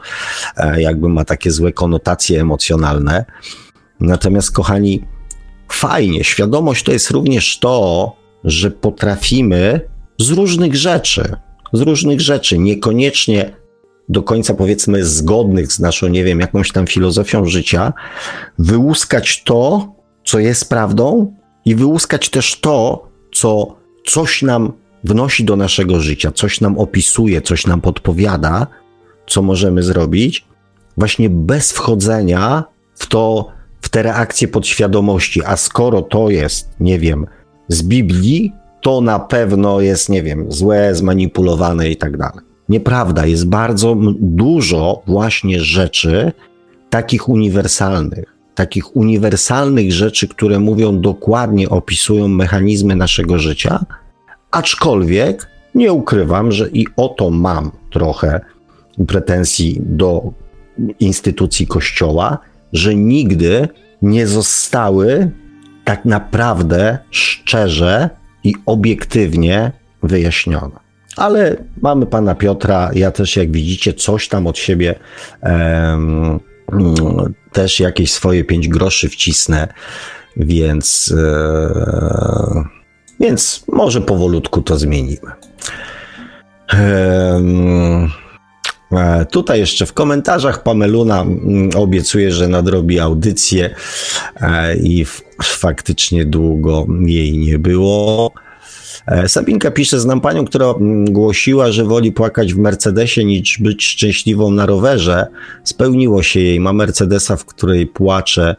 e, 0.56 0.82
jakby 0.82 1.08
ma 1.08 1.24
takie 1.24 1.50
złe 1.50 1.72
konotacje 1.72 2.40
emocjonalne. 2.40 3.24
Natomiast, 4.00 4.52
kochani, 4.52 5.04
fajnie, 5.68 6.24
świadomość 6.24 6.84
to 6.84 6.92
jest 6.92 7.10
również 7.10 7.58
to, 7.58 8.12
że 8.44 8.70
potrafimy 8.70 9.80
z 10.18 10.30
różnych 10.30 10.76
rzeczy, 10.76 11.36
z 11.72 11.80
różnych 11.80 12.20
rzeczy, 12.20 12.58
niekoniecznie 12.58 13.56
do 14.08 14.22
końca 14.22 14.54
powiedzmy 14.54 15.04
zgodnych 15.04 15.72
z 15.72 15.80
naszą, 15.80 16.08
nie 16.08 16.24
wiem, 16.24 16.40
jakąś 16.40 16.72
tam 16.72 16.86
filozofią 16.86 17.46
życia, 17.46 17.92
wyłuskać 18.58 19.42
to, 19.42 19.92
co 20.24 20.38
jest 20.38 20.68
prawdą, 20.68 21.34
i 21.64 21.74
wyłuskać 21.74 22.28
też 22.28 22.60
to, 22.60 23.08
co 23.32 23.76
coś 24.06 24.42
nam 24.42 24.72
wnosi 25.04 25.44
do 25.44 25.56
naszego 25.56 26.00
życia, 26.00 26.32
coś 26.32 26.60
nam 26.60 26.78
opisuje, 26.78 27.42
coś 27.42 27.66
nam 27.66 27.80
podpowiada, 27.80 28.66
co 29.26 29.42
możemy 29.42 29.82
zrobić, 29.82 30.46
właśnie 30.96 31.30
bez 31.30 31.72
wchodzenia 31.72 32.64
w 32.94 33.06
to, 33.06 33.48
w 33.80 33.88
te 33.88 34.02
reakcje 34.02 34.48
podświadomości. 34.48 35.44
A 35.44 35.56
skoro 35.56 36.02
to 36.02 36.30
jest, 36.30 36.70
nie 36.80 36.98
wiem, 36.98 37.26
z 37.68 37.82
Biblii, 37.82 38.52
to 38.82 39.00
na 39.00 39.18
pewno 39.18 39.80
jest, 39.80 40.08
nie 40.08 40.22
wiem, 40.22 40.52
złe, 40.52 40.94
zmanipulowane 40.94 41.90
i 41.90 41.96
tak 41.96 42.16
dalej. 42.16 42.44
Nieprawda, 42.68 43.26
jest 43.26 43.48
bardzo 43.48 43.96
dużo 44.20 45.02
właśnie 45.06 45.60
rzeczy 45.60 46.32
takich 46.90 47.28
uniwersalnych, 47.28 48.24
takich 48.54 48.96
uniwersalnych 48.96 49.92
rzeczy, 49.92 50.28
które 50.28 50.58
mówią 50.58 51.00
dokładnie, 51.00 51.68
opisują 51.68 52.28
mechanizmy 52.28 52.96
naszego 52.96 53.38
życia, 53.38 53.84
aczkolwiek 54.50 55.48
nie 55.74 55.92
ukrywam, 55.92 56.52
że 56.52 56.68
i 56.68 56.86
oto 56.96 57.30
mam 57.30 57.70
trochę 57.90 58.40
pretensji 59.06 59.80
do 59.80 60.32
instytucji 61.00 61.66
Kościoła, 61.66 62.38
że 62.72 62.94
nigdy 62.94 63.68
nie 64.02 64.26
zostały 64.26 65.30
tak 65.84 66.04
naprawdę 66.04 66.98
szczerze 67.10 68.10
i 68.44 68.54
obiektywnie 68.66 69.72
wyjaśnione. 70.02 70.82
Ale 71.16 71.56
mamy 71.82 72.06
pana 72.06 72.34
Piotra, 72.34 72.90
ja 72.94 73.10
też, 73.10 73.36
jak 73.36 73.52
widzicie, 73.52 73.94
coś 73.94 74.28
tam 74.28 74.46
od 74.46 74.58
siebie 74.58 74.94
um, 75.42 76.40
też 77.52 77.80
jakieś 77.80 78.12
swoje 78.12 78.44
pięć 78.44 78.68
groszy 78.68 79.08
wcisnę, 79.08 79.68
więc, 80.36 81.14
e, 81.18 82.64
więc 83.20 83.64
może 83.68 84.00
powolutku 84.00 84.62
to 84.62 84.78
zmienimy. 84.78 85.30
E, 86.72 87.42
tutaj 89.30 89.58
jeszcze 89.58 89.86
w 89.86 89.92
komentarzach 89.92 90.62
Pameluna 90.62 91.22
mm, 91.22 91.70
obiecuje, 91.76 92.32
że 92.32 92.48
nadrobi 92.48 93.00
audycję 93.00 93.74
e, 94.40 94.76
i 94.76 95.04
faktycznie 95.42 96.24
długo 96.24 96.86
jej 97.06 97.38
nie 97.38 97.58
było. 97.58 98.32
E, 99.06 99.28
Sabinka 99.28 99.70
pisze, 99.70 100.00
znam 100.00 100.20
panią, 100.20 100.44
która 100.44 100.66
mm, 100.66 101.04
głosiła, 101.04 101.72
że 101.72 101.84
woli 101.84 102.12
płakać 102.12 102.54
w 102.54 102.58
Mercedesie 102.58 103.24
niż 103.24 103.58
być 103.58 103.84
szczęśliwą 103.84 104.50
na 104.50 104.66
rowerze. 104.66 105.26
Spełniło 105.64 106.22
się 106.22 106.40
jej. 106.40 106.60
Ma 106.60 106.72
Mercedesa, 106.72 107.36
w 107.36 107.44
której 107.44 107.86
płacze, 107.86 108.56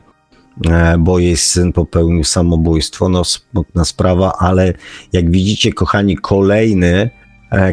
e, 0.69 0.97
bo 0.97 1.19
jej 1.19 1.37
syn 1.37 1.73
popełnił 1.73 2.23
samobójstwo. 2.23 3.09
No, 3.09 3.23
smutna 3.23 3.85
sprawa, 3.85 4.33
ale 4.39 4.73
jak 5.13 5.31
widzicie, 5.31 5.73
kochani, 5.73 6.17
kolejny, 6.17 7.09
e, 7.09 7.22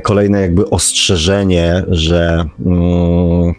kolejne 0.03 0.41
jakby 0.41 0.71
ostrzeżenie, 0.71 1.85
że, 1.89 2.45
mm, 2.67 3.55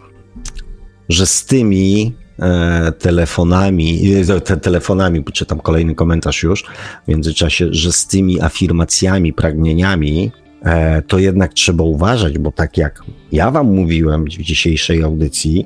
że 1.09 1.25
z 1.25 1.45
tymi 1.45 2.13
E, 2.41 2.91
telefonami, 2.91 4.13
e, 4.29 4.41
te, 4.41 4.57
telefonami, 4.57 5.23
czytam 5.23 5.59
kolejny 5.59 5.95
komentarz 5.95 6.43
już 6.43 6.63
w 7.05 7.07
międzyczasie, 7.07 7.67
że 7.71 7.91
z 7.91 8.07
tymi 8.07 8.41
afirmacjami, 8.41 9.33
pragnieniami, 9.33 10.31
e, 10.63 11.01
to 11.01 11.19
jednak 11.19 11.53
trzeba 11.53 11.83
uważać, 11.83 12.37
bo 12.37 12.51
tak 12.51 12.77
jak 12.77 13.03
ja 13.31 13.51
wam 13.51 13.67
mówiłem 13.67 14.25
w 14.25 14.29
dzisiejszej 14.29 15.03
audycji 15.03 15.65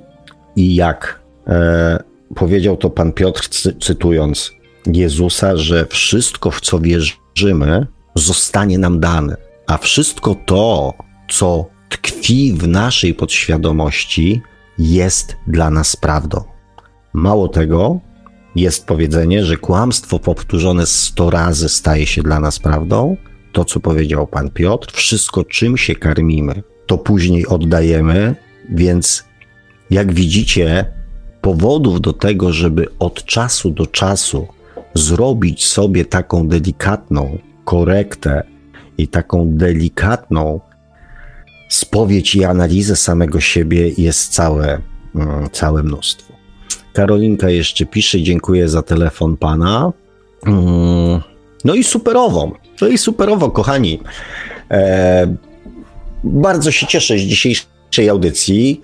i 0.55 0.75
jak 0.75 1.25
powiedział 2.35 2.77
to 2.77 2.89
pan 2.89 3.13
Piotr, 3.13 3.49
cytując 3.81 4.51
Jezusa, 4.85 5.57
że 5.57 5.85
wszystko, 5.85 6.51
w 6.51 6.61
co 6.61 6.79
wierzymy, 6.79 7.87
zostanie 8.15 8.77
nam 8.77 8.99
dane, 8.99 9.37
a 9.67 9.77
wszystko 9.77 10.35
to, 10.45 10.93
co 11.29 11.65
tkwi 11.89 12.53
w 12.53 12.67
naszej 12.67 13.13
podświadomości, 13.13 14.41
jest 14.79 15.35
dla 15.47 15.69
nas 15.69 15.95
prawdą. 15.95 16.43
Mało 17.13 17.47
tego, 17.47 17.99
jest 18.55 18.87
powiedzenie, 18.87 19.45
że 19.45 19.57
kłamstwo 19.57 20.19
powtórzone 20.19 20.85
sto 20.85 21.29
razy 21.29 21.69
staje 21.69 22.05
się 22.05 22.23
dla 22.23 22.39
nas 22.39 22.59
prawdą. 22.59 23.17
To, 23.51 23.65
co 23.65 23.79
powiedział 23.79 24.27
pan 24.27 24.49
Piotr, 24.49 24.93
wszystko 24.93 25.43
czym 25.43 25.77
się 25.77 25.95
karmimy, 25.95 26.63
to 26.85 26.97
później 26.97 27.47
oddajemy, 27.47 28.35
więc 28.69 29.25
jak 29.89 30.13
widzicie, 30.13 30.93
powodów 31.41 32.01
do 32.01 32.13
tego, 32.13 32.53
żeby 32.53 32.87
od 32.99 33.25
czasu 33.25 33.71
do 33.71 33.87
czasu 33.87 34.47
zrobić 34.93 35.65
sobie 35.65 36.05
taką 36.05 36.47
delikatną 36.47 37.37
korektę 37.65 38.43
i 38.97 39.07
taką 39.07 39.47
delikatną 39.47 40.59
spowiedź 41.69 42.35
i 42.35 42.43
analizę 42.43 42.95
samego 42.95 43.39
siebie 43.39 43.89
jest 43.97 44.33
całe, 44.33 44.81
mm, 45.15 45.49
całe 45.51 45.83
mnóstwo. 45.83 46.33
Karolinka 46.93 47.49
jeszcze 47.49 47.85
pisze, 47.85 48.21
dziękuję 48.21 48.69
za 48.69 48.81
telefon 48.81 49.37
pana. 49.37 49.91
Mm, 50.45 51.21
no 51.65 51.73
i 51.73 51.83
superowo, 51.83 52.51
no 52.81 52.87
i 52.87 52.97
superowo, 52.97 53.51
kochani. 53.51 53.99
E, 54.71 55.35
bardzo 56.23 56.71
się 56.71 56.87
cieszę 56.87 57.17
z 57.17 57.21
dzisiejszej 57.21 58.09
audycji. 58.09 58.81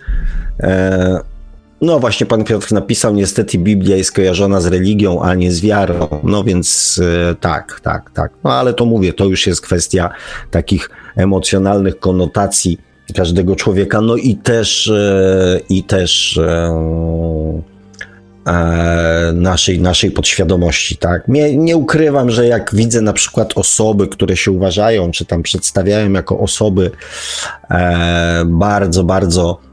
No 1.82 2.00
właśnie, 2.00 2.26
pan 2.26 2.44
Piotr 2.44 2.72
napisał, 2.72 3.14
niestety 3.14 3.58
Biblia 3.58 3.96
jest 3.96 4.12
kojarzona 4.12 4.62
z 4.62 4.66
religią, 4.66 5.22
a 5.22 5.36
nie 5.36 5.52
z 5.52 5.62
wiarą. 5.62 6.08
No 6.24 6.44
więc 6.44 7.00
e, 7.32 7.36
tak, 7.36 7.80
tak, 7.84 8.12
tak. 8.12 8.32
No 8.44 8.54
ale 8.54 8.74
to 8.74 8.86
mówię, 8.86 9.14
to 9.14 9.26
już 9.26 9.48
jest 9.48 9.62
kwestia 9.62 10.10
takich 10.52 10.90
emocjonalnych 11.16 12.00
konotacji 12.00 12.78
każdego 13.16 13.56
człowieka. 13.56 14.02
No 14.02 14.16
i 14.16 14.36
też, 14.36 14.88
e, 14.88 15.60
i 15.70 15.84
też 15.84 16.38
e, 16.38 17.62
naszej, 19.34 19.82
naszej 19.82 20.12
podświadomości, 20.12 20.98
tak? 20.98 21.28
Nie, 21.28 21.58
nie 21.58 21.78
ukrywam, 21.78 22.30
że 22.32 22.48
jak 22.48 22.76
widzę 22.76 23.02
na 23.02 23.14
przykład 23.14 23.54
osoby, 23.56 24.08
które 24.08 24.38
się 24.38 24.52
uważają, 24.52 25.12
czy 25.12 25.26
tam 25.26 25.44
przedstawiają 25.44 26.12
jako 26.12 26.40
osoby 26.40 26.92
bardzo, 28.46 29.04
bardzo 29.04 29.71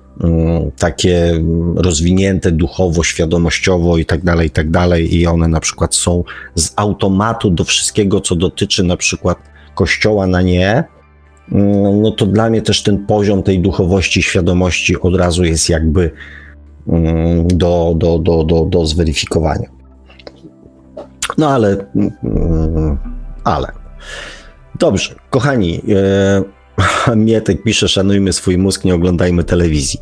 takie 0.79 1.45
rozwinięte 1.77 2.53
duchowo, 2.53 3.05
świadomościowo 3.05 3.99
i 3.99 4.05
tak 4.05 4.25
dalej, 4.25 4.47
i 4.47 4.51
tak 4.51 4.71
dalej, 4.71 5.17
i 5.17 5.27
one 5.27 5.49
na 5.49 5.61
przykład 5.61 5.95
są 5.95 6.25
z 6.55 6.73
automatu 6.77 7.51
do 7.51 7.65
wszystkiego, 7.65 8.21
co 8.21 8.37
dotyczy 8.37 8.85
na 8.85 8.97
przykład 8.97 9.39
kościoła 9.75 10.27
na 10.27 10.43
nie, 10.43 10.85
mm, 11.53 12.03
no 12.03 12.11
to 12.11 12.27
dla 12.27 12.51
mnie 12.51 12.63
też 12.63 12.83
ten 12.83 13.07
poziom 13.07 13.43
tej 13.43 13.61
duchowości, 13.61 14.23
świadomości 14.23 15.01
od 15.01 15.17
razu 15.17 15.45
jest 15.45 15.69
jakby 15.69 16.11
Mm, 16.89 17.47
do, 17.49 17.95
do, 17.97 18.19
do, 18.19 18.45
do, 18.45 18.65
do 18.65 18.87
zweryfikowania. 18.87 19.69
No 21.39 21.51
ale, 21.51 21.77
mm, 21.95 22.99
ale. 23.45 23.69
Dobrze, 24.79 25.15
kochani, 25.31 25.83
e, 25.89 26.43
Mietek 27.17 27.63
pisze, 27.63 27.89
szanujmy 27.89 28.33
swój 28.33 28.59
mózg, 28.59 28.85
nie 28.85 28.95
oglądajmy 28.95 29.45
telewizji. 29.45 30.01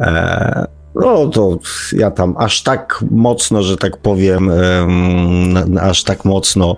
E, 0.00 0.66
No 0.94 1.26
to 1.26 1.58
ja 1.92 2.10
tam 2.10 2.34
aż 2.38 2.62
tak 2.62 3.04
mocno, 3.10 3.62
że 3.62 3.76
tak 3.76 3.96
powiem, 3.96 4.50
aż 5.80 6.04
tak 6.04 6.24
mocno 6.24 6.76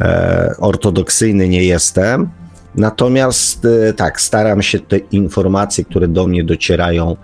e, 0.00 0.54
ortodoksyjny 0.58 1.48
nie 1.48 1.64
jestem. 1.64 2.28
Natomiast 2.74 3.64
e, 3.64 3.92
tak, 3.92 4.20
staram 4.20 4.62
się 4.62 4.80
te 4.80 4.98
informacje, 4.98 5.84
które 5.84 6.08
do 6.08 6.26
mnie 6.26 6.44
docierają, 6.44 7.16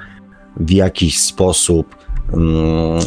w 0.57 0.70
jakiś 0.70 1.20
sposób 1.20 1.97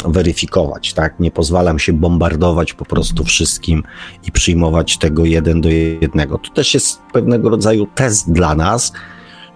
weryfikować, 0.05 0.93
tak? 0.93 1.19
Nie 1.19 1.31
pozwalam 1.31 1.79
się 1.79 1.93
bombardować 1.93 2.73
po 2.73 2.85
prostu 2.85 3.23
wszystkim 3.23 3.83
i 4.27 4.31
przyjmować 4.31 4.97
tego 4.97 5.25
jeden 5.25 5.61
do 5.61 5.69
jednego. 5.69 6.37
To 6.37 6.53
też 6.53 6.73
jest 6.73 7.01
pewnego 7.13 7.49
rodzaju 7.49 7.87
test 7.95 8.31
dla 8.31 8.55
nas, 8.55 8.93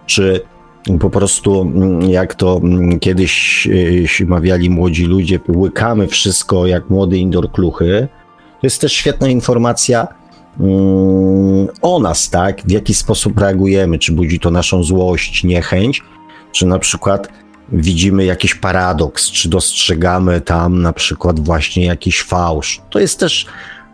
czy 0.06 0.42
po 1.00 1.10
prostu, 1.10 1.62
mm, 1.62 2.10
jak 2.10 2.36
to 2.36 2.60
mm, 2.64 3.00
kiedyś 3.00 3.32
się 4.06 4.26
mawiali 4.26 4.70
młodzi 4.70 5.06
ludzie, 5.06 5.40
łykamy 5.56 6.08
wszystko 6.08 6.68
jak 6.68 6.90
młody 6.90 7.18
indoor 7.18 7.52
kluchy. 7.52 8.08
To 8.62 8.68
jest 8.68 8.82
też 8.82 8.94
świetna 8.94 9.28
informacja 9.28 10.08
mm, 10.60 11.68
o 11.82 12.00
nas, 12.00 12.30
tak? 12.30 12.62
W 12.62 12.72
jaki 12.72 12.94
sposób 12.94 13.40
reagujemy, 13.40 14.00
czy 14.00 14.12
budzi 14.12 14.40
to 14.40 14.52
naszą 14.52 14.84
złość, 14.84 15.44
niechęć, 15.44 16.04
czy 16.52 16.66
na 16.66 16.80
przykład 16.80 17.28
widzimy 17.72 18.26
jakiś 18.26 18.56
paradoks, 18.56 19.32
czy 19.32 19.50
dostrzegamy 19.50 20.42
tam 20.42 20.82
na 20.82 20.94
przykład 20.94 21.40
właśnie 21.40 21.86
jakiś 21.86 22.22
fałsz. 22.22 22.82
To 22.90 23.00
jest 23.00 23.20
też 23.20 23.46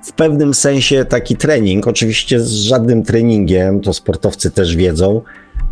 w 0.03 0.11
pewnym 0.11 0.53
sensie 0.53 1.05
taki 1.05 1.35
trening. 1.35 1.87
Oczywiście 1.87 2.39
z 2.39 2.53
żadnym 2.53 3.03
treningiem, 3.03 3.81
to 3.81 3.93
sportowcy 3.93 4.51
też 4.51 4.75
wiedzą, 4.75 5.21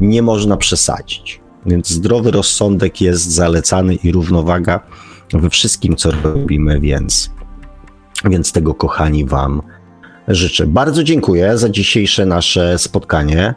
nie 0.01 0.21
można 0.21 0.57
przesadzić. 0.57 1.41
Więc 1.65 1.89
zdrowy 1.89 2.31
rozsądek 2.31 3.01
jest 3.01 3.31
zalecany 3.31 3.95
i 3.95 4.11
równowaga 4.11 4.79
we 5.33 5.49
wszystkim, 5.49 5.95
co 5.95 6.11
robimy, 6.11 6.79
więc, 6.79 7.29
więc 8.25 8.51
tego, 8.51 8.73
kochani, 8.73 9.25
Wam 9.25 9.61
życzę. 10.27 10.67
Bardzo 10.67 11.03
dziękuję 11.03 11.57
za 11.57 11.69
dzisiejsze 11.69 12.25
nasze 12.25 12.79
spotkanie. 12.79 13.53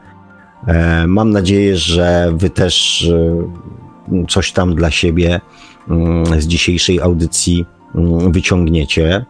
E, 0.67 1.07
mam 1.07 1.31
nadzieję, 1.31 1.77
że 1.77 2.33
Wy 2.37 2.51
też 2.51 3.05
e, 3.15 3.88
coś 4.29 4.53
tam 4.53 4.75
dla 4.75 4.91
siebie 4.91 5.41
mm, 5.89 6.41
z 6.41 6.47
dzisiejszej 6.47 7.01
audycji 7.01 7.67
mm, 7.95 8.33
wyciągniecie. 8.33 9.25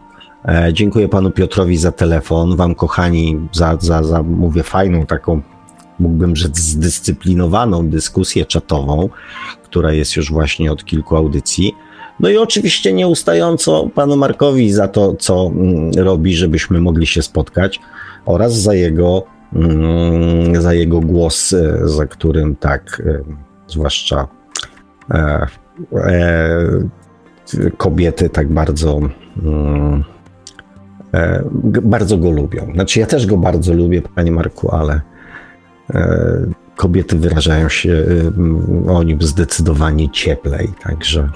E, 0.45 0.69
dziękuję 0.73 1.09
panu 1.09 1.31
Piotrowi 1.31 1.77
za 1.77 1.91
telefon, 1.91 2.55
wam 2.55 2.75
kochani 2.75 3.39
za, 3.51 3.77
za, 3.79 4.03
za 4.03 4.23
mówię, 4.23 4.63
fajną 4.63 5.05
taką 5.05 5.41
mógłbym 5.99 6.35
rzec 6.35 6.57
zdyscyplinowaną 6.59 7.89
dyskusję 7.89 8.45
czatową, 8.45 9.09
która 9.63 9.93
jest 9.93 10.15
już 10.15 10.31
właśnie 10.31 10.71
od 10.71 10.85
kilku 10.85 11.15
audycji. 11.15 11.75
No 12.19 12.29
i 12.29 12.37
oczywiście 12.37 12.93
nieustająco 12.93 13.89
panu 13.95 14.17
Markowi 14.17 14.71
za 14.71 14.87
to, 14.87 15.15
co 15.15 15.51
mm, 15.55 15.91
robi, 15.97 16.35
żebyśmy 16.35 16.81
mogli 16.81 17.07
się 17.07 17.21
spotkać 17.21 17.79
oraz 18.25 18.55
za 18.55 18.73
jego, 18.73 19.23
za 20.59 20.73
jego 20.73 20.99
głos, 20.99 21.53
e, 21.53 21.79
za 21.83 22.05
którym 22.05 22.55
tak, 22.55 23.01
e, 23.05 23.23
zwłaszcza 23.67 24.27
e, 25.11 25.47
e, 25.93 26.69
kobiety 27.77 28.29
tak 28.29 28.53
bardzo, 28.53 28.99
mm, 29.43 30.03
e, 31.13 31.43
bardzo 31.81 32.17
go 32.17 32.31
lubią. 32.31 32.71
Znaczy 32.73 32.99
ja 32.99 33.05
też 33.05 33.25
go 33.25 33.37
bardzo 33.37 33.73
lubię, 33.73 34.01
panie 34.01 34.31
Marku, 34.31 34.75
ale 34.75 35.01
E, 35.93 36.45
kobiety 36.75 37.17
wyrażają 37.17 37.69
się 37.69 38.05
e, 38.87 38.91
o 38.91 39.03
nim 39.03 39.21
zdecydowanie 39.21 40.09
cieplej, 40.09 40.69
także 40.83 41.29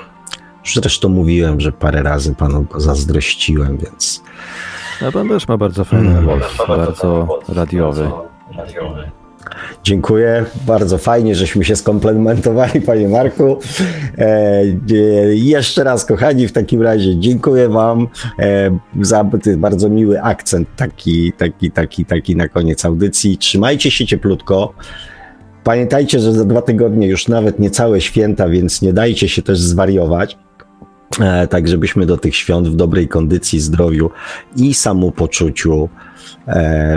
zresztą 0.65 1.09
mówiłem, 1.09 1.59
że 1.59 1.71
parę 1.71 2.03
razy 2.03 2.35
panu 2.35 2.63
go 2.63 2.79
zazdrościłem, 2.79 3.77
więc... 3.77 4.23
No 5.01 5.11
pan 5.11 5.29
też 5.29 5.47
ma 5.47 5.57
bardzo 5.57 5.85
fajny 5.85 6.23
głos, 6.23 6.57
bardzo 6.67 7.39
radiowy. 7.49 8.11
Dziękuję, 9.83 10.45
bardzo 10.67 10.97
fajnie, 10.97 11.35
żeśmy 11.35 11.63
się 11.63 11.75
skomplementowali, 11.75 12.81
panie 12.81 13.07
Marku. 13.07 13.59
E, 14.17 14.25
e, 14.91 15.35
jeszcze 15.35 15.83
raz, 15.83 16.05
kochani, 16.05 16.47
w 16.47 16.51
takim 16.51 16.81
razie 16.81 17.19
dziękuję 17.19 17.69
wam 17.69 18.07
e, 18.39 18.77
za 19.01 19.25
bardzo 19.57 19.89
miły 19.89 20.21
akcent, 20.21 20.67
taki, 20.75 21.33
taki, 21.37 21.71
taki, 21.71 22.05
taki 22.05 22.35
na 22.35 22.47
koniec 22.47 22.85
audycji. 22.85 23.37
Trzymajcie 23.37 23.91
się 23.91 24.05
cieplutko. 24.05 24.73
Pamiętajcie, 25.63 26.19
że 26.19 26.33
za 26.33 26.45
dwa 26.45 26.61
tygodnie 26.61 27.07
już 27.07 27.27
nawet 27.27 27.59
niecałe 27.59 28.01
święta, 28.01 28.49
więc 28.49 28.81
nie 28.81 28.93
dajcie 28.93 29.29
się 29.29 29.41
też 29.41 29.59
zwariować. 29.59 30.37
E, 31.19 31.47
tak, 31.47 31.67
żebyśmy 31.67 32.05
do 32.05 32.17
tych 32.17 32.35
świąt 32.35 32.67
w 32.67 32.75
dobrej 32.75 33.07
kondycji, 33.07 33.59
zdrowiu 33.59 34.09
i 34.55 34.73
samopoczuciu 34.73 35.89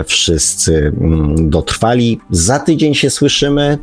wszyscy 0.05 0.93
mm, 1.01 1.49
dotrwali. 1.49 2.19
Za 2.31 2.59
tydzień 2.59 2.95
się 2.95 3.09
słyszymy 3.09 3.77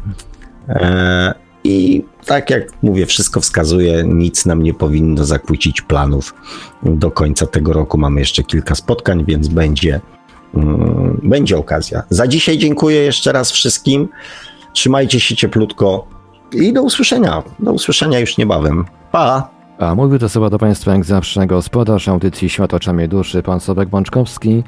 e, 0.69 1.35
i 1.65 2.05
tak 2.27 2.51
jak 2.51 2.83
mówię, 2.83 3.07
wszystko 3.07 3.41
wskazuje, 3.41 4.05
nic 4.07 4.47
nam 4.47 4.63
nie 4.63 4.75
powinno 4.75 5.25
zakłócić 5.25 5.83
planów. 5.83 6.35
Do 6.83 7.11
końca 7.11 7.47
tego 7.47 7.73
roku 7.73 7.99
mamy 7.99 8.21
jeszcze 8.21 8.43
kilka 8.43 8.75
spotkań, 8.75 9.25
więc 9.29 9.49
będzie, 9.49 10.01
mm, 10.55 11.21
będzie 11.23 11.59
okazja. 11.59 12.03
Za 12.11 12.27
dzisiaj 12.27 12.59
dziękuję 12.59 13.01
jeszcze 13.01 13.33
raz 13.33 13.51
wszystkim. 13.51 14.09
Trzymajcie 14.73 15.21
się 15.21 15.37
cieplutko 15.37 16.07
i 16.53 16.73
do 16.73 16.83
usłyszenia. 16.83 17.43
Do 17.59 17.73
usłyszenia 17.73 18.19
już 18.19 18.39
niebawem. 18.39 18.85
Pa! 19.13 19.55
A 19.79 19.95
mówił 19.95 20.19
to 20.19 20.29
słowa 20.29 20.51
do 20.51 20.59
Państwa 20.59 20.93
jak 20.93 21.05
zawsze 21.05 21.47
gospodarz 21.47 22.09
audycji 22.09 22.49
Świat 22.49 22.75
oczami 22.75 23.09
duszy, 23.09 23.43
pan 23.43 23.61
Sobek 23.61 23.89
Bączkowski. 23.89 24.63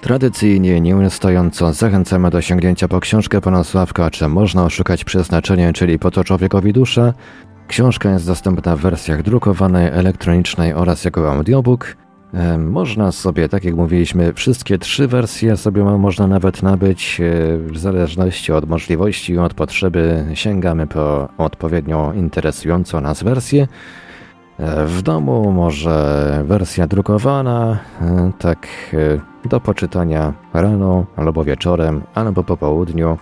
Tradycyjnie, 0.00 0.80
nieustająco 0.80 1.72
zachęcamy 1.72 2.30
do 2.30 2.40
sięgnięcia 2.40 2.88
po 2.88 3.00
książkę 3.00 3.40
pana 3.40 3.64
Sławka, 3.64 4.10
czy 4.10 4.28
można 4.28 4.64
oszukać 4.64 5.04
przeznaczenie, 5.04 5.72
czyli 5.72 5.98
po 5.98 6.10
to 6.10 6.24
człowiekowi 6.24 6.72
duszę. 6.72 7.12
Książka 7.68 8.10
jest 8.10 8.26
dostępna 8.26 8.76
w 8.76 8.80
wersjach 8.80 9.22
drukowanej, 9.22 9.88
elektronicznej 9.92 10.74
oraz 10.74 11.04
jako 11.04 11.32
audiobook. 11.32 11.96
E, 12.34 12.58
można 12.58 13.12
sobie, 13.12 13.48
tak 13.48 13.64
jak 13.64 13.74
mówiliśmy, 13.74 14.32
wszystkie 14.32 14.78
trzy 14.78 15.08
wersje 15.08 15.56
sobie 15.56 15.84
można 15.84 16.26
nawet 16.26 16.62
nabyć, 16.62 17.20
e, 17.20 17.58
w 17.58 17.78
zależności 17.78 18.52
od 18.52 18.68
możliwości 18.68 19.32
i 19.32 19.38
od 19.38 19.54
potrzeby 19.54 20.24
sięgamy 20.34 20.86
po 20.86 21.28
odpowiednio 21.38 22.12
interesującą 22.12 23.00
nas 23.00 23.22
wersję. 23.22 23.66
W 24.86 25.02
domu 25.02 25.52
może 25.52 26.42
wersja 26.46 26.86
drukowana, 26.86 27.78
e, 28.00 28.32
tak 28.38 28.68
e, 28.92 29.35
do 29.48 29.60
poczytania 29.60 30.32
rano, 30.54 31.04
albo 31.16 31.44
wieczorem, 31.44 32.02
albo 32.14 32.42
po 32.42 32.56
południu. 32.56 33.18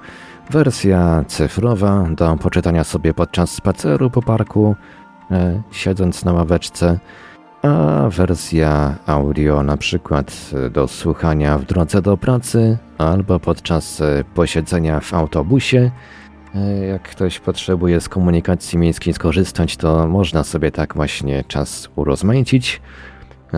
Wersja 0.51 1.25
cyfrowa 1.29 2.07
do 2.11 2.37
poczytania 2.37 2.85
sobie 2.85 3.15
podczas 3.15 3.51
spaceru 3.51 4.11
po 4.11 4.23
parku, 4.23 4.77
e, 5.31 5.63
siedząc 5.71 6.25
na 6.25 6.33
ławeczce, 6.33 6.99
a 7.63 8.09
wersja 8.09 8.95
audio 9.07 9.63
na 9.63 9.77
przykład 9.77 10.51
do 10.71 10.89
słuchania 10.89 11.59
w 11.59 11.65
drodze 11.65 12.03
do 12.03 12.17
pracy 12.17 12.79
albo 12.99 13.41
podczas 13.41 14.03
posiedzenia 14.35 15.01
w 15.01 15.15
autobusie 15.15 15.91
E, 16.55 16.87
jak 16.87 17.03
ktoś 17.03 17.41
potrzebuje 17.41 18.01
z 18.01 18.09
komunikacji 18.09 18.79
miejskiej 18.79 19.15
skorzystać, 19.15 19.77
to 19.77 20.09
można 20.09 20.45
sobie 20.45 20.71
tak 20.71 20.95
właśnie 20.95 21.45
czas 21.45 21.89
urozmaicić. 21.97 22.81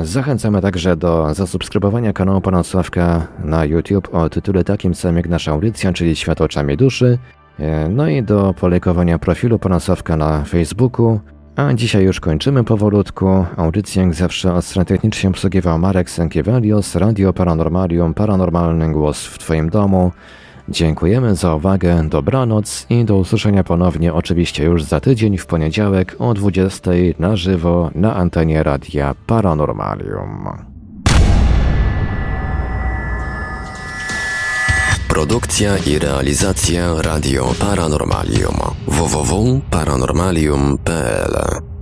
Zachęcamy 0.02 0.60
także 0.60 0.97
do 0.97 1.35
zasubskrybowania 1.35 2.12
kanału 2.12 2.40
Pana 2.40 2.62
Sławka 2.62 3.27
na 3.44 3.64
YouTube 3.64 4.14
o 4.14 4.28
tytule 4.28 4.64
takim 4.64 4.94
samym 4.94 5.16
jak 5.16 5.28
nasza 5.28 5.52
audycja, 5.52 5.93
czyli 5.93 6.16
Świat 6.16 6.40
oczami 6.40 6.77
duszy. 6.77 7.18
E, 7.59 7.89
no 7.89 8.09
i 8.09 8.23
do 8.23 8.55
polejkowania 8.60 9.18
profilu 9.18 9.59
Pana 9.59 9.81
Sławka 9.81 10.16
na 10.16 10.44
Facebooku. 10.44 11.20
A 11.56 11.74
dzisiaj 11.74 12.05
już 12.05 12.20
kończymy 12.20 12.64
powolutku. 12.64 13.44
Audycję 13.56 14.02
jak 14.02 14.14
zawsze 14.14 14.55
od 14.55 14.64
strony 14.64 14.86
technicznie 14.86 15.31
obsługiwał 15.31 15.78
Marek 15.78 16.10
Sękiewelios, 16.10 16.94
Radio 16.97 17.32
Paranormalium, 17.32 18.14
Paranormalny 18.14 18.93
Głos 18.93 19.27
w 19.27 19.39
Twoim 19.39 19.70
domu. 19.70 20.12
Dziękujemy 20.68 21.36
za 21.36 21.55
uwagę, 21.55 22.09
dobranoc 22.09 22.86
i 22.90 23.05
do 23.05 23.16
usłyszenia 23.16 23.64
ponownie 23.64 24.14
oczywiście 24.14 24.64
już 24.64 24.84
za 24.84 25.01
tydzień 25.01 25.38
w 25.38 25.47
poniedziałek 25.47 26.16
o 26.18 26.34
20 26.34 26.90
na 27.18 27.36
żywo 27.36 27.90
na 27.94 28.16
antenie 28.16 28.62
Radia 28.62 29.14
Paranormalium. 29.26 30.48
Produkcja 35.09 35.78
i 35.78 35.98
realizacja 35.98 37.02
Radio 37.02 37.55
Paranormalium 37.60 38.56
www.paranormalium.pl 38.86 41.75